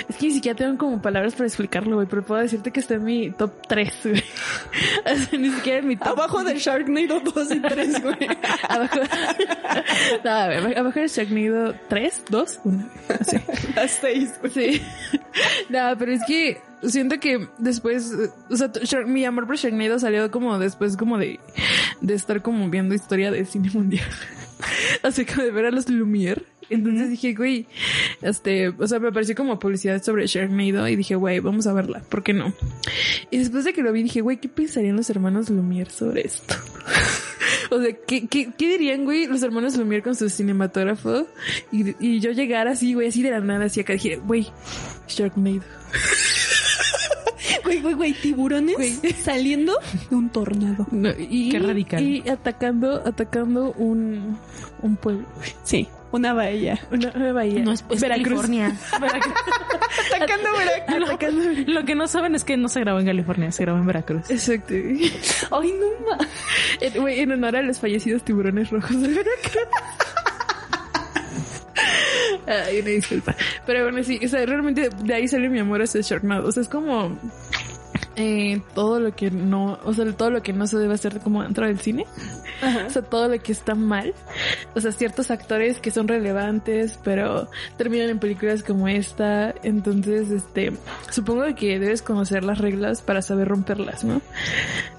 Es 0.09 0.16
que 0.16 0.26
ni 0.28 0.34
siquiera 0.34 0.57
tengo 0.57 0.78
como 0.78 1.03
palabras 1.03 1.34
para 1.34 1.46
explicarlo, 1.46 1.96
güey, 1.96 2.07
pero 2.09 2.22
puedo 2.24 2.40
decirte 2.40 2.70
que 2.70 2.80
está 2.80 2.94
en 2.94 3.05
mi 3.05 3.30
top 3.32 3.53
3, 3.68 3.92
güey. 4.05 4.24
O 5.05 5.16
sea, 5.16 5.38
ni 5.38 5.50
siquiera 5.50 5.78
en 5.80 5.88
mi 5.88 5.96
top. 5.96 6.09
Abajo 6.09 6.42
del 6.44 6.59
Sharknado 6.59 7.20
2 7.20 7.50
y 7.53 7.61
3, 7.61 8.03
güey. 8.03 8.16
abajo. 8.68 9.00
No, 10.24 10.30
a 10.30 10.46
ver, 10.48 10.78
abajo 10.78 11.00
del 11.00 11.09
Sharknado 11.09 11.74
3, 11.88 12.22
2, 12.30 12.61
1. 12.64 12.88
Sí. 13.28 13.36
A 13.76 13.88
6. 13.88 14.30
Sí. 14.55 14.82
No, 15.68 15.94
pero 15.98 16.12
es 16.12 16.20
que 16.26 16.61
siento 16.91 17.20
que 17.20 17.49
después, 17.59 18.12
o 18.51 18.57
sea, 18.57 18.70
mi 19.07 19.24
amor 19.24 19.47
por 19.47 19.57
Sharknado 19.57 19.99
salió 19.99 20.30
como 20.30 20.59
después 20.59 20.97
como 20.97 21.18
de, 21.18 21.39
de 22.01 22.14
estar 22.14 22.43
como 22.43 22.68
viendo 22.68 22.95
historia 22.95 23.30
de 23.30 23.45
cine 23.45 23.70
mundial. 23.72 24.07
Así 25.03 25.24
como 25.24 25.43
de 25.43 25.51
ver 25.51 25.66
a 25.66 25.70
los 25.70 25.89
Lumière. 25.89 26.43
Entonces 26.70 27.11
dije, 27.11 27.35
güey, 27.35 27.66
este, 28.22 28.68
o 28.68 28.87
sea, 28.87 28.99
me 28.99 29.09
apareció 29.09 29.35
como 29.35 29.59
publicidad 29.59 30.03
sobre 30.03 30.26
Sharknado 30.26 30.89
y 30.89 30.97
dije, 30.97 31.16
güey, 31.16 31.41
vamos 31.41 31.66
a 31.66 31.74
verla, 31.74 32.01
¿por 32.09 32.22
qué 32.22 32.33
no? 32.33 32.55
Y 33.30 33.39
después 33.39 33.64
de 33.64 33.74
que 33.74 33.83
lo 33.83 33.93
vi 33.93 34.03
dije, 34.05 34.22
güey, 34.22 34.39
¿qué 34.39 34.49
pensarían 34.49 34.97
los 34.97 35.11
hermanos 35.11 35.51
Lumière 35.51 35.91
sobre 35.91 36.26
esto? 36.26 36.55
O 37.70 37.80
sea, 37.80 37.91
¿qué, 38.07 38.26
qué, 38.28 38.51
qué 38.57 38.68
dirían, 38.68 39.05
güey, 39.05 39.26
los 39.26 39.43
hermanos 39.43 39.78
Lumière 39.78 40.03
con 40.03 40.14
su 40.14 40.28
cinematógrafo? 40.28 41.26
Y, 41.70 41.95
y 42.07 42.20
yo 42.20 42.33
llegar 42.33 42.68
así, 42.68 42.93
güey, 42.93 43.09
así 43.09 43.22
de 43.22 43.30
la 43.30 43.41
nada, 43.41 43.64
así 43.64 43.80
acá, 43.80 43.95
dije, 43.95 44.16
güey, 44.16 44.47
Sharknado. 45.09 45.62
Güey, 47.65 47.81
güey, 47.81 47.95
güey, 47.95 48.13
tiburones 48.15 48.77
saliendo 49.23 49.75
de 50.11 50.17
un 50.17 50.31
tornado. 50.31 50.87
No, 50.91 51.11
y, 51.19 51.51
Qué 51.51 51.59
radical. 51.59 52.03
Y 52.03 52.29
atacando, 52.29 53.03
atacando 53.07 53.73
un, 53.73 54.39
un 54.83 54.97
pueblo. 54.97 55.25
Sí, 55.65 55.89
una 56.11 56.33
bahía. 56.33 56.79
Una, 56.91 57.13
una 57.15 57.33
bahía. 57.33 57.63
No 57.63 57.73
es 57.73 57.83
pues 57.83 58.01
Veracruz. 58.01 58.25
California. 58.43 58.77
Veracruz. 59.01 59.35
Atacando 60.17 60.49
Veracruz. 60.59 61.09
Atacando 61.09 61.41
Veracruz. 61.41 61.69
Lo 61.69 61.85
que 61.85 61.95
no 61.95 62.07
saben 62.09 62.35
es 62.35 62.45
que 62.45 62.57
no 62.57 62.69
se 62.69 62.81
grabó 62.81 62.99
en 63.01 63.07
California, 63.07 63.53
se 63.53 63.63
grabó 63.65 63.79
en 63.79 63.87
Veracruz. 63.87 64.31
Exacto. 64.31 64.75
Ay, 65.51 65.75
no 65.79 66.07
ma. 66.11 66.19
En- 66.81 67.01
Güey, 67.01 67.21
en 67.21 67.33
honor 67.33 67.57
a 67.57 67.63
los 67.63 67.79
fallecidos 67.79 68.25
tiburones 68.25 68.71
rojos 68.71 69.01
de 69.01 69.09
Veracruz. 69.09 69.69
Ay, 72.47 72.81
una 72.81 72.91
disculpa. 72.91 73.35
Pero 73.67 73.85
bueno, 73.85 74.03
sí, 74.03 74.21
o 74.25 74.29
sea, 74.29 74.45
realmente 74.45 74.91
de 75.05 75.15
ahí 75.15 75.29
sale 75.29 75.49
mi 75.49 75.59
amor 75.61 75.83
hacia 75.83 76.01
Sharknado. 76.01 76.49
O 76.49 76.53
sea, 76.53 76.63
es 76.63 76.69
como 76.69 77.17
eh, 78.17 78.61
todo 78.75 79.01
lo 79.01 79.15
que 79.15 79.31
no, 79.31 79.79
o 79.85 79.93
sea, 79.95 80.11
todo 80.13 80.31
lo 80.31 80.43
que 80.43 80.53
no 80.53 80.67
se 80.67 80.79
debe 80.79 80.95
hacer 80.95 81.21
como 81.21 81.43
dentro 81.43 81.67
del 81.67 81.81
cine. 81.81 82.07
O 82.87 82.91
sea, 82.91 83.03
todo 83.03 83.29
lo 83.29 83.43
que 83.43 83.53
está 83.53 83.75
mal. 83.75 84.15
O 84.75 84.81
sea, 84.81 84.93
ciertos 84.93 85.31
actores 85.31 85.81
que 85.81 85.91
son 85.91 86.07
relevantes, 86.07 86.99
pero 87.03 87.49
terminan 87.77 88.11
en 88.11 88.19
películas 88.19 88.63
como 88.63 88.87
esta. 88.87 89.55
Entonces, 89.63 90.31
este, 90.31 90.73
supongo 91.11 91.43
que 91.57 91.79
debes 91.79 92.03
conocer 92.03 92.45
las 92.45 92.59
reglas 92.59 93.03
para 93.03 93.23
saber 93.23 93.49
romperlas, 93.49 94.05
¿no? 94.05 94.21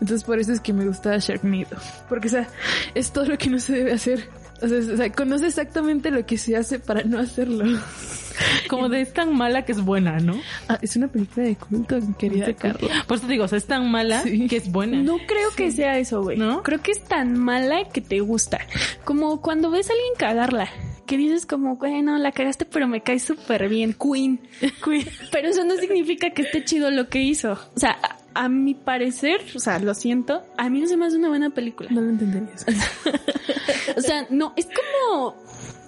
Entonces, 0.01 0.23
por 0.23 0.39
eso 0.39 0.51
es 0.51 0.59
que 0.59 0.73
me 0.73 0.85
gusta 0.85 1.17
Sharknado. 1.17 1.77
Porque, 2.09 2.27
o 2.27 2.31
sea, 2.31 2.47
es 2.95 3.11
todo 3.11 3.25
lo 3.25 3.37
que 3.37 3.49
no 3.49 3.59
se 3.59 3.73
debe 3.73 3.93
hacer. 3.93 4.27
O 4.63 4.67
sea, 4.67 4.93
o 4.93 4.97
sea, 4.97 5.11
conoce 5.11 5.47
exactamente 5.47 6.09
lo 6.09 6.25
que 6.25 6.37
se 6.37 6.55
hace 6.55 6.79
para 6.79 7.03
no 7.03 7.19
hacerlo. 7.19 7.65
Como 8.67 8.89
de 8.89 9.01
es 9.01 9.13
tan 9.13 9.35
mala 9.35 9.63
que 9.63 9.73
es 9.73 9.81
buena, 9.81 10.17
¿no? 10.19 10.35
Ah, 10.67 10.79
es 10.81 10.95
una 10.95 11.07
película 11.07 11.45
de 11.45 11.55
culto, 11.55 11.99
mi 12.01 12.13
querida 12.15 12.51
Carla. 12.53 13.03
Por 13.07 13.17
eso 13.17 13.27
te 13.27 13.33
digo, 13.33 13.43
o 13.43 13.47
sea, 13.47 13.57
es 13.59 13.65
tan 13.65 13.91
mala 13.91 14.21
Sí. 14.23 14.47
que 14.47 14.57
es 14.57 14.71
buena. 14.71 14.97
No 15.03 15.17
creo 15.27 15.51
que 15.55 15.71
sea 15.71 15.99
eso, 15.99 16.23
güey. 16.23 16.37
¿No? 16.37 16.63
Creo 16.63 16.81
que 16.81 16.91
es 16.91 17.03
tan 17.03 17.37
mala 17.37 17.89
que 17.93 18.01
te 18.01 18.21
gusta. 18.21 18.59
Como 19.03 19.39
cuando 19.41 19.69
ves 19.69 19.89
a 19.89 19.93
alguien 19.93 20.13
cagarla. 20.17 20.67
Que 21.05 21.17
dices 21.17 21.45
como, 21.45 21.75
bueno, 21.75 22.17
la 22.17 22.31
cagaste, 22.31 22.65
pero 22.65 22.87
me 22.87 23.01
cae 23.01 23.19
súper 23.19 23.67
bien. 23.69 23.93
Queen. 23.93 24.39
Queen. 24.83 25.05
Pero 25.31 25.49
eso 25.49 25.65
no 25.65 25.75
significa 25.75 26.29
que 26.29 26.43
esté 26.43 26.63
chido 26.63 26.89
lo 26.91 27.09
que 27.09 27.21
hizo. 27.21 27.51
O 27.75 27.79
sea, 27.79 27.97
a, 28.33 28.45
a 28.45 28.49
mi 28.49 28.73
parecer, 28.73 29.41
o 29.53 29.59
sea, 29.59 29.77
lo 29.79 29.93
siento, 29.95 30.41
a 30.57 30.69
mí 30.69 30.79
no 30.79 30.87
se 30.87 30.95
me 30.95 31.05
hace 31.05 31.17
una 31.17 31.27
buena 31.27 31.49
película. 31.49 31.89
No 31.91 31.99
lo 32.01 32.09
entenderías. 32.09 32.65
O 33.97 34.01
sea, 34.01 34.25
no, 34.29 34.53
es 34.55 34.67
como... 34.67 35.41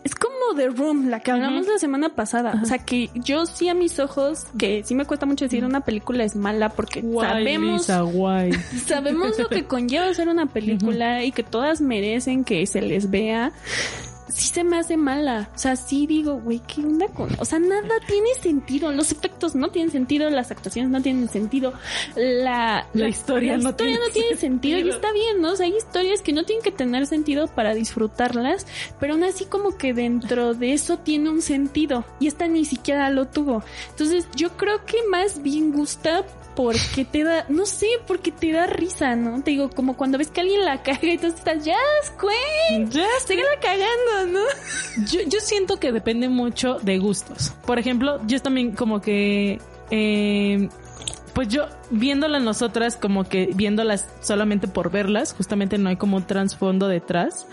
Es 0.04 0.14
como 0.14 0.56
The 0.56 0.68
Room, 0.68 1.10
la 1.10 1.20
que 1.22 1.32
hablamos 1.32 1.66
la 1.66 1.80
semana 1.80 2.10
pasada. 2.10 2.60
O 2.62 2.66
sea, 2.68 2.78
que 2.78 3.10
yo 3.16 3.48
sí 3.48 3.70
a 3.70 3.74
mis 3.74 3.98
ojos, 3.98 4.46
que 4.56 4.84
sí 4.84 4.94
me 4.94 5.06
cuesta 5.06 5.26
mucho 5.26 5.46
decir 5.46 5.66
una 5.66 5.82
película 5.82 6.24
es 6.24 6.36
mala 6.36 6.70
porque 6.70 7.02
Guay, 7.02 7.28
sabemos 7.28 7.82
Lisa, 7.82 8.02
guay. 8.02 8.52
sabemos 8.86 9.40
lo 9.40 9.50
que 9.50 9.66
conlleva 9.66 10.08
hacer 10.08 10.28
una 10.28 10.46
película 10.46 11.24
y 11.24 11.32
que 11.32 11.42
todas 11.42 11.82
merecen 11.82 12.44
que 12.44 12.68
se 12.68 12.84
les 12.84 13.10
vea. 13.10 13.52
Sí 14.28 14.48
se 14.54 14.64
me 14.64 14.78
hace 14.78 14.98
mala. 14.98 15.50
O 15.56 15.58
sea, 15.58 15.76
sí 15.76 16.08
digo, 16.08 16.40
güey, 16.40 16.60
¿qué 16.60 16.82
onda 16.82 17.08
con...? 17.10 17.30
O 17.40 17.46
sea, 17.46 17.60
nada 17.60 18.00
tiene 18.08 18.30
sentido. 18.42 18.92
Los 18.92 19.12
efectos 19.12 19.56
no 19.56 19.70
tienen 19.70 19.92
sentido, 19.92 20.30
las 20.30 20.52
actuaciones 20.52 20.92
no 20.92 21.02
tienen 21.02 21.30
sentido, 21.30 21.74
la... 22.16 22.88
La 22.94 23.08
historia 23.08 23.58
la 23.58 23.64
no 23.64 23.70
historia 23.70 23.94
tiene 23.94 24.08
no 24.08 24.14
tiene 24.14 24.38
sentido. 24.38 24.80
Y 24.80 24.90
está 24.90 25.12
bien, 25.12 25.42
¿no? 25.42 25.52
O 25.52 25.56
sea, 25.56 25.66
hay 25.66 25.76
historias 25.76 26.22
que 26.22 26.34
no 26.34 26.44
tienen 26.44 26.64
que 26.64 26.72
tener 26.72 27.06
sentido 27.08 27.48
para 27.48 27.74
disfrutarlas, 27.76 28.66
pero 29.00 29.14
aún 29.14 29.24
así 29.24 29.46
como 29.46 29.78
que 29.78 29.94
dentro 29.94 30.54
de 30.54 30.74
eso 30.74 30.98
tiene 30.98 31.30
un 31.30 31.42
sentido. 31.42 32.06
Y 32.20 32.28
esta 32.28 32.48
ni 32.48 32.66
siquiera 32.66 33.10
lo 33.10 33.28
tuvo. 33.28 33.64
Entonces, 33.90 34.28
yo 34.36 34.58
creo 34.58 34.86
que 34.86 34.98
más 35.10 35.42
bien 35.42 35.72
gusta 35.72 36.26
porque 36.56 37.06
te 37.06 37.24
da, 37.24 37.46
no 37.50 37.66
sé, 37.66 37.88
porque 38.08 38.32
te 38.32 38.52
da 38.52 38.66
risa, 38.68 39.16
¿no? 39.16 39.44
Te 39.44 39.52
digo, 39.52 39.70
como 39.70 39.96
cuando 39.98 40.18
ves 40.18 40.30
que 40.30 40.42
alguien 40.42 40.64
la 40.66 40.82
caga 40.84 41.08
y 41.12 41.18
tú 41.18 41.28
estás, 41.28 41.64
ya, 41.66 41.78
güey, 42.22 42.90
Ya 42.90 43.06
síguela 43.26 43.50
cagando, 43.62 44.40
¿no? 44.40 45.06
Yo, 45.06 45.20
yo 45.28 45.40
siento 45.40 45.78
que 45.78 45.92
depende 45.92 46.30
mucho 46.30 46.76
de 46.82 46.98
gustos. 46.98 47.54
Por 47.66 47.80
ejemplo, 47.80 48.20
yo 48.28 48.42
también 48.42 48.72
como 48.72 49.02
que... 49.02 49.60
eh, 49.92 50.70
pues 51.36 51.50
yo 51.50 51.68
viéndolas 51.92 52.42
nosotras 52.42 52.96
como 52.96 53.26
que 53.26 53.52
viéndolas 53.54 54.10
solamente 54.22 54.70
por 54.70 54.90
verlas, 54.90 55.34
justamente 55.34 55.78
no 55.78 55.90
hay 55.90 55.98
como 55.98 56.16
un 56.16 56.24
trasfondo 56.24 56.88
detrás. 56.88 57.46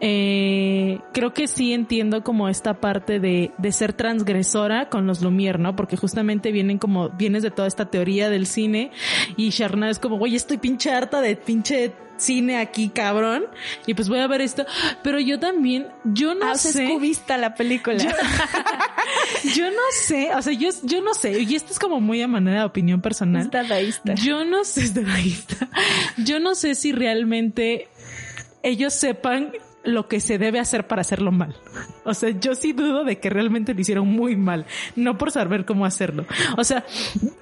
Eh, 0.00 0.98
creo 1.12 1.34
que 1.34 1.46
sí 1.46 1.74
entiendo 1.74 2.24
como 2.24 2.48
esta 2.48 2.80
parte 2.80 3.20
de, 3.20 3.52
de 3.58 3.72
ser 3.72 3.92
transgresora 3.92 4.88
con 4.88 5.06
los 5.06 5.22
Lumière, 5.22 5.58
¿no? 5.58 5.76
Porque 5.76 5.98
justamente 5.98 6.52
vienen 6.52 6.78
como, 6.78 7.10
vienes 7.10 7.42
de 7.42 7.50
toda 7.50 7.68
esta 7.68 7.90
teoría 7.90 8.30
del 8.30 8.46
cine 8.46 8.92
y 9.36 9.50
Sharna 9.50 9.90
es 9.90 9.98
como, 9.98 10.16
güey, 10.16 10.34
estoy 10.34 10.56
pinche 10.56 10.90
harta 10.90 11.20
de 11.20 11.36
pinche 11.36 11.92
cine 12.18 12.58
aquí, 12.58 12.90
cabrón. 12.90 13.46
Y 13.86 13.94
pues 13.94 14.08
voy 14.08 14.18
a 14.20 14.26
ver 14.26 14.40
esto. 14.42 14.66
Pero 15.02 15.18
yo 15.20 15.38
también, 15.38 15.86
yo 16.04 16.34
no 16.34 16.46
Ah, 16.46 16.52
o 16.52 16.58
sea, 16.58 16.72
sé. 16.72 16.84
es 16.84 16.90
cubista 16.90 17.36
la 17.38 17.54
película. 17.54 17.98
Yo 19.54 19.70
no 19.70 19.80
sé, 20.04 20.34
o 20.34 20.42
sea, 20.42 20.52
yo, 20.52 20.68
yo 20.82 21.00
no 21.00 21.14
sé, 21.14 21.40
y 21.40 21.54
esto 21.54 21.72
es 21.72 21.78
como 21.78 22.00
muy 22.00 22.20
a 22.20 22.28
manera 22.28 22.60
de 22.60 22.64
opinión 22.66 23.00
personal. 23.00 23.42
Es 23.42 23.50
dadaísta. 23.50 24.14
Yo 24.14 24.44
no 24.44 24.64
sé, 24.64 24.82
es 24.82 24.94
dadaísta. 24.94 25.68
Yo 26.18 26.40
no 26.40 26.54
sé 26.54 26.74
si 26.74 26.92
realmente 26.92 27.88
ellos 28.62 28.92
sepan 28.94 29.52
lo 29.88 30.08
que 30.08 30.20
se 30.20 30.38
debe 30.38 30.60
hacer 30.60 30.86
para 30.86 31.00
hacerlo 31.00 31.32
mal. 31.32 31.56
O 32.04 32.14
sea, 32.14 32.30
yo 32.30 32.54
sí 32.54 32.72
dudo 32.72 33.04
de 33.04 33.18
que 33.18 33.30
realmente 33.30 33.74
lo 33.74 33.80
hicieron 33.80 34.08
muy 34.08 34.36
mal, 34.36 34.66
no 34.96 35.18
por 35.18 35.30
saber 35.30 35.64
cómo 35.64 35.84
hacerlo. 35.84 36.24
O 36.56 36.64
sea, 36.64 36.84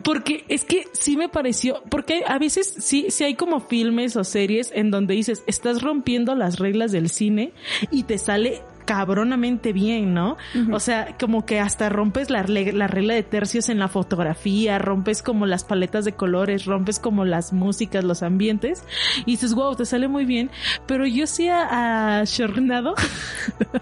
porque 0.03 0.45
es 0.49 0.65
que 0.65 0.89
sí 0.93 1.17
me 1.17 1.29
pareció, 1.29 1.83
porque 1.89 2.25
a 2.27 2.39
veces 2.39 2.75
sí, 2.79 3.07
sí 3.11 3.25
hay 3.25 3.35
como 3.35 3.61
filmes 3.61 4.17
o 4.17 4.25
series 4.25 4.73
en 4.75 4.91
donde 4.91 5.15
dices, 5.15 5.43
estás 5.47 5.83
rompiendo 5.83 6.35
las 6.35 6.59
reglas 6.59 6.93
del 6.93 7.11
cine 7.11 7.53
y 7.91 8.05
te 8.05 8.19
sale 8.19 8.63
cabronamente 8.87 9.73
bien, 9.73 10.15
¿no? 10.15 10.39
O 10.73 10.81
sea, 10.81 11.15
como 11.19 11.45
que 11.45 11.61
hasta 11.61 11.89
rompes 11.89 12.31
la, 12.31 12.43
regla 12.43 13.15
de 13.15 13.23
tercios 13.23 13.69
en 13.69 13.79
la 13.79 13.89
fotografía, 13.89 14.79
rompes 14.79 15.23
como 15.23 15.45
las 15.45 15.65
paletas 15.65 16.05
de 16.05 16.13
colores, 16.13 16.65
rompes 16.65 16.99
como 16.99 17.25
las 17.25 17.53
músicas, 17.53 18.05
los 18.05 18.23
ambientes, 18.23 18.85
y 19.27 19.33
dices, 19.33 19.55
wow, 19.55 19.75
te 19.75 19.85
sale 19.85 20.09
muy 20.09 20.25
bien, 20.25 20.51
pero 20.87 21.07
yo 21.07 21.27
sí 21.27 21.49
a, 21.49 22.21
a 22.21 22.25
Sharknado, 22.25 22.95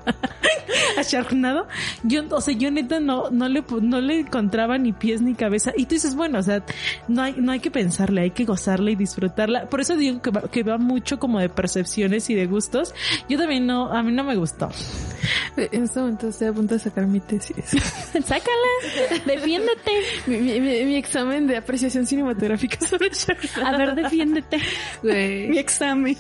a 0.98 1.02
Sharknado, 1.02 1.68
yo, 2.02 2.22
o 2.30 2.40
sea, 2.40 2.54
yo 2.54 2.70
neta 2.70 2.98
no, 2.98 3.30
no 3.30 3.48
le, 3.48 3.62
no 3.82 4.00
le 4.00 4.20
encontraba 4.20 4.78
ni 4.78 4.92
pies 4.92 5.20
ni 5.20 5.34
cabeza, 5.34 5.72
y 5.76 5.84
tú 5.84 5.94
dices, 5.96 6.14
bueno, 6.14 6.38
o 6.38 6.42
sea, 6.42 6.64
no 7.08 7.22
hay, 7.22 7.34
no 7.36 7.52
hay 7.52 7.60
que 7.60 7.70
pensarle, 7.70 8.22
hay 8.22 8.30
que 8.30 8.46
gozarla 8.46 8.90
y 8.90 8.96
disfrutarla, 8.96 9.66
por 9.68 9.80
eso 9.80 9.96
digo 9.96 10.22
que 10.22 10.30
va, 10.30 10.42
que 10.42 10.62
va 10.62 10.78
mucho 10.78 11.18
como 11.18 11.38
de 11.40 11.50
percepciones 11.50 12.30
y 12.30 12.34
de 12.34 12.46
gustos, 12.46 12.94
yo 13.28 13.38
también 13.38 13.66
no, 13.66 13.92
a 13.92 14.02
mí 14.02 14.10
no 14.10 14.24
me 14.24 14.34
gustó. 14.34 14.70
En 15.56 15.84
este 15.84 16.00
momento 16.00 16.28
estoy 16.28 16.48
a 16.48 16.52
punto 16.52 16.74
de 16.74 16.80
sacar 16.80 17.06
mi 17.06 17.20
tesis. 17.20 17.56
Sácala, 18.12 19.22
defiéndete. 19.24 19.90
mi, 20.26 20.38
mi- 20.38 20.60
mi- 20.60 20.84
mi 20.84 20.96
examen 20.96 21.46
de 21.46 21.56
apreciación 21.56 22.06
cinematográfica 22.06 22.84
sobre 22.86 23.10
Sharknado. 23.10 23.66
A 23.74 23.78
ver, 23.78 23.94
defiéndete. 23.94 24.60
Mi 25.02 25.58
examen. 25.58 26.16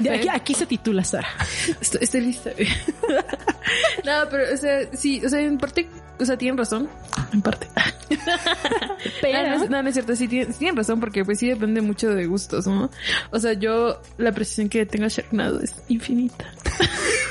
De 0.00 0.10
aquí, 0.10 0.28
aquí 0.28 0.54
se 0.54 0.66
titula 0.66 1.04
Sara. 1.04 1.28
Estoy, 1.80 2.00
estoy 2.02 2.20
lista. 2.22 2.50
no, 4.04 4.12
pero, 4.30 4.54
o 4.54 4.56
sea, 4.56 4.80
sí, 4.96 5.22
o 5.24 5.28
sea, 5.28 5.40
en 5.40 5.58
parte, 5.58 5.88
o 6.18 6.24
sea, 6.24 6.36
tienen 6.38 6.56
razón. 6.58 6.88
En 7.32 7.42
parte. 7.42 7.66
Pero, 9.20 9.42
No, 9.42 9.48
no, 9.58 9.64
es- 9.64 9.70
no, 9.70 9.82
no 9.82 9.88
es 9.88 9.94
cierto, 9.94 10.16
sí 10.16 10.26
tienen, 10.28 10.52
sí 10.52 10.60
tienen 10.60 10.76
razón 10.76 10.98
porque 10.98 11.24
pues 11.24 11.38
sí 11.38 11.48
depende 11.48 11.80
mucho 11.82 12.08
de 12.14 12.26
gustos, 12.26 12.66
¿no? 12.66 12.90
O 13.30 13.38
sea, 13.38 13.52
yo, 13.52 14.00
la 14.16 14.30
apreciación 14.30 14.68
que 14.68 14.86
tengo 14.86 15.04
a 15.04 15.08
Sharknado 15.08 15.60
es 15.60 15.74
infinita. 15.88 16.46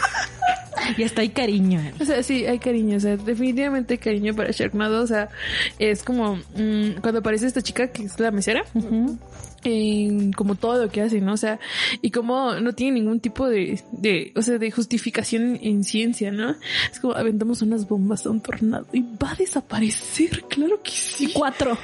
Y 0.97 1.03
hasta 1.03 1.21
hay 1.21 1.29
cariño. 1.29 1.81
O 1.99 2.05
sea, 2.05 2.21
sí, 2.23 2.45
hay 2.45 2.59
cariño. 2.59 2.97
O 2.97 2.99
sea, 2.99 3.17
definitivamente 3.17 3.95
hay 3.95 3.97
cariño 3.97 4.35
para 4.35 4.51
Sharknado. 4.51 5.03
O 5.03 5.07
sea, 5.07 5.29
es 5.79 6.03
como 6.03 6.35
mm, 6.55 6.99
cuando 7.01 7.19
aparece 7.19 7.47
esta 7.47 7.61
chica 7.61 7.87
que 7.91 8.03
es 8.03 8.19
la 8.19 8.31
mesera. 8.31 8.63
En 9.63 10.31
como 10.33 10.55
todo 10.55 10.83
lo 10.85 10.89
que 10.89 11.01
hace, 11.01 11.19
¿no? 11.19 11.33
O 11.33 11.37
sea, 11.37 11.59
y 12.01 12.11
como 12.11 12.53
no 12.61 12.73
tiene 12.73 12.99
ningún 12.99 13.19
tipo 13.19 13.49
de, 13.49 13.81
de, 13.91 14.31
o 14.35 14.41
sea, 14.41 14.59
de 14.59 14.69
justificación 14.71 15.57
en 15.61 15.83
ciencia, 15.83 16.31
¿no? 16.31 16.55
Es 16.91 16.99
como 17.01 17.15
aventamos 17.15 17.61
unas 17.63 17.87
bombas 17.87 18.25
a 18.25 18.29
un 18.29 18.39
tornado 18.39 18.87
y 18.93 19.01
va 19.01 19.31
a 19.31 19.35
desaparecer, 19.35 20.43
claro 20.47 20.79
que 20.83 20.91
sí. 20.91 21.31
Cuatro. 21.35 21.77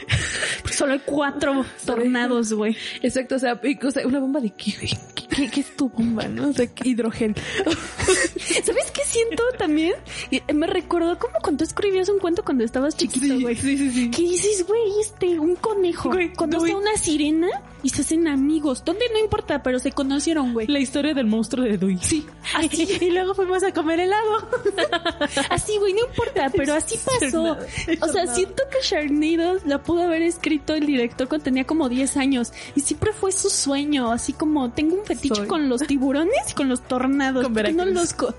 Solo 0.71 0.93
hay 0.93 1.01
cuatro 1.05 1.65
tornados, 1.85 2.53
güey. 2.53 2.75
Exacto, 3.01 3.35
o 3.35 3.39
sea, 3.39 3.59
y- 3.63 3.83
o 3.85 3.91
sea, 3.91 4.05
una 4.07 4.19
bomba 4.19 4.39
de 4.39 4.51
qué, 4.51 4.73
güey? 4.77 5.49
¿Qué, 5.51 5.59
es 5.61 5.75
tu 5.75 5.89
bomba, 5.89 6.27
no? 6.27 6.49
O 6.49 6.53
sea, 6.53 6.67
¿qué 6.67 6.89
hidrogel. 6.89 7.35
¿Sabes 8.63 8.82
siento 9.13 9.43
también? 9.57 9.93
Y, 10.31 10.41
Me 10.53 10.67
recordó 10.67 11.17
como 11.17 11.35
cuando 11.41 11.59
tú 11.59 11.63
escribías 11.63 12.09
un 12.09 12.19
cuento 12.19 12.43
cuando 12.43 12.63
estabas 12.63 12.97
chiquito, 12.97 13.39
güey. 13.39 13.55
sí, 13.55 13.77
sí, 13.77 13.91
sí. 13.91 14.11
¿Qué 14.11 14.21
dices, 14.21 14.65
güey? 14.67 14.81
Este, 15.01 15.39
un 15.39 15.55
conejo. 15.55 16.09
Güey, 16.09 16.33
conoce 16.33 16.71
a 16.71 16.77
una 16.77 16.95
sirena 16.97 17.49
y 17.83 17.89
se 17.89 18.01
hacen 18.01 18.27
amigos. 18.27 18.83
¿Dónde? 18.85 19.05
No 19.13 19.19
importa, 19.19 19.61
pero 19.61 19.77
se 19.79 19.91
conocieron, 19.91 20.53
güey. 20.53 20.67
La 20.67 20.79
historia 20.79 21.13
del 21.13 21.27
monstruo 21.27 21.63
de 21.65 21.77
Dewey. 21.77 21.97
Sí, 22.01 22.25
así. 22.55 22.87
Y 23.01 23.11
luego 23.11 23.33
fuimos 23.35 23.61
a 23.63 23.71
comer 23.73 23.99
helado. 23.99 24.47
Así, 25.49 25.77
güey, 25.77 25.93
no 25.93 25.99
importa, 26.07 26.49
pero 26.55 26.73
así 26.73 26.97
pasó. 27.19 27.57
O 28.01 28.07
sea, 28.07 28.27
siento 28.27 28.63
que 28.71 28.77
Sharknado 28.81 29.59
la 29.65 29.81
pudo 29.83 30.03
haber 30.03 30.21
escrito 30.21 30.73
el 30.73 30.85
director 30.85 31.27
cuando 31.27 31.43
tenía 31.45 31.65
como 31.65 31.89
10 31.89 32.17
años. 32.17 32.53
Y 32.75 32.81
siempre 32.81 33.11
fue 33.13 33.31
su 33.31 33.49
sueño, 33.49 34.11
así 34.11 34.33
como 34.33 34.71
tengo 34.71 34.95
un 34.95 35.05
fetiche 35.05 35.35
Soy. 35.35 35.47
con 35.47 35.69
los 35.69 35.81
tiburones 35.81 36.51
y 36.51 36.53
con 36.53 36.69
los 36.69 36.81
tornados. 36.81 37.43
Con 37.43 37.53
¿Por 37.53 37.63
qué, 37.63 37.73
no 37.73 37.85
los 37.85 38.13
co- 38.13 38.33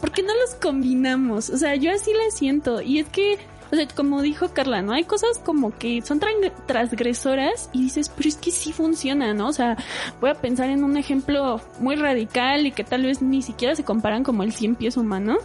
¿Por 0.00 0.10
qué 0.12 0.22
no 0.22 0.34
los 0.34 0.54
combinamos? 0.60 1.50
O 1.50 1.56
sea, 1.56 1.74
yo 1.76 1.92
así 1.92 2.12
la 2.12 2.30
siento. 2.30 2.80
Y 2.82 2.98
es 3.00 3.08
que, 3.08 3.38
o 3.72 3.76
sea, 3.76 3.86
como 3.94 4.22
dijo 4.22 4.48
Carla, 4.52 4.82
¿no? 4.82 4.92
Hay 4.92 5.04
cosas 5.04 5.38
como 5.44 5.76
que 5.76 6.02
son 6.02 6.20
tran- 6.20 6.52
transgresoras 6.66 7.70
y 7.72 7.82
dices, 7.82 8.08
pero 8.14 8.28
es 8.28 8.36
que 8.36 8.50
sí 8.50 8.72
funciona, 8.72 9.34
¿no? 9.34 9.48
O 9.48 9.52
sea, 9.52 9.76
voy 10.20 10.30
a 10.30 10.34
pensar 10.34 10.70
en 10.70 10.84
un 10.84 10.96
ejemplo 10.96 11.60
muy 11.80 11.96
radical 11.96 12.66
y 12.66 12.72
que 12.72 12.84
tal 12.84 13.02
vez 13.04 13.22
ni 13.22 13.42
siquiera 13.42 13.74
se 13.74 13.84
comparan 13.84 14.24
como 14.24 14.42
el 14.42 14.52
100 14.52 14.76
pies 14.76 14.96
humano, 14.96 15.36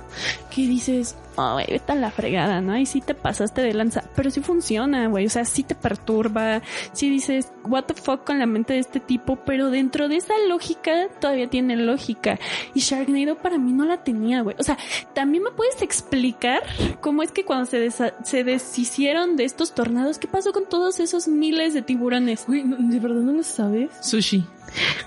que 0.54 0.62
dices, 0.62 1.16
oh, 1.36 1.54
güey, 1.54 1.66
vete 1.68 1.92
a 1.92 1.96
la 1.96 2.12
fregada, 2.12 2.62
¿no? 2.62 2.78
Y 2.78 2.86
sí 2.86 3.02
te 3.02 3.14
pasaste 3.16 3.62
de 3.62 3.74
lanza, 3.74 4.04
pero 4.16 4.30
sí 4.30 4.42
funciona, 4.42 5.08
güey, 5.08 5.26
o 5.26 5.30
sea, 5.30 5.46
sí 5.46 5.64
te 5.64 5.76
perturba, 5.76 6.62
sí 6.94 7.10
dices, 7.10 7.52
what 7.66 7.84
the 7.86 7.94
fuck 7.94 8.24
con 8.24 8.40
la 8.40 8.46
mente 8.46 8.74
de 8.74 8.80
este 8.80 9.00
tipo, 9.00 9.36
pero 9.38 9.70
dentro 9.70 10.08
de 10.08 10.18
esa 10.18 10.34
lógica 10.48 11.08
todavía 11.20 11.50
tiene 11.50 11.76
lógica. 11.76 12.40
Y 12.74 12.80
Sharknado 12.82 13.36
para 13.38 13.58
mí 13.58 13.74
no 13.74 13.86
la 13.86 14.04
tenía, 14.04 14.42
güey. 14.42 14.56
O 14.60 14.64
sea, 14.64 14.78
también 15.14 15.44
me 15.44 15.52
puedes 15.52 15.82
explicar 15.82 16.62
cómo 17.02 17.24
es 17.24 17.32
que 17.32 17.44
cuando 17.46 17.66
se, 17.66 17.86
desa- 17.86 18.13
se 18.24 18.44
deshicieron 18.44 19.36
de 19.36 19.44
estos 19.46 19.74
tornados, 19.76 20.18
¿qué 20.20 20.28
pasó 20.28 20.52
con 20.54 20.68
todos 20.68 21.00
esos 21.00 21.28
miles 21.28 21.74
de 21.74 21.82
tiburones? 21.82 22.46
Güey, 22.48 22.64
¿de 22.66 23.00
verdad 23.00 23.22
no 23.22 23.32
lo 23.34 23.44
sabes? 23.44 23.90
Sushi. 24.02 24.46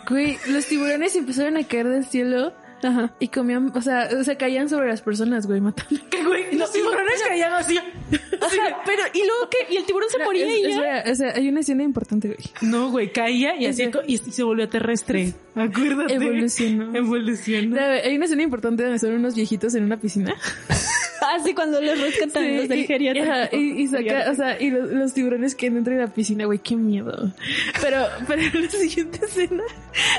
Güey, 0.08 0.36
los 0.48 0.66
tiburones 0.66 1.16
empezaron 1.16 1.56
a 1.56 1.64
caer 1.64 1.88
del 1.88 2.04
cielo 2.04 2.52
Ajá. 2.82 3.14
y 3.18 3.28
comían, 3.28 3.72
o 3.74 3.80
sea, 3.82 4.08
o 4.20 4.22
sea, 4.22 4.36
caían 4.38 4.68
sobre 4.68 4.88
las 4.88 5.00
personas, 5.02 5.46
güey, 5.46 5.60
matando. 5.60 5.98
¿Qué 6.10 6.22
güey? 6.22 6.54
Los 6.56 6.70
tiburones 6.72 7.20
caían 7.26 7.52
así. 7.54 7.76
Ajá, 7.78 8.82
pero 8.84 9.02
¿y 9.14 9.18
luego 9.26 9.48
qué? 9.50 9.72
¿Y 9.74 9.78
el 9.78 9.84
tiburón 9.86 10.08
se 10.10 10.22
moría 10.22 10.46
Es- 10.46 10.58
y 10.58 10.64
es 10.66 10.74
ya? 10.76 10.80
verdad, 10.82 11.10
o 11.10 11.14
sea, 11.14 11.32
hay 11.34 11.48
una 11.48 11.60
escena 11.60 11.82
importante, 11.82 12.28
güey. 12.28 12.38
No, 12.70 12.90
güey, 12.90 13.10
caía 13.12 13.56
y 13.56 13.66
así 13.66 13.90
y, 14.06 14.14
y 14.14 14.18
se 14.18 14.42
volvió 14.44 14.68
terrestre. 14.68 15.32
Acuérdate. 15.54 16.14
Evolucionó. 16.14 16.94
Evolucionó. 16.94 17.76
Hay 17.80 18.14
una 18.14 18.26
escena 18.26 18.42
importante 18.42 18.82
donde 18.84 18.98
son 18.98 19.12
unos 19.14 19.34
viejitos 19.34 19.74
en 19.74 19.82
una 19.84 19.96
piscina. 19.98 20.34
Ah, 21.22 21.38
sí, 21.44 21.54
cuando 21.54 21.80
los 21.80 21.98
rescatan 22.00 22.42
Sí, 22.44 22.56
los 22.56 22.68
del 22.68 22.80
y- 22.80 22.86
geriátrico. 22.86 23.30
ajá, 23.30 23.48
Y, 23.52 23.82
y 23.82 23.86
saca, 23.88 24.30
o 24.30 24.34
sea, 24.34 24.60
y 24.60 24.70
los, 24.70 24.90
los 24.90 25.12
tiburones 25.14 25.54
que 25.54 25.70
dentro 25.70 25.94
de 25.94 26.00
la 26.00 26.06
piscina, 26.08 26.44
güey, 26.44 26.58
qué 26.58 26.76
miedo. 26.76 27.32
Pero, 27.80 28.06
pero 28.26 28.42
la 28.60 28.70
siguiente 28.70 29.24
escena, 29.24 29.62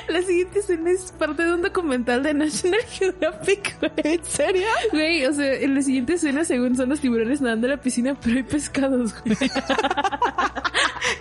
la 0.10 0.22
siguiente 0.22 0.60
escena 0.60 0.92
es 0.92 1.12
parte 1.14 1.44
de 1.44 1.54
un 1.54 1.62
documental 1.62 2.24
de 2.24 2.34
National 2.34 2.82
Geographic, 2.90 3.78
güey. 3.80 4.16
¿En 4.16 4.24
serio? 4.26 4.68
Güey, 4.92 5.26
o 5.26 5.34
sea, 5.34 5.54
en 5.54 5.76
la 5.76 5.82
siguiente 5.82 6.14
escena, 6.14 6.44
según 6.44 6.76
son 6.76 6.90
los 6.90 7.00
tiburones 7.00 7.42
nadando 7.42 7.68
en 7.68 7.72
la 7.72 7.78
piscina, 7.82 8.18
pero 8.22 8.38
hay 8.38 8.44
pescados, 8.44 9.14
güey. 9.24 9.38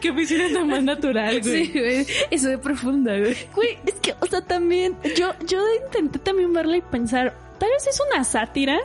Qué 0.01 0.13
piscina 0.13 0.45
tan 0.53 0.67
más 0.69 0.83
natural, 0.83 1.41
güey. 1.41 1.67
Sí, 1.67 1.73
güey. 1.73 2.07
Eso 2.31 2.49
de 2.49 2.59
profunda, 2.59 3.17
güey. 3.19 3.37
Güey, 3.55 3.79
es 3.87 3.95
que, 3.95 4.15
o 4.21 4.27
sea, 4.27 4.41
también, 4.41 4.97
yo, 5.17 5.33
yo 5.47 5.61
intenté 5.85 6.19
también 6.19 6.53
verla 6.53 6.77
y 6.77 6.83
pensar, 6.83 7.35
tal 7.59 7.69
vez 7.71 7.87
es 7.87 8.01
una 8.13 8.25
sátira 8.25 8.79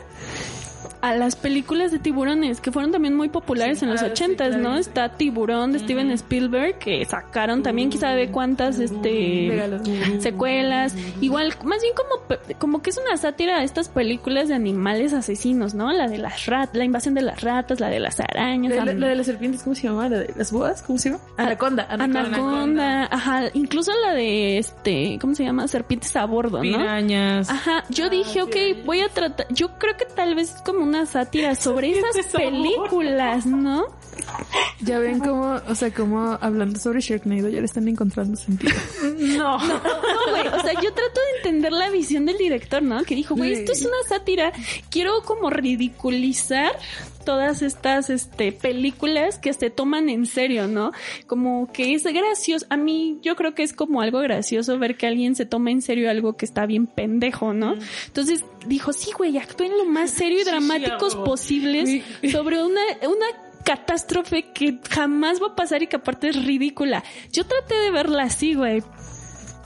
a 1.01 1.15
las 1.15 1.35
películas 1.35 1.91
de 1.91 1.99
tiburones 1.99 2.61
que 2.61 2.71
fueron 2.71 2.91
también 2.91 3.15
muy 3.15 3.29
populares 3.29 3.81
en 3.83 3.89
los 3.89 3.99
claro, 3.99 4.15
sí, 4.15 4.23
ochentas, 4.23 4.47
claro. 4.49 4.63
¿no? 4.63 4.77
Está 4.77 5.09
Tiburón 5.09 5.71
de 5.73 5.79
Steven 5.79 6.11
Spielberg 6.11 6.77
que 6.79 7.03
sacaron 7.05 7.63
también 7.63 7.89
quién 7.89 8.01
sabe 8.01 8.29
cuántas 8.31 8.79
este 8.79 9.51
secuelas, 10.19 10.95
igual 11.21 11.53
más 11.63 11.81
bien 11.81 11.93
como 11.95 12.39
como 12.59 12.81
que 12.81 12.89
es 12.91 12.97
una 12.97 13.17
sátira 13.17 13.57
a 13.59 13.63
estas 13.63 13.89
películas 13.89 14.47
de 14.47 14.55
animales 14.55 15.13
asesinos, 15.13 15.73
¿no? 15.73 15.91
La 15.91 16.07
de 16.07 16.17
las 16.17 16.45
ratas, 16.45 16.75
la 16.75 16.83
invasión 16.85 17.13
de 17.13 17.21
las 17.21 17.41
ratas, 17.41 17.79
la 17.79 17.89
de 17.89 17.99
las 17.99 18.19
arañas, 18.19 18.73
La, 18.75 18.85
la- 18.85 18.91
am- 18.91 18.99
la 18.99 19.07
de 19.07 19.15
las 19.15 19.25
serpientes, 19.25 19.63
¿cómo 19.63 19.75
se 19.75 19.83
llama? 19.83 20.09
La 20.09 20.19
de 20.19 20.33
las 20.35 20.51
boas, 20.51 20.81
¿cómo 20.81 20.97
se 20.99 21.09
llama? 21.09 21.21
Anaconda. 21.37 21.87
Anaconda, 21.89 23.07
ajá, 23.11 23.43
incluso 23.53 23.91
la 24.05 24.13
de 24.13 24.57
este, 24.57 25.17
¿cómo 25.19 25.35
se 25.35 25.43
llama? 25.43 25.67
Serpientes 25.67 26.15
a 26.15 26.25
bordo, 26.25 26.57
¿no? 26.57 26.77
Pirañas. 26.77 27.49
Ajá, 27.49 27.83
yo 27.89 28.09
dije, 28.09 28.41
ok, 28.41 28.55
voy 28.85 29.01
a 29.01 29.09
tratar, 29.09 29.47
yo 29.49 29.77
creo 29.77 29.97
que 29.97 30.05
tal 30.05 30.35
vez 30.35 30.55
es 30.55 30.61
como 30.61 30.79
una 30.91 31.05
sátira 31.05 31.55
sobre 31.55 31.97
esas 31.97 32.25
películas, 32.27 33.45
¿no? 33.45 33.85
Ya 34.81 34.99
ven 34.99 35.19
cómo, 35.19 35.61
o 35.67 35.75
sea, 35.75 35.93
cómo 35.93 36.37
hablando 36.41 36.79
sobre 36.79 37.01
Sharknado 37.01 37.49
ya 37.49 37.59
le 37.59 37.65
están 37.65 37.87
encontrando 37.87 38.35
sentido. 38.35 38.73
No. 39.17 39.57
No, 39.59 39.79
güey, 40.29 40.47
o 40.47 40.59
sea, 40.61 40.73
yo 40.73 40.93
trato 40.93 41.19
de 41.19 41.37
entender 41.37 41.71
la 41.71 41.89
visión 41.89 42.25
del 42.25 42.37
director, 42.37 42.81
¿no? 42.81 43.03
Que 43.03 43.15
dijo, 43.15 43.35
güey, 43.35 43.53
esto 43.53 43.71
es 43.71 43.81
una 43.83 43.97
sátira, 44.07 44.51
quiero 44.89 45.21
como 45.23 45.49
ridiculizar 45.49 46.71
todas 47.21 47.61
estas 47.61 48.09
este 48.09 48.51
películas 48.51 49.37
que 49.37 49.53
se 49.53 49.69
toman 49.69 50.09
en 50.09 50.25
serio, 50.25 50.67
¿no? 50.67 50.91
Como 51.27 51.71
que 51.71 51.93
es 51.93 52.03
gracioso. 52.03 52.65
A 52.69 52.77
mí 52.77 53.19
yo 53.21 53.35
creo 53.35 53.53
que 53.53 53.63
es 53.63 53.73
como 53.73 54.01
algo 54.01 54.19
gracioso 54.19 54.77
ver 54.79 54.97
que 54.97 55.07
alguien 55.07 55.35
se 55.35 55.45
toma 55.45 55.71
en 55.71 55.81
serio 55.81 56.09
algo 56.09 56.35
que 56.35 56.45
está 56.45 56.65
bien 56.65 56.87
pendejo, 56.87 57.53
¿no? 57.53 57.75
Entonces 58.07 58.43
dijo, 58.65 58.93
sí, 58.93 59.11
güey, 59.17 59.37
actúen 59.37 59.77
lo 59.77 59.85
más 59.85 60.11
serio 60.11 60.41
y 60.41 60.43
dramáticos 60.43 61.15
posibles 61.15 62.03
sobre 62.31 62.63
una, 62.63 62.81
una 63.03 63.50
catástrofe 63.63 64.51
que 64.53 64.79
jamás 64.89 65.41
va 65.41 65.47
a 65.47 65.55
pasar 65.55 65.83
y 65.83 65.87
que 65.87 65.97
aparte 65.97 66.29
es 66.29 66.45
ridícula. 66.45 67.03
Yo 67.31 67.45
traté 67.45 67.75
de 67.75 67.91
verla 67.91 68.23
así, 68.23 68.53
güey, 68.53 68.83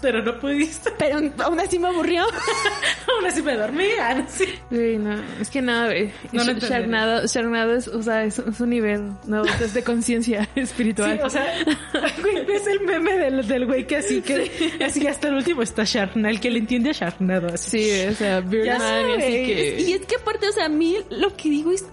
Pero 0.01 0.21
no 0.21 0.39
pudiste. 0.39 0.91
pero 0.99 1.17
aún 1.43 1.59
así 1.59 1.79
me 1.79 1.87
aburrió. 1.87 2.23
Aún 2.23 3.25
así 3.25 3.41
me 3.41 3.55
dormí. 3.55 3.85
Ah, 3.99 4.23
sí. 4.27 4.45
Güey, 4.69 4.97
no, 4.97 5.15
es 5.39 5.49
que 5.49 5.61
nada, 5.61 5.85
güey. 5.87 6.11
No 6.31 6.43
lo 6.43 6.51
Sh- 6.51 6.53
entenderé. 6.55 6.69
Sharknado, 6.81 7.25
Sharknado 7.27 7.75
es, 7.75 7.87
o 7.87 8.03
sea, 8.03 8.23
es, 8.23 8.37
es 8.39 8.59
un 8.59 8.69
nivel, 8.69 9.11
no, 9.25 9.43
es 9.45 9.73
de 9.73 9.83
conciencia 9.83 10.47
espiritual. 10.55 11.17
Sí, 11.17 11.23
o 11.23 11.29
sea, 11.29 11.45
güey, 12.21 12.45
ves 12.45 12.67
el 12.67 12.81
meme 12.81 13.17
del, 13.17 13.47
del 13.47 13.65
güey 13.65 13.87
que 13.87 13.97
así 13.97 14.21
que 14.21 14.77
así 14.85 15.07
hasta 15.07 15.29
el 15.29 15.35
último 15.35 15.61
está 15.63 15.83
Sharknado, 15.85 16.29
el 16.29 16.39
que 16.39 16.51
le 16.51 16.59
entiende 16.59 16.89
a 16.91 16.93
Sharknado 16.93 17.47
así. 17.53 17.81
Sí, 17.81 18.07
o 18.07 18.13
sea, 18.13 18.41
Birdman 18.41 19.09
y 19.09 19.13
así 19.13 19.21
que... 19.31 19.81
Y 19.87 19.93
es 19.93 20.05
que 20.05 20.15
aparte, 20.17 20.49
o 20.49 20.51
sea, 20.51 20.65
a 20.65 20.69
mí 20.69 20.97
lo 21.09 21.35
que 21.35 21.49
digo 21.49 21.71
es 21.71 21.85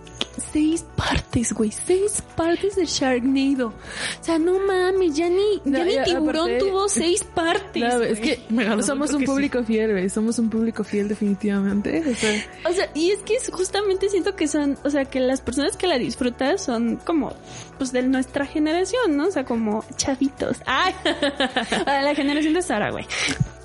seis 0.53 0.85
partes, 0.97 1.53
güey, 1.53 1.71
seis 1.71 2.23
partes 2.37 2.77
de 2.77 2.85
Sharknado. 2.87 3.69
O 3.69 4.25
sea, 4.25 4.39
no 4.39 4.59
mames, 4.59 5.15
ya 5.17 5.29
ni, 5.29 5.57
ya 5.65 5.79
No, 5.79 5.85
ni 5.85 5.95
ya, 5.95 6.05
tiburón 6.05 6.51
aparte- 6.51 6.59
tuvo 6.59 6.89
seis 6.89 7.25
partes. 7.35 7.83
No, 7.83 8.03
es 8.03 8.21
que 8.21 8.41
somos 8.83 9.13
un 9.13 9.21
sí. 9.21 9.27
público 9.27 9.63
fiel, 9.65 9.93
güey. 9.93 10.09
Somos 10.09 10.39
un 10.39 10.49
público 10.51 10.85
fiel 10.85 11.09
definitivamente. 11.09 12.03
O 12.11 12.15
sea, 12.15 12.45
O 12.71 12.73
sea, 12.73 12.91
y 12.95 13.11
es 13.11 13.21
que 13.21 13.35
es- 13.37 13.51
justamente 13.51 14.09
siento 14.09 14.35
que 14.37 14.49
son, 14.49 14.79
o 14.85 14.91
sea, 14.91 15.05
que 15.05 15.21
las 15.21 15.41
personas 15.41 15.77
que 15.77 15.87
la 15.87 15.99
disfrutan 15.99 16.59
son 16.59 16.97
como, 16.97 17.33
pues 17.79 17.93
de 17.93 18.03
nuestra 18.03 18.47
generación, 18.47 19.17
¿no? 19.17 19.27
O 19.29 19.31
sea, 19.31 19.45
como 19.45 19.85
chavitos. 19.97 20.59
¡Ay! 20.67 20.95
a 21.87 22.03
la 22.03 22.15
generación 22.15 22.55
de 22.55 22.63
Sara, 22.63 22.91
güey. 22.91 23.07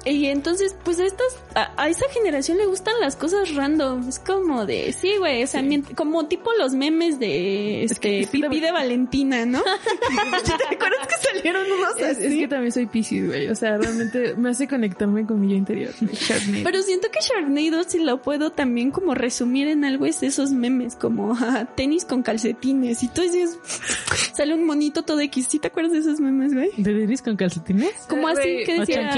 Y 0.10 0.28
entonces, 0.28 0.76
pues 0.84 1.00
a 1.00 1.06
estas, 1.06 1.38
a, 1.56 1.72
a 1.82 1.90
esa 1.90 2.06
generación 2.10 2.58
le 2.58 2.66
gustan 2.66 2.94
las 3.00 3.16
cosas 3.16 3.54
random. 3.56 4.08
Es 4.08 4.20
como 4.20 4.66
de, 4.66 4.94
sí, 4.94 5.14
güey, 5.18 5.44
o 5.44 5.48
sea, 5.48 5.64
como 5.96 6.28
tipo 6.28 6.52
los 6.58 6.74
memes 6.74 7.20
de, 7.20 7.84
este, 7.84 8.24
sí, 8.26 8.38
la- 8.38 8.50
pipí 8.50 8.62
de 8.62 8.72
Valentina, 8.72 9.46
¿no? 9.46 9.62
¿Te 10.70 10.76
acuerdas 10.76 11.08
que 11.08 11.28
salieron 11.34 11.64
unos 11.72 11.98
es, 11.98 12.18
es 12.20 12.28
así? 12.28 12.40
que 12.40 12.48
también 12.48 12.72
soy 12.72 12.86
Pisces, 12.86 13.28
güey. 13.28 13.48
O 13.50 13.56
sea, 13.56 13.78
realmente 13.78 14.36
me 14.36 14.50
hace 14.50 14.68
conectarme 14.68 15.26
con 15.26 15.40
mi 15.42 15.50
yo 15.50 15.56
interior. 15.56 15.92
Sharknado. 16.02 16.64
Pero 16.64 16.82
siento 16.82 17.08
que 17.12 17.20
Sharknado, 17.22 17.84
si 17.84 18.00
lo 18.00 18.22
puedo 18.22 18.52
también 18.52 18.92
como 18.92 19.14
resumir 19.16 19.68
en 19.68 19.84
algo, 19.86 20.06
es 20.06 20.24
esos 20.24 20.52
memes 20.52 20.96
como 20.96 21.38
tenis 21.76 22.06
con 22.06 22.24
calcetines. 22.24 23.04
Y 23.04 23.08
tú 23.10 23.22
dices, 23.22 23.58
sale 24.36 24.54
un 24.54 24.64
monito 24.66 25.04
todo 25.04 25.20
X. 25.22 25.48
¿Sí 25.50 25.60
te 25.60 25.68
acuerdas 25.68 25.94
de 25.94 26.00
esos 26.00 26.20
memes, 26.20 26.54
güey? 26.54 26.70
¿De 26.78 26.94
Denis 26.94 27.22
con 27.22 27.36
calcetines? 27.36 27.92
Como 28.10 28.30
Eh, 28.30 28.34
así 28.34 28.64
que 28.66 28.80
decía, 28.80 29.10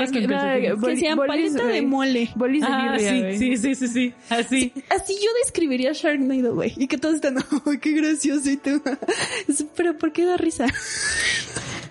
que 0.80 1.15
bolis, 1.15 1.53
paleta 1.53 1.68
de 1.68 1.81
mole. 1.81 2.30
Bolis 2.35 2.61
de 2.61 2.68
Ah, 2.69 2.91
birria, 2.97 3.31
sí, 3.34 3.38
sí, 3.38 3.57
sí, 3.57 3.76
sí, 3.76 3.88
sí. 3.88 4.14
Así. 4.30 4.73
Así 4.89 5.14
yo 5.15 5.30
describiría 5.43 5.91
Sharknado, 5.93 6.56
güey. 6.56 6.73
Y 6.77 6.88
que 6.88 6.97
todos 6.97 7.15
están, 7.15 7.38
¡ay, 7.65 7.77
qué 7.80 7.91
gracioso! 7.91 8.49
Y 8.49 8.57
tú, 8.57 8.81
pero 9.76 9.97
¿por 9.97 10.11
qué 10.11 10.26
da 10.26 10.38
risa? 10.38 10.68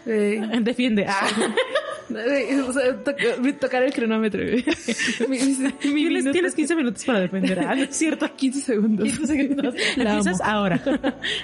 Güey. 0.04 0.40
Defiende. 0.62 1.06
Ah. 1.08 1.28
O 2.10 2.72
sea, 2.72 3.02
tocar 3.60 3.82
el 3.82 3.92
cronómetro, 3.92 4.40
Tienes, 4.44 5.58
minuto- 5.84 6.32
tienes 6.32 6.54
15 6.54 6.76
minutos 6.76 7.04
para 7.04 7.20
defender. 7.20 7.60
Ah, 7.60 7.74
no 7.74 7.82
es 7.82 7.96
cierto. 7.96 8.28
15 8.36 8.60
segundos. 8.60 9.08
15 9.08 9.26
segundos. 9.26 9.74
La 9.96 10.14
Empiezas 10.16 10.40
amo. 10.40 10.50
ahora. 10.50 10.80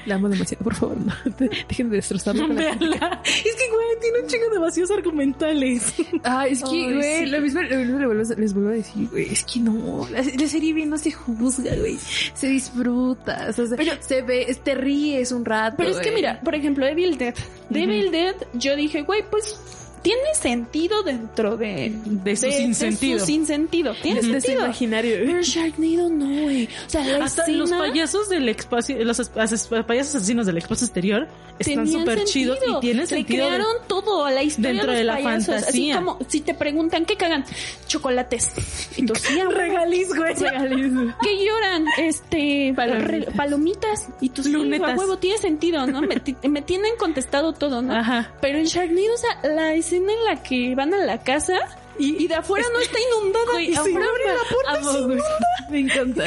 La 0.07 0.15
amo 0.15 0.28
demasiado, 0.28 0.65
por 0.65 0.74
favor, 0.74 0.97
no. 1.01 1.12
Dejen 1.39 1.91
de 1.91 1.97
la- 1.99 2.32
Véanla. 2.55 3.23
Es 3.24 3.55
que, 3.57 3.69
güey, 3.70 3.86
tiene 4.01 4.20
un 4.23 4.27
chingo 4.28 4.49
de 4.51 4.59
vacíos 4.59 4.91
argumentales. 4.91 5.95
Ah, 6.23 6.47
es 6.47 6.62
que, 6.62 6.93
güey, 6.95 7.24
sí. 7.24 7.27
lo 7.27 7.41
mismo, 7.41 7.62
lo 7.62 7.77
mismo 7.77 8.35
les 8.36 8.55
vuelvo 8.55 8.70
a 8.70 8.73
decir, 8.73 9.09
güey, 9.11 9.32
es 9.32 9.45
que 9.45 9.61
no, 9.61 10.07
la, 10.11 10.23
la 10.23 10.49
serie 10.49 10.73
B 10.73 10.86
no 10.86 10.97
se 10.99 11.12
juzga, 11.12 11.74
güey, 11.77 11.99
se 12.35 12.47
disfruta, 12.49 13.47
o 13.49 13.53
sea, 13.53 13.66
se- 13.66 14.03
se 14.03 14.23
ve, 14.23 14.57
te 14.62 14.74
ríes 14.74 15.32
un 15.32 15.45
rato. 15.45 15.77
Pero 15.78 15.91
es 15.91 15.99
que 15.99 16.12
mira, 16.12 16.41
por 16.41 16.55
ejemplo, 16.55 16.86
Evil 16.86 17.19
Dead. 17.19 17.35
De 17.70 17.82
Evil 17.82 18.11
Dead, 18.11 18.35
yo 18.55 18.77
dije, 18.77 19.03
güey, 19.03 19.23
pues 19.31 19.59
tiene 20.05 20.35
sentido 20.35 21.02
dentro 21.02 21.56
de... 21.56 21.93
De 22.05 22.36
su 22.36 22.51
sinsentido. 22.52 23.14
De 23.14 23.20
su 23.20 23.26
sinsentido. 23.26 23.94
Tiene 24.02 24.20
de 24.20 24.40
sentido. 24.40 24.64
imaginario. 24.64 25.16
Pero 25.24 25.43
Sharknado 25.43 26.10
no, 26.10 26.43
güey. 26.43 26.66
O 26.86 26.90
sea, 26.90 27.02
la 27.05 27.24
Hasta 27.24 27.43
escena 27.43 27.59
los 27.59 27.70
payasos 27.72 28.28
del 28.28 28.47
espacio, 28.51 29.02
los 29.02 29.18
as- 29.18 29.32
as- 29.35 29.66
payasos 29.86 30.16
asesinos 30.16 30.44
del 30.44 30.59
espacio 30.59 30.85
exterior 30.85 31.26
están 31.59 31.89
súper 31.89 32.24
chidos 32.24 32.59
y 32.66 32.81
tienen 32.81 33.01
Le 33.02 33.06
sentido. 33.06 33.44
de- 33.47 33.51
crearon 33.55 33.76
todo, 33.89 34.28
la 34.28 34.43
historia 34.43 34.72
dentro 34.72 34.93
de, 34.93 34.98
de 34.98 35.05
la 35.05 35.18
fantasía. 35.18 35.56
Así 35.68 35.93
como, 35.94 36.18
si 36.28 36.40
te 36.43 36.52
preguntan, 36.52 37.06
¿qué 37.06 37.16
cagan? 37.16 37.44
Chocolates. 37.86 38.51
Y 38.98 39.06
sí. 39.14 39.40
Regaliz, 39.51 40.09
güey. 40.14 40.35
¿Qué 40.35 41.44
lloran? 41.47 41.86
Este, 41.97 42.74
re- 42.76 43.28
palomitas. 43.35 44.09
Y 44.20 44.28
tus 44.28 44.47
Lunetas. 44.47 44.90
a 44.90 44.94
huevo 44.97 45.16
tiene 45.16 45.39
sentido, 45.39 45.86
¿no? 45.86 46.02
Me, 46.02 46.20
me 46.48 46.60
tienen 46.60 46.97
contestado 46.98 47.55
todo, 47.55 47.81
¿no? 47.81 47.94
Ajá. 47.94 48.32
Pero 48.43 48.59
en 48.59 48.66
Sharknado, 48.66 49.14
o 49.14 49.16
sea, 49.16 49.51
la 49.55 49.72
escena 49.74 49.94
en 49.97 50.25
la 50.25 50.43
que 50.43 50.75
van 50.75 50.93
a 50.95 50.99
la 50.99 51.19
casa 51.23 51.55
y, 51.97 52.27
de 52.27 52.35
afuera 52.35 52.66
no 52.73 52.81
está 52.81 52.99
inundada. 52.99 53.45
Güey, 53.53 53.71
y 53.71 53.75
afuera 53.77 54.07
abre 54.09 54.27
la 54.27 54.43
puerta 54.51 54.73
y 54.73 54.77
amo, 54.77 54.93
se 54.93 55.01
güey. 55.05 55.19
inunda. 55.19 55.25
Me 55.71 55.79
encanta. 55.81 56.25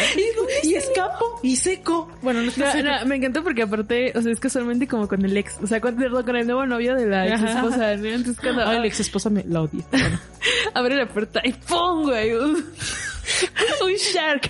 Y 0.64 0.74
escapo 0.76 1.40
y 1.44 1.56
seco. 1.58 2.10
Bueno, 2.22 2.42
no 2.42 2.50
está 2.50 2.66
No, 2.66 2.72
seco. 2.72 2.84
no, 2.90 3.06
me 3.06 3.16
encantó 3.18 3.44
porque 3.44 3.62
aparte, 3.64 4.12
o 4.16 4.22
sea, 4.22 4.32
es 4.32 4.40
casualmente 4.40 4.88
como 4.88 5.08
con 5.08 5.24
el 5.24 5.36
ex, 5.38 5.58
o 5.62 5.68
sea, 5.68 5.80
con, 5.82 5.96
con 5.96 6.36
el 6.36 6.48
nuevo 6.48 6.66
novio 6.66 6.96
de 6.96 7.06
la 7.06 7.28
ex 7.28 7.36
Ajá. 7.36 7.52
esposa, 7.60 7.96
¿no? 7.98 8.08
Entonces 8.08 8.38
cuando 8.42 8.66
Ay, 8.66 8.80
la 8.80 8.88
ex 8.88 9.00
esposa 9.02 9.30
me 9.30 9.44
la 9.44 9.62
odia. 9.62 9.84
Bueno. 9.92 10.20
abre 10.74 10.96
la 10.96 11.08
puerta 11.08 11.42
y 11.44 11.52
¡pum, 11.54 12.04
güey! 12.04 12.34
Un, 12.34 12.56
un 13.84 13.94
shark. 13.94 14.50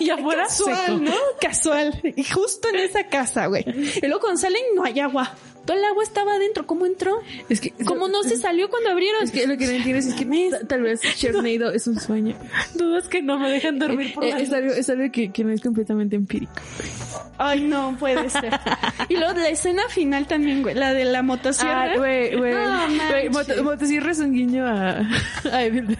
y 0.00 0.10
afuera 0.10 0.44
Casual, 0.44 0.76
seco. 0.86 0.98
¿no? 0.98 1.14
Casual. 1.40 2.00
Y 2.16 2.24
justo 2.24 2.68
en 2.70 2.76
esa 2.76 3.04
casa, 3.08 3.46
güey. 3.46 3.64
Y 3.66 4.06
luego 4.06 4.20
cuando 4.20 4.40
salen 4.40 4.62
no 4.74 4.84
hay 4.84 4.98
agua. 5.00 5.34
Todo 5.68 5.76
el 5.76 5.84
agua 5.84 6.02
estaba 6.02 6.32
adentro. 6.32 6.66
¿Cómo 6.66 6.86
entró? 6.86 7.20
Es 7.50 7.60
que, 7.60 7.72
¿Cómo 7.84 8.08
no 8.08 8.22
se 8.22 8.38
salió 8.38 8.70
cuando 8.70 8.88
abrieron? 8.88 9.22
Es 9.22 9.30
que 9.32 9.46
lo 9.46 9.58
que 9.58 9.66
no 9.66 9.72
entiendes 9.72 10.06
es 10.06 10.14
que 10.14 10.24
ta- 10.50 10.66
tal 10.66 10.80
vez 10.80 11.02
Sharknado 11.18 11.72
es 11.72 11.86
un 11.86 12.00
sueño. 12.00 12.34
Dudas 12.74 13.06
que 13.08 13.20
no 13.20 13.38
me 13.38 13.50
dejan 13.50 13.78
dormir 13.78 14.14
por 14.14 14.24
Eh, 14.24 14.30
la 14.30 14.38
es 14.40 14.50
algo, 14.50 14.72
es 14.72 14.88
algo 14.88 15.12
que, 15.12 15.30
que 15.30 15.44
no 15.44 15.52
es 15.52 15.60
completamente 15.60 16.16
empírico. 16.16 16.54
Ay, 17.36 17.60
no 17.64 17.94
puede 17.98 18.30
ser. 18.30 18.58
y 19.10 19.16
luego 19.16 19.34
la 19.34 19.50
escena 19.50 19.82
final 19.90 20.26
también, 20.26 20.62
güey. 20.62 20.74
La 20.74 20.94
de 20.94 21.04
la 21.04 21.22
motosierra. 21.22 21.92
Ah, 21.92 21.96
güey, 21.98 22.34
güey. 22.34 22.54
No, 22.54 22.88
moto- 23.30 23.62
Motosierra 23.62 24.12
es 24.12 24.20
un 24.20 24.32
guiño 24.32 24.66
a, 24.66 25.00
a 25.52 25.64
Evil 25.64 25.86
Dead. 25.88 25.98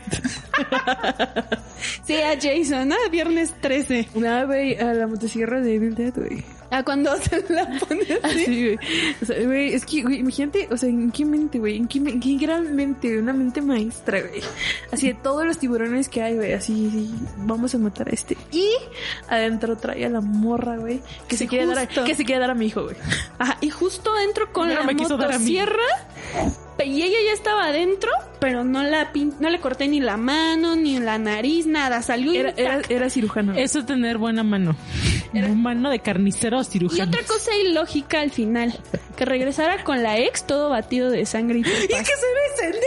Sí, 2.05 2.15
a 2.15 2.35
Jason, 2.41 2.89
¿no? 2.89 2.97
Viernes 3.11 3.53
13. 3.61 4.09
No, 4.15 4.47
güey, 4.47 4.77
a 4.79 4.95
la 4.95 5.07
motosierra 5.07 5.61
de 5.61 5.75
Evil 5.75 5.95
Dead, 5.95 6.15
güey. 6.17 6.43
Ah, 6.71 6.83
cuando 6.85 7.17
se 7.23 7.45
la 7.53 7.67
pone 7.81 8.03
así. 8.23 8.45
Sí, 8.45 8.65
güey. 8.65 8.79
O 9.23 9.25
sea, 9.25 9.43
güey, 9.47 9.73
es 9.75 9.87
que, 9.87 10.03
güey, 10.03 10.19
imagínate, 10.19 10.69
o 10.71 10.77
sea, 10.77 10.89
¿en 10.89 11.11
qué 11.11 11.25
mente, 11.25 11.59
güey? 11.59 11.77
¿En 11.79 11.89
qué, 11.89 11.99
en 11.99 12.21
qué 12.21 12.37
gran 12.37 12.75
mente? 12.77 13.19
Una 13.19 13.33
mente 13.33 13.63
maestra, 13.63 14.21
güey. 14.21 14.43
Así 14.93 15.07
de 15.09 15.15
todos 15.15 15.47
los 15.47 15.59
tiburones 15.59 16.09
que 16.09 16.23
hay, 16.23 16.37
güey, 16.37 16.53
así, 16.53 16.91
sí, 16.91 17.15
vamos 17.39 17.75
a 17.75 17.79
matar 17.79 18.09
a 18.09 18.13
este. 18.13 18.37
Y 18.53 18.69
adentro 19.29 19.77
trae 19.77 20.05
a 20.05 20.09
la 20.11 20.21
morra, 20.21 20.77
güey, 20.77 21.01
que 21.27 21.37
Sí, 21.37 21.45
se 21.45 21.49
quiere 21.49 21.67
dar 21.67 21.79
a, 21.79 21.87
que 21.87 22.15
se 22.15 22.25
quiere 22.25 22.41
dar 22.41 22.51
a 22.51 22.55
mi 22.55 22.67
hijo, 22.67 22.83
güey. 22.85 22.97
Ajá, 23.39 23.57
y 23.61 23.71
justo 23.71 24.11
entro 24.19 24.53
con 24.53 24.69
la 24.69 24.83
me 24.83 24.95
quiso 24.95 25.17
dar 25.17 25.33
a 25.33 25.39
mí. 25.39 25.45
motosierra. 25.59 25.83
pe- 26.77 26.87
Y 26.87 27.03
ella 27.03 27.17
ya 27.27 27.33
estaba 27.33 27.65
adentro, 27.67 28.11
pero 28.41 28.63
no 28.65 28.83
la 28.83 29.13
pin- 29.13 29.35
no 29.41 29.49
le 29.51 29.59
corté 29.59 29.89
ni 29.89 30.01
la 30.01 30.17
mano, 30.17 30.77
ni 30.77 30.99
la 31.01 31.19
nariz, 31.19 31.67
nada. 31.67 32.03
Salió 32.03 32.33
Era, 32.33 32.53
era, 32.57 32.81
era 32.89 33.11
cirujano. 33.11 33.55
Eso 33.55 33.81
es 33.81 33.87
tener 33.87 34.19
buena 34.19 34.43
mano. 34.43 34.77
Mano 35.55 35.91
de 35.91 35.99
carnicero 36.01 36.58
Y 36.99 37.01
otra 37.01 37.23
cosa 37.25 37.55
ilógica 37.57 38.21
al 38.21 38.31
final, 38.31 38.79
que 39.17 39.25
regresara 39.25 39.85
con 39.85 40.03
la 40.03 40.19
ex 40.19 40.45
todo 40.45 40.71
batido 40.71 41.11
de 41.11 41.27
sangre 41.27 41.59
y 41.59 41.63
¿Y 41.85 41.89
qué 41.89 42.05
se 42.05 42.63
besen? 42.63 42.81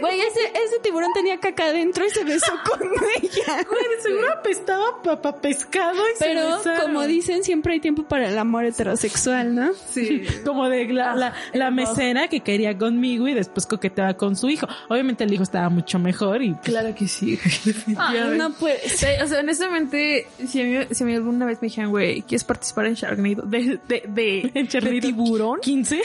Güey, 0.00 0.20
ese, 0.20 0.40
ese 0.40 0.78
tiburón 0.82 1.12
tenía 1.12 1.38
caca 1.38 1.66
adentro 1.66 2.04
y 2.06 2.10
se 2.10 2.24
besó 2.24 2.52
con 2.68 2.80
ella. 2.82 3.66
Güey, 3.68 3.84
seguro 4.02 4.32
apestaba 4.32 5.02
papá 5.02 5.40
pescado 5.40 6.02
y 6.14 6.16
se 6.16 6.24
Pero 6.24 6.58
como 6.82 7.06
dicen, 7.06 7.44
siempre 7.44 7.74
hay 7.74 7.80
tiempo 7.80 8.02
para 8.04 8.28
el 8.28 8.38
amor 8.38 8.64
heterosexual, 8.64 9.54
¿no? 9.54 9.72
Sí. 9.74 10.22
Como 10.44 10.68
de 10.68 10.86
la, 10.88 11.14
la, 11.14 11.34
la 11.52 11.70
mesera 11.70 12.28
que 12.28 12.40
quería 12.40 12.76
conmigo 12.76 13.28
y 13.28 13.34
después 13.34 13.66
coqueteaba 13.66 14.14
con 14.14 14.36
su 14.36 14.48
hijo. 14.48 14.66
Obviamente 14.88 15.24
el 15.24 15.32
hijo 15.32 15.42
estaba 15.42 15.68
mucho 15.68 15.98
mejor 15.98 16.42
y 16.42 16.54
Claro 16.56 16.94
que 16.94 17.06
sí, 17.08 17.38
Ay, 17.96 18.36
no 18.38 18.52
puede 18.52 18.88
Sí, 18.88 19.06
O 19.22 19.26
sea, 19.26 19.40
honestamente, 19.40 20.26
si 20.46 20.60
a 20.60 20.64
mí, 20.64 20.86
si 20.90 21.02
a 21.02 21.06
mí 21.06 21.14
alguna 21.14 21.46
vez 21.46 21.60
me 21.60 21.66
dijeran, 21.68 21.90
güey, 21.90 22.22
¿quieres 22.22 22.44
participar 22.44 22.86
en 22.86 22.94
Sharknado? 22.94 23.42
De, 23.42 23.80
de, 23.86 24.04
de, 24.08 24.50
en 24.54 24.68
Charlie 24.68 24.94
de 24.94 25.00
tiburón. 25.00 25.60
15. 25.60 26.00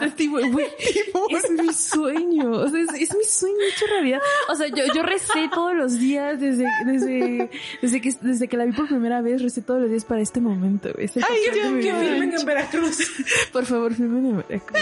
de 0.00 0.10
tiburón, 0.10 0.52
güey. 0.52 0.66
Es 1.30 1.50
mi 1.50 1.72
sueño. 1.72 2.47
O 2.52 2.68
sea, 2.68 2.80
es, 2.80 2.88
es 3.00 3.16
mi 3.16 3.24
sueño 3.24 3.56
hecho 3.72 3.86
realidad. 3.86 4.20
O 4.48 4.54
sea, 4.54 4.68
yo, 4.68 4.84
yo 4.94 5.02
recé 5.02 5.48
todos 5.52 5.74
los 5.74 5.98
días 5.98 6.40
desde, 6.40 6.66
desde, 6.86 7.50
desde 7.82 8.00
que, 8.00 8.12
desde 8.20 8.48
que 8.48 8.56
la 8.56 8.64
vi 8.64 8.72
por 8.72 8.88
primera 8.88 9.20
vez, 9.20 9.42
recé 9.42 9.62
todos 9.62 9.80
los 9.80 9.90
días 9.90 10.04
para 10.04 10.20
este 10.20 10.40
momento, 10.40 10.90
Ay, 10.96 11.08
mi 11.72 11.80
que 11.82 11.94
filmen 11.94 12.34
en 12.34 12.46
Veracruz. 12.46 12.98
Por 13.52 13.64
favor, 13.64 13.94
filmen 13.94 14.26
en 14.26 14.36
Veracruz. 14.36 14.80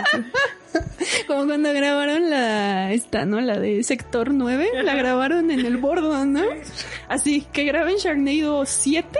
Como 1.26 1.46
cuando 1.46 1.72
grabaron 1.72 2.28
la, 2.30 2.92
esta, 2.92 3.24
¿no? 3.24 3.40
La 3.40 3.58
de 3.58 3.82
Sector 3.82 4.32
9, 4.32 4.82
la 4.82 4.94
grabaron 4.94 5.50
en 5.50 5.64
el 5.64 5.76
bordo, 5.76 6.24
¿no? 6.24 6.44
Así, 7.08 7.46
que 7.52 7.64
graben 7.64 7.96
Sharknado 7.96 8.66
7 8.66 9.18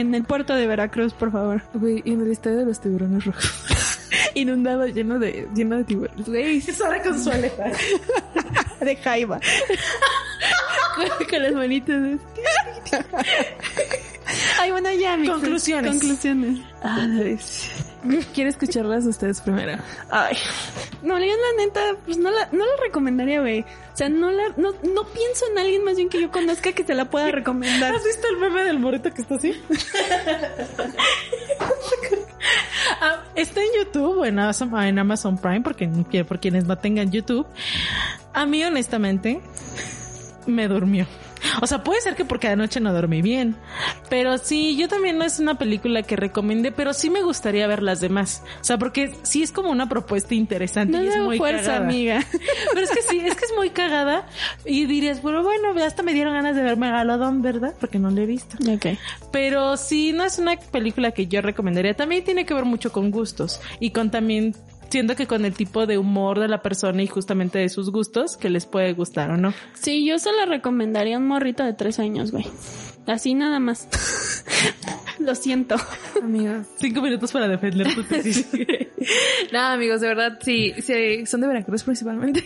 en 0.00 0.14
el 0.14 0.24
puerto 0.24 0.54
de 0.54 0.66
Veracruz, 0.66 1.12
por 1.14 1.30
favor. 1.32 1.62
Güey, 1.74 2.02
y 2.04 2.12
en 2.12 2.20
el 2.22 2.30
estadio 2.30 2.58
de 2.58 2.66
los 2.66 2.80
tiburones 2.80 3.24
rojos. 3.24 3.50
Inundado, 4.34 4.86
lleno 4.86 5.18
de, 5.18 5.48
lleno 5.54 5.76
de 5.78 5.84
tiburones. 5.84 6.26
Güey, 6.26 6.60
Sara 6.60 7.02
con 7.02 7.22
su 7.22 7.30
aleta. 7.30 7.64
De 8.80 8.96
Jaiba. 8.96 9.40
con, 10.96 11.26
con 11.26 11.42
las 11.42 11.52
manitas. 11.52 12.20
Ay, 14.60 14.70
bueno, 14.70 14.90
ya, 14.92 15.16
mi 15.16 15.28
Conclusiones. 15.28 15.90
Conclusiones. 15.90 16.60
Ah. 16.82 17.06
Quiero 18.34 18.50
escucharlas 18.50 19.06
ustedes 19.06 19.40
primero. 19.40 19.78
Ay. 20.10 20.36
No, 21.02 21.18
yo 21.18 21.26
la 21.26 21.64
neta, 21.64 21.80
pues 22.04 22.18
no 22.18 22.30
la, 22.30 22.48
no 22.52 22.64
la 22.64 22.82
recomendaría, 22.82 23.40
güey. 23.40 23.60
O 23.60 23.96
sea, 23.96 24.08
no 24.08 24.30
la, 24.30 24.48
no, 24.56 24.72
no 24.72 25.04
pienso 25.04 25.46
en 25.50 25.58
alguien 25.58 25.84
más 25.84 25.96
bien 25.96 26.08
que 26.08 26.20
yo 26.20 26.30
conozca 26.30 26.72
que 26.72 26.84
se 26.84 26.94
la 26.94 27.06
pueda 27.06 27.30
recomendar. 27.30 27.94
¿Has 27.94 28.04
visto 28.04 28.26
el 28.28 28.38
meme 28.38 28.64
del 28.64 28.78
morito 28.78 29.12
que 29.12 29.22
está 29.22 29.36
así? 29.36 29.54
Ah, 33.00 33.22
está 33.34 33.60
en 33.60 33.68
YouTube 33.78 34.18
o 34.18 34.24
en 34.26 34.38
Amazon, 34.38 34.78
en 34.82 34.98
Amazon 34.98 35.38
Prime, 35.38 35.62
porque 35.62 35.88
por 36.26 36.38
quienes 36.38 36.64
no 36.66 36.76
tengan 36.76 37.10
YouTube. 37.10 37.46
A 38.34 38.44
mí, 38.44 38.62
honestamente, 38.62 39.40
me 40.46 40.68
durmió. 40.68 41.06
O 41.62 41.66
sea, 41.66 41.82
puede 41.84 42.00
ser 42.00 42.14
que 42.14 42.24
porque 42.24 42.48
anoche 42.48 42.80
no 42.80 42.92
dormí 42.92 43.22
bien. 43.22 43.56
Pero 44.10 44.38
sí, 44.38 44.76
yo 44.76 44.88
también 44.88 45.18
no 45.18 45.24
es 45.24 45.38
una 45.38 45.56
película 45.58 46.02
que 46.02 46.16
recomiende, 46.16 46.72
pero 46.72 46.92
sí 46.92 47.10
me 47.10 47.22
gustaría 47.22 47.66
ver 47.66 47.82
las 47.82 48.00
demás. 48.00 48.42
O 48.60 48.64
sea, 48.64 48.78
porque 48.78 49.14
sí 49.22 49.42
es 49.42 49.52
como 49.52 49.70
una 49.70 49.88
propuesta 49.88 50.34
interesante 50.34 50.96
No 50.96 51.04
y 51.04 51.08
es 51.08 51.16
muy 51.18 51.38
fuerza, 51.38 51.66
cagada. 51.72 51.84
amiga. 51.86 52.20
Pero 52.72 52.84
es 52.84 52.90
que 52.90 53.02
sí, 53.02 53.20
es 53.20 53.34
que 53.34 53.44
es 53.44 53.52
muy 53.56 53.70
cagada. 53.70 54.26
Y 54.64 54.86
dirías, 54.86 55.22
bueno, 55.22 55.42
bueno, 55.42 55.68
hasta 55.84 56.02
me 56.02 56.12
dieron 56.14 56.34
ganas 56.34 56.56
de 56.56 56.62
ver 56.62 56.76
Megalodon, 56.76 57.42
¿verdad? 57.42 57.74
Porque 57.80 57.98
no 57.98 58.10
la 58.10 58.22
he 58.22 58.26
visto. 58.26 58.56
Ok. 58.72 58.98
Pero 59.30 59.76
sí, 59.76 60.12
no 60.12 60.24
es 60.24 60.38
una 60.38 60.56
película 60.56 61.10
que 61.12 61.26
yo 61.26 61.40
recomendaría. 61.42 61.94
También 61.94 62.24
tiene 62.24 62.44
que 62.46 62.54
ver 62.54 62.64
mucho 62.64 62.92
con 62.92 63.10
gustos 63.10 63.60
y 63.80 63.90
con 63.90 64.10
también 64.10 64.54
siento 64.94 65.16
que 65.16 65.26
con 65.26 65.44
el 65.44 65.54
tipo 65.54 65.88
de 65.88 65.98
humor 65.98 66.38
de 66.38 66.46
la 66.46 66.62
persona 66.62 67.02
y 67.02 67.08
justamente 67.08 67.58
de 67.58 67.68
sus 67.68 67.90
gustos 67.90 68.36
que 68.36 68.48
les 68.48 68.64
puede 68.64 68.92
gustar 68.92 69.28
o 69.32 69.36
no. 69.36 69.52
Sí, 69.72 70.06
yo 70.06 70.20
se 70.20 70.30
la 70.30 70.46
recomendaría 70.46 71.16
a 71.16 71.18
un 71.18 71.26
morrito 71.26 71.64
de 71.64 71.72
tres 71.72 71.98
años, 71.98 72.30
güey. 72.30 72.46
Así 73.04 73.34
nada 73.34 73.58
más. 73.58 73.88
Lo 75.18 75.34
siento. 75.34 75.74
Amigos. 76.22 76.68
Cinco 76.76 77.02
minutos 77.02 77.32
para 77.32 77.48
defender 77.48 77.92
tu 77.92 78.04
tesis. 78.04 78.46
Nada, 79.52 79.72
amigos, 79.74 80.00
de 80.00 80.08
verdad, 80.08 80.38
sí, 80.40 80.74
sí, 80.80 81.26
son 81.26 81.40
de 81.40 81.48
Veracruz 81.48 81.82
principalmente. 81.82 82.44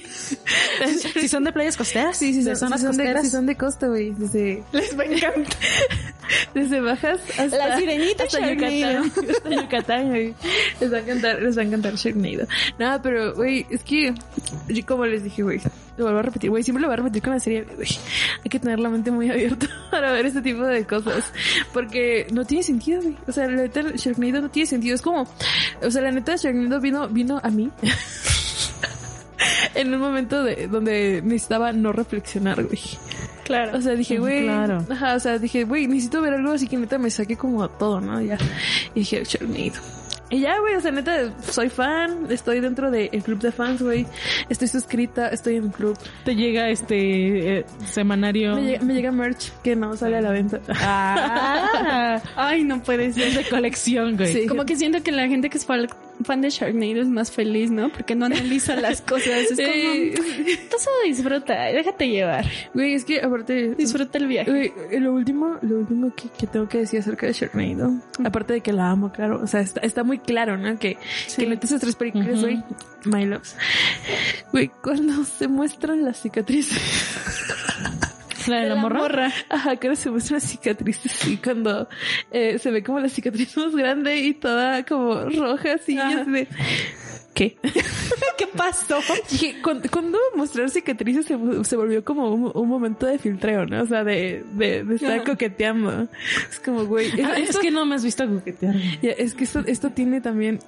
si 1.15 1.29
son 1.29 1.45
de 1.45 1.53
playas 1.53 1.77
costeras, 1.77 2.17
sí, 2.17 2.33
sí, 2.33 2.43
de 2.43 2.57
son, 2.57 2.69
zonas 2.69 2.81
sí 2.81 2.87
son 2.87 2.97
de, 2.97 3.03
costeras. 3.05 3.25
sí 3.25 3.31
son 3.31 3.47
de 3.47 3.57
costa, 3.57 3.87
güey. 3.89 4.11
Desde, 4.13 4.63
Les 4.73 4.99
va 4.99 5.03
a 5.03 5.07
encantar. 5.07 5.57
desde 6.55 6.81
bajas 6.81 7.21
hasta, 7.39 7.57
La 7.57 7.77
sirenita 7.77 8.25
hasta. 8.25 8.53
Yucatán. 8.53 9.13
Hasta 9.31 9.51
Yucatán, 9.51 10.09
güey. 10.09 10.35
Les 10.81 10.93
va 10.93 10.97
a 10.97 11.01
encantar, 11.01 11.43
les 11.43 11.57
va 11.57 11.63
a 11.63 11.65
encantar 11.65 11.95
Sharknado. 11.95 12.47
Nada, 12.79 13.03
pero, 13.03 13.35
güey, 13.35 13.67
es 13.71 13.83
que, 13.83 14.15
yo 14.69 14.87
como 14.87 15.07
les 15.07 15.25
dije, 15.25 15.43
güey, 15.43 15.61
lo 15.99 16.05
vuelvo 16.05 16.21
a 16.21 16.23
repetir, 16.23 16.51
güey, 16.51 16.63
siempre 16.63 16.81
lo 16.81 16.89
voy 16.89 16.95
a 16.95 16.97
repetir 16.99 17.23
con 17.23 17.33
la 17.33 17.41
serie, 17.41 17.67
güey. 17.75 17.89
Hay 18.45 18.49
que 18.49 18.61
tener 18.61 18.79
la 18.79 18.89
mente 18.89 19.11
muy 19.11 19.29
abierta 19.31 19.67
para 19.91 20.13
ver 20.13 20.27
este 20.27 20.41
tipo 20.43 20.65
de 20.65 20.85
cosas. 20.87 21.33
Porque 21.73 22.27
no 22.31 22.45
tiene 22.45 22.63
sentido, 22.63 23.03
güey. 23.03 23.17
O 23.27 23.33
sea, 23.33 23.49
la 23.49 23.63
neta, 23.63 23.83
Sharknado 23.97 24.43
no 24.43 24.49
tiene 24.49 24.67
sentido. 24.67 24.95
Es 24.95 25.03
como, 25.03 25.27
o 25.83 25.91
sea, 25.91 26.03
la 26.03 26.13
neta, 26.13 26.37
Sharknado 26.37 26.48
vino, 26.53 27.09
vino 27.09 27.41
a 27.43 27.51
mí. 27.51 27.71
en 29.75 29.95
un 29.95 30.01
momento 30.01 30.43
de 30.43 30.67
donde 30.69 31.23
necesitaba 31.23 31.73
no 31.73 31.93
reflexionar, 31.93 32.65
güey. 32.65 32.81
Claro. 33.45 33.79
O 33.79 33.81
sea, 33.81 33.95
dije, 33.95 34.19
güey. 34.19 34.45
Claro. 34.45 34.85
Ajá, 34.91 35.15
o 35.15 35.21
sea, 35.21 35.39
dije, 35.39 35.65
güey, 35.65 35.87
necesito 35.87 36.21
ver 36.21 36.35
algo 36.35 36.53
así 36.53 36.67
que 36.69 36.77
neta 36.77 36.99
me 36.99 37.11
saque 37.11 37.37
como 37.37 37.67
todo, 37.69 38.01
¿no? 38.01 38.21
Ya. 38.21 38.37
Y 38.95 39.01
dije, 39.01 39.25
Sharknado. 39.25 39.81
Y 40.31 40.41
ya, 40.41 40.59
güey, 40.61 40.75
o 40.75 40.81
sea, 40.81 40.91
neta, 40.91 41.33
soy 41.41 41.71
fan, 41.71 42.27
estoy 42.29 42.61
dentro 42.61 42.91
del 42.91 43.23
club 43.23 43.39
de 43.39 43.51
fans, 43.51 43.81
güey. 43.81 44.07
Estoy 44.51 44.69
suscrita, 44.69 45.29
estoy 45.29 45.57
en 45.57 45.65
el 45.65 45.71
club. 45.71 45.97
Te 46.25 46.35
llega 46.35 46.69
este 46.69 47.61
eh, 47.61 47.67
semanario. 47.87 48.55
Me 48.57 48.63
llega, 48.63 48.85
me 48.85 48.95
llega 48.95 49.13
merch 49.13 49.51
que 49.63 49.75
no 49.75 49.97
sale 49.97 50.19
a 50.19 50.21
la 50.21 50.33
venta. 50.33 50.61
Ah, 50.69 52.21
Ay, 52.37 52.65
no 52.65 52.83
puede 52.83 53.11
ser. 53.15 53.29
es 53.29 53.37
de 53.37 53.45
colección, 53.45 54.19
güey. 54.19 54.33
Sí. 54.35 54.47
Como 54.47 54.67
que 54.67 54.77
siento 54.77 55.03
que 55.03 55.13
la 55.13 55.27
gente 55.29 55.49
que 55.49 55.57
es 55.57 55.65
fan, 55.65 55.87
fan 56.25 56.41
de 56.41 56.51
Sharknado 56.51 57.01
es 57.01 57.09
más 57.09 57.31
feliz, 57.31 57.71
¿no? 57.71 57.91
Porque 57.91 58.15
no 58.15 58.27
analiza 58.27 58.75
las 58.77 59.01
cosas. 59.01 59.51
Es 59.51 59.51
como, 59.57 59.95
Sí. 59.95 60.59
tú 60.71 60.77
solo 60.79 60.97
disfruta, 61.07 61.65
déjate 61.67 62.09
llevar. 62.09 62.45
Güey, 62.75 62.95
es 62.95 63.05
que 63.05 63.21
aparte... 63.21 63.75
Disfruta 63.75 64.19
el 64.19 64.27
viaje. 64.27 64.51
Güey, 64.51 65.01
lo 65.01 65.13
último, 65.13 65.59
lo 65.63 65.79
último 65.79 66.13
que, 66.15 66.29
que 66.31 66.47
tengo 66.47 66.69
que 66.69 66.79
decir 66.79 67.01
acerca 67.01 67.27
de 67.27 67.33
Sharknado, 67.33 67.93
aparte 68.25 68.55
de 68.55 68.61
que 68.61 68.73
la 68.73 68.91
amo, 68.91 69.13
claro, 69.13 69.41
o 69.43 69.47
sea, 69.47 69.61
está, 69.61 69.81
está 69.81 70.05
muy 70.05 70.19
claro, 70.19 70.57
¿no? 70.57 70.79
Que, 70.79 70.97
que 71.37 71.47
neta 71.47 71.67
esas 71.67 71.81
tres 71.81 71.95
películas, 71.97 72.41
güey, 72.41 72.63
My 73.05 73.25
Loves. 73.27 73.57
Güey, 74.53 74.71
cuando 74.83 75.25
se 75.25 75.49
muestran 75.49 76.05
las 76.05 76.21
cicatrices. 76.21 76.79
La 78.49 78.61
de 78.63 78.69
la, 78.69 78.77
morra. 78.77 79.31
Ajá, 79.49 79.77
cuando 79.77 79.97
se 79.97 80.11
muestran 80.11 80.41
las 80.41 80.51
cicatrices 80.51 81.27
y 81.27 81.37
cuando 81.37 81.89
eh, 82.31 82.59
se 82.59 82.71
ve 82.71 82.83
como 82.83 83.01
la 83.01 83.09
cicatriz 83.09 83.57
más 83.57 83.75
grande 83.75 84.17
y 84.19 84.35
toda 84.35 84.85
como 84.85 85.25
roja, 85.25 85.75
así, 85.75 85.95
y 85.95 85.99
así 85.99 86.31
de... 86.31 86.49
¿Qué? 87.39 87.57
¿Qué 88.37 88.47
pasó? 88.57 88.99
Dije, 89.31 89.63
cuando, 89.63 90.19
mostrar 90.35 90.69
cicatrices 90.71 91.27
se, 91.27 91.39
se 91.65 91.77
volvió 91.77 92.05
como 92.05 92.33
un, 92.33 92.51
un 92.53 92.69
momento 92.69 93.07
de 93.07 93.17
filtreo, 93.19 93.65
¿no? 93.67 93.83
O 93.83 93.87
sea, 93.87 94.03
de, 94.03 94.43
de, 94.55 94.83
de 94.83 94.95
estar 94.97 95.23
coqueteando. 95.25 96.09
Es 96.51 96.59
como, 96.59 96.85
güey. 96.87 97.11
Ah, 97.23 97.35
es 97.37 97.51
esto- 97.51 97.61
que 97.61 97.71
no 97.71 97.87
me 97.87 97.95
has 97.95 98.03
visto 98.03 98.27
coquetear. 98.29 98.75
ya, 99.03 99.11
es 99.13 99.35
que 99.35 99.45
esto, 99.45 99.61
esto 99.67 99.91
tiene 99.91 100.21
también. 100.21 100.59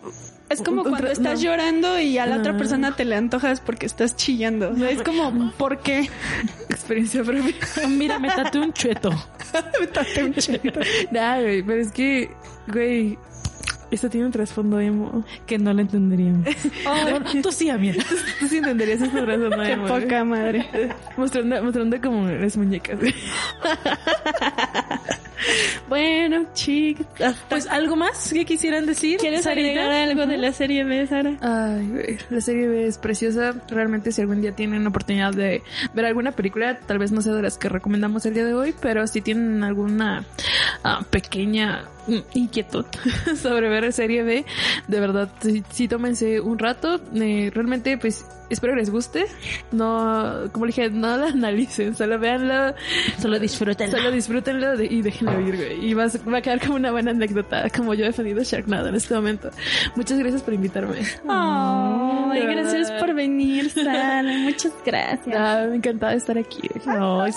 Es 0.48 0.62
como 0.62 0.82
un- 0.82 0.88
un 0.88 0.92
cuando 0.92 1.10
estás 1.10 1.40
no. 1.40 1.44
llorando 1.46 1.98
y 1.98 2.18
a 2.18 2.26
la 2.26 2.36
otra 2.38 2.56
persona 2.56 2.94
te 2.94 3.04
le 3.04 3.16
antojas 3.16 3.60
porque 3.60 3.86
estás 3.86 4.14
chillando. 4.16 4.70
O 4.70 4.76
sea, 4.76 4.90
es 4.90 5.02
como, 5.02 5.52
¿por 5.58 5.80
qué? 5.80 6.08
Experiencia 6.68 7.24
propia. 7.24 7.54
Mira, 7.88 8.18
me 8.20 8.28
tatué 8.28 8.60
un 8.60 8.72
chueto. 8.72 9.10
Nah, 11.10 11.40
güey, 11.40 11.62
pero 11.62 11.80
es 11.82 11.90
que, 11.92 12.30
güey, 12.68 13.18
esto 13.90 14.08
tiene 14.10 14.26
un 14.26 14.32
trasfondo 14.32 14.80
emo. 14.80 15.24
Que 15.46 15.58
no 15.58 15.72
lo 15.72 15.80
entenderíamos. 15.80 16.46
Oh, 16.86 17.40
Tú 17.42 17.52
sí, 17.52 17.68
amiga. 17.70 18.02
Tú 18.38 18.48
sí 18.48 18.58
entenderías 18.58 19.00
este 19.00 19.20
trasfondo 19.20 19.56
qué 19.58 19.72
emo. 19.72 19.88
güey. 19.88 20.02
poca 20.02 20.24
madre. 20.24 20.66
Mostrando, 21.16 21.62
mostrando 21.62 22.00
como 22.00 22.28
las 22.28 22.56
muñecas. 22.56 22.98
Bueno, 25.88 26.46
chicas, 26.54 27.36
Pues 27.48 27.66
algo 27.66 27.96
más 27.96 28.32
que 28.32 28.44
quisieran 28.44 28.86
decir. 28.86 29.18
¿quieres 29.18 29.42
Sarita? 29.44 29.68
agregar 29.70 29.90
algo 30.08 30.26
de 30.26 30.36
la 30.36 30.52
serie 30.52 30.84
B, 30.84 31.06
Sara? 31.06 31.36
Ay, 31.40 32.18
la 32.30 32.40
serie 32.40 32.68
B 32.68 32.86
es 32.86 32.98
preciosa. 32.98 33.54
Realmente, 33.68 34.12
si 34.12 34.20
algún 34.20 34.40
día 34.40 34.52
tienen 34.54 34.86
oportunidad 34.86 35.32
de 35.32 35.62
ver 35.94 36.04
alguna 36.04 36.32
película, 36.32 36.78
tal 36.80 36.98
vez 36.98 37.12
no 37.12 37.22
sea 37.22 37.32
de 37.32 37.42
las 37.42 37.58
que 37.58 37.68
recomendamos 37.68 38.24
el 38.26 38.34
día 38.34 38.44
de 38.44 38.54
hoy, 38.54 38.74
pero 38.80 39.06
si 39.06 39.20
tienen 39.20 39.62
alguna 39.64 40.24
ah, 40.84 41.00
pequeña 41.10 41.84
mm, 42.06 42.18
inquietud 42.34 42.84
sobre 43.42 43.68
ver 43.68 43.92
serie 43.92 44.22
B, 44.22 44.44
de 44.88 45.00
verdad, 45.00 45.28
sí, 45.40 45.62
sí 45.70 45.88
tómense 45.88 46.40
un 46.40 46.58
rato. 46.58 47.00
Eh, 47.14 47.50
realmente, 47.54 47.98
pues, 47.98 48.24
espero 48.50 48.74
que 48.74 48.80
les 48.80 48.90
guste. 48.90 49.26
No, 49.72 50.48
como 50.52 50.66
le 50.66 50.70
dije, 50.72 50.90
no 50.90 51.16
la 51.16 51.26
analicen, 51.32 51.96
solo 51.96 52.18
véanlo, 52.18 52.74
Solo 53.20 53.38
disfrútenlo. 53.38 53.96
solo 53.96 54.10
disfrútenlo 54.12 54.76
de- 54.76 54.86
y 54.86 55.02
güey. 55.34 55.84
Y 55.86 55.94
va, 55.94 56.04
a- 56.04 56.30
va 56.30 56.38
a 56.38 56.42
quedar 56.42 56.60
como 56.60 56.74
una 56.76 56.90
buena 56.90 57.10
anécdota, 57.10 57.68
como 57.74 57.94
yo 57.94 58.04
he 58.04 58.08
defendido 58.08 58.42
Sharknado 58.42 58.88
en 58.88 58.94
este 58.94 59.14
momento. 59.14 59.50
Muchas 59.96 60.18
gracias 60.18 60.42
por 60.42 60.54
invitarme. 60.54 60.98
Ay, 61.28 62.40
de 62.40 62.46
gracias 62.54 62.90
por 62.92 63.14
venir, 63.14 63.70
Sara. 63.70 64.22
Muchas 64.22 64.72
gracias. 64.84 65.36
Ah, 65.38 65.66
me 65.68 65.76
encantaba 65.76 66.14
estar 66.14 66.36
aquí. 66.38 66.60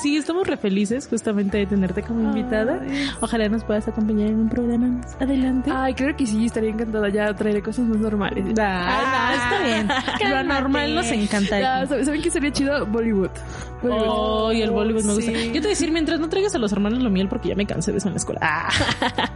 Sí, 0.02 0.18
estamos 0.18 0.48
re 0.48 0.58
felices 0.58 1.08
justamente 1.08 1.58
de 1.58 1.66
tenerte 1.66 2.02
como 2.04 2.22
invitada. 2.22 2.82
Ojalá 3.22 3.48
nos 3.50 3.64
puedas 3.64 3.88
acompañar 3.88 4.30
en 4.30 4.40
un 4.40 4.50
programa 4.50 4.88
más 4.88 5.16
adelante. 5.20 5.72
Ay, 5.74 5.94
creo 5.94 6.16
que 6.16 6.26
sí, 6.26 6.46
estaría 6.46 6.70
encantada. 6.72 7.10
Ya 7.10 7.34
traeré 7.34 7.62
cosas 7.62 7.86
más 7.86 7.98
normales. 7.98 8.46
Ah, 8.60 9.34
está 9.36 9.66
bien. 9.66 10.30
Lo 10.32 10.38
anormal 10.38 10.96
nos 10.96 11.08
encanta. 11.12 11.60
Ya, 11.60 11.80
aquí. 11.80 11.88
¿saben, 11.90 12.06
¿Saben 12.06 12.22
qué 12.22 12.32
sería 12.32 12.52
chido? 12.52 12.86
Bollywood. 12.86 13.30
Bollywood. 13.82 14.04
Oh, 14.08 14.52
y 14.54 14.62
el 14.62 14.72
Bollywood 14.72 15.04
me 15.04 15.14
gusta. 15.16 15.32
Sí. 15.32 15.48
Yo 15.48 15.54
te 15.54 15.60
voy 15.60 15.68
a 15.68 15.70
decir, 15.70 15.92
mientras 15.92 16.20
no 16.20 16.30
traigas 16.30 16.56
a 16.56 16.58
los 16.58 16.72
hermanos 16.72 17.02
lo 17.04 17.10
miel, 17.10 17.28
porque 17.28 17.50
ya 17.50 17.56
me 17.56 17.66
cansé 17.66 17.83
eso 17.92 18.08
en 18.08 18.14
la 18.14 18.18
escuela. 18.18 18.40
Ah, 18.42 18.70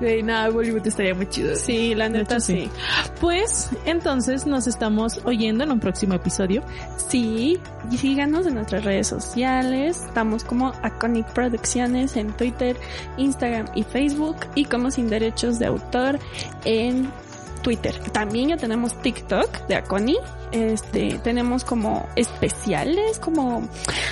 Güey, 0.00 0.22
nada, 0.22 0.48
Bollywood 0.50 0.86
estaría 0.86 1.14
muy 1.14 1.28
chido. 1.28 1.54
Sí, 1.56 1.94
la 1.94 2.08
neta 2.08 2.40
sí. 2.40 2.64
sí. 2.64 2.70
Pues 3.20 3.70
entonces 3.84 4.46
nos 4.46 4.66
estamos 4.66 5.20
oyendo 5.24 5.64
en 5.64 5.72
un 5.72 5.80
próximo 5.80 6.14
episodio. 6.14 6.62
Sí, 7.08 7.58
y 7.90 7.96
síganos 7.96 8.46
en 8.46 8.54
nuestras 8.54 8.84
redes 8.84 9.06
sociales. 9.06 10.02
Estamos 10.06 10.44
como 10.44 10.72
Aconic 10.82 11.26
Producciones 11.32 12.16
en 12.16 12.32
Twitter, 12.32 12.76
Instagram 13.16 13.66
y 13.74 13.82
Facebook. 13.82 14.36
Y 14.54 14.64
como 14.64 14.90
Sin 14.90 15.08
Derechos 15.08 15.58
de 15.58 15.66
Autor 15.66 16.18
en 16.64 17.10
Twitter. 17.62 17.98
También 18.12 18.50
ya 18.50 18.56
tenemos 18.56 19.00
TikTok 19.00 19.66
de 19.66 19.76
Aconi. 19.76 20.16
Este, 20.52 21.18
tenemos 21.24 21.64
como 21.64 22.06
especiales, 22.14 23.18
como 23.18 23.66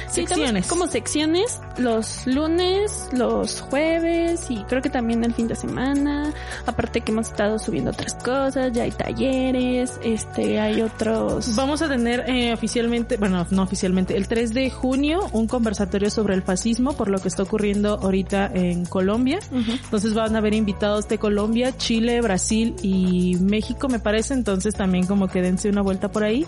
sí, 0.08 0.26
Secciones. 0.26 0.66
como 0.66 0.86
secciones 0.86 1.60
los 1.76 2.26
lunes, 2.26 3.08
los 3.12 3.60
jueves 3.60 4.46
y 4.50 4.56
creo 4.64 4.80
que 4.80 4.90
también 4.90 5.24
el 5.24 5.34
fin 5.34 5.48
de 5.48 5.56
semana. 5.56 6.32
Aparte 6.66 7.00
que 7.00 7.12
hemos 7.12 7.28
estado 7.28 7.58
subiendo 7.58 7.90
otras 7.90 8.14
cosas, 8.14 8.72
ya 8.72 8.84
hay 8.84 8.90
talleres, 8.90 9.98
este, 10.02 10.60
hay 10.60 10.82
otros. 10.82 11.54
Vamos 11.56 11.82
a 11.82 11.88
tener 11.88 12.24
eh, 12.28 12.52
oficialmente, 12.52 13.16
bueno, 13.16 13.46
no 13.50 13.62
oficialmente, 13.62 14.16
el 14.16 14.28
3 14.28 14.54
de 14.54 14.70
junio 14.70 15.28
un 15.32 15.46
conversatorio 15.46 16.10
sobre 16.10 16.34
el 16.34 16.42
fascismo 16.42 16.92
por 16.92 17.08
lo 17.08 17.18
que 17.18 17.28
está 17.28 17.42
ocurriendo 17.42 17.98
ahorita 18.02 18.50
en 18.52 18.84
Colombia. 18.86 19.40
Entonces 19.52 20.14
van 20.14 20.34
a 20.34 20.38
haber 20.38 20.54
invitados 20.54 21.08
de 21.08 21.18
Colombia, 21.18 21.76
Chile, 21.76 22.20
Brasil 22.20 22.76
y 22.82 23.36
México, 23.40 23.88
me 23.88 23.98
parece. 23.98 24.34
Entonces 24.34 24.74
también 24.74 25.06
como 25.06 25.28
que 25.28 25.42
dense 25.42 25.68
una 25.68 25.82
vuelta 25.82 26.10
por 26.10 26.22
ahí. 26.24 26.46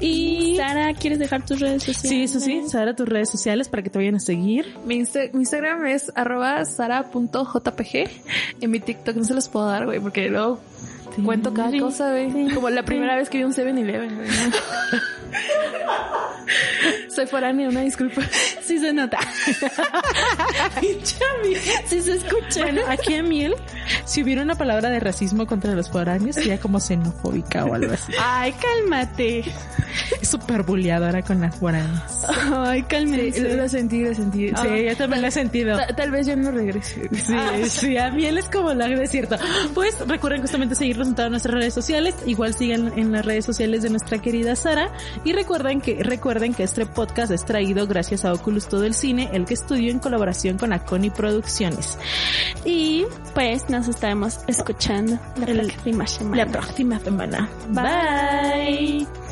Y 0.00 0.56
Sara, 0.56 0.92
¿quieres 0.94 1.18
dejar 1.18 1.44
tus 1.44 1.60
redes 1.60 1.82
sociales? 1.84 2.10
sí, 2.10 2.22
eso 2.24 2.40
sí, 2.40 2.62
Sara, 2.68 2.94
tus 2.94 3.08
redes 3.08 3.30
sociales 3.30 3.68
para 3.68 3.82
que 3.82 3.90
te 3.90 3.98
vayan 3.98 4.16
a 4.16 4.20
seguir. 4.20 4.74
Mi, 4.86 4.96
Insta- 5.00 5.30
mi 5.32 5.40
Instagram 5.40 5.86
es 5.86 6.12
arroba 6.14 6.64
sara.jpg. 6.64 8.10
En 8.60 8.70
mi 8.70 8.80
TikTok 8.80 9.16
no 9.16 9.24
se 9.24 9.34
los 9.34 9.48
puedo 9.48 9.66
dar, 9.66 9.86
güey, 9.86 10.00
porque 10.00 10.28
luego 10.28 10.60
cuento 11.24 11.52
cada 11.54 11.70
cosa, 11.78 12.10
güey. 12.10 12.52
Como 12.54 12.70
la 12.70 12.82
primera 12.84 13.16
vez 13.16 13.28
que 13.30 13.38
vi 13.38 13.44
un 13.44 13.52
7-Eleven, 13.52 14.14
güey. 14.16 14.28
Soy 17.10 17.26
foránea, 17.30 17.68
una 17.68 17.80
disculpa. 17.80 18.22
Sí 18.62 18.78
se 18.78 18.92
nota. 18.92 19.18
sí 21.86 22.00
se 22.00 22.12
escucha. 22.14 22.62
Bueno, 22.62 22.82
aquí 22.88 23.14
a 23.14 23.22
Miel, 23.22 23.54
si 24.04 24.22
hubiera 24.22 24.42
una 24.42 24.54
palabra 24.56 24.90
de 24.90 25.00
racismo 25.00 25.46
contra 25.46 25.72
los 25.74 25.90
foráneos, 25.90 26.34
sería 26.36 26.58
como 26.58 26.80
xenofóbica 26.80 27.64
o 27.64 27.74
algo 27.74 27.92
así. 27.92 28.12
Ay, 28.20 28.52
cálmate. 28.54 29.44
Es 30.20 30.28
súper 30.28 30.62
bulleadora 30.62 31.22
con 31.22 31.40
las 31.40 31.56
foráneas. 31.56 32.26
Ay, 32.52 32.80
Sí, 32.80 32.86
cálmense. 32.88 33.56
lo 33.56 33.68
sentí, 33.68 34.04
lo 34.04 34.14
sentí. 34.14 34.48
Sí, 34.48 34.84
yo 34.84 34.96
también 34.96 35.22
lo 35.22 35.28
he 35.28 35.30
sentido. 35.30 35.76
Ta- 35.78 35.94
tal 35.94 36.10
vez 36.10 36.26
yo 36.26 36.36
no 36.36 36.50
regrese. 36.50 37.08
Sí, 37.14 37.34
sí, 37.70 37.96
a 37.96 38.10
Miel 38.10 38.36
es 38.38 38.48
como 38.48 38.74
la 38.74 38.88
desierto. 38.88 39.36
Pues 39.74 39.96
recuerden 40.06 40.40
justamente 40.42 40.74
preguntado 41.06 41.30
nuestras 41.30 41.54
redes 41.54 41.74
sociales. 41.74 42.16
Igual 42.26 42.54
sigan 42.54 42.92
en 42.98 43.12
las 43.12 43.24
redes 43.24 43.44
sociales 43.44 43.82
de 43.82 43.90
nuestra 43.90 44.18
querida 44.18 44.56
Sara. 44.56 44.90
Y 45.24 45.32
recuerden 45.32 45.80
que, 45.80 46.02
recuerden 46.02 46.52
que 46.52 46.64
este 46.64 46.84
podcast 46.84 47.30
es 47.30 47.44
traído 47.44 47.86
gracias 47.86 48.24
a 48.24 48.32
Oculus 48.32 48.66
Todo 48.66 48.84
el 48.84 48.94
Cine, 48.94 49.30
el 49.32 49.44
que 49.44 49.54
estudio 49.54 49.92
en 49.92 50.00
colaboración 50.00 50.58
con 50.58 50.72
Aconi 50.72 51.10
Producciones. 51.10 51.96
Y 52.64 53.04
pues 53.34 53.70
nos 53.70 53.86
estaremos 53.86 54.40
escuchando 54.48 55.18
la, 55.36 55.46
el, 55.46 55.68
próxima 55.68 56.06
semana. 56.08 56.44
La 56.44 56.50
próxima 56.50 56.98
semana. 56.98 57.48
Bye. 57.68 59.06
Bye. 59.06 59.25